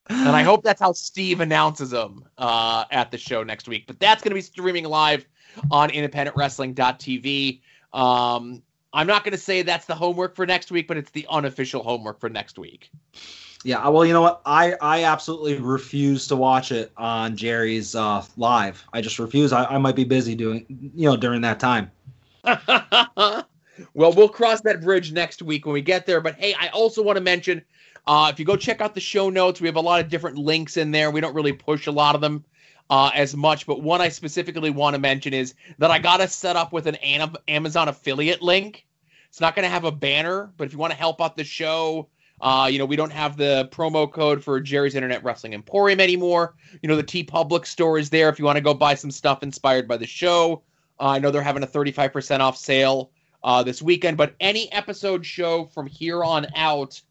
and 0.10 0.30
I 0.30 0.44
hope 0.44 0.64
that's 0.64 0.82
how 0.82 0.92
Steve 0.92 1.40
announces 1.40 1.92
them 1.92 2.26
uh, 2.38 2.86
at 2.92 3.12
the 3.12 3.18
show 3.18 3.44
next 3.44 3.68
week. 3.68 3.86
But 3.88 4.00
that's 4.00 4.22
going 4.22 4.32
to 4.32 4.36
be 4.36 4.42
streaming 4.42 4.86
live 4.86 5.26
on 5.72 5.90
independentwrestling.tv. 5.90 7.62
Um, 7.94 8.62
I'm 8.94 9.08
not 9.08 9.24
going 9.24 9.32
to 9.32 9.38
say 9.38 9.64
that's 9.64 9.86
the 9.86 9.96
homework 9.96 10.36
for 10.36 10.46
next 10.46 10.72
week, 10.72 10.88
but 10.88 10.98
it's 10.98 11.12
the 11.12 11.26
unofficial 11.30 11.82
homework 11.84 12.20
for 12.20 12.30
next 12.30 12.60
week. 12.60 12.92
Yeah, 13.64 13.88
well, 13.88 14.06
you 14.06 14.14
know 14.14 14.22
what? 14.22 14.42
I 14.46 14.76
I 14.82 15.06
absolutely 15.06 15.58
refuse 15.58 16.28
to 16.28 16.36
watch 16.36 16.72
it 16.72 16.92
on 16.98 17.38
Jerry's 17.38 17.96
uh, 17.96 18.24
live. 18.36 18.86
I 18.92 19.02
just 19.02 19.20
refuse. 19.20 19.54
I, 19.54 19.66
I 19.66 19.78
might 19.78 19.96
be 19.96 20.04
busy 20.04 20.36
doing, 20.36 20.66
you 20.96 21.10
know, 21.10 21.16
during 21.16 21.42
that 21.42 21.62
time. 21.62 21.90
well, 22.44 23.48
we'll 23.94 24.30
cross 24.30 24.60
that 24.62 24.82
bridge 24.82 25.14
next 25.14 25.42
week 25.42 25.66
when 25.66 25.74
we 25.74 25.82
get 25.82 26.06
there. 26.06 26.20
But 26.20 26.36
hey, 26.36 26.54
I 26.60 26.68
also 26.70 27.02
want 27.02 27.16
to 27.16 27.24
mention, 27.24 27.64
uh, 28.06 28.30
if 28.32 28.38
you 28.38 28.46
go 28.46 28.58
check 28.58 28.82
out 28.82 28.94
the 28.94 29.00
show 29.00 29.30
notes, 29.30 29.62
we 29.62 29.68
have 29.70 29.78
a 29.78 29.82
lot 29.82 30.02
of 30.02 30.10
different 30.10 30.38
links 30.38 30.76
in 30.76 30.92
there. 30.92 31.10
We 31.10 31.22
don't 31.22 31.34
really 31.34 31.54
push 31.54 31.88
a 31.88 31.92
lot 31.92 32.16
of 32.16 32.22
them 32.22 32.44
uh, 32.90 33.12
as 33.14 33.36
much, 33.36 33.66
but 33.66 33.82
one 33.82 34.02
I 34.02 34.10
specifically 34.10 34.70
want 34.70 34.96
to 34.96 35.00
mention 35.00 35.34
is 35.34 35.56
that 35.80 35.92
I 35.92 36.00
got 36.00 36.18
to 36.18 36.28
set 36.28 36.56
up 36.56 36.74
with 36.74 36.88
an 36.88 36.96
Amazon 37.48 37.88
affiliate 37.88 38.42
link. 38.42 38.86
It's 39.30 39.42
not 39.42 39.56
going 39.56 39.64
to 39.64 39.70
have 39.70 39.84
a 39.84 39.92
banner, 39.92 40.52
but 40.58 40.66
if 40.66 40.74
you 40.74 40.80
want 40.80 40.92
to 40.92 41.00
help 41.00 41.22
out 41.22 41.36
the 41.36 41.44
show, 41.44 42.08
uh, 42.42 42.68
you 42.70 42.78
know, 42.78 42.86
we 42.86 42.96
don't 42.96 43.12
have 43.12 43.38
the 43.38 43.70
promo 43.72 44.12
code 44.12 44.44
for 44.44 44.60
Jerry's 44.60 44.96
Internet 44.96 45.24
Wrestling 45.24 45.54
Emporium 45.54 46.00
anymore. 46.00 46.56
You 46.82 46.90
know, 46.90 46.96
the 46.96 47.04
TeePublic 47.04 47.66
store 47.66 47.98
is 47.98 48.10
there 48.10 48.30
if 48.30 48.38
you 48.38 48.46
want 48.46 48.58
to 48.58 48.62
go 48.62 48.74
buy 48.74 48.96
some 48.96 49.12
stuff 49.12 49.44
inspired 49.44 49.88
by 49.88 49.98
the 49.98 50.06
show. 50.06 50.62
Uh, 51.00 51.10
I 51.10 51.20
know 51.20 51.32
they're 51.32 51.42
having 51.42 51.64
a 51.64 51.68
35% 51.68 52.42
off 52.42 52.58
sale 52.58 53.12
uh, 53.44 53.64
this 53.64 53.82
weekend, 53.82 54.18
but 54.18 54.36
any 54.40 54.72
episode 54.72 55.26
show 55.26 55.66
from 55.66 55.88
here 55.88 56.24
on 56.24 56.48
out, 56.56 57.02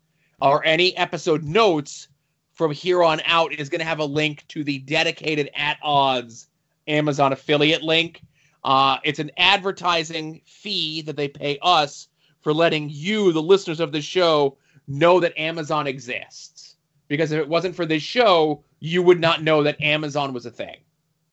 or 0.41 0.65
any 0.65 0.97
episode 0.97 1.45
notes 1.45 2.09
from 2.53 2.73
here 2.73 3.03
on 3.03 3.21
out 3.25 3.53
is 3.53 3.69
going 3.69 3.81
to 3.81 3.85
have 3.85 3.99
a 3.99 4.05
link 4.05 4.45
to 4.49 4.63
the 4.65 4.79
dedicated 4.79 5.51
at 5.55 5.79
odds 5.83 6.49
Amazon 6.87 7.33
affiliate 7.33 7.83
link. 7.83 8.23
Uh, 8.65 8.99
it's 9.05 9.19
an 9.19 9.31
advertising 9.37 10.41
fee 10.45 11.03
that 11.03 11.17
they 11.17 11.29
pay 11.29 11.59
us 11.63 12.09
for 12.41 12.53
letting 12.53 12.89
you, 12.91 13.33
the 13.33 13.43
listeners 13.43 13.81
of 13.81 13.93
the 13.93 14.01
show, 14.01 14.57
know 14.89 15.21
that 15.21 15.39
Amazon 15.39 15.87
exists. 15.87 16.77
Because 17.09 17.33
if 17.33 17.41
it 17.41 17.49
wasn't 17.49 17.75
for 17.75 17.87
this 17.87 18.03
show, 18.03 18.63
you 18.81 19.03
would 19.03 19.21
not 19.21 19.43
know 19.43 19.63
that 19.63 19.81
Amazon 19.81 20.33
was 20.33 20.47
a 20.47 20.51
thing. 20.51 20.79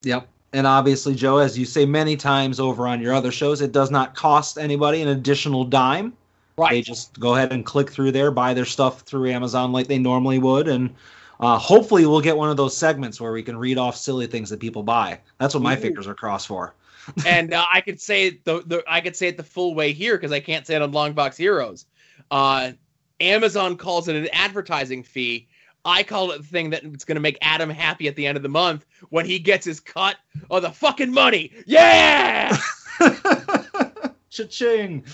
Yep. 0.04 0.28
And 0.54 0.66
obviously, 0.66 1.14
Joe, 1.14 1.38
as 1.38 1.58
you 1.58 1.66
say 1.66 1.86
many 1.86 2.16
times 2.16 2.60
over 2.60 2.88
on 2.88 3.02
your 3.02 3.14
other 3.14 3.32
shows, 3.32 3.62
it 3.62 3.72
does 3.72 3.92
not 3.92 4.16
cost 4.16 4.58
anybody 4.58 5.02
an 5.02 5.10
additional 5.10 5.64
dime. 5.64 6.14
Right. 6.60 6.72
They 6.72 6.82
just 6.82 7.20
go 7.20 7.36
ahead 7.36 7.52
and 7.52 7.66
click 7.66 7.90
through 7.90 8.12
there, 8.12 8.32
buy 8.32 8.54
their 8.54 8.66
stuff 8.66 9.02
through 9.02 9.30
Amazon 9.30 9.72
like 9.72 9.88
they 9.88 9.98
normally 9.98 10.40
would, 10.40 10.68
and 10.68 10.94
uh, 11.40 11.58
hopefully, 11.58 12.06
we'll 12.06 12.22
get 12.22 12.36
one 12.36 12.50
of 12.50 12.58
those 12.58 12.76
segments 12.76 13.22
where 13.22 13.32
we 13.32 13.42
can 13.42 13.58
read 13.58 13.78
off 13.78 13.96
silly 13.96 14.28
things 14.28 14.50
that 14.50 14.60
people 14.60 14.84
buy. 14.84 15.20
That's 15.38 15.54
what 15.54 15.64
my 15.64 15.78
Ooh. 15.78 15.80
fingers 15.80 16.06
are 16.06 16.14
crossed 16.14 16.48
for. 16.48 16.76
and 17.26 17.54
uh, 17.54 17.66
I 17.72 17.82
could 17.82 18.00
say 18.00 18.42
the, 18.44 18.62
the 18.66 18.84
I 18.88 19.00
could 19.00 19.16
say 19.16 19.30
it 19.30 19.38
the 19.38 19.44
full 19.44 19.74
way 19.74 19.94
here 19.94 20.18
because 20.18 20.34
I 20.34 20.42
can't 20.42 20.68
say 20.68 20.76
it 20.76 20.82
on 20.82 20.92
Longbox 20.92 21.38
Heroes. 21.38 21.86
Uh, 22.30 22.74
Amazon 23.22 23.78
calls 23.78 24.08
it 24.10 24.16
an 24.16 24.28
advertising 24.34 25.02
fee. 25.02 25.48
I 25.86 26.04
call 26.04 26.32
it 26.32 26.40
the 26.40 26.44
thing 26.44 26.70
that's 26.70 27.06
going 27.06 27.16
to 27.16 27.22
make 27.22 27.38
Adam 27.42 27.70
happy 27.70 28.10
at 28.10 28.16
the 28.18 28.28
end 28.28 28.36
of 28.36 28.44
the 28.44 28.50
month 28.50 28.86
when 29.10 29.26
he 29.26 29.40
gets 29.40 29.66
his 29.66 29.80
cut 29.80 30.18
of 30.52 30.62
the 30.62 30.72
fucking 30.72 31.12
money. 31.12 31.52
Yeah! 31.66 32.56
Cha-ching! 34.30 35.06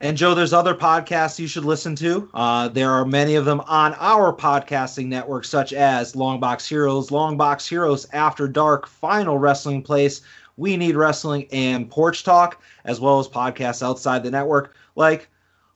And 0.00 0.16
Joe, 0.16 0.34
there's 0.34 0.52
other 0.52 0.74
podcasts 0.74 1.38
you 1.38 1.46
should 1.46 1.64
listen 1.64 1.94
to. 1.96 2.28
Uh, 2.34 2.68
there 2.68 2.90
are 2.90 3.04
many 3.04 3.36
of 3.36 3.44
them 3.44 3.60
on 3.60 3.94
our 4.00 4.34
podcasting 4.34 5.06
network, 5.06 5.44
such 5.44 5.72
as 5.72 6.16
Long 6.16 6.40
Box 6.40 6.66
Heroes, 6.68 7.12
Long 7.12 7.36
Box 7.36 7.66
Heroes 7.66 8.06
After 8.12 8.48
Dark, 8.48 8.88
Final 8.88 9.38
Wrestling 9.38 9.82
Place, 9.82 10.22
We 10.56 10.76
Need 10.76 10.96
Wrestling, 10.96 11.46
and 11.52 11.88
Porch 11.88 12.24
Talk, 12.24 12.60
as 12.84 12.98
well 12.98 13.20
as 13.20 13.28
podcasts 13.28 13.84
outside 13.84 14.24
the 14.24 14.32
network 14.32 14.74
like 14.96 15.28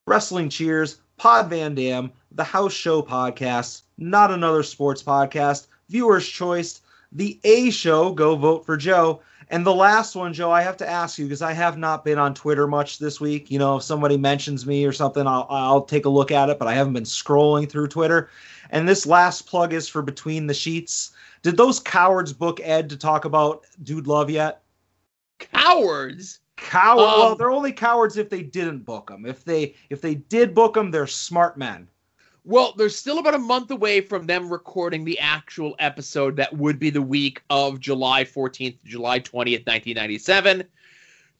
Wrestling 0.04 0.48
Cheers, 0.48 1.00
Pod 1.16 1.48
Van 1.48 1.76
Dam, 1.76 2.10
The 2.32 2.44
House 2.44 2.72
Show 2.72 3.02
Podcast, 3.02 3.82
Not 3.98 4.32
Another 4.32 4.64
Sports 4.64 5.02
Podcast, 5.02 5.68
Viewer's 5.90 6.26
Choice, 6.26 6.80
The 7.12 7.38
A 7.44 7.70
Show, 7.70 8.12
Go 8.12 8.34
Vote 8.34 8.66
for 8.66 8.76
Joe, 8.76 9.20
and 9.50 9.64
the 9.64 9.74
last 9.74 10.14
one, 10.14 10.32
Joe, 10.32 10.50
I 10.50 10.62
have 10.62 10.76
to 10.78 10.88
ask 10.88 11.18
you 11.18 11.24
because 11.24 11.42
I 11.42 11.52
have 11.52 11.78
not 11.78 12.04
been 12.04 12.18
on 12.18 12.34
Twitter 12.34 12.66
much 12.66 12.98
this 12.98 13.20
week. 13.20 13.50
You 13.50 13.58
know, 13.58 13.76
if 13.76 13.82
somebody 13.82 14.16
mentions 14.16 14.66
me 14.66 14.84
or 14.84 14.92
something, 14.92 15.26
I'll, 15.26 15.46
I'll 15.48 15.82
take 15.82 16.04
a 16.04 16.10
look 16.10 16.30
at 16.30 16.50
it, 16.50 16.58
but 16.58 16.68
I 16.68 16.74
haven't 16.74 16.92
been 16.92 17.04
scrolling 17.04 17.68
through 17.68 17.88
Twitter. 17.88 18.30
And 18.70 18.88
this 18.88 19.06
last 19.06 19.46
plug 19.46 19.72
is 19.72 19.88
for 19.88 20.02
Between 20.02 20.46
the 20.46 20.54
Sheets. 20.54 21.12
Did 21.42 21.56
those 21.56 21.80
cowards 21.80 22.32
book 22.32 22.60
Ed 22.62 22.90
to 22.90 22.96
talk 22.96 23.24
about 23.24 23.64
Dude 23.82 24.06
Love 24.06 24.28
yet? 24.28 24.62
Cowards? 25.38 26.40
Coward. 26.56 27.00
Um, 27.00 27.20
well, 27.20 27.36
they're 27.36 27.50
only 27.50 27.72
cowards 27.72 28.16
if 28.16 28.28
they 28.28 28.42
didn't 28.42 28.80
book 28.80 29.08
them. 29.08 29.24
If 29.24 29.44
they 29.44 29.74
if 29.90 30.00
they 30.00 30.16
did 30.16 30.54
book 30.54 30.74
them, 30.74 30.90
they're 30.90 31.06
smart 31.06 31.56
men. 31.56 31.88
Well, 32.48 32.72
there's 32.78 32.96
still 32.96 33.18
about 33.18 33.34
a 33.34 33.38
month 33.38 33.70
away 33.70 34.00
from 34.00 34.24
them 34.24 34.50
recording 34.50 35.04
the 35.04 35.18
actual 35.18 35.76
episode 35.78 36.36
that 36.36 36.56
would 36.56 36.78
be 36.78 36.88
the 36.88 37.02
week 37.02 37.42
of 37.50 37.78
July 37.78 38.24
14th 38.24 38.80
to 38.80 38.86
July 38.86 39.20
20th, 39.20 39.66
1997, 39.66 40.64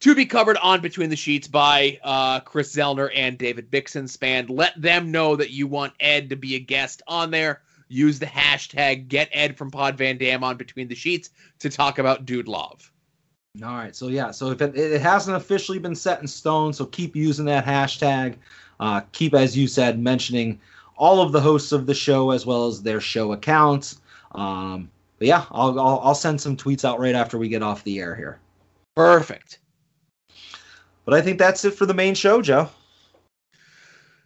to 0.01 0.13
be 0.13 0.27
covered 0.27 0.57
on 0.57 0.81
Between 0.81 1.09
the 1.09 1.15
Sheets 1.15 1.47
by 1.47 1.97
uh, 2.03 2.41
Chris 2.41 2.75
Zellner 2.75 3.09
and 3.15 3.39
David 3.39 3.71
Bixenspan. 3.71 4.51
Let 4.51 4.79
them 4.79 5.09
know 5.09 5.35
that 5.35 5.49
you 5.49 5.65
want 5.65 5.93
Ed 5.99 6.29
to 6.29 6.35
be 6.35 6.53
a 6.53 6.59
guest 6.59 7.01
on 7.07 7.31
there. 7.31 7.63
Use 7.87 8.19
the 8.19 8.27
hashtag 8.27 9.07
Get 9.07 9.29
Ed 9.31 9.57
from 9.57 9.71
Pod 9.71 9.97
Van 9.97 10.19
Dam 10.19 10.43
on 10.43 10.57
Between 10.57 10.87
the 10.87 10.93
Sheets 10.93 11.31
to 11.57 11.71
talk 11.71 11.97
about 11.97 12.27
Dude 12.27 12.47
Love. 12.47 12.91
All 13.63 13.73
right, 13.73 13.95
so 13.95 14.09
yeah, 14.09 14.29
so 14.29 14.51
if 14.51 14.61
it, 14.61 14.77
it 14.77 15.01
hasn't 15.01 15.35
officially 15.35 15.79
been 15.79 15.95
set 15.95 16.21
in 16.21 16.27
stone, 16.27 16.71
so 16.71 16.85
keep 16.85 17.15
using 17.15 17.45
that 17.45 17.65
hashtag. 17.65 18.35
Uh, 18.79 19.01
keep, 19.11 19.33
as 19.33 19.57
you 19.57 19.67
said, 19.67 19.99
mentioning 19.99 20.59
all 20.99 21.21
of 21.21 21.31
the 21.31 21.39
hosts 21.39 21.71
of 21.71 21.85
the 21.85 21.93
show 21.93 22.31
as 22.31 22.45
well 22.45 22.67
as 22.67 22.83
their 22.83 22.99
show 22.99 23.31
accounts. 23.31 24.01
Um, 24.33 24.91
but 25.17 25.27
yeah, 25.27 25.45
I'll, 25.49 25.79
I'll, 25.79 25.99
I'll 26.03 26.15
send 26.15 26.39
some 26.39 26.55
tweets 26.55 26.83
out 26.85 26.99
right 26.99 27.15
after 27.15 27.37
we 27.37 27.47
get 27.47 27.63
off 27.63 27.83
the 27.85 27.99
air 27.99 28.13
here. 28.13 28.39
Perfect. 28.95 29.59
But 31.05 31.13
I 31.13 31.21
think 31.21 31.39
that's 31.39 31.63
it 31.63 31.73
for 31.73 31.85
the 31.85 31.93
main 31.93 32.13
show, 32.13 32.41
Joe. 32.41 32.69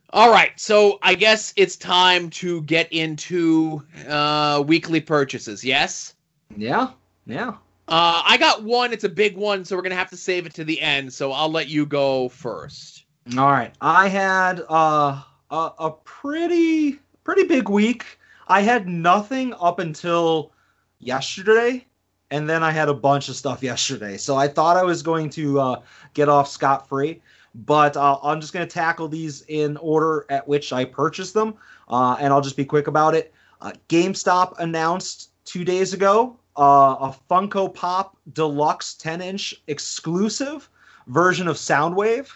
All 0.10 0.32
right, 0.32 0.52
so 0.60 1.00
I 1.02 1.16
guess 1.16 1.54
it's 1.56 1.76
time 1.76 2.30
to 2.32 2.62
get 2.64 2.92
into 2.92 3.84
uh, 4.08 4.64
weekly 4.66 5.00
purchases. 5.00 5.64
Yes. 5.64 6.16
Yeah. 6.58 6.90
Yeah. 7.26 7.54
Uh, 7.88 8.22
I 8.26 8.38
got 8.38 8.64
one. 8.64 8.94
It's 8.94 9.04
a 9.04 9.10
big 9.10 9.38
one, 9.38 9.64
so 9.64 9.76
we're 9.76 9.82
gonna 9.82 9.96
have 9.96 10.10
to 10.10 10.18
save 10.18 10.46
it 10.46 10.54
to 10.56 10.64
the 10.64 10.80
end. 10.82 11.12
So 11.14 11.32
I'll 11.32 11.50
let 11.50 11.68
you 11.68 11.86
go 11.86 12.30
first. 12.30 13.06
All 13.38 13.52
right. 13.52 13.74
I 13.82 14.08
had 14.08 14.64
uh 14.70 15.22
a, 15.54 15.92
pretty 16.04 17.00
pretty 17.24 17.44
big 17.44 17.70
week. 17.70 18.20
I 18.48 18.62
had 18.62 18.88
nothing 18.88 19.54
up 19.60 19.80
until 19.80 20.52
yesterday, 21.00 21.86
and 22.32 22.50
then 22.50 22.64
I 22.64 22.72
had 22.72 22.90
a 22.90 22.94
bunch 22.94 23.30
of 23.30 23.36
stuff 23.36 23.64
yesterday. 23.64 24.18
So 24.18 24.36
I 24.36 24.48
thought 24.48 24.78
I 24.78 24.84
was 24.84 25.02
going 25.02 25.30
to 25.32 25.60
uh, 25.60 25.82
get 26.14 26.28
off 26.28 26.48
scot 26.50 26.90
free, 26.90 27.22
but 27.54 27.96
uh, 27.96 28.18
I'm 28.24 28.42
just 28.42 28.54
going 28.54 28.68
to 28.68 28.74
tackle 28.74 29.08
these 29.08 29.44
in 29.48 29.78
order 29.78 30.26
at 30.30 30.48
which 30.48 30.74
I 30.74 30.86
purchased 30.86 31.34
them, 31.34 31.56
uh, 31.88 32.18
and 32.20 32.34
I'll 32.34 32.42
just 32.42 32.58
be 32.58 32.66
quick 32.66 32.88
about 32.88 33.16
it. 33.16 33.34
Uh, 33.62 33.72
GameStop 33.90 34.56
announced 34.60 35.30
two 35.46 35.64
days 35.64 35.94
ago 35.94 36.38
uh, 36.58 36.96
a 37.00 37.16
Funko 37.30 37.74
Pop 37.74 38.18
Deluxe 38.34 38.96
10 38.96 39.22
inch 39.22 39.56
exclusive 39.68 40.70
version 41.08 41.48
of 41.48 41.58
Soundwave. 41.58 42.30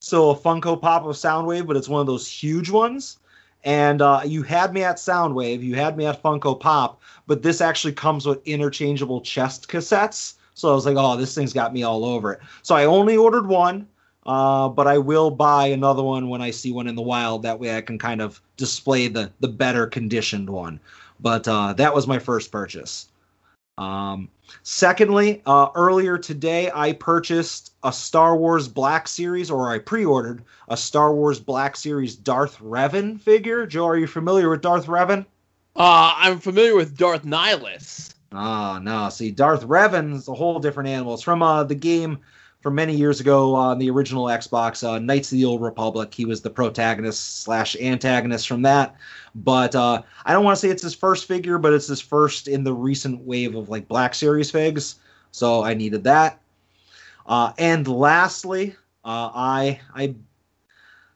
So 0.00 0.30
a 0.30 0.36
Funko 0.36 0.80
Pop 0.80 1.04
of 1.04 1.16
Soundwave, 1.16 1.66
but 1.66 1.76
it's 1.76 1.88
one 1.88 2.00
of 2.00 2.06
those 2.06 2.28
huge 2.28 2.70
ones. 2.70 3.18
And 3.64 4.00
uh, 4.00 4.20
you 4.24 4.42
had 4.42 4.72
me 4.72 4.84
at 4.84 4.96
Soundwave, 4.96 5.62
you 5.62 5.74
had 5.74 5.96
me 5.96 6.06
at 6.06 6.22
Funko 6.22 6.58
Pop, 6.58 7.00
but 7.26 7.42
this 7.42 7.60
actually 7.60 7.94
comes 7.94 8.24
with 8.24 8.46
interchangeable 8.46 9.20
chest 9.20 9.68
cassettes. 9.68 10.34
So 10.54 10.70
I 10.70 10.74
was 10.74 10.86
like, 10.86 10.96
oh, 10.96 11.16
this 11.16 11.34
thing's 11.34 11.52
got 11.52 11.72
me 11.72 11.82
all 11.82 12.04
over 12.04 12.32
it. 12.32 12.40
So 12.62 12.74
I 12.76 12.84
only 12.84 13.16
ordered 13.16 13.46
one, 13.46 13.88
uh, 14.24 14.68
but 14.68 14.86
I 14.86 14.98
will 14.98 15.30
buy 15.30 15.66
another 15.66 16.02
one 16.02 16.28
when 16.28 16.40
I 16.40 16.50
see 16.50 16.72
one 16.72 16.86
in 16.86 16.94
the 16.94 17.02
wild. 17.02 17.42
That 17.42 17.58
way 17.58 17.76
I 17.76 17.80
can 17.80 17.98
kind 17.98 18.22
of 18.22 18.40
display 18.56 19.08
the 19.08 19.30
the 19.40 19.48
better 19.48 19.86
conditioned 19.86 20.48
one. 20.48 20.80
But 21.20 21.48
uh, 21.48 21.72
that 21.74 21.94
was 21.94 22.06
my 22.06 22.18
first 22.18 22.52
purchase. 22.52 23.08
Um, 23.78 24.28
secondly, 24.62 25.42
uh, 25.46 25.68
earlier 25.74 26.18
today, 26.18 26.70
I 26.74 26.92
purchased 26.92 27.72
a 27.82 27.92
Star 27.92 28.36
Wars 28.36 28.68
Black 28.68 29.08
Series, 29.08 29.50
or 29.50 29.70
I 29.70 29.78
pre 29.78 30.04
ordered 30.04 30.44
a 30.68 30.76
Star 30.76 31.14
Wars 31.14 31.38
Black 31.40 31.76
Series 31.76 32.16
Darth 32.16 32.58
Revan 32.58 33.20
figure. 33.20 33.66
Joe, 33.66 33.86
are 33.86 33.96
you 33.96 34.06
familiar 34.06 34.48
with 34.50 34.62
Darth 34.62 34.86
Revan? 34.86 35.26
Uh, 35.74 36.14
I'm 36.16 36.38
familiar 36.38 36.74
with 36.74 36.96
Darth 36.96 37.24
Nihilus. 37.24 38.14
Oh, 38.32 38.78
no. 38.82 39.08
See, 39.08 39.30
Darth 39.30 39.66
Revan 39.66 40.14
is 40.14 40.28
a 40.28 40.34
whole 40.34 40.58
different 40.58 40.88
animal. 40.88 41.14
It's 41.14 41.22
from 41.22 41.42
uh, 41.42 41.64
the 41.64 41.74
game 41.74 42.18
from 42.66 42.74
many 42.74 42.96
years 42.96 43.20
ago 43.20 43.54
on 43.54 43.78
the 43.78 43.88
original 43.88 44.24
Xbox, 44.24 44.82
uh, 44.82 44.98
Knights 44.98 45.30
of 45.30 45.38
the 45.38 45.44
Old 45.44 45.62
Republic. 45.62 46.12
He 46.12 46.24
was 46.24 46.40
the 46.40 46.50
protagonist 46.50 47.44
slash 47.44 47.76
antagonist 47.76 48.48
from 48.48 48.62
that. 48.62 48.96
But 49.36 49.76
uh, 49.76 50.02
I 50.24 50.32
don't 50.32 50.42
want 50.42 50.56
to 50.56 50.60
say 50.60 50.70
it's 50.70 50.82
his 50.82 50.92
first 50.92 51.28
figure, 51.28 51.58
but 51.58 51.72
it's 51.72 51.86
his 51.86 52.00
first 52.00 52.48
in 52.48 52.64
the 52.64 52.72
recent 52.72 53.20
wave 53.20 53.54
of 53.54 53.68
like 53.68 53.86
Black 53.86 54.16
Series 54.16 54.50
figs. 54.50 54.96
So 55.30 55.62
I 55.62 55.74
needed 55.74 56.02
that. 56.02 56.40
Uh, 57.24 57.52
and 57.56 57.86
lastly, 57.86 58.74
uh, 59.04 59.30
I 59.32 59.78
I 59.94 60.16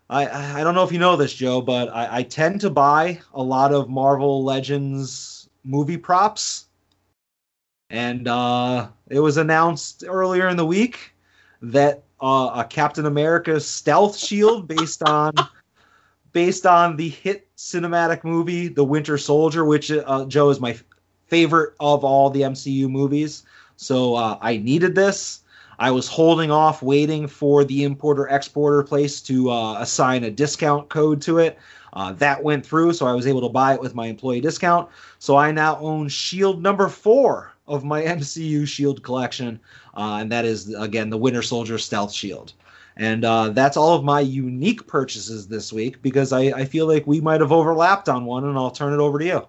I 0.09 0.61
I 0.61 0.63
don't 0.63 0.77
know 0.77 0.85
if 0.85 0.93
you 0.93 1.01
know 1.01 1.17
this, 1.17 1.35
Joe, 1.35 1.61
but 1.61 1.89
I, 1.89 2.19
I 2.19 2.23
tend 2.23 2.61
to 2.61 2.71
buy 2.71 3.21
a 3.35 3.43
lot 3.43 3.75
of 3.75 3.91
Marvel 3.91 4.45
Legends 4.45 5.49
movie 5.65 5.97
props. 5.97 6.67
And 7.91 8.29
uh, 8.29 8.87
it 9.09 9.19
was 9.19 9.37
announced 9.37 10.05
earlier 10.07 10.47
in 10.47 10.57
the 10.57 10.65
week 10.65 11.13
that 11.62 12.03
uh, 12.20 12.51
a 12.55 12.65
Captain 12.65 13.07
America 13.07 13.61
stealth 13.61 14.16
shield 14.16 14.69
based 14.69 15.03
on 15.03 15.32
based 16.32 16.66
on 16.66 16.97
the 16.97 17.09
hit 17.09 17.49
cinematic 17.57 18.24
movie 18.24 18.69
The 18.69 18.85
Winter 18.85 19.19
Soldier, 19.19 19.65
which 19.65 19.91
uh, 19.91 20.24
Joe 20.27 20.51
is 20.51 20.61
my 20.61 20.78
favorite 21.27 21.74
of 21.81 22.05
all 22.05 22.31
the 22.31 22.43
MCU 22.43 22.89
movies. 22.89 23.45
So 23.77 24.15
uh, 24.15 24.39
I 24.41 24.59
needed 24.59 24.95
this. 24.95 25.41
I 25.78 25.91
was 25.91 26.07
holding 26.07 26.51
off, 26.51 26.82
waiting 26.82 27.27
for 27.27 27.65
the 27.65 27.85
importer 27.85 28.28
exporter 28.28 28.82
place 28.82 29.23
to 29.23 29.51
uh, 29.51 29.81
assign 29.81 30.24
a 30.24 30.31
discount 30.31 30.91
code 30.91 31.23
to 31.23 31.39
it. 31.39 31.59
Uh, 31.95 32.12
that 32.12 32.43
went 32.43 32.65
through, 32.65 32.93
so 32.93 33.07
I 33.07 33.15
was 33.15 33.27
able 33.27 33.41
to 33.41 33.49
buy 33.49 33.74
it 33.74 33.81
with 33.81 33.95
my 33.95 34.07
employee 34.07 34.41
discount. 34.41 34.89
So 35.19 35.37
I 35.37 35.51
now 35.51 35.78
own 35.78 36.09
Shield 36.09 36.62
number 36.62 36.89
four 36.89 37.53
of 37.71 37.85
my 37.85 38.03
MCU 38.19 38.67
Shield 38.67 39.03
collection, 39.03 39.59
uh, 39.95 40.19
and 40.21 40.31
that 40.31 40.45
is 40.45 40.75
again 40.75 41.09
the 41.09 41.19
Winter 41.19 41.43
Soldier 41.43 41.79
Stealth 41.79 42.13
Shield. 42.13 42.53
And 42.97 43.25
uh, 43.25 43.51
that's 43.51 43.79
all 43.79 43.97
of 43.97 44.05
my 44.05 44.21
unique 44.21 44.87
purchases 44.87 45.49
this 45.49 45.73
week 45.73 46.03
because 46.03 46.33
I, 46.33 46.41
I 46.41 46.65
feel 46.67 46.87
like 46.87 47.07
we 47.07 47.21
might 47.21 47.41
have 47.41 47.53
overlapped 47.53 48.11
on 48.11 48.27
one, 48.27 48.45
and 48.45 48.59
I'll 48.59 48.71
turn 48.71 48.93
it 48.93 48.99
over 48.99 49.19
to 49.19 49.25
you. 49.25 49.47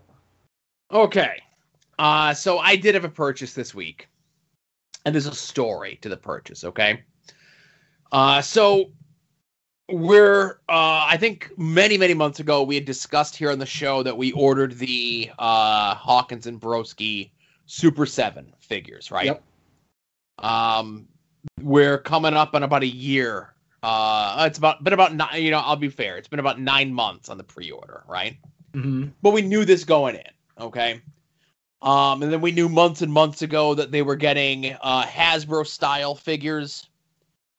Okay. 0.91 1.41
Uh, 1.99 2.33
so 2.33 2.59
I 2.59 2.75
did 2.75 2.95
have 2.95 3.03
a 3.03 3.09
purchase 3.09 3.53
this 3.53 3.75
week, 3.75 4.07
and 5.05 5.13
there's 5.13 5.25
a 5.25 5.35
story 5.35 5.99
to 6.01 6.09
the 6.09 6.17
purchase. 6.17 6.63
Okay. 6.63 7.03
Uh, 8.11 8.41
so 8.41 8.91
we're 9.89 10.59
uh, 10.69 11.05
I 11.07 11.17
think 11.17 11.51
many 11.57 11.97
many 11.97 12.13
months 12.13 12.39
ago 12.39 12.63
we 12.63 12.75
had 12.75 12.85
discussed 12.85 13.35
here 13.35 13.51
on 13.51 13.59
the 13.59 13.65
show 13.65 14.03
that 14.03 14.17
we 14.17 14.31
ordered 14.31 14.77
the 14.77 15.29
uh, 15.37 15.95
Hawkins 15.95 16.47
and 16.47 16.59
Broski 16.59 17.31
Super 17.71 18.05
Seven 18.05 18.51
figures, 18.59 19.11
right? 19.11 19.27
Yep. 19.27 19.43
Um, 20.39 21.07
we're 21.61 21.97
coming 21.97 22.33
up 22.33 22.53
on 22.53 22.63
about 22.63 22.83
a 22.83 22.87
year. 22.87 23.53
Uh, 23.81 24.43
it's 24.45 24.57
about 24.57 24.83
been 24.83 24.91
about 24.91 25.15
nine. 25.15 25.41
You 25.41 25.51
know, 25.51 25.59
I'll 25.59 25.77
be 25.77 25.87
fair. 25.87 26.17
It's 26.17 26.27
been 26.27 26.41
about 26.41 26.59
nine 26.59 26.93
months 26.93 27.29
on 27.29 27.37
the 27.37 27.45
pre-order, 27.45 28.03
right? 28.09 28.35
Mm-hmm. 28.73 29.11
But 29.21 29.31
we 29.31 29.41
knew 29.41 29.63
this 29.63 29.85
going 29.85 30.15
in, 30.15 30.31
okay? 30.59 31.01
Um, 31.81 32.21
and 32.21 32.31
then 32.31 32.41
we 32.41 32.51
knew 32.51 32.67
months 32.67 33.01
and 33.01 33.11
months 33.11 33.41
ago 33.41 33.73
that 33.75 33.89
they 33.89 34.01
were 34.01 34.17
getting 34.17 34.75
uh, 34.81 35.05
Hasbro 35.05 35.65
style 35.65 36.13
figures 36.13 36.89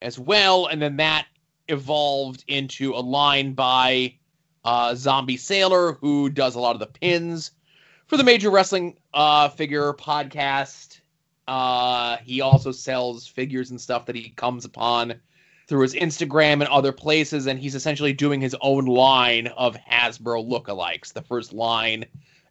as 0.02 0.18
well, 0.18 0.66
and 0.66 0.82
then 0.82 0.98
that 0.98 1.26
evolved 1.68 2.44
into 2.48 2.92
a 2.92 3.00
line 3.00 3.54
by 3.54 4.14
uh, 4.62 4.94
Zombie 4.94 5.38
Sailor, 5.38 5.94
who 5.94 6.28
does 6.28 6.54
a 6.54 6.60
lot 6.60 6.76
of 6.76 6.80
the 6.80 6.86
pins 6.86 7.52
for 8.08 8.18
the 8.18 8.24
Major 8.24 8.50
Wrestling 8.50 8.98
uh, 9.14 9.48
Figure 9.50 9.92
podcast. 9.94 11.00
Uh, 11.48 12.16
he 12.18 12.40
also 12.40 12.72
sells 12.72 13.26
figures 13.26 13.70
and 13.70 13.80
stuff 13.80 14.06
that 14.06 14.16
he 14.16 14.30
comes 14.30 14.64
upon 14.64 15.14
through 15.66 15.82
his 15.82 15.94
Instagram 15.94 16.54
and 16.54 16.64
other 16.64 16.92
places, 16.92 17.46
and 17.46 17.58
he's 17.58 17.74
essentially 17.74 18.12
doing 18.12 18.40
his 18.40 18.56
own 18.60 18.84
line 18.84 19.48
of 19.48 19.76
Hasbro 19.76 20.48
lookalikes. 20.48 21.12
The 21.12 21.22
first 21.22 21.52
line 21.52 22.04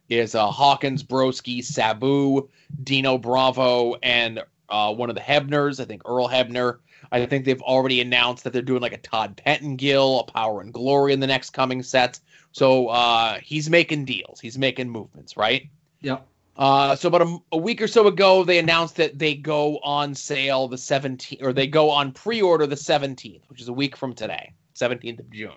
is 0.08 0.34
uh, 0.34 0.46
Hawkins, 0.46 1.02
Broski, 1.02 1.64
Sabu, 1.64 2.48
Dino 2.82 3.18
Bravo, 3.18 3.94
and 4.02 4.42
uh, 4.68 4.94
one 4.94 5.08
of 5.08 5.14
the 5.14 5.22
Hebners, 5.22 5.80
I 5.80 5.84
think 5.84 6.02
Earl 6.04 6.28
Hebner. 6.28 6.78
I 7.10 7.26
think 7.26 7.44
they've 7.44 7.60
already 7.62 8.00
announced 8.00 8.44
that 8.44 8.52
they're 8.52 8.62
doing 8.62 8.80
like 8.80 8.92
a 8.92 8.98
Todd 8.98 9.36
Pettengill, 9.36 10.20
a 10.20 10.24
Power 10.24 10.60
and 10.60 10.72
Glory 10.72 11.12
in 11.12 11.20
the 11.20 11.26
next 11.26 11.50
coming 11.50 11.82
sets. 11.82 12.20
So 12.52 12.88
uh, 12.88 13.38
he's 13.42 13.68
making 13.68 14.04
deals, 14.04 14.40
he's 14.40 14.58
making 14.58 14.88
movements, 14.88 15.36
right? 15.36 15.68
Yep. 16.00 16.26
Uh, 16.56 16.94
so 16.94 17.08
about 17.08 17.22
a, 17.22 17.38
a 17.52 17.56
week 17.56 17.80
or 17.80 17.88
so 17.88 18.06
ago, 18.06 18.44
they 18.44 18.58
announced 18.58 18.96
that 18.96 19.18
they 19.18 19.34
go 19.34 19.78
on 19.78 20.14
sale 20.14 20.68
the 20.68 20.76
17th, 20.76 21.42
or 21.42 21.52
they 21.52 21.66
go 21.66 21.90
on 21.90 22.12
pre-order 22.12 22.66
the 22.66 22.76
17th, 22.76 23.40
which 23.48 23.60
is 23.60 23.68
a 23.68 23.72
week 23.72 23.96
from 23.96 24.12
today, 24.12 24.52
17th 24.74 25.20
of 25.20 25.30
June. 25.30 25.56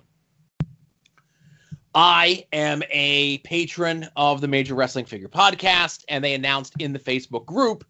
I 1.94 2.46
am 2.52 2.84
a 2.90 3.38
patron 3.40 4.08
of 4.16 4.42
the 4.42 4.48
Major 4.48 4.76
Wrestling 4.76 5.06
Figure 5.06 5.30
Podcast, 5.30 6.04
and 6.10 6.24
they 6.24 6.34
announced 6.34 6.74
in 6.80 6.92
the 6.92 7.00
Facebook 7.00 7.46
group 7.46 7.86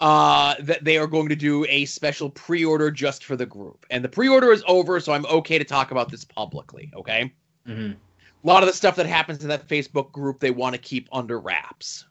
uh, 0.00 0.54
that 0.60 0.84
they 0.84 0.98
are 0.98 1.06
going 1.06 1.28
to 1.28 1.36
do 1.36 1.64
a 1.68 1.84
special 1.86 2.30
pre-order 2.30 2.90
just 2.90 3.24
for 3.24 3.36
the 3.36 3.46
group. 3.46 3.84
And 3.90 4.04
the 4.04 4.08
pre-order 4.08 4.52
is 4.52 4.62
over, 4.66 5.00
so 5.00 5.12
I'm 5.12 5.26
okay 5.26 5.58
to 5.58 5.64
talk 5.64 5.90
about 5.90 6.10
this 6.10 6.24
publicly. 6.24 6.90
Okay. 6.94 7.32
Mm-hmm. 7.66 7.92
A 7.92 8.46
lot 8.46 8.62
of 8.62 8.68
the 8.68 8.74
stuff 8.74 8.96
that 8.96 9.06
happens 9.06 9.42
in 9.42 9.48
that 9.48 9.66
Facebook 9.68 10.12
group 10.12 10.40
they 10.40 10.50
want 10.50 10.74
to 10.74 10.80
keep 10.80 11.08
under 11.12 11.38
wraps. 11.40 12.06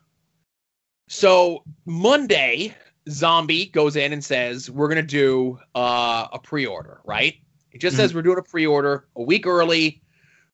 So 1.07 1.63
Monday, 1.85 2.75
Zombie 3.09 3.67
goes 3.67 3.95
in 3.95 4.13
and 4.13 4.23
says, 4.23 4.69
We're 4.69 4.87
gonna 4.87 5.03
do 5.03 5.59
uh, 5.75 6.27
a 6.33 6.39
pre-order, 6.39 7.01
right? 7.05 7.35
It 7.75 7.81
just 7.81 7.97
says 7.97 8.13
we're 8.13 8.21
doing 8.21 8.37
a 8.37 8.41
pre-order 8.41 9.05
a 9.17 9.21
week 9.21 9.45
early. 9.45 10.01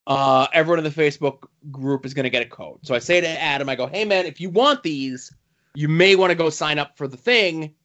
Uh, 0.07 0.47
everyone 0.53 0.79
in 0.79 0.83
the 0.83 0.89
Facebook 0.89 1.43
group 1.69 2.03
is 2.03 2.15
gonna 2.15 2.31
get 2.31 2.41
a 2.41 2.49
code. 2.49 2.79
So 2.81 2.95
I 2.95 2.99
say 2.99 3.21
to 3.21 3.27
Adam, 3.27 3.69
I 3.69 3.75
go, 3.75 3.85
Hey 3.85 4.05
man, 4.05 4.25
if 4.25 4.41
you 4.41 4.49
want 4.49 4.81
these, 4.81 5.31
you 5.75 5.87
may 5.87 6.15
want 6.15 6.31
to 6.31 6.35
go 6.35 6.49
sign 6.49 6.79
up 6.79 6.97
for 6.97 7.07
the 7.07 7.17
thing. 7.17 7.75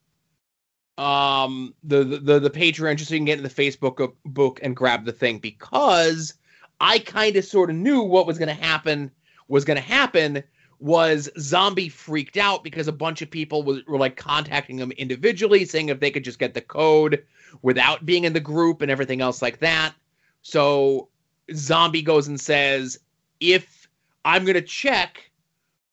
Um, 0.97 1.75
the 1.85 2.03
the 2.03 2.19
the, 2.19 2.39
the 2.41 2.51
Patreon 2.51 2.97
just 2.97 3.11
so 3.11 3.15
you 3.15 3.19
can 3.19 3.27
get 3.27 3.37
in 3.37 3.45
the 3.45 3.51
Facebook 3.51 4.15
book 4.25 4.59
and 4.63 4.75
grab 4.75 5.05
the 5.05 5.13
thing 5.13 5.39
because 5.39 6.33
I 6.81 6.99
kind 7.01 7.37
of 7.37 7.45
sort 7.45 7.69
of 7.69 7.77
knew 7.77 8.01
what 8.01 8.27
was 8.27 8.39
gonna 8.39 8.55
happen 8.55 9.11
was 9.49 9.67
gonna 9.67 9.81
happen 9.81 10.43
was 10.79 11.31
zombie 11.39 11.89
freaked 11.89 12.37
out 12.37 12.63
because 12.63 12.87
a 12.89 12.93
bunch 12.93 13.23
of 13.23 13.31
people 13.31 13.63
was, 13.63 13.85
were 13.87 13.99
like 13.99 14.17
contacting 14.17 14.79
him 14.79 14.93
individually 14.93 15.65
saying 15.65 15.89
if 15.89 16.01
they 16.01 16.11
could 16.11 16.25
just 16.25 16.39
get 16.39 16.55
the 16.55 16.61
code 16.61 17.25
without 17.63 18.05
being 18.05 18.25
in 18.25 18.33
the 18.33 18.41
group 18.41 18.83
and 18.83 18.91
everything 18.91 19.21
else 19.21 19.41
like 19.41 19.59
that. 19.61 19.95
So 20.43 21.09
zombie 21.55 22.03
goes 22.03 22.29
and 22.29 22.41
says 22.41 22.99
if 23.41 23.89
i'm 24.25 24.45
going 24.45 24.55
to 24.55 24.63
check 24.63 25.31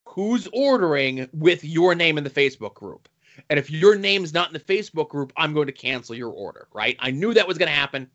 who's 0.06 0.48
ordering 0.54 1.28
with 1.34 1.64
your 1.64 1.94
name 1.96 2.18
in 2.18 2.24
the 2.24 2.30
facebook 2.30 2.74
group 2.74 3.08
and 3.50 3.60
if 3.60 3.70
your 3.70 3.96
name's 3.96 4.34
not 4.34 4.48
in 4.48 4.54
the 4.54 4.60
facebook 4.60 5.10
group 5.10 5.32
i'm 5.38 5.54
going 5.54 5.68
to 5.68 5.74
cancel 5.74 6.16
your 6.16 6.32
order 6.32 6.68
right? 6.74 6.98
I 7.00 7.12
knew 7.12 7.34
that 7.34 7.48
was 7.48 7.58
going 7.58 7.70
to 7.70 7.76
happen. 7.76 8.10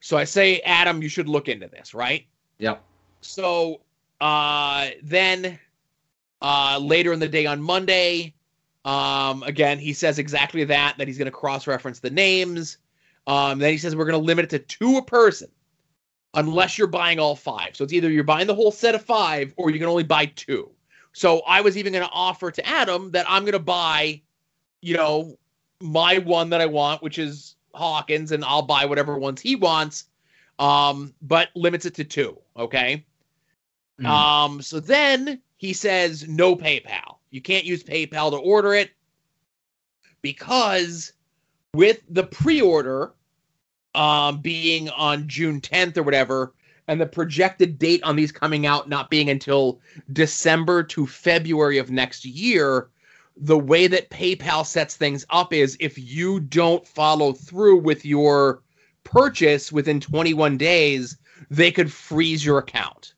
So 0.00 0.16
i 0.16 0.24
say 0.24 0.60
adam 0.60 1.02
you 1.02 1.08
should 1.08 1.28
look 1.28 1.48
into 1.48 1.68
this 1.68 1.94
right? 1.94 2.26
Yep. 2.58 2.82
so 3.20 3.80
uh, 4.20 4.88
then 5.02 5.60
uh, 6.42 6.78
later 6.80 7.12
in 7.12 7.20
the 7.20 7.28
day 7.28 7.46
on 7.46 7.60
Monday, 7.60 8.34
um, 8.84 9.42
again, 9.42 9.78
he 9.78 9.92
says 9.92 10.18
exactly 10.18 10.64
that, 10.64 10.96
that 10.98 11.06
he's 11.08 11.18
going 11.18 11.26
to 11.26 11.32
cross 11.32 11.66
reference 11.66 12.00
the 12.00 12.10
names. 12.10 12.78
Um, 13.26 13.58
then 13.58 13.72
he 13.72 13.78
says 13.78 13.94
we're 13.94 14.06
going 14.06 14.20
to 14.20 14.26
limit 14.26 14.44
it 14.44 14.50
to 14.50 14.58
two 14.58 14.96
a 14.96 15.02
person 15.02 15.48
unless 16.34 16.78
you're 16.78 16.86
buying 16.86 17.18
all 17.18 17.36
five. 17.36 17.76
So 17.76 17.84
it's 17.84 17.92
either 17.92 18.10
you're 18.10 18.24
buying 18.24 18.46
the 18.46 18.54
whole 18.54 18.70
set 18.70 18.94
of 18.94 19.02
five 19.02 19.52
or 19.56 19.70
you 19.70 19.78
can 19.78 19.88
only 19.88 20.04
buy 20.04 20.26
two. 20.26 20.70
So 21.12 21.40
I 21.46 21.60
was 21.60 21.76
even 21.76 21.92
going 21.92 22.06
to 22.06 22.12
offer 22.12 22.50
to 22.50 22.66
Adam 22.66 23.10
that 23.10 23.26
I'm 23.28 23.42
going 23.42 23.52
to 23.52 23.58
buy, 23.58 24.22
you 24.80 24.96
know, 24.96 25.36
my 25.80 26.18
one 26.18 26.50
that 26.50 26.60
I 26.60 26.66
want, 26.66 27.02
which 27.02 27.18
is 27.18 27.56
Hawkins, 27.74 28.32
and 28.32 28.44
I'll 28.44 28.62
buy 28.62 28.84
whatever 28.84 29.18
ones 29.18 29.40
he 29.40 29.56
wants, 29.56 30.06
um, 30.58 31.14
but 31.22 31.48
limits 31.54 31.86
it 31.86 31.94
to 31.96 32.04
two. 32.04 32.38
Okay. 32.56 33.04
Mhm. 34.00 34.06
Um, 34.06 34.62
so 34.62 34.80
then 34.80 35.40
he 35.58 35.72
says 35.72 36.26
no 36.26 36.56
PayPal. 36.56 37.16
You 37.30 37.42
can't 37.42 37.64
use 37.64 37.84
PayPal 37.84 38.30
to 38.30 38.38
order 38.38 38.72
it 38.74 38.92
because 40.22 41.12
with 41.74 42.00
the 42.08 42.24
pre-order 42.24 43.12
um, 43.94 44.40
being 44.40 44.88
on 44.90 45.28
June 45.28 45.60
10th 45.60 45.96
or 45.98 46.04
whatever, 46.04 46.54
and 46.86 47.00
the 47.00 47.06
projected 47.06 47.78
date 47.78 48.02
on 48.02 48.16
these 48.16 48.32
coming 48.32 48.64
out 48.64 48.88
not 48.88 49.10
being 49.10 49.28
until 49.28 49.80
December 50.12 50.82
to 50.84 51.06
February 51.06 51.76
of 51.76 51.90
next 51.90 52.24
year, 52.24 52.88
the 53.36 53.58
way 53.58 53.86
that 53.88 54.10
PayPal 54.10 54.64
sets 54.64 54.96
things 54.96 55.26
up 55.30 55.52
is 55.52 55.76
if 55.80 55.98
you 55.98 56.40
don't 56.40 56.86
follow 56.86 57.32
through 57.32 57.80
with 57.80 58.04
your 58.04 58.62
purchase 59.04 59.70
within 59.70 60.00
21 60.00 60.56
days, 60.56 61.18
they 61.50 61.70
could 61.70 61.92
freeze 61.92 62.44
your 62.44 62.58
account. 62.58 63.14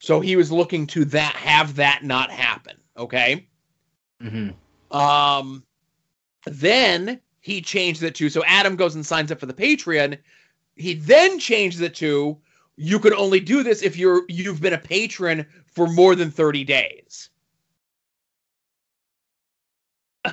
So 0.00 0.20
he 0.20 0.34
was 0.34 0.50
looking 0.50 0.86
to 0.88 1.04
that 1.06 1.36
have 1.36 1.76
that 1.76 2.02
not 2.02 2.30
happen. 2.30 2.76
Okay. 2.96 3.46
Mhm. 4.20 4.54
Um, 4.90 5.64
then 6.46 7.20
he 7.40 7.60
changed 7.60 8.02
it 8.02 8.14
to 8.16 8.28
so 8.30 8.42
Adam 8.44 8.76
goes 8.76 8.94
and 8.94 9.06
signs 9.06 9.30
up 9.30 9.38
for 9.38 9.46
the 9.46 9.54
Patreon. 9.54 10.18
He 10.74 10.94
then 10.94 11.38
changed 11.38 11.80
it 11.82 11.94
to 11.96 12.38
you 12.76 12.98
could 12.98 13.12
only 13.12 13.40
do 13.40 13.62
this 13.62 13.82
if 13.82 13.96
you're 13.96 14.24
you've 14.28 14.60
been 14.60 14.72
a 14.72 14.78
patron 14.78 15.46
for 15.66 15.86
more 15.86 16.14
than 16.14 16.30
30 16.30 16.64
days. 16.64 17.28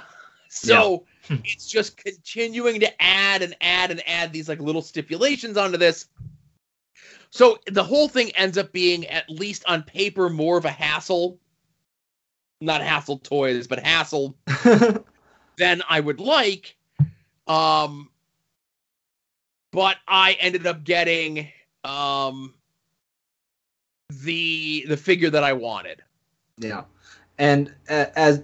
so 0.50 1.06
it's 1.30 1.68
just 1.68 1.98
continuing 1.98 2.80
to 2.80 3.02
add 3.02 3.42
and 3.42 3.54
add 3.60 3.92
and 3.92 4.02
add 4.08 4.32
these 4.32 4.48
like 4.48 4.62
little 4.62 4.82
stipulations 4.82 5.58
onto 5.58 5.78
this. 5.78 6.08
So 7.30 7.58
the 7.68 7.84
whole 7.84 8.08
thing 8.08 8.32
ends 8.32 8.58
up 8.58 8.72
being 8.72 9.06
at 9.08 9.30
least 9.30 9.64
on 9.68 9.84
paper 9.84 10.30
more 10.30 10.58
of 10.58 10.66
a 10.66 10.72
hassle. 10.72 11.40
Not 12.62 12.82
hassle 12.82 13.20
toys, 13.20 13.68
but 13.68 13.80
hassle 13.80 14.36
than 15.58 15.82
I 15.88 16.00
would 16.00 16.20
like. 16.20 16.76
Um, 17.48 18.10
but 19.72 19.98
I 20.08 20.34
ended 20.40 20.66
up 20.66 20.84
getting 20.84 21.48
um 21.84 22.54
the 24.10 24.86
the 24.88 24.98
figure 24.98 25.30
that 25.30 25.44
I 25.44 25.54
wanted. 25.54 26.02
Yeah, 26.58 26.84
and 27.38 27.74
uh, 27.90 28.06
as 28.16 28.44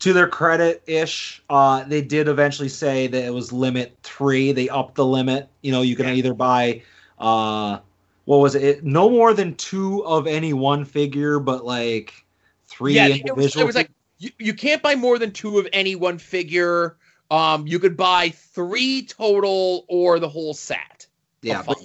to 0.00 0.12
their 0.12 0.26
credit, 0.26 0.82
ish, 0.86 1.42
uh, 1.48 1.84
they 1.84 2.02
did 2.02 2.28
eventually 2.28 2.68
say 2.68 3.06
that 3.06 3.24
it 3.24 3.32
was 3.32 3.52
limit 3.52 3.96
three. 4.02 4.52
They 4.52 4.68
upped 4.68 4.96
the 4.96 5.06
limit. 5.06 5.48
You 5.62 5.72
know, 5.72 5.82
you 5.82 5.94
can 5.94 6.06
Yeah. 6.06 6.14
either 6.14 6.34
buy, 6.34 6.82
uh, 7.18 7.78
what 8.24 8.38
was 8.38 8.54
it? 8.54 8.62
it? 8.62 8.84
No 8.84 9.10
more 9.10 9.34
than 9.34 9.54
two 9.56 10.04
of 10.04 10.26
any 10.26 10.52
one 10.52 10.84
figure, 10.84 11.38
but 11.38 11.64
like 11.64 12.24
three 12.66 12.94
yeah, 12.94 13.08
it 13.08 13.36
was, 13.36 13.56
it 13.56 13.66
was 13.66 13.76
like 13.76 13.90
you, 14.18 14.30
you 14.38 14.54
can't 14.54 14.82
buy 14.82 14.94
more 14.94 15.18
than 15.18 15.32
two 15.32 15.58
of 15.58 15.66
any 15.72 15.96
one 15.96 16.18
figure. 16.18 16.96
Um, 17.30 17.66
you 17.66 17.78
could 17.78 17.96
buy 17.96 18.28
three 18.30 19.06
total 19.06 19.84
or 19.88 20.18
the 20.18 20.28
whole 20.28 20.54
set. 20.54 21.06
yeah, 21.42 21.62
but 21.66 21.78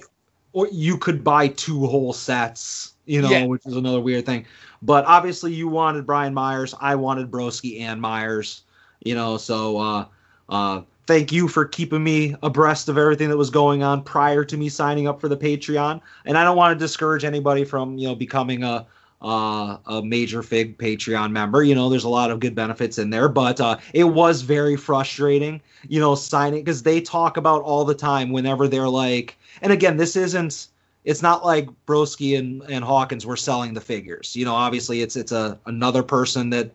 or 0.52 0.68
you 0.72 0.96
could 0.98 1.22
buy 1.22 1.48
two 1.48 1.86
whole 1.86 2.12
sets, 2.12 2.94
you 3.06 3.22
know, 3.22 3.30
Yeah. 3.30 3.46
which 3.46 3.66
is 3.66 3.76
another 3.76 4.00
weird 4.00 4.26
thing. 4.26 4.46
But 4.82 5.04
obviously, 5.06 5.52
you 5.52 5.68
wanted 5.68 6.06
Brian 6.06 6.34
Myers, 6.34 6.74
I 6.80 6.94
wanted 6.94 7.30
Broski 7.30 7.80
and 7.80 8.00
Myers, 8.00 8.62
you 9.02 9.14
know. 9.14 9.36
So, 9.36 9.78
uh, 9.78 10.04
uh, 10.48 10.82
thank 11.08 11.32
you 11.32 11.48
for 11.48 11.64
keeping 11.64 12.04
me 12.04 12.36
abreast 12.42 12.86
of 12.90 12.98
everything 12.98 13.30
that 13.30 13.36
was 13.38 13.48
going 13.48 13.82
on 13.82 14.02
prior 14.02 14.44
to 14.44 14.58
me 14.58 14.68
signing 14.68 15.08
up 15.08 15.18
for 15.18 15.26
the 15.26 15.36
Patreon. 15.36 16.02
And 16.26 16.36
I 16.36 16.44
don't 16.44 16.56
want 16.56 16.78
to 16.78 16.84
discourage 16.84 17.24
anybody 17.24 17.64
from, 17.64 17.96
you 17.96 18.06
know, 18.06 18.14
becoming 18.14 18.62
a 18.62 18.86
uh, 19.20 19.78
a 19.86 20.02
major 20.02 20.44
fig 20.44 20.78
Patreon 20.78 21.32
member. 21.32 21.64
You 21.64 21.74
know, 21.74 21.88
there's 21.88 22.04
a 22.04 22.08
lot 22.10 22.30
of 22.30 22.38
good 22.38 22.54
benefits 22.54 22.98
in 22.98 23.10
there, 23.10 23.28
but 23.28 23.58
uh, 23.58 23.78
it 23.94 24.04
was 24.04 24.42
very 24.42 24.76
frustrating, 24.76 25.60
you 25.88 25.98
know, 25.98 26.14
signing 26.14 26.60
because 26.60 26.84
they 26.84 27.00
talk 27.00 27.36
about 27.38 27.62
all 27.62 27.84
the 27.84 27.94
time 27.94 28.30
whenever 28.30 28.68
they're 28.68 28.88
like, 28.88 29.36
and 29.62 29.72
again, 29.72 29.96
this 29.96 30.14
isn't. 30.14 30.68
It's 31.04 31.22
not 31.22 31.42
like 31.42 31.70
Broski 31.86 32.38
and, 32.38 32.62
and 32.68 32.84
Hawkins 32.84 33.24
were 33.24 33.36
selling 33.36 33.72
the 33.72 33.80
figures. 33.80 34.36
You 34.36 34.44
know, 34.44 34.54
obviously 34.54 35.00
it's 35.00 35.16
it's 35.16 35.32
a 35.32 35.58
another 35.64 36.02
person 36.02 36.50
that 36.50 36.70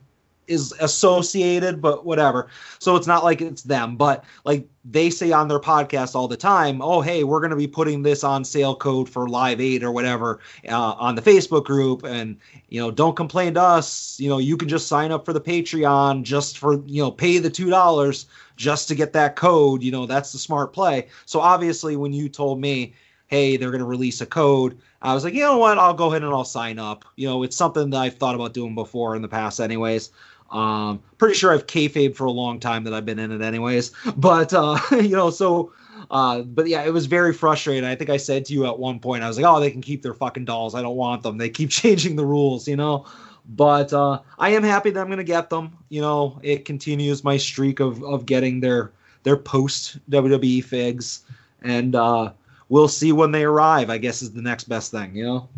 is 0.47 0.73
associated, 0.79 1.81
but 1.81 2.05
whatever. 2.05 2.49
So 2.79 2.95
it's 2.95 3.07
not 3.07 3.23
like 3.23 3.41
it's 3.41 3.63
them, 3.63 3.95
but 3.95 4.23
like 4.45 4.67
they 4.85 5.09
say 5.09 5.31
on 5.31 5.47
their 5.47 5.59
podcast 5.59 6.15
all 6.15 6.27
the 6.27 6.37
time, 6.37 6.81
oh, 6.81 7.01
hey, 7.01 7.23
we're 7.23 7.39
going 7.39 7.51
to 7.51 7.55
be 7.55 7.67
putting 7.67 8.03
this 8.03 8.23
on 8.23 8.43
sale 8.43 8.75
code 8.75 9.09
for 9.09 9.27
Live 9.27 9.61
8 9.61 9.83
or 9.83 9.91
whatever 9.91 10.39
uh, 10.67 10.93
on 10.93 11.15
the 11.15 11.21
Facebook 11.21 11.63
group. 11.63 12.03
And, 12.03 12.37
you 12.69 12.81
know, 12.81 12.91
don't 12.91 13.15
complain 13.15 13.53
to 13.53 13.61
us. 13.61 14.19
You 14.19 14.29
know, 14.29 14.39
you 14.39 14.57
can 14.57 14.67
just 14.67 14.87
sign 14.87 15.11
up 15.11 15.25
for 15.25 15.33
the 15.33 15.41
Patreon 15.41 16.23
just 16.23 16.57
for, 16.57 16.81
you 16.85 17.01
know, 17.01 17.11
pay 17.11 17.37
the 17.37 17.51
$2 17.51 18.25
just 18.57 18.87
to 18.89 18.95
get 18.95 19.13
that 19.13 19.35
code. 19.35 19.81
You 19.81 19.91
know, 19.91 20.05
that's 20.05 20.31
the 20.31 20.37
smart 20.37 20.73
play. 20.73 21.07
So 21.25 21.39
obviously, 21.39 21.95
when 21.95 22.13
you 22.13 22.27
told 22.27 22.59
me, 22.59 22.93
hey, 23.27 23.57
they're 23.57 23.71
going 23.71 23.79
to 23.79 23.85
release 23.85 24.21
a 24.21 24.25
code, 24.25 24.77
I 25.01 25.13
was 25.13 25.23
like, 25.23 25.33
you 25.33 25.41
know 25.41 25.57
what? 25.57 25.77
I'll 25.77 25.93
go 25.93 26.07
ahead 26.07 26.23
and 26.23 26.33
I'll 26.33 26.45
sign 26.45 26.79
up. 26.79 27.03
You 27.17 27.27
know, 27.27 27.43
it's 27.43 27.57
something 27.57 27.89
that 27.89 27.97
I've 27.97 28.15
thought 28.15 28.35
about 28.35 28.53
doing 28.53 28.73
before 28.73 29.15
in 29.15 29.21
the 29.21 29.27
past, 29.27 29.59
anyways. 29.59 30.11
Um, 30.53 31.01
pretty 31.17 31.33
sure 31.33 31.51
I've 31.51 31.67
kayfabe 31.67 32.15
for 32.15 32.25
a 32.25 32.31
long 32.31 32.59
time 32.59 32.83
that 32.83 32.93
I've 32.93 33.05
been 33.05 33.19
in 33.19 33.31
it, 33.31 33.41
anyways. 33.41 33.91
But 34.15 34.53
uh, 34.53 34.79
you 34.91 35.15
know, 35.15 35.31
so 35.31 35.73
uh, 36.11 36.43
but 36.43 36.67
yeah, 36.67 36.83
it 36.83 36.93
was 36.93 37.07
very 37.07 37.33
frustrating. 37.33 37.83
I 37.83 37.95
think 37.95 38.09
I 38.09 38.17
said 38.17 38.45
to 38.45 38.53
you 38.53 38.65
at 38.65 38.77
one 38.77 38.99
point, 38.99 39.23
I 39.23 39.27
was 39.27 39.37
like, 39.37 39.45
oh, 39.45 39.59
they 39.59 39.71
can 39.71 39.81
keep 39.81 40.03
their 40.03 40.13
fucking 40.13 40.45
dolls. 40.45 40.75
I 40.75 40.81
don't 40.81 40.95
want 40.95 41.23
them. 41.23 41.37
They 41.37 41.49
keep 41.49 41.69
changing 41.81 42.15
the 42.15 42.25
rules, 42.25 42.67
you 42.67 42.75
know. 42.75 43.05
But 43.45 43.91
uh, 43.91 44.21
I 44.39 44.51
am 44.51 44.63
happy 44.63 44.91
that 44.91 44.99
I'm 45.01 45.09
gonna 45.09 45.23
get 45.23 45.49
them. 45.49 45.77
You 45.89 46.01
know, 46.01 46.39
it 46.43 46.65
continues 46.65 47.23
my 47.23 47.37
streak 47.37 47.79
of 47.79 48.01
of 48.03 48.25
getting 48.25 48.61
their 48.61 48.91
their 49.23 49.37
post 49.37 49.97
WWE 50.09 50.63
figs, 50.63 51.23
and 51.61 51.95
uh, 51.95 52.31
we'll 52.69 52.87
see 52.87 53.11
when 53.11 53.31
they 53.31 53.43
arrive. 53.43 53.89
I 53.89 53.97
guess 53.97 54.21
is 54.21 54.31
the 54.31 54.41
next 54.41 54.65
best 54.65 54.91
thing, 54.91 55.15
you 55.15 55.25
know. 55.25 55.49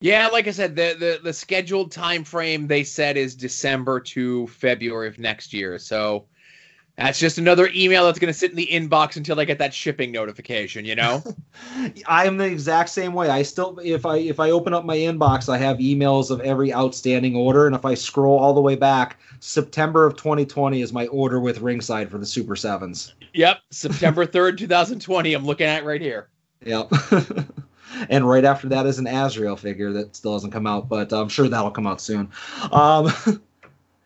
Yeah, 0.00 0.28
like 0.28 0.48
I 0.48 0.50
said, 0.50 0.76
the 0.76 0.96
the 0.98 1.20
the 1.22 1.32
scheduled 1.32 1.92
time 1.92 2.24
frame 2.24 2.66
they 2.66 2.84
said 2.84 3.16
is 3.18 3.34
December 3.34 4.00
to 4.00 4.46
February 4.46 5.08
of 5.08 5.18
next 5.18 5.52
year. 5.52 5.78
So 5.78 6.24
that's 6.96 7.18
just 7.18 7.36
another 7.36 7.70
email 7.74 8.06
that's 8.06 8.18
going 8.18 8.32
to 8.32 8.38
sit 8.38 8.50
in 8.50 8.56
the 8.56 8.66
inbox 8.66 9.16
until 9.16 9.38
I 9.40 9.44
get 9.44 9.58
that 9.58 9.74
shipping 9.74 10.10
notification. 10.10 10.86
You 10.86 10.94
know. 10.94 11.22
I'm 12.06 12.38
the 12.38 12.46
exact 12.46 12.88
same 12.88 13.12
way. 13.12 13.28
I 13.28 13.42
still, 13.42 13.78
if 13.82 14.06
I 14.06 14.16
if 14.16 14.40
I 14.40 14.50
open 14.50 14.72
up 14.72 14.86
my 14.86 14.96
inbox, 14.96 15.50
I 15.50 15.58
have 15.58 15.76
emails 15.76 16.30
of 16.30 16.40
every 16.40 16.72
outstanding 16.72 17.36
order, 17.36 17.66
and 17.66 17.76
if 17.76 17.84
I 17.84 17.92
scroll 17.92 18.38
all 18.38 18.54
the 18.54 18.60
way 18.62 18.76
back, 18.76 19.18
September 19.40 20.06
of 20.06 20.16
2020 20.16 20.80
is 20.80 20.94
my 20.94 21.08
order 21.08 21.40
with 21.40 21.60
Ringside 21.60 22.10
for 22.10 22.16
the 22.16 22.26
Super 22.26 22.56
Sevens. 22.56 23.14
yep, 23.34 23.58
September 23.70 24.24
third, 24.24 24.56
two 24.56 24.66
thousand 24.66 25.00
twenty. 25.00 25.34
I'm 25.34 25.44
looking 25.44 25.66
at 25.66 25.84
right 25.84 26.00
here. 26.00 26.28
Yep. 26.64 26.90
and 28.08 28.28
right 28.28 28.44
after 28.44 28.68
that 28.68 28.86
is 28.86 28.98
an 28.98 29.06
Azrael 29.06 29.56
figure 29.56 29.92
that 29.92 30.16
still 30.16 30.34
hasn't 30.34 30.52
come 30.52 30.66
out, 30.66 30.88
but 30.88 31.12
I'm 31.12 31.28
sure 31.28 31.48
that'll 31.48 31.70
come 31.70 31.86
out 31.86 32.00
soon. 32.00 32.30
Um, 32.72 33.12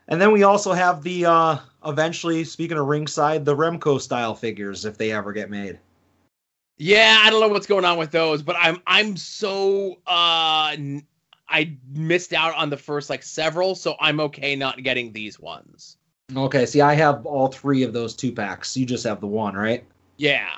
and 0.09 0.21
then 0.21 0.33
we 0.33 0.43
also 0.43 0.73
have 0.73 1.03
the 1.03 1.27
uh, 1.27 1.59
eventually, 1.85 2.45
speaking 2.45 2.79
of 2.79 2.87
Ringside, 2.87 3.45
the 3.45 3.57
Remco 3.57 4.01
style 4.01 4.35
figures 4.35 4.85
if 4.85 4.99
they 4.99 5.13
ever 5.13 5.33
get 5.33 5.51
made. 5.51 5.79
Yeah, 6.77 7.21
I 7.23 7.31
don't 7.31 7.41
know 7.41 7.49
what's 7.49 7.67
going 7.67 7.85
on 7.85 7.99
with 7.99 8.11
those, 8.11 8.43
but 8.43 8.57
I'm 8.59 8.83
I'm 8.87 9.17
so 9.17 9.99
uh 10.07 10.75
I 11.49 11.77
missed 11.93 12.33
out 12.33 12.55
on 12.57 12.71
the 12.71 12.77
first 12.77 13.11
like 13.11 13.23
several, 13.23 13.75
so 13.75 13.95
I'm 14.01 14.19
okay 14.21 14.57
not 14.57 14.83
getting 14.83 15.13
these 15.13 15.39
ones. 15.39 15.97
Okay, 16.35 16.67
see, 16.67 16.81
I 16.81 16.95
have 16.95 17.27
all 17.27 17.49
three 17.49 17.83
of 17.83 17.93
those 17.93 18.17
two 18.17 18.33
packs. 18.33 18.77
You 18.77 18.87
just 18.87 19.05
have 19.05 19.21
the 19.21 19.27
one, 19.27 19.55
right? 19.55 19.85
Yeah. 20.17 20.51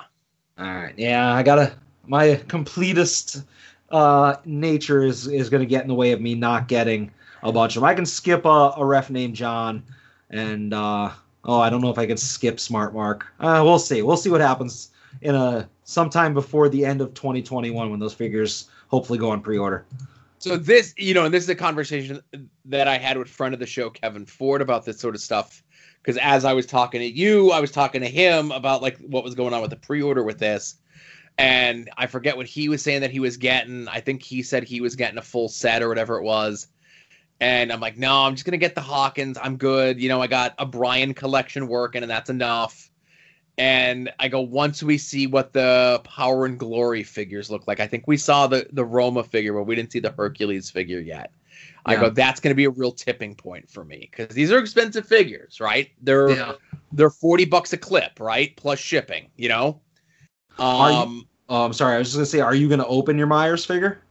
All 0.58 0.64
right. 0.64 0.94
Yeah, 0.96 1.34
I 1.34 1.42
gotta. 1.42 1.76
My 2.06 2.36
completest 2.48 3.42
uh, 3.90 4.36
nature 4.44 5.04
is 5.04 5.26
is 5.26 5.50
gonna 5.50 5.66
get 5.66 5.82
in 5.82 5.88
the 5.88 5.94
way 5.94 6.12
of 6.12 6.20
me 6.20 6.34
not 6.34 6.68
getting 6.68 7.10
a 7.42 7.52
bunch 7.52 7.76
of 7.76 7.80
them. 7.80 7.88
I 7.88 7.94
can 7.94 8.06
skip 8.06 8.44
a, 8.44 8.74
a 8.76 8.84
ref 8.84 9.10
named 9.10 9.34
John, 9.34 9.82
and 10.30 10.74
uh, 10.74 11.10
oh, 11.44 11.60
I 11.60 11.70
don't 11.70 11.80
know 11.80 11.90
if 11.90 11.98
I 11.98 12.06
can 12.06 12.16
skip 12.16 12.60
Smart 12.60 12.94
Mark. 12.94 13.26
Uh, 13.40 13.62
we'll 13.64 13.78
see. 13.78 14.02
We'll 14.02 14.16
see 14.16 14.30
what 14.30 14.40
happens 14.40 14.90
in 15.22 15.34
a 15.34 15.68
sometime 15.84 16.34
before 16.34 16.68
the 16.68 16.84
end 16.84 17.00
of 17.00 17.14
2021 17.14 17.90
when 17.90 18.00
those 18.00 18.14
figures 18.14 18.68
hopefully 18.88 19.18
go 19.18 19.30
on 19.30 19.40
pre-order. 19.40 19.84
So 20.38 20.56
this, 20.56 20.94
you 20.98 21.14
know, 21.14 21.24
and 21.24 21.32
this 21.32 21.42
is 21.42 21.48
a 21.48 21.54
conversation 21.54 22.20
that 22.66 22.88
I 22.88 22.98
had 22.98 23.16
with 23.16 23.28
friend 23.28 23.54
of 23.54 23.60
the 23.60 23.66
show 23.66 23.88
Kevin 23.88 24.26
Ford 24.26 24.60
about 24.60 24.84
this 24.84 24.98
sort 24.98 25.14
of 25.14 25.20
stuff. 25.20 25.62
Because 26.02 26.18
as 26.18 26.44
I 26.44 26.52
was 26.52 26.66
talking 26.66 27.00
to 27.00 27.06
you, 27.06 27.50
I 27.50 27.60
was 27.60 27.72
talking 27.72 28.00
to 28.00 28.08
him 28.08 28.52
about 28.52 28.82
like 28.82 28.98
what 28.98 29.24
was 29.24 29.34
going 29.34 29.54
on 29.54 29.60
with 29.60 29.70
the 29.70 29.76
pre-order 29.76 30.22
with 30.22 30.38
this, 30.38 30.76
and 31.38 31.90
I 31.96 32.06
forget 32.06 32.36
what 32.36 32.46
he 32.46 32.68
was 32.68 32.82
saying 32.82 33.02
that 33.02 33.10
he 33.10 33.20
was 33.20 33.36
getting. 33.36 33.88
I 33.88 34.00
think 34.00 34.22
he 34.22 34.42
said 34.42 34.64
he 34.64 34.80
was 34.80 34.96
getting 34.96 35.18
a 35.18 35.22
full 35.22 35.48
set 35.48 35.82
or 35.82 35.88
whatever 35.88 36.16
it 36.16 36.22
was. 36.22 36.68
And 37.40 37.70
I'm 37.70 37.80
like, 37.80 37.98
no, 37.98 38.22
I'm 38.22 38.34
just 38.34 38.46
gonna 38.46 38.56
get 38.56 38.74
the 38.74 38.80
Hawkins. 38.80 39.36
I'm 39.40 39.56
good. 39.56 40.00
You 40.00 40.08
know, 40.08 40.22
I 40.22 40.26
got 40.26 40.54
a 40.58 40.64
Brian 40.64 41.12
collection 41.12 41.68
working, 41.68 42.02
and 42.02 42.10
that's 42.10 42.30
enough. 42.30 42.90
And 43.58 44.10
I 44.18 44.28
go, 44.28 44.40
once 44.40 44.82
we 44.82 44.98
see 44.98 45.26
what 45.26 45.52
the 45.52 46.00
Power 46.04 46.46
and 46.46 46.58
Glory 46.58 47.02
figures 47.02 47.50
look 47.50 47.66
like, 47.66 47.80
I 47.80 47.86
think 47.86 48.06
we 48.06 48.16
saw 48.16 48.46
the 48.46 48.66
the 48.72 48.84
Roma 48.84 49.22
figure, 49.22 49.52
but 49.52 49.64
we 49.64 49.74
didn't 49.74 49.92
see 49.92 50.00
the 50.00 50.12
Hercules 50.12 50.70
figure 50.70 51.00
yet. 51.00 51.30
I 51.84 51.96
go, 51.96 52.10
that's 52.10 52.40
gonna 52.40 52.54
be 52.54 52.64
a 52.64 52.70
real 52.70 52.92
tipping 52.92 53.34
point 53.34 53.70
for 53.70 53.84
me 53.84 54.08
because 54.10 54.34
these 54.34 54.50
are 54.50 54.58
expensive 54.58 55.06
figures, 55.06 55.60
right? 55.60 55.90
They're 56.02 56.56
they're 56.92 57.10
40 57.10 57.44
bucks 57.44 57.72
a 57.74 57.76
clip, 57.76 58.18
right? 58.18 58.56
Plus 58.56 58.78
shipping, 58.78 59.28
you 59.36 59.48
know? 59.48 59.80
Are 60.58 60.90
you- 60.90 60.96
Um, 60.96 61.28
Oh, 61.48 61.64
I'm 61.64 61.72
sorry. 61.72 61.94
I 61.94 61.98
was 61.98 62.08
just 62.08 62.16
gonna 62.16 62.26
say, 62.26 62.40
are 62.40 62.54
you 62.56 62.68
gonna 62.68 62.86
open 62.86 63.16
your 63.16 63.28
Myers 63.28 63.64
figure? 63.64 64.02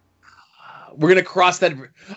we're 0.95 1.09
gonna 1.09 1.21
cross 1.21 1.59
that. 1.59 1.73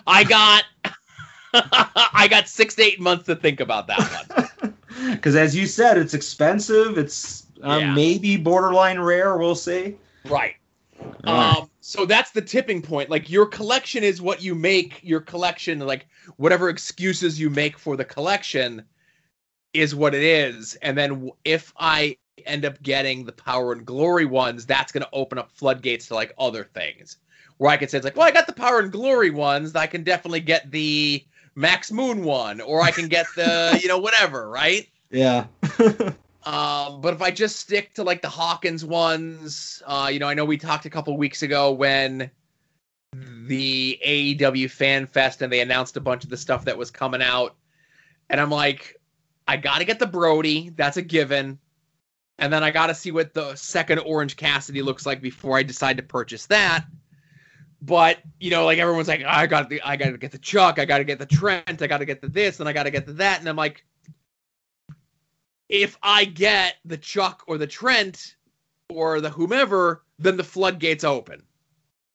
I 0.07 0.23
got, 0.23 0.63
I 1.53 2.27
got 2.29 2.47
six 2.47 2.75
to 2.75 2.83
eight 2.83 2.99
months 3.01 3.25
to 3.25 3.35
think 3.35 3.59
about 3.59 3.87
that 3.87 4.49
one. 4.59 4.73
Because 5.11 5.35
as 5.35 5.55
you 5.55 5.65
said, 5.65 5.97
it's 5.97 6.13
expensive. 6.13 6.97
It's 6.97 7.45
uh, 7.63 7.77
Yeah. 7.81 7.93
maybe 7.93 8.35
borderline 8.37 8.99
rare. 8.99 9.37
We'll 9.37 9.55
see. 9.55 9.95
Right. 10.25 10.55
Alright. 11.25 11.57
Um, 11.57 11.69
so 11.79 12.05
that's 12.05 12.31
the 12.31 12.41
tipping 12.41 12.81
point. 12.81 13.09
Like 13.09 13.29
your 13.29 13.45
collection 13.45 14.03
is 14.03 14.21
what 14.21 14.41
you 14.41 14.55
make 14.55 14.99
your 15.01 15.21
collection, 15.21 15.79
like 15.79 16.05
whatever 16.35 16.67
excuses 16.69 17.39
you 17.39 17.49
make 17.49 17.77
for 17.77 17.95
the 17.95 18.03
collection 18.03 18.83
is 19.73 19.95
what 19.95 20.13
it 20.13 20.23
is. 20.23 20.75
And 20.81 20.97
then 20.97 21.31
if 21.45 21.71
I 21.77 22.17
end 22.45 22.65
up 22.65 22.81
getting 22.81 23.25
the 23.25 23.31
power 23.31 23.73
and 23.73 23.85
glory 23.85 24.25
ones, 24.25 24.65
that's 24.65 24.91
going 24.91 25.03
to 25.03 25.09
open 25.13 25.37
up 25.37 25.51
floodgates 25.51 26.07
to 26.07 26.15
like 26.15 26.33
other 26.37 26.63
things 26.63 27.17
where 27.57 27.71
I 27.71 27.77
could 27.77 27.89
say, 27.89 27.97
it's 27.97 28.05
like, 28.05 28.15
well, 28.15 28.27
I 28.27 28.31
got 28.31 28.47
the 28.47 28.53
power 28.53 28.79
and 28.79 28.91
glory 28.91 29.31
ones. 29.31 29.75
I 29.75 29.85
can 29.85 30.03
definitely 30.03 30.39
get 30.39 30.71
the 30.71 31.23
Max 31.55 31.91
Moon 31.91 32.23
one, 32.23 32.61
or 32.61 32.81
I 32.81 32.91
can 32.91 33.09
get 33.09 33.27
the, 33.35 33.77
you 33.83 33.87
know, 33.87 33.99
whatever, 33.99 34.49
right? 34.49 34.89
Yeah. 35.11 35.45
Um, 36.45 37.01
but 37.01 37.13
if 37.13 37.21
I 37.21 37.31
just 37.31 37.59
stick 37.59 37.93
to 37.95 38.03
like 38.03 38.21
the 38.21 38.29
Hawkins 38.29 38.85
ones, 38.85 39.83
uh, 39.85 40.09
you 40.11 40.19
know, 40.19 40.27
I 40.27 40.33
know 40.33 40.45
we 40.45 40.57
talked 40.57 40.85
a 40.85 40.89
couple 40.89 41.15
weeks 41.17 41.43
ago 41.43 41.71
when 41.71 42.31
the 43.45 43.99
AEW 44.03 44.71
Fan 44.71 45.05
Fest 45.05 45.41
and 45.41 45.51
they 45.51 45.59
announced 45.59 45.97
a 45.97 45.99
bunch 45.99 46.23
of 46.23 46.29
the 46.29 46.37
stuff 46.37 46.65
that 46.65 46.77
was 46.77 46.89
coming 46.89 47.21
out, 47.21 47.55
and 48.29 48.39
I'm 48.39 48.49
like, 48.49 48.99
I 49.47 49.57
gotta 49.57 49.83
get 49.83 49.99
the 49.99 50.07
Brody, 50.07 50.71
that's 50.75 50.97
a 50.97 51.01
given, 51.01 51.59
and 52.39 52.51
then 52.51 52.63
I 52.63 52.71
gotta 52.71 52.95
see 52.95 53.11
what 53.11 53.33
the 53.33 53.55
second 53.55 53.99
Orange 53.99 54.35
Cassidy 54.35 54.81
looks 54.81 55.05
like 55.05 55.21
before 55.21 55.57
I 55.57 55.63
decide 55.63 55.97
to 55.97 56.03
purchase 56.03 56.45
that. 56.47 56.85
But 57.81 58.19
you 58.39 58.51
know, 58.51 58.65
like 58.65 58.79
everyone's 58.79 59.07
like, 59.07 59.23
I 59.23 59.47
got 59.47 59.69
the, 59.69 59.81
I 59.83 59.95
gotta 59.95 60.17
get 60.17 60.31
the 60.31 60.37
Chuck, 60.37 60.79
I 60.79 60.85
gotta 60.85 61.03
get 61.03 61.19
the 61.19 61.25
Trent, 61.25 61.81
I 61.81 61.87
gotta 61.87 62.05
get 62.05 62.21
the 62.21 62.29
this, 62.29 62.59
and 62.59 62.67
I 62.67 62.73
gotta 62.73 62.91
get 62.91 63.05
the 63.05 63.13
that, 63.13 63.39
and 63.39 63.47
I'm 63.47 63.55
like, 63.55 63.85
if 65.69 65.97
I 66.01 66.25
get 66.25 66.75
the 66.83 66.97
Chuck 66.97 67.43
or 67.47 67.57
the 67.57 67.67
Trent 67.67 68.35
or 68.89 69.21
the 69.21 69.29
whomever, 69.29 70.03
then 70.17 70.35
the 70.35 70.43
floodgates 70.43 71.03
open. 71.03 71.43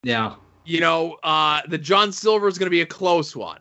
yeah. 0.03 0.35
You 0.67 0.81
know, 0.81 1.19
uh, 1.23 1.61
the 1.69 1.77
John 1.77 2.11
Silver 2.11 2.49
is 2.49 2.57
going 2.57 2.67
to 2.67 2.71
be 2.71 2.81
a 2.81 2.87
close 2.87 3.37
one. 3.37 3.61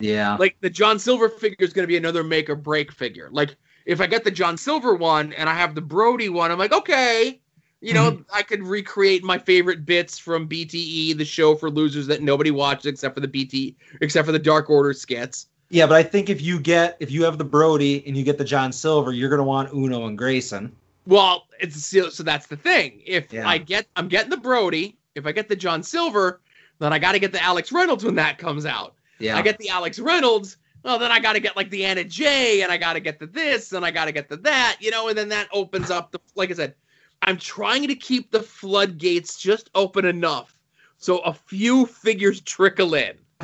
Yeah. 0.00 0.36
Like 0.36 0.56
the 0.60 0.68
John 0.68 0.98
Silver 0.98 1.28
figure 1.28 1.64
is 1.64 1.72
going 1.72 1.84
to 1.84 1.88
be 1.88 1.96
another 1.96 2.24
make 2.24 2.50
or 2.50 2.56
break 2.56 2.90
figure. 2.90 3.28
Like 3.30 3.56
if 3.88 4.02
I 4.02 4.06
get 4.06 4.22
the 4.22 4.30
John 4.30 4.58
Silver 4.58 4.94
one 4.94 5.32
and 5.32 5.48
I 5.48 5.54
have 5.54 5.74
the 5.74 5.80
Brody 5.80 6.28
one, 6.28 6.50
I'm 6.52 6.58
like, 6.58 6.74
okay, 6.74 7.40
you 7.80 7.94
know, 7.94 8.10
mm-hmm. 8.10 8.22
I 8.32 8.42
could 8.42 8.62
recreate 8.62 9.24
my 9.24 9.38
favorite 9.38 9.86
bits 9.86 10.18
from 10.18 10.46
BTE, 10.46 11.16
the 11.16 11.24
show 11.24 11.54
for 11.54 11.70
losers 11.70 12.06
that 12.08 12.20
nobody 12.20 12.50
watched 12.50 12.84
except 12.84 13.14
for 13.14 13.20
the 13.20 13.28
BT, 13.28 13.74
except 14.02 14.26
for 14.26 14.32
the 14.32 14.38
Dark 14.38 14.68
Order 14.68 14.92
skits. 14.92 15.46
Yeah, 15.70 15.86
but 15.86 15.96
I 15.96 16.02
think 16.02 16.28
if 16.28 16.42
you 16.42 16.60
get 16.60 16.98
if 17.00 17.10
you 17.10 17.24
have 17.24 17.38
the 17.38 17.44
Brody 17.44 18.04
and 18.06 18.14
you 18.14 18.24
get 18.24 18.36
the 18.36 18.44
John 18.44 18.72
Silver, 18.72 19.12
you're 19.12 19.30
gonna 19.30 19.42
want 19.42 19.72
Uno 19.72 20.06
and 20.06 20.18
Grayson. 20.18 20.70
Well, 21.06 21.46
it's 21.58 21.86
so, 21.86 22.10
so 22.10 22.22
that's 22.22 22.46
the 22.46 22.56
thing. 22.56 23.00
If 23.06 23.32
Yeah. 23.32 23.48
I 23.48 23.56
get, 23.56 23.86
I'm 23.96 24.08
getting 24.08 24.28
the 24.28 24.36
Brody. 24.36 24.98
If 25.14 25.24
I 25.24 25.32
get 25.32 25.48
the 25.48 25.56
John 25.56 25.82
Silver, 25.82 26.40
then 26.78 26.92
I 26.92 26.98
got 26.98 27.12
to 27.12 27.18
get 27.18 27.32
the 27.32 27.42
Alex 27.42 27.72
Reynolds 27.72 28.04
when 28.04 28.14
that 28.16 28.36
comes 28.36 28.66
out. 28.66 28.94
Yeah. 29.18 29.36
I 29.36 29.42
get 29.42 29.56
the 29.56 29.70
Alex 29.70 29.98
Reynolds. 29.98 30.58
Well, 30.88 30.98
then 30.98 31.12
I 31.12 31.20
got 31.20 31.34
to 31.34 31.40
get 31.40 31.54
like 31.54 31.68
the 31.68 31.84
Anna 31.84 32.02
Jay, 32.02 32.62
and 32.62 32.72
I 32.72 32.78
got 32.78 32.94
to 32.94 33.00
get 33.00 33.18
the 33.18 33.26
this, 33.26 33.74
and 33.74 33.84
I 33.84 33.90
got 33.90 34.06
to 34.06 34.12
get 34.12 34.30
the 34.30 34.38
that, 34.38 34.78
you 34.80 34.90
know, 34.90 35.08
and 35.08 35.18
then 35.18 35.28
that 35.28 35.46
opens 35.52 35.90
up 35.90 36.12
the. 36.12 36.18
Like 36.34 36.50
I 36.50 36.54
said, 36.54 36.74
I'm 37.20 37.36
trying 37.36 37.86
to 37.88 37.94
keep 37.94 38.30
the 38.30 38.40
floodgates 38.40 39.38
just 39.38 39.68
open 39.74 40.06
enough 40.06 40.56
so 40.96 41.18
a 41.18 41.34
few 41.34 41.84
figures 41.84 42.40
trickle 42.40 42.94
in. 42.94 43.18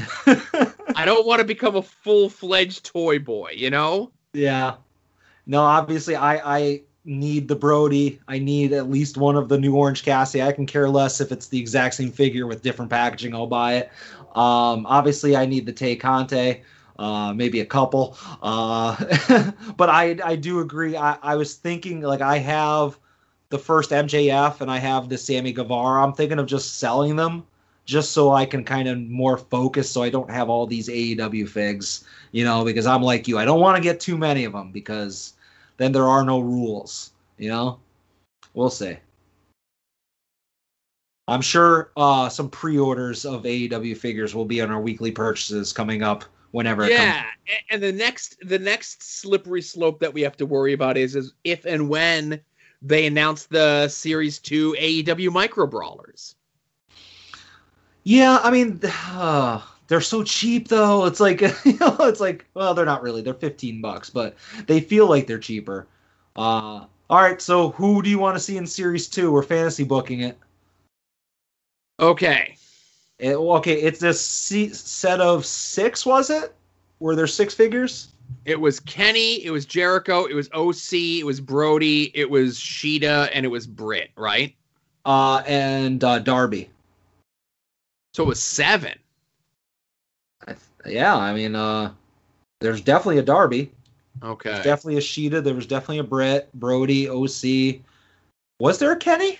I 0.96 1.04
don't 1.04 1.26
want 1.26 1.40
to 1.40 1.44
become 1.44 1.76
a 1.76 1.82
full 1.82 2.30
fledged 2.30 2.86
toy 2.86 3.18
boy, 3.18 3.50
you 3.54 3.68
know. 3.68 4.10
yeah. 4.32 4.76
No, 5.46 5.60
obviously 5.60 6.16
I 6.16 6.56
I 6.56 6.82
need 7.04 7.48
the 7.48 7.56
Brody. 7.56 8.20
I 8.26 8.38
need 8.38 8.72
at 8.72 8.88
least 8.88 9.18
one 9.18 9.36
of 9.36 9.50
the 9.50 9.58
new 9.58 9.76
Orange 9.76 10.02
Cassie. 10.02 10.42
I 10.42 10.52
can 10.52 10.64
care 10.64 10.88
less 10.88 11.20
if 11.20 11.30
it's 11.30 11.48
the 11.48 11.60
exact 11.60 11.96
same 11.96 12.10
figure 12.10 12.46
with 12.46 12.62
different 12.62 12.90
packaging. 12.90 13.34
I'll 13.34 13.46
buy 13.46 13.74
it. 13.74 13.90
Um, 14.34 14.86
obviously 14.86 15.36
I 15.36 15.44
need 15.44 15.66
the 15.66 15.72
Tay 15.74 15.94
Conti. 15.94 16.62
Uh, 16.98 17.32
maybe 17.34 17.60
a 17.60 17.66
couple. 17.66 18.16
Uh, 18.42 19.50
but 19.76 19.88
I 19.88 20.16
I 20.24 20.36
do 20.36 20.60
agree. 20.60 20.96
I, 20.96 21.16
I 21.22 21.36
was 21.36 21.54
thinking 21.54 22.00
like 22.02 22.20
I 22.20 22.38
have 22.38 22.98
the 23.50 23.58
first 23.58 23.90
MJF 23.90 24.60
and 24.60 24.70
I 24.70 24.78
have 24.78 25.08
the 25.08 25.18
Sammy 25.18 25.52
Guevara. 25.52 26.04
I'm 26.04 26.12
thinking 26.12 26.38
of 26.38 26.46
just 26.46 26.78
selling 26.78 27.16
them 27.16 27.44
just 27.84 28.12
so 28.12 28.32
I 28.32 28.46
can 28.46 28.64
kind 28.64 28.88
of 28.88 28.98
more 28.98 29.36
focus 29.36 29.90
so 29.90 30.02
I 30.02 30.10
don't 30.10 30.30
have 30.30 30.48
all 30.48 30.66
these 30.66 30.88
AEW 30.88 31.48
figs, 31.48 32.04
you 32.32 32.44
know, 32.44 32.64
because 32.64 32.86
I'm 32.86 33.02
like 33.02 33.28
you. 33.28 33.38
I 33.38 33.44
don't 33.44 33.60
want 33.60 33.76
to 33.76 33.82
get 33.82 34.00
too 34.00 34.16
many 34.16 34.44
of 34.44 34.52
them 34.52 34.72
because 34.72 35.34
then 35.76 35.92
there 35.92 36.08
are 36.08 36.24
no 36.24 36.40
rules, 36.40 37.12
you 37.38 37.48
know? 37.48 37.78
We'll 38.54 38.70
see. 38.70 38.96
I'm 41.26 41.40
sure 41.40 41.90
uh, 41.96 42.28
some 42.28 42.50
pre-orders 42.50 43.24
of 43.24 43.44
AEW 43.44 43.96
figures 43.96 44.34
will 44.34 44.44
be 44.44 44.60
on 44.60 44.70
our 44.70 44.80
weekly 44.80 45.10
purchases 45.10 45.72
coming 45.72 46.02
up 46.02 46.24
whenever 46.55 46.86
it 46.86 46.94
yeah 46.94 47.14
comes. 47.14 47.26
a- 47.48 47.72
and 47.74 47.82
the 47.82 47.93
next 47.93 48.36
the 48.47 48.59
next 48.59 49.02
slippery 49.02 49.62
slope 49.62 50.01
that 50.01 50.12
we 50.12 50.22
have 50.22 50.36
to 50.36 50.47
worry 50.47 50.72
about 50.72 50.97
is 50.97 51.14
is 51.16 51.32
if 51.44 51.64
and 51.64 51.89
when 51.89 52.40
they 52.82 53.06
announce 53.06 53.47
the 53.47 53.89
series 53.89 54.39
2 54.39 54.74
aew 54.78 55.31
micro 55.32 55.66
brawlers 55.66 56.36
Yeah, 58.05 58.39
I 58.43 58.51
mean, 58.51 58.81
uh, 58.85 59.60
they're 59.89 60.01
so 60.01 60.22
cheap 60.24 60.68
though. 60.68 61.06
It's 61.06 61.20
like 61.20 61.40
you 61.64 61.78
know, 61.78 61.97
it's 62.01 62.20
like 62.20 62.47
well, 62.55 62.74
they're 62.74 62.85
not 62.85 63.02
really. 63.02 63.22
They're 63.22 63.35
15 63.35 63.81
bucks, 63.81 64.10
but 64.10 64.36
they 64.66 64.81
feel 64.81 65.09
like 65.09 65.26
they're 65.26 65.39
cheaper. 65.39 65.86
Uh, 66.36 66.86
all 67.10 67.20
right, 67.22 67.40
so 67.40 67.70
who 67.70 68.02
do 68.02 68.10
you 68.10 68.18
want 68.18 68.36
to 68.36 68.40
see 68.40 68.56
in 68.56 68.66
series 68.66 69.09
two? 69.09 69.32
We're 69.32 69.43
fantasy 69.43 69.85
booking 69.85 70.20
it. 70.20 70.39
okay 72.01 72.56
It- 73.19 73.36
okay, 73.36 73.81
it's 73.81 74.01
this 74.01 74.20
set 74.20 75.20
of 75.20 75.47
six, 75.47 76.05
was 76.05 76.31
it? 76.31 76.55
Were 77.01 77.15
there 77.16 77.27
six 77.27 77.55
figures? 77.55 78.09
it 78.47 78.59
was 78.59 78.81
kenny 78.81 79.45
it 79.45 79.51
was 79.51 79.66
jericho 79.66 80.24
it 80.24 80.32
was 80.35 80.49
oc 80.55 80.93
it 80.95 81.24
was 81.27 81.41
brody 81.43 82.11
it 82.15 82.28
was 82.28 82.59
Shida 82.59 83.28
and 83.35 83.45
it 83.45 83.51
was 83.51 83.66
Britt 83.66 84.11
right 84.16 84.55
Uh, 85.05 85.43
and 85.47 86.03
uh, 86.03 86.20
Darby. 86.20 86.70
so 88.15 88.23
it 88.24 88.27
was 88.27 88.43
seven 88.43 88.99
I 90.47 90.53
th- 90.53 90.95
yeah, 90.97 91.15
I 91.15 91.35
mean, 91.35 91.55
uh, 91.55 91.93
there's 92.62 92.81
definitely 92.81 93.19
a 93.19 93.23
Darby. 93.23 93.70
okay 94.23 94.53
There's 94.53 94.65
definitely 94.65 94.97
a 94.97 95.01
Shida. 95.03 95.45
There 95.45 95.55
was 95.55 95.66
definitely 95.66 95.99
a 95.99 96.05
Brett, 96.05 96.53
Brody, 96.55 97.09
OC. 97.09 97.82
Was 98.59 98.78
there 98.78 98.93
a 98.93 98.97
Kenny? 98.97 99.39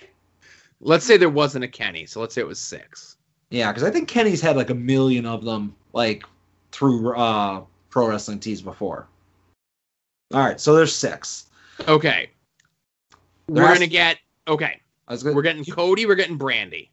let's 0.79 1.05
say 1.05 1.17
there 1.17 1.29
wasn't 1.29 1.63
a 1.63 1.67
kenny 1.67 2.05
so 2.05 2.19
let's 2.21 2.35
say 2.35 2.41
it 2.41 2.47
was 2.47 2.59
six 2.59 3.14
Yeah, 3.49 3.71
because 3.71 3.83
I 3.83 3.91
think 3.91 4.07
Kenny's 4.07 4.41
had 4.41 4.55
like 4.55 4.69
a 4.69 4.75
million 4.75 5.25
of 5.25 5.43
them, 5.45 5.75
like 5.93 6.23
through 6.71 7.15
uh, 7.15 7.63
Pro 7.89 8.07
Wrestling 8.09 8.39
Tees 8.39 8.61
before. 8.61 9.07
All 10.33 10.39
right, 10.41 10.59
so 10.59 10.75
there's 10.75 10.93
six. 10.95 11.45
okay 11.87 12.29
There 13.47 13.63
we're 13.63 13.67
has- 13.69 13.77
gonna 13.77 13.87
get 13.87 14.17
okay 14.47 14.81
gonna. 15.07 15.33
we're 15.35 15.41
getting 15.43 15.63
cody 15.65 16.05
we're 16.05 16.15
getting 16.15 16.39
Brandi 16.39 16.89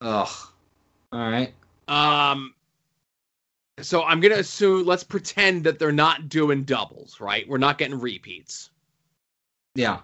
Ugh. 0.00 0.28
All 1.12 1.30
right. 1.30 1.52
Um, 1.88 2.54
so 3.80 4.02
I'm 4.02 4.20
gonna 4.20 4.36
assume. 4.36 4.84
Let's 4.84 5.04
pretend 5.04 5.62
that 5.64 5.78
they're 5.78 5.92
not 5.92 6.28
doing 6.28 6.64
doubles, 6.64 7.20
right? 7.20 7.48
We're 7.48 7.58
not 7.58 7.78
getting 7.78 7.98
repeats. 8.00 8.70
Yeah. 9.76 10.00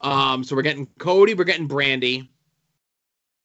Um, 0.00 0.42
so 0.42 0.56
we're 0.56 0.62
getting 0.62 0.86
Cody, 0.98 1.34
we're 1.34 1.44
getting 1.44 1.68
Brandi. 1.68 2.28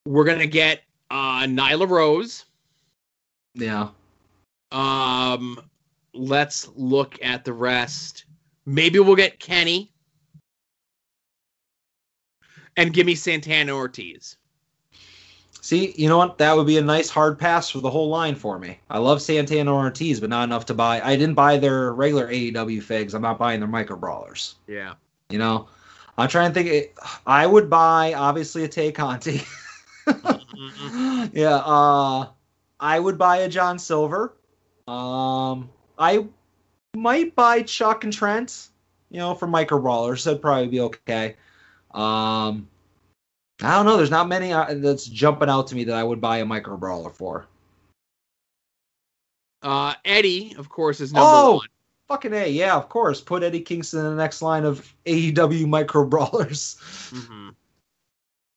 We're 0.05 0.23
gonna 0.23 0.47
get 0.47 0.81
uh, 1.09 1.43
Nyla 1.43 1.89
Rose. 1.89 2.45
Yeah. 3.53 3.89
Um, 4.71 5.59
let's 6.13 6.69
look 6.75 7.17
at 7.23 7.45
the 7.45 7.53
rest. 7.53 8.25
Maybe 8.65 8.99
we'll 8.99 9.15
get 9.15 9.39
Kenny. 9.39 9.91
And 12.75 12.93
give 12.93 13.07
me 13.07 13.15
Santana 13.15 13.73
Ortiz. 13.73 14.37
See, 15.61 15.93
you 15.97 16.07
know 16.07 16.17
what? 16.17 16.37
That 16.37 16.55
would 16.55 16.67
be 16.67 16.77
a 16.77 16.81
nice 16.81 17.09
hard 17.09 17.39
pass 17.39 17.69
for 17.69 17.79
the 17.79 17.89
whole 17.89 18.07
line 18.07 18.35
for 18.35 18.59
me. 18.59 18.79
I 18.89 18.99
love 18.99 19.21
Santana 19.21 19.73
Ortiz, 19.73 20.19
but 20.19 20.29
not 20.29 20.43
enough 20.43 20.65
to 20.67 20.73
buy. 20.73 21.01
I 21.01 21.15
didn't 21.15 21.33
buy 21.33 21.57
their 21.57 21.93
regular 21.93 22.31
AEW 22.31 22.81
figs. 22.83 23.13
I'm 23.13 23.23
not 23.23 23.39
buying 23.39 23.59
their 23.59 23.67
micro 23.67 23.97
brawlers. 23.97 24.55
Yeah. 24.67 24.93
You 25.29 25.39
know, 25.39 25.67
I'm 26.17 26.29
trying 26.29 26.53
to 26.53 26.63
think. 26.63 26.95
I 27.25 27.47
would 27.47 27.69
buy 27.69 28.13
obviously 28.13 28.63
a 28.63 28.67
Tay 28.67 28.91
Conti. 28.91 29.41
Yeah. 31.33 31.57
Uh, 31.63 32.29
I 32.79 32.99
would 32.99 33.17
buy 33.17 33.37
a 33.37 33.49
John 33.49 33.77
Silver. 33.79 34.33
Um, 34.87 35.69
I 35.97 36.25
might 36.95 37.35
buy 37.35 37.61
Chuck 37.63 38.03
and 38.03 38.13
Trent. 38.13 38.69
You 39.09 39.19
know, 39.19 39.35
for 39.35 39.47
micro 39.47 39.79
brawlers, 39.79 40.23
that'd 40.23 40.41
probably 40.41 40.67
be 40.67 40.81
okay. 40.81 41.35
Um, 41.93 42.67
I 43.61 43.75
don't 43.75 43.85
know. 43.85 43.97
There's 43.97 44.11
not 44.11 44.27
many 44.27 44.51
uh, 44.53 44.73
that's 44.75 45.05
jumping 45.05 45.49
out 45.49 45.67
to 45.67 45.75
me 45.75 45.83
that 45.85 45.95
I 45.95 46.03
would 46.03 46.21
buy 46.21 46.37
a 46.39 46.45
micro 46.45 46.77
brawler 46.77 47.09
for. 47.09 47.47
Uh, 49.63 49.93
Eddie, 50.05 50.55
of 50.57 50.69
course, 50.69 50.99
is 51.01 51.13
number 51.13 51.29
Oh! 51.31 51.53
one. 51.55 51.67
Fucking 52.07 52.33
a, 52.33 52.47
yeah, 52.49 52.75
of 52.75 52.87
course. 52.87 53.19
Put 53.19 53.43
Eddie 53.43 53.59
Kingston 53.61 53.99
in 53.99 54.05
the 54.05 54.15
next 54.15 54.41
line 54.41 54.63
of 54.63 54.93
AEW 55.05 55.67
micro 55.67 56.05
brawlers. 56.05 56.77
Mhm. 57.11 57.53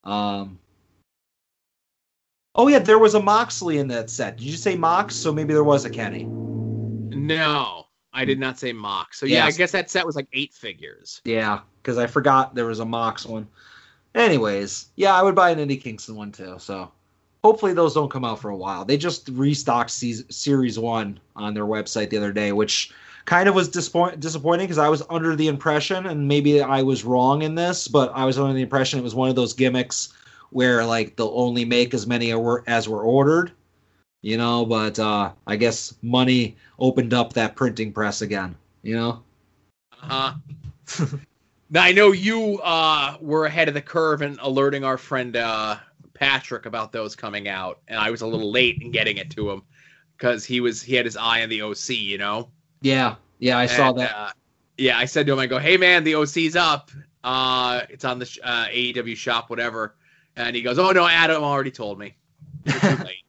Um. 0.05 0.59
Oh 2.55 2.69
yeah, 2.69 2.81
there 2.81 2.99
was 2.99 3.15
a 3.15 3.23
Moxley 3.23 3.79
in 3.79 3.89
that 3.89 4.11
set. 4.11 4.37
Did 4.37 4.47
you 4.47 4.57
say 4.57 4.75
Mox? 4.77 5.15
So 5.15 5.33
maybe 5.33 5.53
there 5.55 5.65
was 5.65 5.85
a 5.85 5.91
Kenny. 5.91 6.25
No, 6.25 7.87
I 8.13 8.25
did 8.25 8.41
not 8.41 8.59
say 8.59 8.73
Mox. 8.73 9.21
So 9.21 9.27
yeah, 9.27 9.45
Yes. 9.47 9.55
I 9.55 9.59
guess 9.59 9.73
that 9.73 9.91
set 9.91 10.05
was 10.05 10.17
like 10.17 10.29
eight 10.33 10.53
figures. 10.53 11.21
Yeah, 11.25 11.61
because 11.83 11.97
I 11.99 12.07
forgot 12.07 12.55
there 12.55 12.67
was 12.67 12.81
a 12.81 12.85
Mox 12.85 13.25
one. 13.25 13.47
Anyways, 14.15 14.87
yeah, 14.97 15.15
I 15.15 15.23
would 15.23 15.37
buy 15.37 15.51
an 15.51 15.61
Eddie 15.61 15.77
Kingston 15.77 16.17
one 16.17 16.33
too. 16.33 16.57
So 16.59 16.91
hopefully 17.45 17.73
those 17.73 17.95
don't 17.95 18.11
come 18.11 18.25
out 18.25 18.41
for 18.41 18.51
a 18.51 18.57
while. 18.57 18.85
They 18.85 18.97
just 18.97 19.29
restocked 19.29 19.93
Series 19.93 20.79
One 20.79 21.21
on 21.37 21.55
their 21.55 21.67
website 21.67 22.11
the 22.11 22.17
other 22.17 22.33
day, 22.33 22.51
which 22.51 22.93
kind 23.27 23.49
of 23.49 23.55
was 23.55 23.69
disappoint- 23.69 24.19
disappointing 24.19 24.67
because 24.67 24.79
I 24.79 24.89
was 24.89 25.05
under 25.09 25.37
the 25.37 25.47
impression, 25.47 26.07
and 26.07 26.27
maybe 26.27 26.61
I 26.61 26.83
was 26.83 27.05
wrong 27.05 27.43
in 27.43 27.55
this, 27.55 27.87
but 27.87 28.11
I 28.13 28.25
was 28.25 28.39
under 28.39 28.53
the 28.55 28.63
impression 28.63 28.99
it 28.99 29.03
was 29.03 29.15
one 29.15 29.29
of 29.29 29.37
those 29.37 29.53
gimmicks 29.53 30.13
where 30.51 30.85
like 30.85 31.17
they'll 31.17 31.33
only 31.35 31.65
make 31.65 31.95
as 31.95 32.07
many 32.07 32.35
were- 32.35 32.65
as 32.67 32.89
were 32.89 33.03
ordered, 33.03 33.53
you 34.23 34.37
know. 34.37 34.65
But 34.65 34.99
uh, 34.99 35.33
I 35.47 35.57
guess 35.57 35.95
money 36.03 36.57
opened 36.79 37.15
up 37.15 37.33
that 37.35 37.57
printing 37.57 37.93
press 37.93 38.23
again, 38.23 38.55
you 38.83 38.97
know. 38.97 39.23
Uh 40.03 40.35
huh. 40.89 41.05
now 41.71 41.83
I 41.83 41.93
know 41.93 42.13
you 42.13 42.61
uh, 42.63 43.17
were 43.21 43.47
ahead 43.47 43.69
of 43.69 43.75
the 43.75 43.83
curve 43.83 44.23
in 44.23 44.39
alerting 44.41 44.85
our 44.85 44.99
friend 44.99 45.37
uh, 45.37 45.77
Patrick 46.15 46.67
about 46.67 46.93
those 46.93 47.15
coming 47.17 47.49
out, 47.49 47.81
and 47.89 47.99
I 47.99 48.11
was 48.11 48.21
a 48.23 48.27
little 48.27 48.51
late 48.51 48.81
in 48.83 48.91
getting 48.91 49.17
it 49.17 49.31
to 49.31 49.51
him 49.51 49.63
because 50.17 50.45
he 50.45 50.61
was 50.61 50.83
he 50.83 50.95
had 50.95 51.05
his 51.05 51.17
eye 51.17 51.43
on 51.43 51.49
the 51.49 51.63
OC, 51.63 51.91
you 51.91 52.19
know. 52.19 52.51
Yeah, 52.83 53.17
yeah, 53.39 53.59
I 53.59 53.67
saw 53.67 53.93
that. 53.93 54.15
Uh, 54.17 54.31
yeah, 54.79 54.99
I 54.99 55.05
said 55.05 55.27
to 55.27 55.33
him, 55.33 55.39
I 55.39 55.47
go, 55.47 55.59
"Hey 55.59 55.77
man, 55.77 56.05
the 56.05 56.15
OC's 56.15 56.57
up. 56.57 56.91
Uh, 57.23 57.83
it's 57.91 58.05
on 58.05 58.19
the 58.19 58.25
sh- 58.25 58.39
uh, 58.43 58.67
AEW 58.67 59.17
shop, 59.17 59.51
whatever." 59.51 59.95
And 60.47 60.57
he 60.57 60.62
goes, 60.62 60.79
"Oh 60.79 60.91
no, 60.91 61.07
Adam 61.07 61.43
already 61.43 61.71
told 61.71 61.99
me." 61.99 62.15
You're 62.65 62.81
too 62.81 62.89
late. 63.05 63.25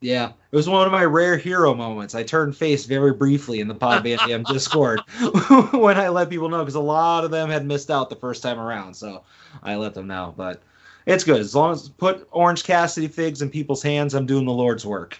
Yeah, 0.00 0.32
it 0.52 0.56
was 0.56 0.68
one 0.68 0.86
of 0.86 0.92
my 0.92 1.04
rare 1.04 1.36
hero 1.36 1.74
moments. 1.74 2.14
I 2.14 2.22
turned 2.22 2.56
face 2.56 2.84
very 2.84 3.12
briefly 3.12 3.58
in 3.58 3.66
the 3.66 3.74
Podband 3.74 4.28
AM 4.28 4.42
Discord 4.52 5.00
when 5.72 5.98
I 5.98 6.08
let 6.08 6.30
people 6.30 6.48
know 6.48 6.60
because 6.60 6.76
a 6.76 6.80
lot 6.80 7.24
of 7.24 7.32
them 7.32 7.50
had 7.50 7.66
missed 7.66 7.90
out 7.90 8.08
the 8.08 8.16
first 8.16 8.42
time 8.42 8.60
around. 8.60 8.94
So 8.94 9.24
I 9.62 9.74
let 9.74 9.94
them 9.94 10.06
know. 10.06 10.34
But 10.36 10.62
it's 11.06 11.24
good 11.24 11.40
as 11.40 11.54
long 11.54 11.72
as 11.72 11.88
put 11.88 12.28
Orange 12.30 12.62
Cassidy 12.62 13.08
figs 13.08 13.42
in 13.42 13.50
people's 13.50 13.82
hands. 13.82 14.14
I'm 14.14 14.26
doing 14.26 14.44
the 14.44 14.52
Lord's 14.52 14.86
work. 14.86 15.18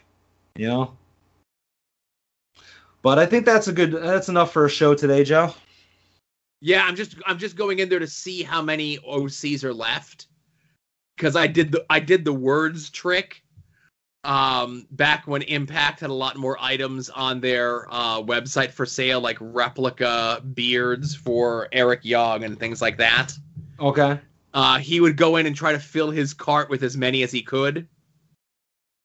You 0.55 0.69
know. 0.69 0.97
But 3.03 3.19
I 3.19 3.27
think 3.27 3.47
that's 3.47 3.67
a 3.67 3.73
good. 3.73 3.93
That's 3.93 4.29
enough 4.29 4.53
for 4.53 4.65
a 4.65 4.71
show 4.71 4.95
today, 4.95 5.25
Joe. 5.25 5.55
Yeah, 6.61 6.85
I'm 6.85 6.95
just 6.95 7.17
I'm 7.27 7.39
just 7.39 7.57
going 7.57 7.81
in 7.81 7.89
there 7.89 7.99
to 7.99 8.07
see 8.07 8.45
how 8.45 8.63
many 8.63 8.99
OCs 8.99 9.65
are 9.65 9.75
left 9.75 10.28
because 11.19 11.37
I 11.37 11.47
did 11.49 11.73
the 11.73 11.85
I 11.91 12.01
did 12.01 12.25
the 12.25 12.33
words 12.33 12.89
trick 12.89 13.43
um 14.25 14.87
back 14.93 15.27
when 15.27 15.43
Impact 15.43 16.01
had 16.01 16.11
a 16.11 16.15
lot 16.15 16.37
more 16.37 16.57
items 16.61 17.11
on 17.11 17.41
their 17.41 17.87
uh 17.93 18.23
website 18.23 18.71
for 18.71 18.87
sale 18.87 19.21
like 19.21 19.37
replica 19.41 20.43
beards 20.55 21.15
for 21.15 21.69
Eric 21.73 22.01
Young 22.05 22.45
and 22.45 22.59
things 22.59 22.81
like 22.81 22.97
that. 22.99 23.33
Okay. 23.81 24.19
Uh 24.55 24.79
he 24.79 25.01
would 25.01 25.17
go 25.17 25.37
in 25.37 25.47
and 25.47 25.55
try 25.55 25.73
to 25.73 25.79
fill 25.79 26.11
his 26.11 26.33
cart 26.33 26.71
with 26.71 26.83
as 26.83 26.97
many 26.97 27.23
as 27.23 27.33
he 27.33 27.43
could. 27.43 27.87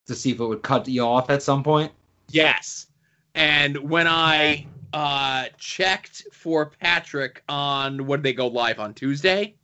To 0.08 0.16
see 0.16 0.32
if 0.32 0.40
it 0.40 0.46
would 0.46 0.62
cut 0.62 0.88
you 0.88 1.02
off 1.02 1.30
at 1.30 1.42
some 1.42 1.64
point. 1.64 1.92
Yes. 2.30 2.88
And 3.36 3.78
when 3.78 4.08
I 4.08 4.68
uh 4.94 5.46
checked 5.58 6.28
for 6.32 6.68
Patrick 6.68 7.44
on 7.50 8.06
what 8.06 8.18
did 8.18 8.24
they 8.24 8.34
go 8.34 8.48
live 8.48 8.80
on 8.80 8.94
Tuesday? 8.94 9.56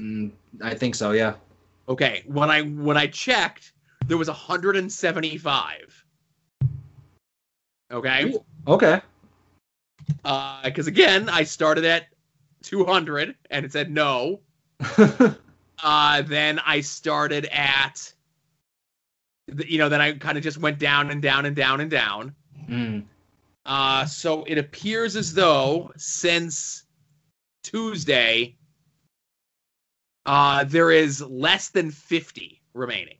Mm, 0.00 0.30
I 0.62 0.74
think 0.74 0.94
so. 0.94 1.10
Yeah. 1.10 1.34
Okay, 1.88 2.22
when 2.26 2.50
I 2.50 2.62
when 2.62 2.96
I 2.96 3.06
checked, 3.06 3.72
there 4.06 4.18
was 4.18 4.28
175. 4.28 6.04
Okay, 7.90 8.34
Okay. 8.66 9.00
because 10.64 10.86
again, 10.86 11.28
I 11.30 11.44
started 11.44 11.84
at 11.86 12.08
200 12.62 13.34
and 13.50 13.64
it 13.64 13.72
said 13.72 13.90
no. 13.90 14.40
Uh, 15.80 16.22
then 16.22 16.58
I 16.66 16.80
started 16.80 17.44
at, 17.52 18.12
the- 19.46 19.70
you 19.70 19.78
know, 19.78 19.88
then 19.88 20.00
I 20.00 20.10
kind 20.14 20.36
of 20.36 20.42
just 20.42 20.58
went 20.58 20.80
down 20.80 21.10
and 21.12 21.22
down 21.22 21.46
and 21.46 21.54
down 21.54 21.80
and 21.80 21.88
down. 21.88 22.34
Mm. 22.68 23.04
Uh, 23.64 24.04
so 24.04 24.42
it 24.42 24.58
appears 24.58 25.14
as 25.14 25.32
though 25.32 25.92
since 25.96 26.82
Tuesday, 27.62 28.56
uh, 30.28 30.64
there 30.64 30.90
is 30.90 31.20
less 31.22 31.70
than 31.70 31.90
50 31.90 32.60
remaining. 32.74 33.16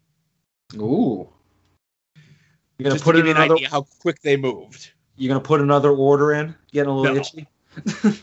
Ooh. 0.77 1.29
You're 2.79 2.85
gonna 2.85 2.95
Just 2.95 3.05
put 3.05 3.13
to 3.13 3.19
give 3.19 3.27
in 3.27 3.27
you 3.27 3.31
an 3.33 3.37
another. 3.39 3.55
idea 3.57 3.69
how 3.71 3.87
quick 4.01 4.21
they 4.23 4.37
moved. 4.37 4.93
You're 5.17 5.29
gonna 5.29 5.41
put 5.45 5.61
another 5.61 5.91
order 5.91 6.33
in. 6.35 6.55
Getting 6.71 6.91
a 6.91 6.97
little 6.97 7.15
No. 7.17 7.21
itchy. 7.21 7.49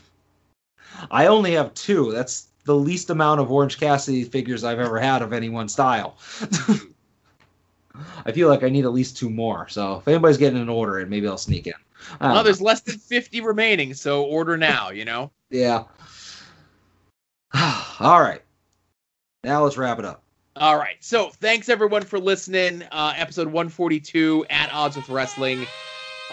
I 1.10 1.26
only 1.26 1.52
have 1.52 1.74
two. 1.74 2.10
That's 2.12 2.48
the 2.64 2.74
least 2.74 3.10
amount 3.10 3.40
of 3.40 3.50
Orange 3.52 3.78
Cassidy 3.78 4.24
figures 4.24 4.64
I've 4.64 4.78
ever 4.80 4.98
had 4.98 5.20
of 5.22 5.32
any 5.34 5.48
one 5.50 5.68
style. 5.68 6.16
I 8.26 8.32
feel 8.32 8.48
like 8.48 8.62
I 8.62 8.68
need 8.68 8.84
at 8.84 8.92
least 8.92 9.16
two 9.16 9.30
more. 9.30 9.68
So 9.68 9.96
if 9.98 10.08
anybody's 10.08 10.36
getting 10.38 10.58
an 10.60 10.68
order 10.68 11.00
in, 11.00 11.08
maybe 11.08 11.26
I'll 11.28 11.38
sneak 11.38 11.66
in. 11.66 11.74
I 11.74 12.24
don't 12.24 12.28
Well, 12.28 12.34
know. 12.36 12.42
there's 12.44 12.60
less 12.60 12.80
than 12.80 12.98
50 12.98 13.40
remaining, 13.40 13.94
so 13.94 14.24
order 14.24 14.56
now, 14.56 14.90
you 14.90 15.04
know? 15.04 15.30
Yeah. 15.50 15.84
All 18.00 18.20
right. 18.20 18.42
Now 19.46 19.62
let's 19.62 19.76
wrap 19.76 20.00
it 20.00 20.04
up. 20.04 20.24
All 20.56 20.76
right. 20.76 20.96
So 20.98 21.28
thanks 21.28 21.68
everyone 21.68 22.02
for 22.02 22.18
listening. 22.18 22.82
Uh, 22.90 23.12
episode 23.16 23.46
142 23.46 24.44
at 24.50 24.72
Odds 24.72 24.96
with 24.96 25.08
Wrestling. 25.08 25.64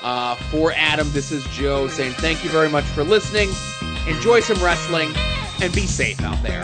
Uh, 0.01 0.33
for 0.49 0.73
Adam, 0.75 1.07
this 1.11 1.31
is 1.31 1.43
Joe 1.51 1.87
saying 1.87 2.13
thank 2.13 2.43
you 2.43 2.49
very 2.49 2.69
much 2.69 2.85
for 2.85 3.03
listening. 3.03 3.49
Enjoy 4.07 4.39
some 4.39 4.61
wrestling 4.63 5.11
and 5.61 5.71
be 5.73 5.81
safe 5.81 6.21
out 6.21 6.41
there. 6.41 6.63